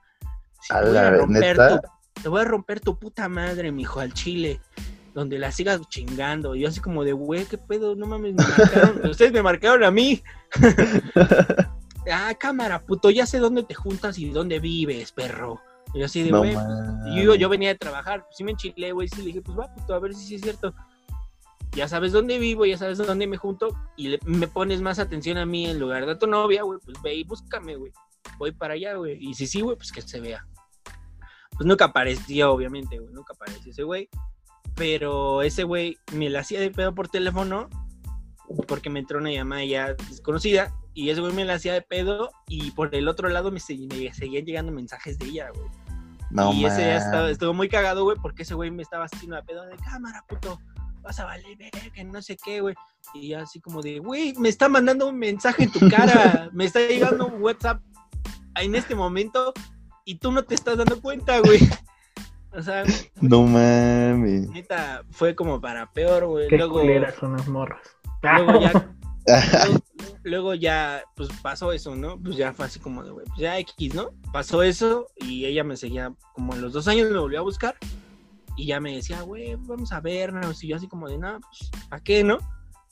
A 0.69 0.79
te 0.79 0.85
voy 0.85 0.93
la 0.93 1.07
a 1.07 1.11
romper 1.11 1.57
neta. 1.57 1.81
tu, 1.81 2.21
te 2.21 2.29
voy 2.29 2.41
a 2.41 2.45
romper 2.45 2.79
tu 2.79 2.97
puta 2.97 3.27
madre, 3.27 3.69
mijo, 3.73 3.99
al 3.99 4.13
chile. 4.13 4.61
Donde 5.13 5.39
la 5.39 5.51
sigas 5.51 5.81
chingando. 5.89 6.55
Y 6.55 6.61
yo 6.61 6.69
así 6.69 6.79
como 6.79 7.03
de, 7.03 7.11
güey, 7.11 7.43
qué 7.43 7.57
pedo, 7.57 7.97
no 7.97 8.07
mames, 8.07 8.33
me 8.33 8.45
marcaron. 8.45 9.05
Ustedes 9.09 9.33
me 9.33 9.43
marcaron 9.43 9.83
a 9.83 9.91
mí. 9.91 10.23
ah, 12.13 12.33
cámara, 12.39 12.81
puto, 12.85 13.09
ya 13.09 13.25
sé 13.25 13.39
dónde 13.39 13.63
te 13.63 13.73
juntas 13.73 14.17
y 14.17 14.29
dónde 14.29 14.61
vives, 14.61 15.11
perro. 15.11 15.59
Y 15.93 15.99
yo 15.99 16.05
así 16.05 16.23
de, 16.23 16.31
güey, 16.31 16.55
yo, 17.13 17.35
yo 17.35 17.49
venía 17.49 17.69
de 17.69 17.75
trabajar, 17.75 18.23
pues 18.23 18.37
sí 18.37 18.45
me 18.45 18.51
enchilé, 18.51 18.93
güey, 18.93 19.09
sí 19.09 19.17
le 19.17 19.25
dije, 19.25 19.41
pues 19.41 19.59
va, 19.59 19.67
puto, 19.73 19.93
a 19.93 19.99
ver 19.99 20.13
si 20.13 20.25
sí 20.25 20.35
es 20.35 20.41
cierto. 20.43 20.73
Ya 21.79 21.87
sabes 21.87 22.11
dónde 22.11 22.37
vivo, 22.39 22.65
ya 22.65 22.77
sabes 22.77 22.97
dónde 22.97 23.25
me 23.25 23.37
junto, 23.37 23.69
y 23.95 24.09
le- 24.09 24.19
me 24.25 24.47
pones 24.47 24.81
más 24.81 24.99
atención 24.99 25.37
a 25.37 25.45
mí 25.45 25.65
en 25.65 25.79
lugar 25.79 26.05
de 26.05 26.11
a 26.11 26.19
tu 26.19 26.27
novia, 26.27 26.63
güey, 26.63 26.77
pues 26.83 27.01
ve 27.01 27.15
y 27.15 27.23
búscame, 27.23 27.75
güey. 27.77 27.91
Voy 28.37 28.51
para 28.51 28.73
allá, 28.73 28.95
güey. 28.95 29.17
Y 29.19 29.33
si 29.33 29.47
sí, 29.47 29.61
güey, 29.61 29.77
pues 29.77 29.91
que 29.93 30.01
se 30.01 30.19
vea. 30.19 30.45
Pues 31.51 31.65
nunca 31.65 31.85
aparecía, 31.85 32.49
obviamente, 32.49 32.99
güey, 32.99 33.13
nunca 33.13 33.33
apareció 33.33 33.71
ese 33.71 33.83
güey. 33.83 34.09
Pero 34.75 35.41
ese 35.41 35.63
güey 35.63 35.97
me 36.13 36.29
la 36.29 36.41
hacía 36.41 36.59
de 36.59 36.69
pedo 36.71 36.93
por 36.93 37.07
teléfono, 37.07 37.69
porque 38.67 38.89
me 38.89 38.99
entró 38.99 39.19
una 39.19 39.31
llamada 39.31 39.63
ya 39.63 39.93
desconocida, 39.93 40.73
y 40.93 41.09
ese 41.09 41.21
güey 41.21 41.33
me 41.33 41.45
la 41.45 41.53
hacía 41.55 41.73
de 41.73 41.81
pedo, 41.81 42.29
y 42.47 42.71
por 42.71 42.93
el 42.93 43.07
otro 43.07 43.29
lado 43.29 43.51
me, 43.51 43.59
segui- 43.59 43.87
me 43.93 44.13
seguían 44.13 44.45
llegando 44.45 44.71
mensajes 44.71 45.17
de 45.17 45.27
ella, 45.27 45.49
güey 45.53 45.67
No 46.31 46.51
y 46.53 46.65
ese 46.65 46.77
día 46.81 46.97
estaba, 46.97 47.29
estuvo 47.29 47.53
muy 47.53 47.69
cagado, 47.69 48.03
güey, 48.03 48.17
porque 48.21 48.43
ese 48.43 48.53
güey 48.53 48.69
me 48.69 48.83
estaba 48.83 49.05
haciendo 49.05 49.37
a 49.37 49.41
pedo 49.43 49.65
de 49.65 49.75
cámara, 49.77 50.23
puto. 50.27 50.59
Vas 51.09 51.19
a 51.21 51.25
valer 51.25 51.57
que 51.91 52.03
no 52.03 52.21
sé 52.21 52.37
qué, 52.37 52.61
güey. 52.61 52.75
Y 53.15 53.33
así 53.33 53.59
como 53.59 53.81
de, 53.81 53.97
güey, 53.97 54.35
me 54.37 54.47
está 54.47 54.69
mandando 54.69 55.07
un 55.09 55.17
mensaje 55.17 55.63
en 55.63 55.71
tu 55.71 55.89
cara. 55.89 56.49
me 56.53 56.65
está 56.65 56.81
llegando 56.81 57.25
un 57.25 57.41
WhatsApp 57.41 57.81
en 58.61 58.75
este 58.75 58.93
momento 58.93 59.51
y 60.05 60.19
tú 60.19 60.31
no 60.31 60.43
te 60.43 60.53
estás 60.53 60.77
dando 60.77 61.01
cuenta, 61.01 61.39
güey. 61.39 61.57
O 62.51 62.61
sea, 62.61 62.83
No 63.21 63.43
mames. 63.43 64.49
neta, 64.49 65.03
fue 65.09 65.35
como 65.35 65.59
para 65.59 65.91
peor, 65.91 66.27
güey. 66.27 66.47
Qué 66.47 66.57
Luego, 66.57 66.81
culeras 66.81 67.15
son 67.15 67.37
las 67.37 67.47
morras. 67.47 67.81
luego 68.21 68.59
ya 68.61 68.71
luego, 68.75 69.79
luego 70.23 70.53
ya, 70.53 71.03
pues 71.15 71.29
pasó 71.41 71.71
eso, 71.71 71.95
¿no? 71.95 72.19
Pues 72.19 72.35
ya 72.37 72.53
fue 72.53 72.65
así 72.65 72.79
como 72.79 73.03
de, 73.03 73.09
güey, 73.11 73.25
pues 73.25 73.39
ya 73.39 73.57
X, 73.59 73.95
¿no? 73.95 74.11
Pasó 74.31 74.61
eso 74.61 75.07
y 75.15 75.45
ella 75.45 75.63
me 75.63 75.75
seguía, 75.77 76.13
como 76.33 76.53
a 76.53 76.57
los 76.57 76.73
dos 76.73 76.87
años 76.87 77.09
me 77.11 77.17
volvió 77.19 77.39
a 77.39 77.43
buscar 77.43 77.75
y 78.55 78.67
ya 78.67 78.79
me 78.79 78.95
decía, 78.95 79.21
güey, 79.21 79.55
vamos 79.55 79.91
a 79.91 80.01
vernos. 80.01 80.63
Y 80.63 80.67
yo 80.67 80.75
así 80.75 80.87
como 80.87 81.07
de, 81.07 81.17
no, 81.17 81.39
pues, 81.39 81.71
¿para 81.89 82.03
qué, 82.03 82.23
no? 82.23 82.37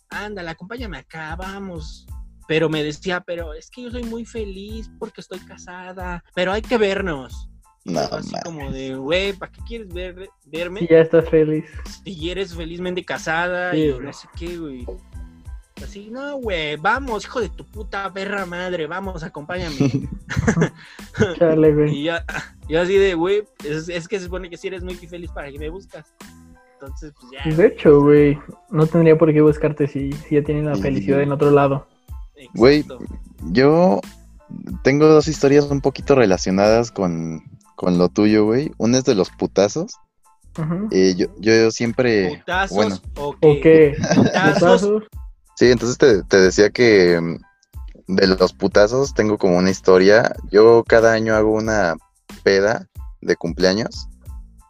Ándale, 0.09 0.49
acompáñame 0.49 0.97
acá, 0.97 1.35
vamos. 1.35 2.05
Pero 2.47 2.69
me 2.69 2.83
decía, 2.83 3.21
pero 3.21 3.53
es 3.53 3.69
que 3.69 3.83
yo 3.83 3.91
soy 3.91 4.03
muy 4.03 4.25
feliz 4.25 4.89
porque 4.99 5.21
estoy 5.21 5.39
casada, 5.39 6.23
pero 6.33 6.53
hay 6.53 6.61
que 6.61 6.77
vernos. 6.77 7.49
No 7.83 8.01
así 8.01 8.33
como 8.43 8.69
de, 8.71 8.95
güey, 8.95 9.33
¿para 9.33 9.51
qué 9.51 9.61
quieres 9.65 9.93
ver, 9.93 10.29
verme? 10.45 10.81
Y 10.81 10.87
ya 10.87 10.99
estás 10.99 11.29
feliz. 11.29 11.65
si 12.03 12.29
eres 12.29 12.53
felizmente 12.53 13.03
casada 13.03 13.71
Sí, 13.71 13.83
y 13.83 13.99
no 13.99 14.11
sé 14.11 14.27
qué, 14.37 14.57
güey. 14.57 14.85
Así, 15.83 16.09
no, 16.11 16.37
güey, 16.37 16.75
vamos, 16.77 17.25
hijo 17.25 17.39
de 17.39 17.49
tu 17.49 17.63
puta 17.65 18.11
perra 18.11 18.45
madre, 18.45 18.87
vamos, 18.87 19.23
acompáñame. 19.23 19.77
Chale, 21.37 21.73
güey. 21.73 21.95
y 21.95 22.03
ya, 22.05 22.25
yo 22.67 22.81
así 22.81 22.95
de, 22.97 23.13
güey, 23.13 23.43
es, 23.63 23.87
es 23.89 24.07
que 24.07 24.17
se 24.19 24.25
supone 24.25 24.49
que 24.49 24.57
si 24.57 24.67
eres 24.67 24.83
muy 24.83 24.95
feliz 24.95 25.31
para 25.31 25.51
que 25.51 25.59
me 25.59 25.69
buscas. 25.69 26.13
Entonces, 26.73 27.13
pues 27.19 27.31
ya. 27.31 27.55
De 27.55 27.67
hecho, 27.67 28.01
güey, 28.01 28.37
no 28.69 28.85
tendría 28.85 29.17
por 29.17 29.31
qué 29.33 29.41
buscarte 29.41 29.87
si, 29.87 30.11
si 30.13 30.35
ya 30.35 30.43
tienen 30.43 30.65
la 30.65 30.75
Sí. 30.75 30.81
felicidad 30.81 31.21
en 31.21 31.31
otro 31.31 31.51
lado. 31.51 31.87
Güey. 32.53 32.85
Yo 33.51 33.99
tengo 34.83 35.07
dos 35.07 35.27
historias 35.27 35.65
un 35.65 35.81
poquito 35.81 36.13
relacionadas 36.15 36.91
con, 36.91 37.41
con 37.75 37.97
lo 37.97 38.09
tuyo, 38.09 38.45
güey. 38.45 38.71
Una 38.77 38.99
es 38.99 39.05
de 39.05 39.15
los 39.15 39.29
putazos. 39.31 39.95
Eh, 40.91 41.13
yo, 41.15 41.27
yo 41.39 41.69
siempre... 41.71 42.37
¿Putazos 42.39 42.75
bueno. 42.75 42.95
o 43.15 43.35
qué? 43.39 43.95
Putazos. 44.15 45.03
Sí, 45.57 45.71
entonces 45.71 45.97
te, 45.97 46.21
te 46.21 46.37
decía 46.37 46.69
que 46.69 47.19
mm, 47.19 48.15
de 48.15 48.27
los 48.27 48.53
putazos 48.53 49.15
tengo 49.15 49.39
como 49.39 49.57
una 49.57 49.71
historia. 49.71 50.35
Yo 50.51 50.83
cada 50.87 51.13
año 51.13 51.33
hago 51.33 51.51
una 51.51 51.95
peda 52.43 52.87
de 53.21 53.35
cumpleaños. 53.35 54.07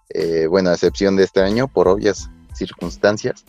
Eh, 0.09 0.47
bueno, 0.47 0.69
a 0.69 0.73
excepción 0.73 1.17
de 1.17 1.25
este 1.25 1.41
año, 1.41 1.67
por 1.67 1.89
obvias 1.89 2.29
circunstancias. 2.53 3.43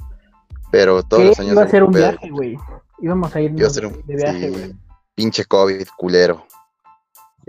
Pero 0.72 1.04
todos 1.04 1.22
¿Qué? 1.22 1.28
los 1.28 1.40
años 1.40 1.52
Iba 1.52 1.62
a 1.62 1.68
ser 1.68 1.84
un 1.84 1.92
peda 1.92 2.10
viaje, 2.10 2.30
güey. 2.30 2.58
Íbamos 3.00 3.34
a 3.36 3.40
ir 3.40 3.52
Iba 3.56 3.68
a 3.68 3.70
ser 3.70 3.86
un 3.86 4.02
de 4.04 4.16
viaje, 4.16 4.40
sí, 4.40 4.48
güey. 4.48 4.76
pinche 5.14 5.44
COVID, 5.44 5.86
culero. 5.96 6.44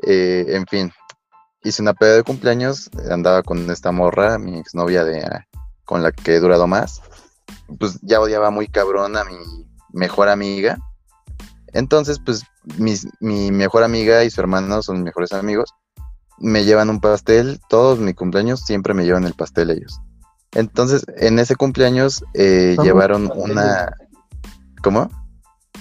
Eh, 0.06 0.46
en 0.50 0.68
fin, 0.68 0.92
hice 1.64 1.82
una 1.82 1.96
peda 1.96 2.16
de 2.16 2.24
cumpleaños, 2.24 2.92
andaba 3.10 3.42
con 3.42 3.70
esta 3.72 3.92
morra, 3.92 4.38
mi 4.38 4.60
exnovia 4.60 5.04
de 5.04 5.24
ah, 5.24 5.48
con 5.84 6.04
la 6.04 6.12
que 6.12 6.36
he 6.36 6.40
durado 6.40 6.68
más, 6.68 7.02
pues 7.80 8.00
ya 8.04 8.22
odiaba 8.22 8.52
muy 8.52 8.68
cabrón 8.68 9.18
a 9.18 9.26
mi 9.26 9.36
mejor 9.94 10.30
amiga. 10.30 10.78
Entonces, 11.74 12.20
pues 12.24 12.44
mis- 12.78 13.08
mi 13.20 13.52
mejor 13.52 13.84
amiga 13.84 14.24
y 14.24 14.30
su 14.30 14.42
hermano 14.42 14.82
son 14.82 14.98
mis 14.98 15.06
mejores 15.06 15.32
amigos. 15.34 15.72
Me 16.40 16.64
llevan 16.64 16.90
un 16.90 17.00
pastel, 17.00 17.60
todos 17.70 18.00
mis 18.00 18.16
cumpleaños 18.16 18.62
siempre 18.62 18.94
me 18.94 19.04
llevan 19.06 19.26
el 19.26 19.34
pastel 19.34 19.70
ellos. 19.72 20.00
Entonces, 20.54 21.06
en 21.18 21.38
ese 21.38 21.56
cumpleaños 21.56 22.24
eh, 22.34 22.76
llevaron 22.82 23.28
pasteles. 23.28 23.52
una... 23.52 23.94
¿Cómo? 24.82 25.10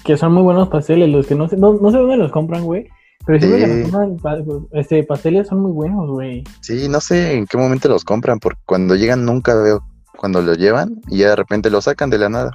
Que 0.05 0.17
son 0.17 0.33
muy 0.35 0.43
buenos 0.43 0.69
pasteles, 0.69 1.09
los 1.09 1.27
que 1.27 1.35
no 1.35 1.49
sé, 1.49 1.57
no, 1.57 1.75
no 1.75 1.91
sé 1.91 1.97
dónde 1.99 2.17
los 2.17 2.33
compran, 2.33 2.65
güey. 2.65 2.87
Pero 3.27 3.41
siempre 3.41 3.85
Sí. 3.87 3.91
pa- 4.23 4.39
este, 4.73 5.05
pasteles 5.05 5.49
son 5.49 5.61
muy 5.61 5.73
buenos, 5.73 6.09
güey. 6.11 6.45
Sí, 6.61 6.89
no 6.89 7.01
sé 7.01 7.35
en 7.35 7.47
qué 7.47 7.57
momento 7.57 7.89
los 7.89 8.05
compran, 8.05 8.39
porque 8.41 8.61
cuando 8.67 8.95
llegan 8.95 9.25
nunca 9.25 9.55
veo 9.55 9.83
cuando 10.17 10.43
lo 10.43 10.55
llevan 10.55 11.01
y 11.09 11.19
ya 11.19 11.29
de 11.31 11.37
repente 11.37 11.71
lo 11.71 11.81
sacan 11.81 12.11
de 12.11 12.19
la 12.19 12.29
nada. 12.29 12.51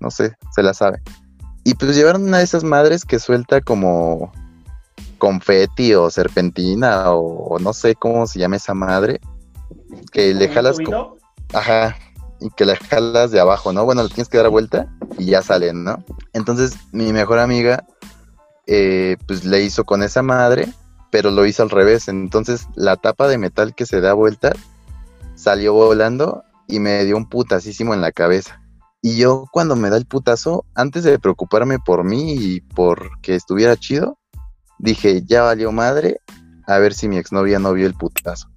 No 0.00 0.10
sé, 0.10 0.36
se 0.54 0.62
la 0.62 0.74
sabe. 0.74 1.02
Y 1.64 1.74
pues 1.74 1.96
llevaron 1.96 2.24
una 2.24 2.38
de 2.38 2.44
esas 2.44 2.64
madres 2.64 3.04
que 3.04 3.18
suelta 3.18 3.60
como 3.60 4.32
confeti 5.18 5.94
o 5.94 6.10
serpentina 6.10 7.10
o, 7.10 7.54
o 7.54 7.58
no 7.58 7.72
sé 7.72 7.94
cómo 7.94 8.26
se 8.26 8.38
llama 8.38 8.56
esa 8.56 8.74
madre. 8.74 9.20
Que 10.12 10.34
le 10.34 10.48
jalas 10.48 10.78
como... 10.78 11.16
Ajá, 11.52 11.96
y 12.40 12.50
que 12.50 12.64
la 12.64 12.76
jalas 12.76 13.30
de 13.30 13.40
abajo, 13.40 13.72
¿no? 13.72 13.84
Bueno, 13.84 14.02
le 14.02 14.08
tienes 14.08 14.28
que 14.28 14.38
dar 14.38 14.48
vuelta 14.48 14.88
y 15.18 15.26
ya 15.26 15.42
salen, 15.42 15.84
¿no? 15.84 16.04
Entonces, 16.32 16.76
mi 16.92 17.12
mejor 17.12 17.38
amiga, 17.38 17.84
eh, 18.66 19.16
pues 19.26 19.44
le 19.44 19.62
hizo 19.62 19.84
con 19.84 20.02
esa 20.02 20.22
madre, 20.22 20.68
pero 21.10 21.30
lo 21.30 21.46
hizo 21.46 21.62
al 21.62 21.70
revés. 21.70 22.08
Entonces, 22.08 22.66
la 22.74 22.96
tapa 22.96 23.28
de 23.28 23.38
metal 23.38 23.74
que 23.74 23.86
se 23.86 24.00
da 24.00 24.12
vuelta 24.12 24.52
salió 25.34 25.72
volando 25.72 26.44
y 26.66 26.80
me 26.80 27.04
dio 27.04 27.16
un 27.16 27.28
putasísimo 27.28 27.94
en 27.94 28.00
la 28.00 28.12
cabeza. 28.12 28.60
Y 29.06 29.18
yo, 29.18 29.46
cuando 29.52 29.76
me 29.76 29.88
da 29.88 29.98
el 29.98 30.04
putazo, 30.04 30.64
antes 30.74 31.04
de 31.04 31.20
preocuparme 31.20 31.78
por 31.78 32.02
mí 32.02 32.34
y 32.36 32.60
por 32.60 33.20
que 33.20 33.36
estuviera 33.36 33.76
chido, 33.76 34.18
dije, 34.80 35.22
ya 35.24 35.42
valió 35.42 35.70
madre, 35.70 36.18
a 36.66 36.78
ver 36.78 36.92
si 36.92 37.06
mi 37.06 37.16
exnovia 37.16 37.60
no 37.60 37.72
vio 37.72 37.86
el 37.86 37.94
putazo. 37.94 38.48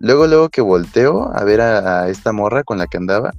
Luego, 0.00 0.26
luego 0.26 0.48
que 0.48 0.60
volteo 0.60 1.30
a 1.32 1.44
ver 1.44 1.60
a, 1.60 2.08
esta 2.08 2.32
morra 2.32 2.64
con 2.64 2.78
la 2.78 2.88
que 2.88 2.96
andaba, 2.96 3.30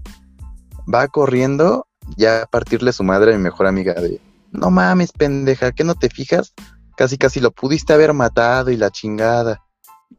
va 0.87 1.09
corriendo 1.09 1.85
ya 2.15 2.43
a 2.43 2.45
partirle 2.45 2.93
su 2.93 3.03
madre 3.03 3.33
a 3.33 3.37
mi 3.37 3.43
mejor 3.43 3.67
amiga 3.67 3.93
de, 3.95 4.21
no 4.53 4.71
mames, 4.71 5.11
pendeja, 5.11 5.73
¿qué 5.73 5.83
no 5.83 5.95
te 5.95 6.07
fijas? 6.07 6.53
Casi, 6.95 7.17
casi 7.17 7.41
lo 7.41 7.51
pudiste 7.51 7.91
haber 7.91 8.13
matado 8.13 8.71
y 8.71 8.77
la 8.77 8.89
chingada. 8.89 9.61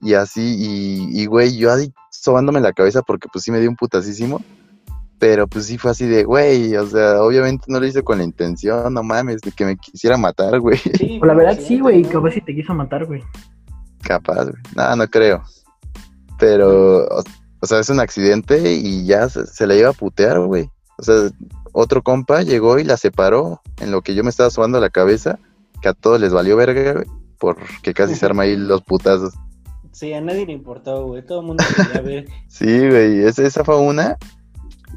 Y 0.02 0.12
así, 0.12 0.56
y, 0.58 1.22
y 1.22 1.24
güey, 1.24 1.56
yo 1.56 1.72
así 1.72 1.90
sobándome 2.10 2.60
la 2.60 2.74
cabeza 2.74 3.00
porque 3.00 3.28
pues 3.32 3.44
sí 3.44 3.50
me 3.50 3.60
dio 3.60 3.70
un 3.70 3.76
putasísimo. 3.76 4.42
Pero 5.22 5.46
pues 5.46 5.66
sí 5.66 5.78
fue 5.78 5.92
así 5.92 6.04
de, 6.08 6.24
güey, 6.24 6.74
o 6.74 6.84
sea, 6.84 7.22
obviamente 7.22 7.66
no 7.68 7.78
lo 7.78 7.86
hice 7.86 8.02
con 8.02 8.18
la 8.18 8.24
intención, 8.24 8.92
no 8.92 9.04
mames, 9.04 9.40
de 9.40 9.52
que 9.52 9.64
me 9.64 9.76
quisiera 9.76 10.16
matar, 10.16 10.58
güey. 10.58 10.78
Sí, 10.78 11.18
Pues 11.20 11.28
la 11.28 11.34
verdad 11.34 11.56
sí, 11.64 11.78
güey, 11.78 12.02
capaz 12.02 12.32
si 12.32 12.40
te 12.40 12.52
quiso 12.52 12.74
matar, 12.74 13.06
güey. 13.06 13.22
Capaz, 14.00 14.46
güey. 14.46 14.60
No, 14.74 14.96
no 14.96 15.06
creo. 15.06 15.40
Pero, 16.40 17.04
o, 17.06 17.22
o 17.60 17.66
sea, 17.66 17.78
es 17.78 17.88
un 17.88 18.00
accidente 18.00 18.72
y 18.72 19.06
ya 19.06 19.28
se, 19.28 19.46
se 19.46 19.64
la 19.68 19.76
iba 19.76 19.90
a 19.90 19.92
putear, 19.92 20.40
güey. 20.40 20.68
O 20.98 21.04
sea, 21.04 21.14
otro 21.70 22.02
compa 22.02 22.42
llegó 22.42 22.80
y 22.80 22.82
la 22.82 22.96
separó 22.96 23.60
en 23.78 23.92
lo 23.92 24.02
que 24.02 24.16
yo 24.16 24.24
me 24.24 24.30
estaba 24.30 24.50
sobando 24.50 24.80
la 24.80 24.90
cabeza, 24.90 25.38
que 25.80 25.88
a 25.88 25.94
todos 25.94 26.20
les 26.20 26.32
valió 26.32 26.56
verga, 26.56 26.94
güey, 26.94 27.06
porque 27.38 27.94
casi 27.94 28.16
se 28.16 28.26
arma 28.26 28.42
ahí 28.42 28.56
los 28.56 28.82
putazos. 28.82 29.32
Sí, 29.92 30.12
a 30.14 30.20
nadie 30.20 30.46
le 30.46 30.52
importó, 30.54 31.06
güey. 31.06 31.24
Todo 31.24 31.42
el 31.42 31.46
mundo 31.46 31.62
quería 31.76 32.00
ver. 32.00 32.26
Sí, 32.48 32.88
güey, 32.88 33.22
esa, 33.24 33.46
esa 33.46 33.62
fue 33.62 33.78
una. 33.78 34.18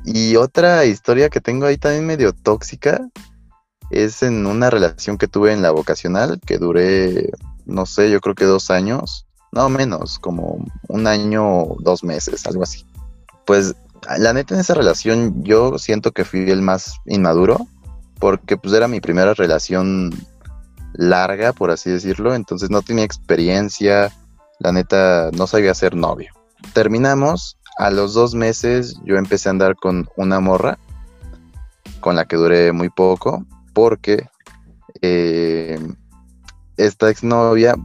Y 0.04 0.36
otra 0.36 0.86
historia 0.86 1.30
que 1.30 1.41
tengo 1.41 1.66
ahí 1.66 1.78
también 1.78 2.06
medio 2.06 2.34
tóxica 2.34 3.08
es 3.89 4.24
en 4.24 4.46
una 4.46 4.70
relación 4.70 5.18
que 5.18 5.28
tuve 5.28 5.54
en 5.54 5.62
la 5.62 5.72
vocacional, 5.72 6.39
que 6.46 6.58
duré, 6.58 7.32
no 7.66 7.86
sé, 7.86 8.10
yo 8.10 8.20
creo 8.20 8.36
que 8.36 8.46
dos 8.46 8.70
años, 8.70 9.28
no 9.52 9.70
menos, 9.70 10.20
como 10.20 10.66
un 10.88 11.08
año, 11.08 11.66
dos 11.80 12.04
meses, 12.04 12.46
algo 12.46 12.64
así. 12.64 12.86
Pues 13.46 13.76
la 14.18 14.34
neta 14.34 14.54
en 14.54 14.60
esa 14.60 14.74
relación 14.74 15.43
yo 15.43 15.78
siento 15.78 16.12
que 16.12 16.26
fui 16.26 16.50
el 16.50 16.62
más 16.62 16.96
inmaduro, 17.06 17.68
porque 18.20 18.58
pues 18.58 18.74
era 18.74 18.88
mi 18.88 19.02
primera 19.02 19.34
relación 19.34 20.12
larga, 20.93 21.54
por 21.54 21.72
así 21.72 21.89
decirlo, 21.89 22.34
entonces 22.34 22.70
no 22.70 22.82
tenía 22.82 23.04
experiencia, 23.04 24.12
la 24.60 24.72
neta 24.72 25.30
no 25.34 25.48
sabía 25.48 25.74
ser 25.74 25.96
novio. 25.96 26.32
Terminamos, 26.74 27.58
a 27.78 27.91
los 27.91 28.13
dos 28.13 28.36
meses 28.36 28.99
yo 29.03 29.17
empecé 29.17 29.49
a 29.49 29.51
andar 29.51 29.76
con 29.76 30.09
una 30.15 30.39
morra, 30.39 30.78
con 31.99 32.15
la 32.15 32.26
que 32.26 32.36
duré 32.36 32.71
muy 32.71 32.89
poco, 32.89 33.45
porque 33.73 34.30
eh, 35.01 35.80
esta 36.78 37.09
exnovia 37.09 37.76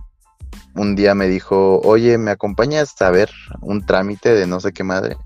un 0.74 0.95
día 0.95 1.14
me 1.14 1.28
dijo, 1.28 1.80
oye, 1.80 2.18
¿me 2.18 2.30
acompañas 2.30 3.01
a 3.03 3.11
ver 3.11 3.30
un 3.61 3.84
trámite 3.84 4.32
de 4.34 4.47
no 4.47 4.61
sé 4.61 4.72
qué 4.72 4.84
madre? 4.84 5.16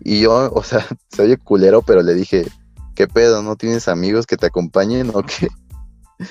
Y 0.00 0.20
yo, 0.20 0.50
o 0.54 0.62
sea, 0.62 0.86
se 1.10 1.22
oye 1.22 1.36
culero, 1.36 1.82
pero 1.82 2.02
le 2.02 2.14
dije, 2.14 2.46
¿qué 2.94 3.08
pedo? 3.08 3.42
¿No 3.42 3.56
tienes 3.56 3.88
amigos 3.88 4.26
que 4.26 4.36
te 4.36 4.46
acompañen 4.46 5.10
o 5.14 5.22
qué? 5.22 5.48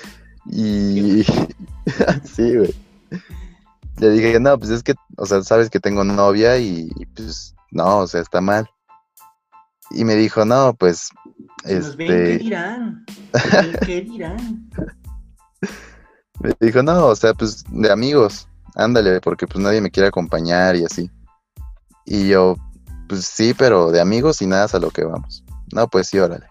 Y 0.50 1.24
sí, 2.24 2.56
güey. 2.56 2.74
Le 3.98 4.12
dije, 4.12 4.40
no, 4.40 4.58
pues 4.58 4.72
es 4.72 4.82
que, 4.82 4.96
o 5.18 5.26
sea, 5.26 5.44
sabes 5.44 5.70
que 5.70 5.82
tengo 5.82 6.06
novia 6.06 6.58
y 6.58 6.90
pues 7.14 7.54
no, 7.72 8.00
o 8.00 8.08
sea, 8.08 8.22
está 8.22 8.42
mal. 8.42 8.70
Y 9.92 10.04
me 10.04 10.16
dijo, 10.16 10.44
no, 10.46 10.74
pues, 10.74 11.10
nos 11.66 11.96
ven, 11.96 12.08
¿qué 12.08 12.34
este, 12.34 12.38
dirán? 12.40 13.06
¿Qué- 13.32 13.80
¿Qué 13.86 14.02
dirán? 14.02 14.70
me 16.40 16.54
dijo, 16.60 16.84
no, 16.84 17.08
o 17.08 17.16
sea, 17.16 17.34
pues 17.34 17.64
de 17.70 17.92
amigos, 17.92 18.48
ándale, 18.76 19.22
porque 19.22 19.48
pues 19.48 19.64
nadie 19.64 19.82
me 19.82 19.90
quiere 19.92 20.10
acompañar 20.10 20.76
y 20.76 20.86
así. 20.86 21.10
Y 22.06 22.28
yo, 22.30 22.56
pues 23.08 23.26
sí, 23.26 23.54
pero 23.54 23.92
de 23.92 24.02
amigos 24.02 24.42
y 24.42 24.48
nada 24.48 24.66
es 24.66 24.76
a 24.76 24.80
lo 24.80 24.92
que 24.92 25.04
vamos. 25.04 25.44
No, 25.74 25.88
pues 25.88 26.08
sí, 26.08 26.20
órale. 26.20 26.48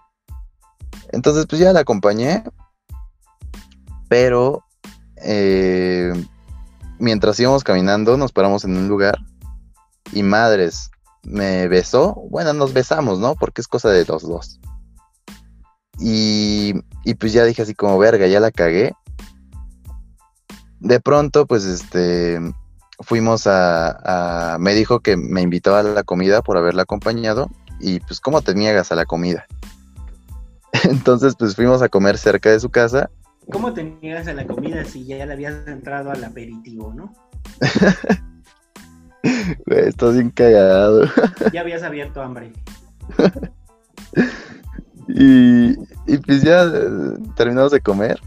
Entonces, 1.11 1.45
pues 1.47 1.61
ya 1.61 1.71
la 1.73 1.79
acompañé, 1.81 2.43
pero 4.09 4.63
eh, 5.23 6.11
mientras 6.99 7.39
íbamos 7.39 7.63
caminando, 7.63 8.17
nos 8.17 8.31
paramos 8.31 8.65
en 8.65 8.75
un 8.75 8.87
lugar 8.87 9.17
y 10.11 10.21
madres, 10.23 10.91
me 11.27 11.67
besó. 11.67 12.15
Bueno, 12.29 12.53
nos 12.53 12.73
besamos, 12.73 13.19
¿no? 13.19 13.35
Porque 13.35 13.61
es 13.61 13.67
cosa 13.67 13.89
de 13.89 14.05
los 14.05 14.23
dos. 14.23 14.59
Y, 15.99 16.73
y 17.03 17.15
pues 17.15 17.33
ya 17.33 17.43
dije 17.43 17.61
así 17.61 17.75
como, 17.75 17.97
verga, 17.97 18.27
ya 18.27 18.39
la 18.39 18.51
cagué. 18.51 18.93
De 20.79 20.99
pronto, 20.99 21.45
pues 21.47 21.65
este, 21.65 22.39
fuimos 22.99 23.47
a, 23.47 24.53
a- 24.53 24.57
me 24.59 24.73
dijo 24.73 24.99
que 25.01 25.17
me 25.17 25.41
invitaba 25.41 25.79
a 25.79 25.83
la 25.83 26.03
comida 26.03 26.41
por 26.41 26.57
haberla 26.57 26.83
acompañado 26.83 27.49
y 27.79 27.99
pues 27.99 28.19
cómo 28.19 28.41
te 28.41 28.53
niegas 28.55 28.91
a 28.91 28.95
la 28.95 29.05
comida. 29.05 29.45
Entonces, 30.83 31.35
pues 31.37 31.55
fuimos 31.55 31.81
a 31.81 31.89
comer 31.89 32.17
cerca 32.17 32.51
de 32.51 32.59
su 32.59 32.69
casa. 32.69 33.09
¿Cómo 33.51 33.73
te 33.73 33.83
niegas 33.83 34.27
a 34.27 34.33
la 34.33 34.45
comida 34.45 34.83
si 34.85 35.05
ya 35.05 35.25
le 35.25 35.33
habías 35.33 35.67
entrado 35.67 36.11
al 36.11 36.23
aperitivo, 36.23 36.93
no? 36.93 37.13
Güey, 39.65 39.87
estás 39.87 40.13
bien 40.13 40.29
cagado. 40.29 41.05
Ya 41.53 41.61
habías 41.61 41.83
abierto 41.83 42.21
hambre. 42.21 42.53
Y, 45.09 45.71
y 46.05 46.17
pues 46.25 46.41
ya 46.43 46.63
eh, 46.65 47.17
terminamos 47.35 47.71
de 47.71 47.79
comer 47.79 48.19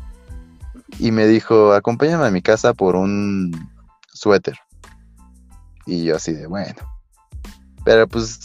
y 0.98 1.12
me 1.12 1.27
dijo, 1.27 1.72
acompáñame 1.74 2.27
a 2.27 2.31
mi 2.31 2.43
casa 2.43 2.72
por 2.74 2.97
un 2.97 3.52
suéter. 4.12 4.56
Y 5.86 6.05
yo 6.05 6.16
así 6.16 6.32
de, 6.32 6.47
bueno. 6.47 6.74
Pero 7.85 8.06
pues, 8.09 8.40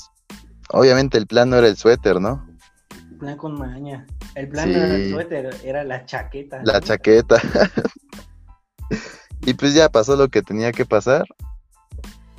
obviamente 0.69 1.17
el 1.17 1.27
plan 1.27 1.49
no 1.49 1.57
era 1.57 1.67
el 1.67 1.77
suéter, 1.77 2.19
¿no? 2.19 2.45
Plan 3.19 3.37
con 3.37 3.57
maña. 3.57 4.05
El 4.35 4.49
plan 4.49 4.67
Sí. 4.67 4.73
no 4.73 4.79
era 4.85 4.95
el 4.95 5.11
suéter, 5.11 5.55
era 5.63 5.83
la 5.83 6.05
chaqueta. 6.05 6.61
La 6.63 6.81
chaqueta. 6.81 7.41
y 9.45 9.53
pues 9.53 9.73
ya 9.73 9.89
pasó 9.89 10.15
lo 10.15 10.27
que 10.27 10.41
tenía 10.41 10.71
que 10.71 10.85
pasar. 10.85 11.25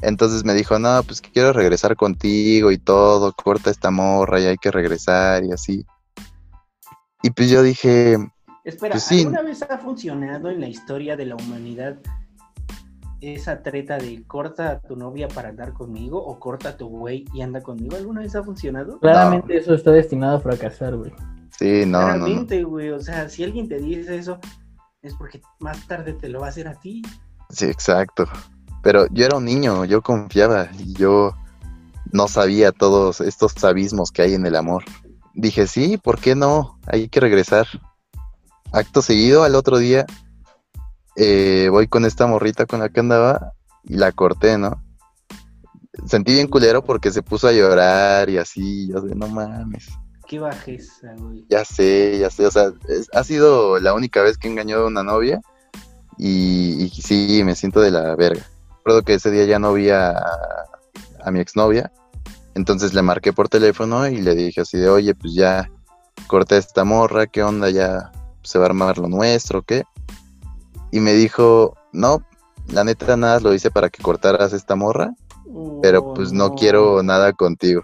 Entonces 0.03 0.45
me 0.45 0.55
dijo, 0.55 0.79
no, 0.79 1.03
pues 1.03 1.21
que 1.21 1.31
quiero 1.31 1.53
regresar 1.53 1.97
contigo 1.97 2.71
y 2.71 2.79
todo, 2.79 3.33
corta 3.33 3.71
esta 3.71 3.91
morra 3.91 4.41
y 4.41 4.47
hay 4.47 4.57
que 4.57 4.71
regresar 4.71 5.45
y 5.45 5.53
así. 5.53 5.87
Y 7.23 7.31
pues 7.31 7.49
yo 7.51 7.63
dije, 7.63 8.19
Espera, 8.67 8.95
Pues 8.95 9.05
sí. 9.05 9.21
¿alguna 9.21 9.43
vez 9.43 9.63
ha 9.63 9.79
funcionado 9.79 10.51
en 10.51 10.61
la 10.61 10.69
historia 10.69 11.17
de 11.17 11.25
la 11.25 11.37
humanidad 11.37 11.99
esa 13.21 13.63
treta 13.63 13.97
de 13.97 14.25
corta 14.27 14.71
a 14.73 14.81
tu 14.81 14.97
novia 14.97 15.29
para 15.29 15.51
andar 15.51 15.73
conmigo 15.73 16.19
o 16.19 16.39
corta 16.41 16.71
a 16.71 16.77
tu 16.77 16.89
güey 16.89 17.25
y 17.33 17.43
anda 17.43 17.63
conmigo? 17.63 17.97
¿Alguna 17.97 18.23
vez 18.23 18.35
ha 18.35 18.43
funcionado? 18.43 18.99
Claramente 18.99 19.57
eso 19.57 19.73
está 19.73 19.93
destinado 19.93 20.39
a 20.39 20.41
fracasar, 20.41 20.97
güey. 20.97 21.13
sí, 21.57 21.85
no, 21.87 22.01
no, 22.01 22.07
no. 22.09 22.25
Claramente, 22.25 22.65
güey. 22.65 22.91
O 22.91 23.01
sea, 23.01 23.29
si 23.29 23.45
alguien 23.45 23.69
te 23.69 23.79
dice 23.79 24.17
eso, 24.17 24.41
es 25.01 25.15
porque 25.15 25.41
más 25.61 25.87
tarde 25.87 26.13
te 26.15 26.29
lo 26.29 26.41
va 26.41 26.47
a 26.47 26.49
hacer 26.51 26.67
a 26.67 26.75
ti. 26.75 27.03
Sí, 27.51 27.67
exacto. 27.67 28.29
Pero 28.87 29.09
yo 29.11 29.27
era 29.27 29.39
un 29.39 29.45
niño, 29.45 29.85
yo 29.85 30.01
confiaba 30.01 30.69
y 30.79 30.93
yo 30.93 31.35
no 32.13 32.29
sabía 32.29 32.71
todos 32.71 33.21
estos 33.21 33.65
abismos 33.65 34.13
que 34.13 34.23
hay 34.23 34.35
en 34.35 34.47
el 34.47 34.55
amor. 34.55 34.85
Dije, 35.35 35.67
sí, 35.67 35.97
¿por 35.97 36.21
qué 36.21 36.37
no? 36.37 36.79
Hay 36.87 37.09
que 37.09 37.19
regresar. 37.19 37.67
Acto 38.71 39.03
seguido, 39.03 39.43
al 39.43 39.57
otro 39.57 39.79
día, 39.79 40.07
eh, 41.17 41.67
voy 41.69 41.89
con 41.89 42.05
esta 42.05 42.29
morrita 42.29 42.65
con 42.65 42.79
la 42.79 42.89
que 42.89 43.01
andaba 43.01 43.55
y 43.83 43.95
la 43.97 44.13
corté, 44.13 44.57
¿no? 44.57 44.81
Sentí 46.07 46.35
bien 46.35 46.47
culero 46.47 46.85
porque 46.85 47.11
se 47.11 47.25
puso 47.25 47.49
a 47.49 47.53
llorar 47.53 48.31
y 48.31 48.39
así, 48.39 48.87
yo 48.87 49.01
sé, 49.01 49.17
no 49.17 49.27
mames. 49.27 49.89
Qué 50.29 50.39
bajeza, 50.39 51.13
güey. 51.19 51.45
Ya 51.51 51.65
sé, 51.65 52.19
ya 52.21 52.31
sé, 52.31 52.47
o 52.47 52.53
sea, 52.53 52.71
es- 52.89 53.09
ha 53.13 53.25
sido 53.25 53.81
la 53.81 53.95
única 53.95 54.23
vez 54.23 54.39
que 54.39 54.47
he 54.47 54.51
engañado 54.53 54.85
a 54.85 54.87
una 54.87 55.03
novia 55.03 55.41
y, 56.19 56.85
y 56.85 56.89
sí, 56.91 57.43
me 57.45 57.57
siento 57.57 57.81
de 57.81 57.91
la 57.91 58.15
verga. 58.15 58.47
Recuerdo 58.87 59.05
que 59.05 59.15
ese 59.15 59.33
día 59.33 59.45
ya 59.47 59.59
no 59.59 59.73
vi 59.73 59.91
a, 59.91 60.17
a 61.21 61.31
mi 61.33 61.41
exnovia, 61.41 61.91
entonces 62.55 62.95
le 62.95 63.03
marqué 63.03 63.33
por 63.33 63.49
teléfono 63.49 64.07
y 64.07 64.19
le 64.19 64.37
dije 64.37 64.61
así 64.61 64.79
de, 64.79 64.89
oye, 64.89 65.13
pues 65.13 65.35
ya 65.35 65.69
corté 66.29 66.57
esta 66.57 66.85
morra, 66.85 67.27
¿qué 67.27 67.43
onda? 67.43 67.69
Ya 67.69 68.13
se 68.45 68.61
va 68.61 68.67
a 68.67 68.69
armar 68.69 68.99
lo 68.99 69.09
nuestro, 69.09 69.63
¿qué? 69.63 69.83
Y 70.93 71.01
me 71.01 71.15
dijo, 71.15 71.75
no, 71.93 72.23
la 72.69 72.85
neta 72.85 73.17
nada 73.17 73.41
lo 73.41 73.53
hice 73.53 73.73
para 73.73 73.91
que 73.91 74.01
cortaras 74.01 74.53
esta 74.53 74.77
morra, 74.77 75.13
pero 75.83 76.03
Oh, 76.03 76.15
pues 76.15 76.31
no 76.31 76.55
quiero 76.55 77.03
nada 77.03 77.33
contigo. 77.33 77.83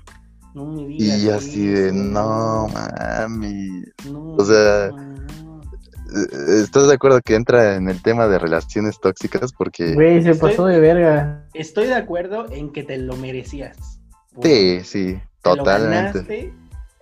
No 0.54 0.66
me 0.66 0.86
digas 0.86 1.18
Y 1.18 1.30
así 1.30 1.66
de, 1.66 1.92
no, 1.92 2.68
mami, 2.68 3.82
no, 4.08 4.36
o 4.36 4.44
sea, 4.44 4.92
no. 4.92 5.21
¿Estás 6.62 6.88
de 6.88 6.94
acuerdo 6.94 7.20
que 7.24 7.34
entra 7.34 7.76
en 7.76 7.88
el 7.88 8.02
tema 8.02 8.26
de 8.28 8.38
relaciones 8.38 9.00
tóxicas? 9.00 9.52
Porque 9.52 9.94
Güey, 9.94 10.22
se 10.22 10.30
Estoy- 10.30 10.50
pasó 10.50 10.66
de 10.66 10.80
verga. 10.80 11.46
Estoy 11.54 11.86
de 11.86 11.94
acuerdo 11.94 12.46
en 12.50 12.72
que 12.72 12.82
te 12.82 12.98
lo 12.98 13.16
merecías. 13.16 14.00
Sí, 14.42 14.80
sí, 14.82 15.18
te 15.42 15.50
lo 15.50 15.56
totalmente. 15.56 16.18
ganaste 16.18 16.54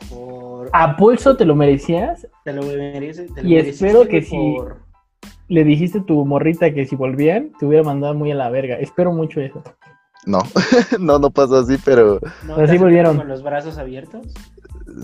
por... 0.09 0.71
¿A 0.73 0.97
pulso 0.97 1.37
te 1.37 1.45
lo 1.45 1.55
merecías? 1.55 2.27
Te 2.45 2.53
lo 2.53 2.63
mereces, 2.63 3.33
te 3.35 3.43
lo 3.43 3.49
Y 3.49 3.57
espero 3.57 4.07
que 4.09 4.23
sí. 4.23 4.37
por- 4.57 4.79
Le 5.49 5.65
dijiste 5.65 5.99
a 5.99 6.05
tu 6.05 6.25
morrita 6.25 6.73
que 6.73 6.87
si 6.87 6.95
volvían, 6.97 7.53
te 7.59 7.67
hubiera 7.67 7.83
mandado 7.85 8.15
muy 8.15 8.31
a 8.33 8.35
la 8.37 8.51
verga. 8.51 8.77
Espero 8.77 9.13
mucho 9.13 9.41
eso. 9.41 9.63
No, 10.27 10.39
no, 11.01 11.19
no 11.19 11.31
pasó 11.31 11.59
así, 11.59 11.77
pero 11.85 12.15
¿No 12.15 12.21
Pero 12.21 12.29
te 12.31 12.45
sí 12.55 12.77
aceptaron 12.77 12.79
volvieron. 12.81 13.17
Con 13.17 13.29
los 13.29 13.43
brazos 13.43 13.79
abiertos. 13.79 14.27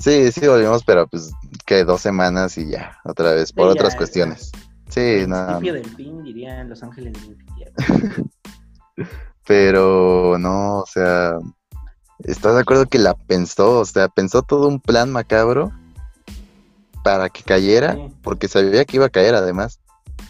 Sí, 0.00 0.30
sí 0.32 0.46
volvimos, 0.46 0.84
pero 0.84 1.06
pues 1.06 1.30
que 1.64 1.84
dos 1.84 2.00
semanas 2.00 2.56
y 2.58 2.68
ya, 2.70 2.98
otra 3.04 3.32
vez, 3.32 3.52
por 3.52 3.66
Sí, 3.66 3.72
otras 3.78 3.92
ya, 3.94 3.98
cuestiones. 3.98 4.52
Sí, 4.88 5.00
El 5.00 5.28
no, 5.30 5.46
principio 5.46 5.72
del 5.74 5.96
fin, 5.96 6.22
dirían 6.22 6.68
Los 6.68 6.82
Ángeles 6.82 7.12
pero 9.46 10.36
no, 10.38 10.78
o 10.80 10.86
sea, 10.86 11.32
¿estás 12.20 12.54
de 12.54 12.60
acuerdo 12.60 12.86
que 12.86 12.98
la 12.98 13.14
pensó? 13.14 13.80
O 13.80 13.84
sea, 13.84 14.08
pensó 14.08 14.42
todo 14.42 14.68
un 14.68 14.80
plan 14.80 15.10
macabro 15.10 15.72
para 17.04 17.28
que 17.28 17.42
cayera, 17.42 17.94
Sí. 17.94 18.08
porque 18.22 18.48
sabía 18.48 18.84
que 18.84 18.96
iba 18.96 19.06
a 19.06 19.10
caer 19.10 19.34
además. 19.34 19.80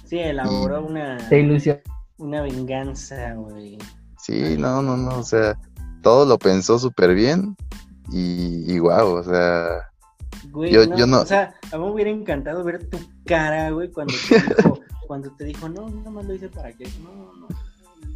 Sí, 0.04 0.18
elaboró 0.18 0.84
una, 0.84 1.18
ilusión. 1.30 1.80
una 2.18 2.42
venganza, 2.42 3.34
güey. 3.34 3.78
Sí, 4.18 4.56
no, 4.58 4.82
no, 4.82 4.96
no, 4.96 5.18
o 5.18 5.22
sea, 5.22 5.58
todo 6.02 6.26
lo 6.26 6.38
pensó 6.38 6.78
súper 6.78 7.14
bien 7.14 7.56
y, 8.12 8.72
y 8.72 8.78
guau, 8.78 9.14
o 9.16 9.22
sea, 9.22 9.68
Güey, 10.50 10.70
Yo- 10.72 10.86
no, 10.86 10.96
yo 10.96 11.06
no- 11.06 11.20
O 11.22 11.26
sea, 11.26 11.54
a 11.72 11.76
mí 11.78 11.84
me 11.84 11.90
hubiera 11.90 12.10
encantado 12.10 12.62
ver 12.64 12.88
tu 12.88 12.98
cara, 13.24 13.70
güey, 13.70 13.90
cuando 13.90 14.14
te 14.28 14.34
dijo, 14.40 14.80
cuando 15.06 15.30
te 15.36 15.44
dijo, 15.44 15.68
no, 15.68 15.88
no 15.88 16.10
más 16.10 16.24
lo 16.24 16.34
hice 16.34 16.48
para 16.48 16.72
que. 16.72 16.84
No, 17.02 17.32
no. 17.40 17.48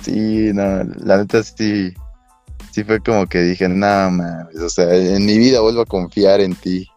Sí, 0.02 0.50
no, 0.54 0.84
la 1.04 1.18
neta 1.18 1.42
sí, 1.42 1.92
sí 2.70 2.84
fue 2.84 3.00
como 3.00 3.26
que 3.26 3.40
dije, 3.42 3.68
no 3.68 3.76
mames, 4.10 4.56
o 4.60 4.68
sea, 4.68 4.94
en 4.94 5.26
mi 5.26 5.38
vida 5.38 5.60
vuelvo 5.60 5.82
a 5.82 5.86
confiar 5.86 6.40
en 6.40 6.54
ti. 6.54 6.88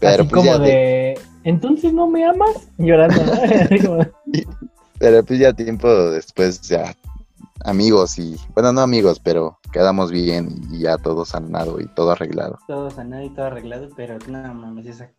Pero 0.00 0.22
Así 0.22 0.30
pues 0.30 0.32
como 0.32 0.44
ya, 0.44 0.58
te- 0.58 0.68
de. 0.68 1.20
¿Entonces 1.44 1.92
no 1.92 2.06
me 2.08 2.24
amas? 2.26 2.68
Llorando, 2.78 3.22
¿no? 3.24 3.98
Pero 4.98 5.24
pues 5.24 5.38
ya 5.38 5.52
tiempo 5.52 5.88
después 6.10 6.60
ya 6.62 6.94
amigos 7.64 8.18
y, 8.18 8.36
bueno, 8.54 8.72
no 8.72 8.80
amigos, 8.80 9.20
pero 9.20 9.58
quedamos 9.72 10.10
bien 10.10 10.48
y 10.70 10.80
ya 10.80 10.96
todo 10.98 11.24
sanado 11.24 11.80
y 11.80 11.86
todo 11.86 12.10
arreglado. 12.12 12.58
Todo 12.66 12.90
sanado 12.90 13.22
y 13.22 13.30
todo 13.30 13.46
arreglado, 13.46 13.88
pero 13.96 14.18
no 14.28 14.54
mames, 14.54 14.86
esa, 14.86 15.10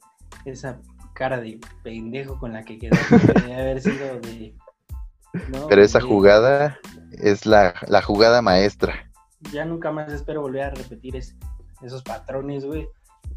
esa 0.45 0.79
cara 1.13 1.39
de 1.39 1.59
pendejo 1.83 2.37
con 2.39 2.53
la 2.53 2.63
que 2.63 2.77
quedó 2.77 2.95
debería 3.27 3.59
haber 3.59 3.81
sido 3.81 4.19
de. 4.19 4.55
No, 5.49 5.67
Pero 5.67 5.81
esa 5.81 5.99
jugada 5.99 6.77
es 7.11 7.45
la, 7.45 7.73
la 7.87 8.01
jugada 8.01 8.41
maestra. 8.41 9.11
Ya 9.51 9.65
nunca 9.65 9.91
más 9.91 10.11
espero 10.11 10.41
volver 10.41 10.63
a 10.63 10.69
repetir 10.71 11.15
es- 11.15 11.35
esos 11.81 12.03
patrones, 12.03 12.65
güey. 12.65 12.87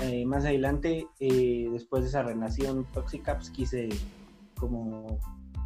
Eh, 0.01 0.25
más 0.25 0.45
adelante, 0.45 1.09
eh, 1.19 1.69
después 1.73 2.03
de 2.05 2.09
esa 2.09 2.23
relación 2.23 2.85
tóxica, 2.95 3.35
pues 3.37 3.51
quise 3.51 3.89
como 4.59 5.19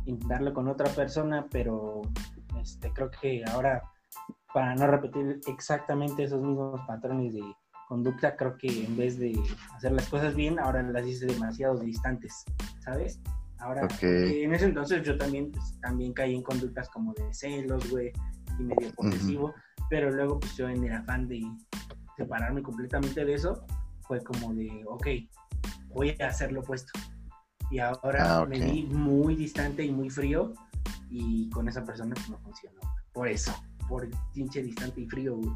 intentarlo 0.07 0.55
con 0.55 0.69
otra 0.69 0.89
persona, 0.91 1.47
pero 1.51 2.03
este, 2.63 2.93
creo 2.93 3.11
que 3.11 3.45
ahora, 3.51 3.83
para 4.53 4.75
no 4.75 4.87
repetir 4.87 5.41
exactamente 5.47 6.25
esos 6.25 6.41
mismos 6.43 6.81
patrones 6.87 7.35
de 7.35 7.43
conducta, 7.89 8.37
creo 8.37 8.57
que 8.57 8.85
en 8.85 8.97
vez 8.97 9.19
de 9.19 9.39
hacer 9.77 9.93
las 9.93 10.09
cosas 10.09 10.35
bien, 10.35 10.59
ahora 10.59 10.83
las 10.83 11.07
hice 11.07 11.27
demasiado 11.27 11.79
distantes, 11.79 12.45
¿sabes? 12.81 13.21
Ahora, 13.59 13.85
Ok. 13.85 13.91
porque 13.91 14.45
en 14.45 14.55
ese 14.55 14.65
entonces 14.67 15.03
yo 15.03 15.17
también, 15.19 15.51
pues, 15.53 15.79
también 15.81 16.13
caí 16.13 16.35
en 16.35 16.43
conductas 16.43 16.89
como 16.91 17.13
de 17.15 17.33
celos, 17.33 17.89
güey, 17.91 18.13
y 18.59 18.63
medio 18.65 18.93
posesivo, 18.95 19.55
pero 19.89 20.11
luego 20.11 20.41
pues 20.41 20.57
yo 20.57 20.69
en 20.69 20.85
el 20.85 20.93
afán 20.93 21.29
de 21.29 21.43
separarme 22.17 22.63
completamente 22.63 23.25
de 23.25 23.35
eso, 23.35 23.65
fue 24.03 24.21
como 24.23 24.53
de, 24.55 24.85
ok, 24.87 25.07
voy 25.89 26.17
a 26.21 26.27
hacer 26.27 26.53
lo 26.53 26.61
opuesto. 26.61 26.93
Y 27.71 27.79
ahora 27.79 28.39
Ah, 28.39 28.43
ok. 28.43 28.49
me 28.49 28.59
vi 28.59 28.83
muy 28.85 29.35
distante 29.35 29.85
y 29.85 29.91
muy 29.91 30.11
frío 30.11 30.53
y 31.11 31.49
con 31.51 31.69
esa 31.69 31.85
persona 31.85 32.15
pues, 32.15 32.29
no 32.31 32.39
funcionó. 32.39 32.81
Por 33.13 33.29
eso, 33.29 33.53
por 33.89 34.09
pinche 34.33 34.63
distante 34.63 35.01
y 35.03 35.07
frío, 35.09 35.37
güey. 35.37 35.51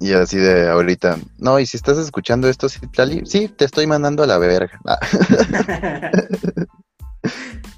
Y 0.00 0.12
así 0.12 0.38
de 0.38 0.68
ahorita, 0.68 1.18
no, 1.38 1.58
y 1.58 1.66
si 1.66 1.76
estás 1.76 1.98
escuchando 1.98 2.48
esto, 2.48 2.68
Citlali, 2.68 3.24
sí, 3.26 3.48
te 3.48 3.64
estoy 3.64 3.86
mandando 3.86 4.22
a 4.22 4.26
la 4.26 4.38
verga. 4.38 4.78
Ah, 4.86 4.98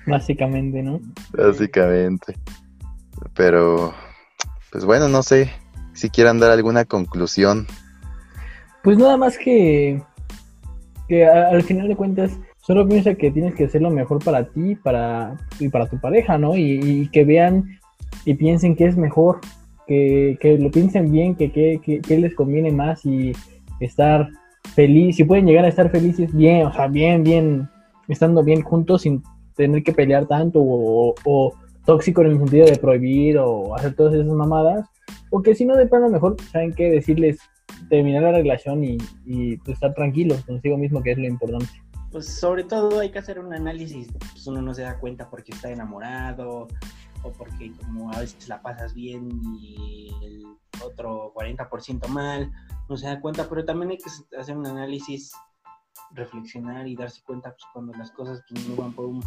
Básicamente, 0.06 0.82
¿no? 0.82 1.00
básicamente. 1.32 2.36
Pero, 3.34 3.94
pues 4.72 4.84
bueno, 4.84 5.08
no 5.08 5.22
sé 5.22 5.52
si 5.92 6.08
quieran 6.10 6.38
dar 6.38 6.50
alguna 6.50 6.84
conclusión. 6.84 7.66
Pues 8.82 8.96
nada 8.96 9.16
más 9.16 9.36
que, 9.36 10.02
que 11.08 11.26
a- 11.26 11.48
al 11.48 11.62
final 11.62 11.88
de 11.88 11.96
cuentas 11.96 12.32
solo 12.68 12.86
piensa 12.86 13.14
que 13.14 13.30
tienes 13.30 13.54
que 13.54 13.64
hacer 13.64 13.80
lo 13.80 13.90
mejor 13.90 14.22
para 14.22 14.44
ti 14.44 14.74
para, 14.74 15.38
y 15.58 15.70
para 15.70 15.86
tu 15.86 15.98
pareja, 15.98 16.36
¿no? 16.36 16.54
Y, 16.54 17.08
que 17.08 17.24
vean 17.24 17.64
y 18.26 18.34
piensen 18.34 18.76
que 18.76 18.84
es 18.84 18.94
mejor, 18.94 19.40
que, 19.86 20.36
que 20.38 20.58
lo 20.58 20.70
piensen 20.70 21.10
bien, 21.10 21.34
que, 21.34 21.50
que, 21.50 22.18
les 22.18 22.34
conviene 22.34 22.70
más 22.70 23.06
y 23.06 23.32
estar 23.80 24.28
feliz, 24.74 25.16
si 25.16 25.24
pueden 25.24 25.46
llegar 25.46 25.64
a 25.64 25.68
estar 25.68 25.90
felices 25.90 26.30
bien, 26.34 26.66
o 26.66 26.72
sea, 26.74 26.88
bien, 26.88 27.22
bien, 27.22 27.70
estando 28.06 28.44
bien 28.44 28.60
juntos 28.60 29.00
sin 29.00 29.22
tener 29.56 29.82
que 29.82 29.94
pelear 29.94 30.26
tanto 30.26 30.60
o, 30.60 31.14
o 31.24 31.54
tóxico 31.86 32.20
en 32.20 32.32
el 32.32 32.36
sentido 32.36 32.66
de 32.66 32.76
prohibir 32.76 33.38
o 33.38 33.74
hacer 33.76 33.94
todas 33.94 34.12
esas 34.12 34.26
mamadas, 34.26 34.86
o 35.30 35.40
que 35.40 35.54
si 35.54 35.64
no 35.64 35.74
de 35.74 35.86
plano 35.86 36.10
mejor, 36.10 36.36
¿saben 36.52 36.74
qué? 36.74 36.90
Decirles 36.90 37.38
terminar 37.88 38.24
la 38.24 38.32
relación 38.32 38.84
y, 38.84 38.98
y, 39.24 39.56
pues, 39.56 39.76
estar 39.76 39.94
tranquilos 39.94 40.44
consigo 40.44 40.76
mismo, 40.76 41.02
que 41.02 41.12
es 41.12 41.18
lo 41.18 41.26
importante. 41.26 41.87
Pues 42.10 42.38
sobre 42.38 42.64
todo 42.64 43.00
hay 43.00 43.10
que 43.10 43.18
hacer 43.18 43.38
un 43.38 43.52
análisis, 43.52 44.08
pues 44.18 44.46
uno 44.46 44.62
no 44.62 44.72
se 44.72 44.82
da 44.82 44.98
cuenta 44.98 45.28
porque 45.28 45.52
está 45.52 45.70
enamorado 45.70 46.68
o 47.22 47.32
porque 47.32 47.72
como 47.72 48.10
a 48.12 48.20
veces 48.20 48.48
la 48.48 48.62
pasas 48.62 48.94
bien 48.94 49.28
y 49.60 50.10
el 50.22 50.44
otro 50.82 51.32
40% 51.34 52.06
mal, 52.08 52.50
no 52.88 52.96
se 52.96 53.06
da 53.06 53.20
cuenta, 53.20 53.48
pero 53.48 53.64
también 53.64 53.90
hay 53.90 53.98
que 53.98 54.10
hacer 54.38 54.56
un 54.56 54.66
análisis, 54.66 55.32
reflexionar 56.12 56.86
y 56.88 56.96
darse 56.96 57.22
cuenta 57.22 57.50
pues, 57.50 57.64
cuando 57.72 57.92
las 57.94 58.10
cosas 58.12 58.42
pues, 58.48 58.66
no 58.68 58.76
van 58.76 58.92
por 58.92 59.06
un, 59.06 59.22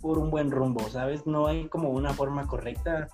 por 0.00 0.18
un 0.18 0.30
buen 0.30 0.50
rumbo, 0.50 0.88
¿sabes? 0.88 1.26
No 1.26 1.46
hay 1.46 1.68
como 1.68 1.90
una 1.90 2.12
forma 2.12 2.46
correcta 2.46 3.08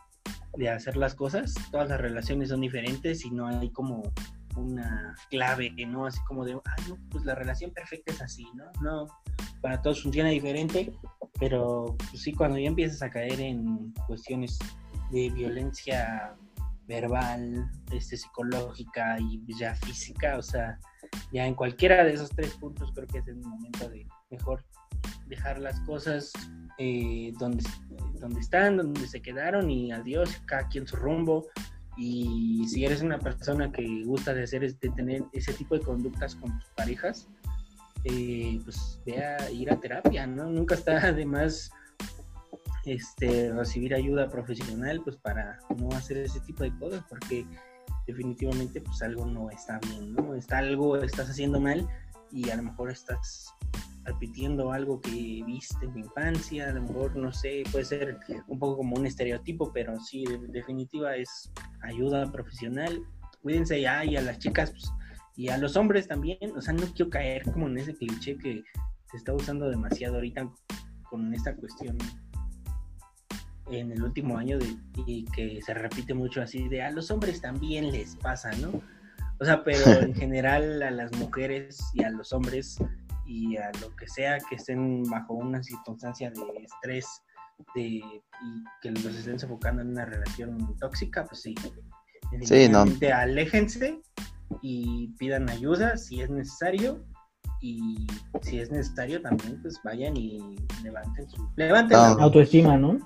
de 0.56 0.70
hacer 0.70 0.96
las 0.96 1.14
cosas, 1.14 1.54
todas 1.70 1.88
las 1.88 2.00
relaciones 2.00 2.48
son 2.48 2.62
diferentes 2.62 3.24
y 3.26 3.30
no 3.30 3.46
hay 3.46 3.70
como 3.70 4.02
una 4.56 5.14
clave, 5.30 5.72
¿no? 5.86 6.06
Así 6.06 6.18
como 6.26 6.44
de, 6.44 6.54
ah, 6.54 6.76
no, 6.88 6.98
pues 7.10 7.24
la 7.24 7.34
relación 7.34 7.70
perfecta 7.72 8.12
es 8.12 8.22
así, 8.22 8.46
¿no? 8.54 8.64
No, 8.82 9.06
para 9.60 9.80
todos 9.82 10.02
funciona 10.02 10.30
diferente, 10.30 10.92
pero 11.38 11.96
pues 12.10 12.22
sí, 12.22 12.32
cuando 12.32 12.58
ya 12.58 12.68
empiezas 12.68 13.02
a 13.02 13.10
caer 13.10 13.40
en 13.40 13.92
cuestiones 14.06 14.58
de 15.10 15.30
violencia 15.30 16.34
verbal, 16.86 17.70
este, 17.92 18.16
psicológica 18.16 19.18
y 19.18 19.40
ya 19.58 19.74
física, 19.74 20.38
o 20.38 20.42
sea, 20.42 20.78
ya 21.32 21.46
en 21.46 21.54
cualquiera 21.54 22.04
de 22.04 22.14
esos 22.14 22.30
tres 22.30 22.54
puntos 22.54 22.92
creo 22.94 23.06
que 23.06 23.18
es 23.18 23.28
el 23.28 23.36
momento 23.36 23.88
de 23.88 24.06
mejor 24.30 24.64
dejar 25.26 25.58
las 25.58 25.80
cosas 25.80 26.32
eh, 26.78 27.32
donde, 27.38 27.64
donde 28.14 28.40
están, 28.40 28.76
donde 28.76 29.06
se 29.06 29.20
quedaron 29.20 29.70
y 29.70 29.92
adiós, 29.92 30.30
cada 30.46 30.68
quien 30.68 30.86
su 30.86 30.96
rumbo 30.96 31.46
Y 31.96 32.66
si 32.68 32.84
eres 32.84 33.02
una 33.02 33.18
persona 33.18 33.72
que 33.72 34.04
gusta 34.04 34.34
de 34.34 34.42
hacer 34.42 34.74
de 34.76 34.88
tener 34.90 35.24
ese 35.32 35.52
tipo 35.54 35.76
de 35.76 35.84
conductas 35.84 36.34
con 36.36 36.58
tus 36.58 36.68
parejas, 36.70 37.28
eh, 38.04 38.60
pues 38.62 39.00
vea 39.04 39.50
ir 39.50 39.70
a 39.70 39.80
terapia, 39.80 40.26
¿no? 40.26 40.50
Nunca 40.50 40.74
está 40.74 41.12
de 41.12 41.24
más 41.24 41.70
este, 42.84 43.52
recibir 43.52 43.94
ayuda 43.94 44.30
profesional, 44.30 45.00
pues 45.02 45.16
para 45.16 45.58
no 45.76 45.88
hacer 45.90 46.18
ese 46.18 46.40
tipo 46.40 46.62
de 46.62 46.76
cosas, 46.78 47.02
porque 47.08 47.46
definitivamente 48.06 48.80
pues 48.80 49.02
algo 49.02 49.26
no 49.26 49.50
está 49.50 49.80
bien, 49.80 50.12
¿no? 50.12 50.34
Está 50.34 50.58
algo, 50.58 50.96
estás 50.96 51.30
haciendo 51.30 51.60
mal 51.60 51.88
y 52.30 52.50
a 52.50 52.56
lo 52.56 52.62
mejor 52.62 52.90
estás 52.90 53.55
repitiendo 54.06 54.72
algo 54.72 55.00
que 55.00 55.42
viste 55.44 55.84
en 55.84 55.92
tu 55.92 55.98
infancia, 55.98 56.68
a 56.68 56.72
lo 56.72 56.82
mejor, 56.82 57.16
no 57.16 57.32
sé, 57.32 57.64
puede 57.70 57.84
ser 57.84 58.18
un 58.46 58.58
poco 58.58 58.78
como 58.78 58.96
un 58.96 59.06
estereotipo, 59.06 59.72
pero 59.72 59.98
sí, 60.00 60.24
de, 60.24 60.38
definitiva 60.48 61.16
es 61.16 61.50
ayuda 61.82 62.30
profesional. 62.30 63.02
Cuídense 63.42 63.80
ya 63.80 64.04
y 64.04 64.16
a 64.16 64.22
las 64.22 64.38
chicas 64.38 64.70
pues, 64.70 64.90
y 65.36 65.48
a 65.48 65.58
los 65.58 65.76
hombres 65.76 66.08
también, 66.08 66.56
o 66.56 66.60
sea, 66.60 66.72
no 66.72 66.86
quiero 66.94 67.10
caer 67.10 67.42
como 67.52 67.66
en 67.66 67.78
ese 67.78 67.94
cliché 67.94 68.38
que 68.38 68.62
se 69.10 69.16
está 69.16 69.34
usando 69.34 69.68
demasiado 69.68 70.16
ahorita 70.16 70.50
con 71.10 71.34
esta 71.34 71.54
cuestión 71.54 71.98
en 73.70 73.90
el 73.90 74.02
último 74.02 74.38
año 74.38 74.58
de, 74.58 74.76
y 75.06 75.24
que 75.26 75.60
se 75.60 75.74
repite 75.74 76.14
mucho 76.14 76.40
así 76.40 76.68
de 76.68 76.82
a 76.82 76.90
los 76.90 77.10
hombres 77.10 77.40
también 77.40 77.90
les 77.90 78.16
pasa, 78.16 78.52
¿no? 78.52 78.80
O 79.38 79.44
sea, 79.44 79.64
pero 79.64 79.84
en 80.00 80.14
general 80.14 80.82
a 80.82 80.90
las 80.90 81.12
mujeres 81.18 81.90
y 81.92 82.04
a 82.04 82.10
los 82.10 82.32
hombres 82.32 82.78
y 83.26 83.56
a 83.56 83.70
lo 83.80 83.94
que 83.96 84.06
sea 84.06 84.38
que 84.48 84.56
estén 84.56 85.02
bajo 85.04 85.34
una 85.34 85.62
circunstancia 85.62 86.30
de 86.30 86.64
estrés 86.64 87.06
de, 87.74 87.82
y 87.82 88.22
que 88.82 88.90
los 88.90 89.04
estén 89.06 89.38
sofocando 89.38 89.82
en 89.82 89.90
una 89.90 90.04
relación 90.04 90.76
tóxica, 90.78 91.24
pues 91.24 91.42
sí. 91.42 91.54
Sí, 92.42 92.68
no. 92.68 92.84
Aléjense 93.14 94.00
y 94.62 95.08
pidan 95.18 95.48
ayuda 95.48 95.96
si 95.96 96.20
es 96.20 96.30
necesario 96.30 97.04
y 97.60 98.06
si 98.42 98.60
es 98.60 98.70
necesario 98.70 99.22
también 99.22 99.60
pues 99.62 99.80
vayan 99.84 100.16
y 100.16 100.56
levanten 100.82 101.28
su 101.28 101.48
levanten 101.56 101.96
la 101.96 102.08
autoestima, 102.08 102.76
¿no? 102.76 102.98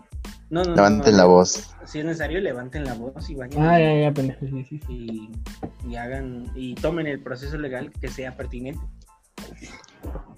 No, 0.50 0.64
no, 0.64 0.74
levanten 0.74 1.16
la 1.16 1.26
voz. 1.26 1.74
Si 1.84 2.00
es 2.00 2.04
necesario, 2.04 2.40
levanten 2.40 2.84
la 2.84 2.94
voz 2.94 3.30
y 3.30 3.36
vayan. 3.36 3.62
Ah, 3.62 3.78
ya, 3.78 4.00
ya, 4.00 4.12
pendejo, 4.12 4.46
sí, 4.46 4.64
sí. 4.64 4.80
Y, 4.88 5.30
y, 5.88 5.96
hagan, 5.96 6.50
y 6.56 6.74
tomen 6.74 7.06
el 7.06 7.22
proceso 7.22 7.56
legal 7.56 7.92
que 8.00 8.08
sea 8.08 8.36
pertinente. 8.36 8.80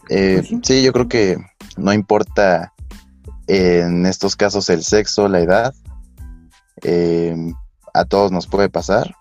Eh, 0.09 0.43
sí, 0.63 0.83
yo 0.83 0.93
creo 0.93 1.09
que 1.09 1.39
no 1.77 1.93
importa 1.93 2.73
en 3.47 4.07
estos 4.07 4.37
casos 4.37 4.69
el 4.69 4.83
sexo, 4.83 5.29
la 5.29 5.41
edad, 5.41 5.75
eh, 6.83 7.35
a 7.95 8.05
todos 8.05 8.33
nos 8.33 8.47
puede 8.47 8.69
pasar. 8.69 9.15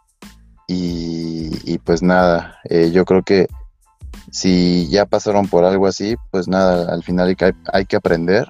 Y, 0.67 1.77
pues 1.79 2.01
nada, 2.01 2.59
eh, 2.69 2.91
yo 2.93 3.03
creo 3.03 3.23
que 3.23 3.47
si 4.31 4.87
ya 4.89 5.05
pasaron 5.05 5.47
por 5.49 5.65
algo 5.65 5.85
así, 5.85 6.15
pues 6.31 6.47
nada, 6.47 6.93
al 6.93 7.03
final 7.03 7.27
hay 7.27 7.35
que, 7.35 7.53
hay 7.73 7.85
que 7.85 7.97
aprender 7.97 8.47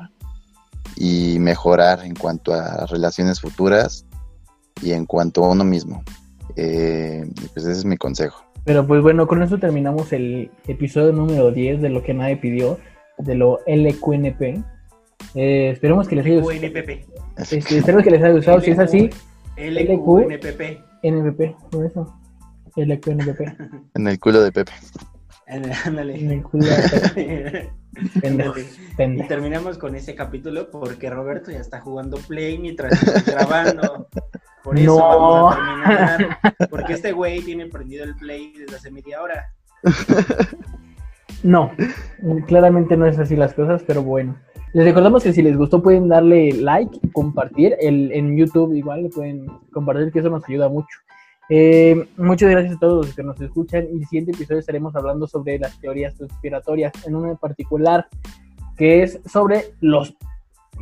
y 0.95 1.39
mejorar 1.39 2.05
en 2.05 2.13
cuanto 2.13 2.53
a 2.53 2.85
relaciones 2.85 3.41
futuras 3.41 4.05
y 4.83 4.91
en 4.91 5.07
cuanto 5.07 5.43
a 5.43 5.49
uno 5.49 5.63
mismo. 5.63 6.03
pues 6.55 7.55
ese 7.55 7.71
es 7.71 7.85
mi 7.85 7.97
consejo. 7.97 8.50
Pero 8.63 8.85
pues 8.85 9.01
bueno, 9.01 9.27
con 9.27 9.41
eso 9.41 9.57
terminamos 9.57 10.13
el 10.13 10.51
episodio 10.67 11.11
número 11.11 11.51
10 11.51 11.81
de 11.81 11.89
lo 11.89 12.03
que 12.03 12.13
nadie 12.13 12.37
pidió, 12.37 12.77
de 13.17 13.35
lo 13.35 13.59
LQNP. 13.65 14.41
Eh, 15.35 15.71
esperemos 15.71 16.07
que 16.07 16.15
les 16.15 16.25
haya 16.25 16.41
gustado. 16.41 16.65
Este, 17.37 17.77
espero 17.77 18.03
que 18.03 18.11
les 18.11 18.21
haya 18.23 18.33
gustado. 18.33 18.61
si 18.61 18.71
es 18.71 18.79
así, 18.79 19.09
LQNPP. 19.57 20.79
NPP, 21.03 21.55
por 21.71 21.85
eso. 21.85 22.19
LQNPP. 22.75 23.41
En 23.95 24.07
el 24.07 24.19
culo 24.19 24.41
de 24.43 24.51
Pepe. 24.51 24.71
En 25.47 25.65
el, 25.99 26.09
en 26.11 26.31
el 26.31 26.43
culo 26.43 26.65
de 26.65 27.13
Pepe. 27.15 27.71
Y 28.97 29.27
terminamos 29.27 29.77
con 29.77 29.95
ese 29.95 30.15
capítulo 30.15 30.69
porque 30.71 31.09
Roberto 31.09 31.51
ya 31.51 31.59
está 31.59 31.81
jugando 31.81 32.17
Play 32.17 32.57
mientras 32.57 32.93
está 32.93 33.31
grabando. 33.31 34.07
Por 34.63 34.77
eso 34.77 34.97
vamos 34.97 35.55
a 35.55 35.57
terminar. 35.57 36.69
Porque 36.69 36.93
este 36.93 37.11
güey 37.11 37.41
tiene 37.41 37.65
prendido 37.67 38.03
el 38.03 38.15
play 38.15 38.53
desde 38.57 38.75
hace 38.75 38.91
media 38.91 39.21
hora. 39.21 39.51
No, 41.43 41.71
claramente 42.45 42.95
no 42.95 43.07
es 43.07 43.17
así 43.17 43.35
las 43.35 43.53
cosas, 43.53 43.83
pero 43.85 44.03
bueno. 44.03 44.35
Les 44.73 44.85
recordamos 44.85 45.23
que 45.23 45.33
si 45.33 45.41
les 45.41 45.57
gustó 45.57 45.81
pueden 45.81 46.07
darle 46.07 46.53
like, 46.53 46.99
compartir. 47.13 47.75
El, 47.79 48.11
en 48.11 48.37
YouTube 48.37 48.73
igual 48.73 49.03
le 49.03 49.09
pueden 49.09 49.47
compartir, 49.73 50.11
que 50.11 50.19
eso 50.19 50.29
nos 50.29 50.47
ayuda 50.47 50.69
mucho. 50.69 50.99
Eh, 51.49 52.07
muchas 52.15 52.49
gracias 52.49 52.75
a 52.75 52.79
todos 52.79 53.07
los 53.07 53.15
que 53.15 53.23
nos 53.23 53.41
escuchan. 53.41 53.85
Y 53.85 53.95
en 53.95 53.99
el 54.01 54.07
siguiente 54.07 54.31
episodio 54.31 54.59
estaremos 54.59 54.95
hablando 54.95 55.27
sobre 55.27 55.57
las 55.59 55.79
teorías 55.79 56.15
conspiratorias, 56.15 56.93
en 57.05 57.15
una 57.15 57.31
en 57.31 57.37
particular 57.37 58.07
que 58.77 59.03
es 59.03 59.19
sobre 59.25 59.73
los 59.81 60.15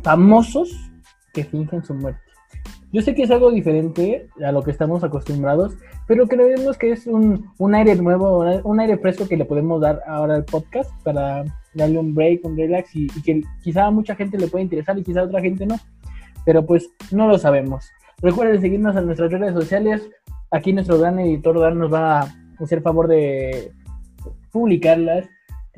famosos 0.04 0.70
que 1.32 1.44
fingen 1.44 1.82
su 1.82 1.94
muerte. 1.94 2.29
Yo 2.92 3.02
sé 3.02 3.14
que 3.14 3.22
es 3.22 3.30
algo 3.30 3.52
diferente 3.52 4.28
a 4.44 4.50
lo 4.50 4.62
que 4.62 4.72
estamos 4.72 5.04
acostumbrados, 5.04 5.76
pero 6.08 6.26
creemos 6.26 6.76
que 6.76 6.90
es 6.90 7.06
un, 7.06 7.52
aire 7.72 7.94
nuevo, 7.94 8.44
un 8.64 8.80
aire 8.80 8.98
fresco 8.98 9.28
que 9.28 9.36
le 9.36 9.44
podemos 9.44 9.80
dar 9.80 10.02
ahora 10.08 10.34
al 10.34 10.44
podcast 10.44 10.90
para 11.04 11.44
darle 11.74 11.98
un 11.98 12.14
break, 12.14 12.44
un 12.44 12.56
relax 12.56 12.90
y, 12.96 13.06
que 13.22 13.42
quizá 13.62 13.86
a 13.86 13.90
mucha 13.92 14.16
gente 14.16 14.38
le 14.38 14.48
puede 14.48 14.64
interesar 14.64 14.98
y 14.98 15.04
quizá 15.04 15.20
a 15.20 15.24
otra 15.24 15.40
gente 15.40 15.66
no. 15.66 15.78
Pero 16.44 16.66
pues 16.66 16.90
no 17.12 17.28
lo 17.28 17.38
sabemos. 17.38 17.88
Recuerden 18.20 18.60
seguirnos 18.60 18.96
en 18.96 19.06
nuestras 19.06 19.30
redes 19.30 19.54
sociales. 19.54 20.10
Aquí 20.50 20.72
nuestro 20.72 20.98
gran 20.98 21.18
editor 21.20 21.60
Dan 21.60 21.78
nos 21.78 21.92
va 21.92 22.22
a 22.22 22.34
hacer 22.58 22.82
favor 22.82 23.06
de 23.06 23.70
publicarlas. 24.50 25.28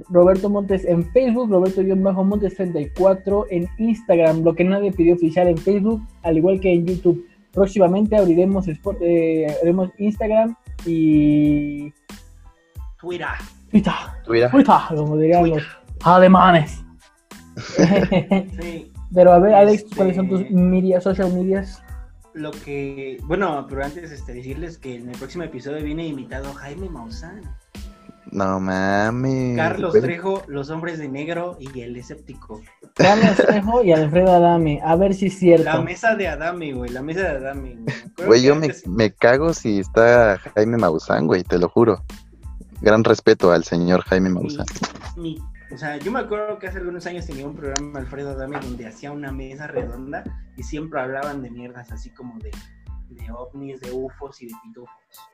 Roberto 0.08 0.48
Montes 0.48 0.84
en 0.84 1.04
Facebook, 1.12 1.50
Roberto-Montes 1.50 2.54
34 2.56 3.46
en 3.50 3.68
Instagram, 3.78 4.42
lo 4.42 4.54
que 4.54 4.64
nadie 4.64 4.92
pidió 4.92 5.14
oficial 5.14 5.48
en 5.48 5.58
Facebook, 5.58 6.02
al 6.22 6.38
igual 6.38 6.60
que 6.60 6.72
en 6.72 6.86
YouTube. 6.86 7.26
Próximamente 7.52 8.16
abriremos, 8.16 8.66
eh, 9.00 9.46
Instagram 9.98 10.56
y 10.86 11.92
Twitter. 12.98 13.28
Twitter. 13.70 13.92
Twitter, 14.24 14.50
como 14.88 15.16
dirían 15.18 15.50
los 15.50 15.62
alemanes. 16.04 16.82
sí. 18.60 18.92
Pero 19.14 19.32
a 19.32 19.38
ver, 19.38 19.54
Alex, 19.54 19.84
¿cuáles 19.94 20.16
son 20.16 20.28
tus 20.28 20.40
este, 20.40 20.54
media, 20.54 21.00
social 21.00 21.32
medias? 21.34 21.82
Lo 22.32 22.50
que, 22.50 23.18
bueno, 23.24 23.66
pero 23.68 23.84
antes 23.84 24.10
este, 24.10 24.32
decirles 24.32 24.78
que 24.78 24.96
en 24.96 25.10
el 25.10 25.18
próximo 25.18 25.44
episodio 25.44 25.84
viene 25.84 26.06
invitado 26.06 26.52
Jaime 26.54 26.88
Maussan. 26.88 27.42
No 28.32 28.58
mames. 28.60 29.56
Carlos 29.56 29.92
Trejo, 29.92 30.42
Los 30.46 30.70
Hombres 30.70 30.98
de 30.98 31.06
Negro 31.06 31.58
y 31.60 31.80
El 31.82 31.94
Escéptico. 31.98 32.62
Carlos 32.94 33.36
Trejo 33.36 33.84
y 33.84 33.92
Alfredo 33.92 34.32
Adame. 34.32 34.80
A 34.82 34.96
ver 34.96 35.12
si 35.12 35.26
es 35.26 35.38
cierto. 35.38 35.64
La 35.64 35.82
mesa 35.82 36.16
de 36.16 36.28
Adame, 36.28 36.72
güey. 36.72 36.90
La 36.90 37.02
mesa 37.02 37.20
de 37.20 37.28
Adame. 37.28 37.78
Güey, 38.26 38.42
yo 38.42 38.56
me, 38.86 39.10
cago 39.12 39.52
si 39.52 39.80
está 39.80 40.38
Jaime 40.54 40.78
Maussan, 40.78 41.26
güey, 41.26 41.44
te 41.44 41.58
lo 41.58 41.68
juro. 41.68 42.02
Gran 42.80 43.04
respeto 43.04 43.52
al 43.52 43.64
señor 43.64 44.00
Jaime 44.04 44.30
Maussan. 44.30 44.64
o 45.70 45.76
sea, 45.76 45.98
yo 45.98 46.10
me 46.10 46.20
acuerdo 46.20 46.58
que 46.58 46.68
hace 46.68 46.78
algunos 46.78 47.04
años 47.04 47.26
tenía 47.26 47.46
un 47.46 47.54
programa 47.54 47.98
Alfredo 47.98 48.30
Adame 48.30 48.58
donde 48.60 48.86
hacía 48.86 49.12
una 49.12 49.30
mesa 49.30 49.66
redonda 49.66 50.24
y 50.56 50.62
siempre 50.62 51.02
hablaban 51.02 51.42
de 51.42 51.50
mierdas 51.50 51.92
así 51.92 52.08
como 52.08 52.38
de, 52.38 52.50
de 53.10 53.30
ovnis, 53.30 53.78
de 53.82 53.92
ufos 53.92 54.40
y 54.40 54.46
de 54.46 54.54
pitufos. 54.64 55.31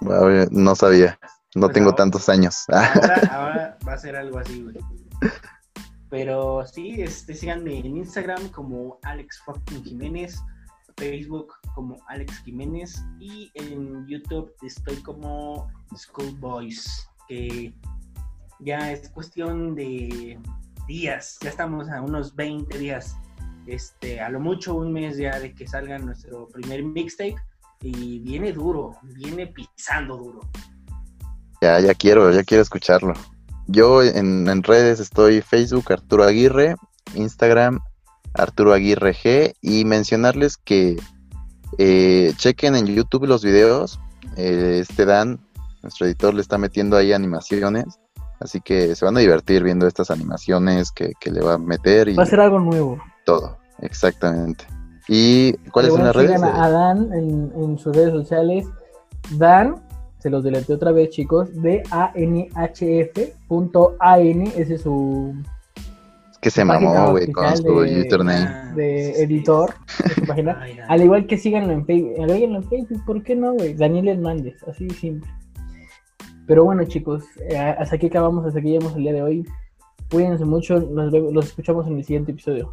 No 0.00 0.74
sabía. 0.74 1.18
No 1.54 1.68
tengo 1.68 1.94
tantos 1.94 2.28
años. 2.28 2.64
Ahora, 3.30 3.76
va 3.86 3.92
a 3.92 3.98
ser 3.98 4.16
algo 4.16 4.38
así, 4.38 4.62
güey. 4.62 4.76
Pero 6.08 6.66
sí, 6.66 7.02
este, 7.02 7.34
síganme 7.34 7.78
en 7.78 7.96
Instagram 7.96 8.48
como 8.48 8.98
Alex 9.02 9.40
fucking 9.44 9.82
Jiménez, 9.84 10.38
Facebook 10.96 11.54
como 11.74 11.96
Alex 12.08 12.42
Jiménez 12.44 13.02
y 13.18 13.50
en 13.54 14.06
YouTube 14.06 14.52
estoy 14.62 14.96
como 14.96 15.70
Schoolboys, 15.96 17.08
que 17.28 17.74
ya 18.60 18.92
es 18.92 19.08
cuestión 19.08 19.74
de 19.74 20.38
días, 20.86 21.38
ya 21.40 21.50
estamos 21.50 21.88
a 21.88 22.02
unos 22.02 22.36
20 22.36 22.76
días, 22.78 23.16
este, 23.66 24.20
a 24.20 24.28
lo 24.28 24.38
mucho 24.38 24.74
un 24.74 24.92
mes 24.92 25.16
ya 25.16 25.38
de 25.38 25.54
que 25.54 25.66
salga 25.66 25.98
nuestro 25.98 26.46
primer 26.48 26.84
mixtape 26.84 27.36
y 27.82 28.20
viene 28.20 28.52
duro, 28.52 28.96
viene 29.02 29.48
pisando 29.48 30.16
duro. 30.16 30.40
Ya, 31.60 31.80
ya 31.80 31.94
quiero, 31.94 32.30
ya 32.32 32.42
quiero 32.44 32.62
escucharlo. 32.62 33.14
Yo 33.66 34.02
en, 34.02 34.62
redes 34.62 35.00
estoy 35.00 35.40
Facebook 35.40 35.92
Arturo 35.92 36.24
Aguirre, 36.24 36.76
Instagram 37.14 37.80
Arturo 38.34 38.72
Aguirre 38.72 39.14
G 39.14 39.54
y 39.60 39.84
mencionarles 39.84 40.56
que 40.56 40.96
eh, 41.78 42.32
chequen 42.36 42.76
en 42.76 42.86
YouTube 42.86 43.26
los 43.26 43.44
videos. 43.44 44.00
Eh, 44.36 44.78
este 44.80 45.04
Dan, 45.04 45.40
nuestro 45.82 46.06
editor, 46.06 46.34
le 46.34 46.40
está 46.40 46.58
metiendo 46.58 46.96
ahí 46.96 47.12
animaciones. 47.12 47.98
Así 48.40 48.60
que 48.60 48.96
se 48.96 49.04
van 49.04 49.16
a 49.16 49.20
divertir 49.20 49.62
viendo 49.62 49.86
estas 49.86 50.10
animaciones 50.10 50.90
que, 50.90 51.14
le 51.30 51.40
va 51.40 51.54
a 51.54 51.58
meter. 51.58 52.08
Y 52.08 52.14
va 52.14 52.24
a 52.24 52.26
ser 52.26 52.40
algo 52.40 52.58
nuevo. 52.58 52.98
Todo, 53.24 53.58
exactamente. 53.78 54.66
¿Y 55.08 55.52
cuáles 55.70 55.92
son 55.92 56.00
Pero 56.02 56.12
las 56.12 56.14
bueno, 56.14 56.40
redes? 56.40 56.42
a 56.60 56.70
Dan 56.70 57.12
en, 57.12 57.52
en 57.56 57.78
sus 57.78 57.94
redes 57.94 58.12
sociales. 58.12 58.66
Dan, 59.36 59.76
se 60.18 60.30
los 60.30 60.44
deleté 60.44 60.72
otra 60.74 60.92
vez, 60.92 61.10
chicos. 61.10 61.48
D-A-N-H-F.A-N. 63.22 64.52
Ese 64.56 64.74
es 64.74 64.82
su 64.82 65.34
que 66.40 66.50
se 66.50 66.64
mamó, 66.64 67.12
güey, 67.12 67.30
con 67.30 67.56
su 67.56 67.62
de- 67.82 68.00
username. 68.04 68.46
Ah, 68.48 68.72
de 68.74 69.12
sí, 69.14 69.22
editor. 69.22 69.74
de 70.08 70.14
su 70.14 70.22
página. 70.26 70.58
Ay. 70.60 70.76
Al 70.88 71.00
igual 71.02 71.26
que 71.28 71.38
síganlo 71.38 71.72
en 71.72 71.86
Facebook. 71.86 72.14
Agréguenlo 72.20 72.58
en 72.58 72.64
Facebook, 72.68 73.04
¿por 73.04 73.22
qué 73.22 73.36
no, 73.36 73.52
güey? 73.54 73.74
Daniel 73.74 74.08
Hernández, 74.08 74.56
así 74.68 74.86
de 74.86 74.94
simple. 74.94 75.30
Pero 76.48 76.64
bueno, 76.64 76.82
chicos, 76.84 77.22
eh, 77.48 77.56
hasta 77.56 77.94
aquí 77.94 78.06
acabamos, 78.06 78.44
hasta 78.44 78.58
aquí 78.58 78.70
llegamos 78.70 78.96
el 78.96 79.02
día 79.04 79.12
de 79.12 79.22
hoy. 79.22 79.46
Cuídense 80.10 80.44
mucho, 80.44 80.80
nos, 80.80 81.12
ve- 81.12 81.30
los 81.32 81.46
escuchamos 81.46 81.86
en 81.86 81.98
el 81.98 82.04
siguiente 82.04 82.32
episodio. 82.32 82.68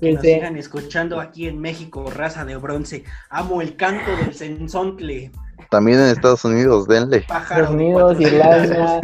Que 0.00 0.12
nos 0.12 0.22
sigan 0.22 0.56
escuchando 0.56 1.20
aquí 1.20 1.46
en 1.48 1.58
México, 1.60 2.10
raza 2.14 2.44
de 2.44 2.56
bronce. 2.56 3.04
Amo 3.30 3.62
el 3.62 3.76
canto 3.76 4.10
del 4.22 4.34
sensontle, 4.34 5.30
También 5.70 5.98
en 5.98 6.08
Estados 6.08 6.44
Unidos, 6.44 6.86
denle. 6.86 7.22
pájaro 7.26 7.62
Estados 7.62 7.74
Unidos, 7.74 8.20
Irlanda. 8.20 9.00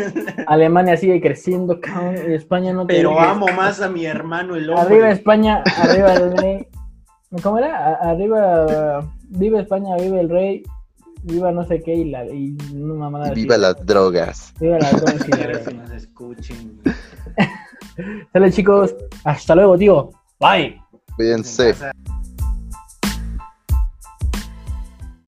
Alemania 0.47 0.97
sigue 0.98 1.20
creciendo, 1.20 1.81
cabrón, 1.81 2.16
y 2.31 2.35
España 2.35 2.73
no 2.74 2.86
te 2.86 2.94
Pero 2.94 3.19
amo 3.19 3.47
más 3.56 3.81
a 3.81 3.89
mi 3.89 4.05
hermano 4.05 4.55
el 4.56 4.69
hombre. 4.69 4.85
Arriba 4.85 5.10
España, 5.10 5.62
arriba 5.78 6.12
el 6.14 6.36
rey. 6.36 6.66
¿Cómo 7.43 7.59
era? 7.59 7.94
Arriba, 7.94 9.01
viva 9.31 9.60
España, 9.60 9.97
viva 9.97 10.20
el 10.20 10.28
rey, 10.28 10.62
viva 11.23 11.51
no 11.52 11.64
sé 11.66 11.82
qué 11.82 11.94
y 11.94 12.10
la 12.10 12.27
y 12.27 12.55
mamada 12.74 13.27
así. 13.27 13.35
viva 13.35 13.56
las 13.56 13.86
drogas. 13.86 14.52
Viva 14.60 14.78
la 14.78 14.90
droga, 14.90 15.12
sí, 15.24 15.31
la 15.31 15.36
Quiero 15.39 15.64
que 15.64 15.74
nos 15.74 15.90
escuchen. 15.93 16.81
Sale 18.32 18.51
chicos, 18.52 18.94
hasta 19.24 19.55
luego, 19.55 19.78
tío. 19.78 20.10
Bye. 20.39 20.81
Cuídense. 21.23 21.73
Casa. 21.74 21.93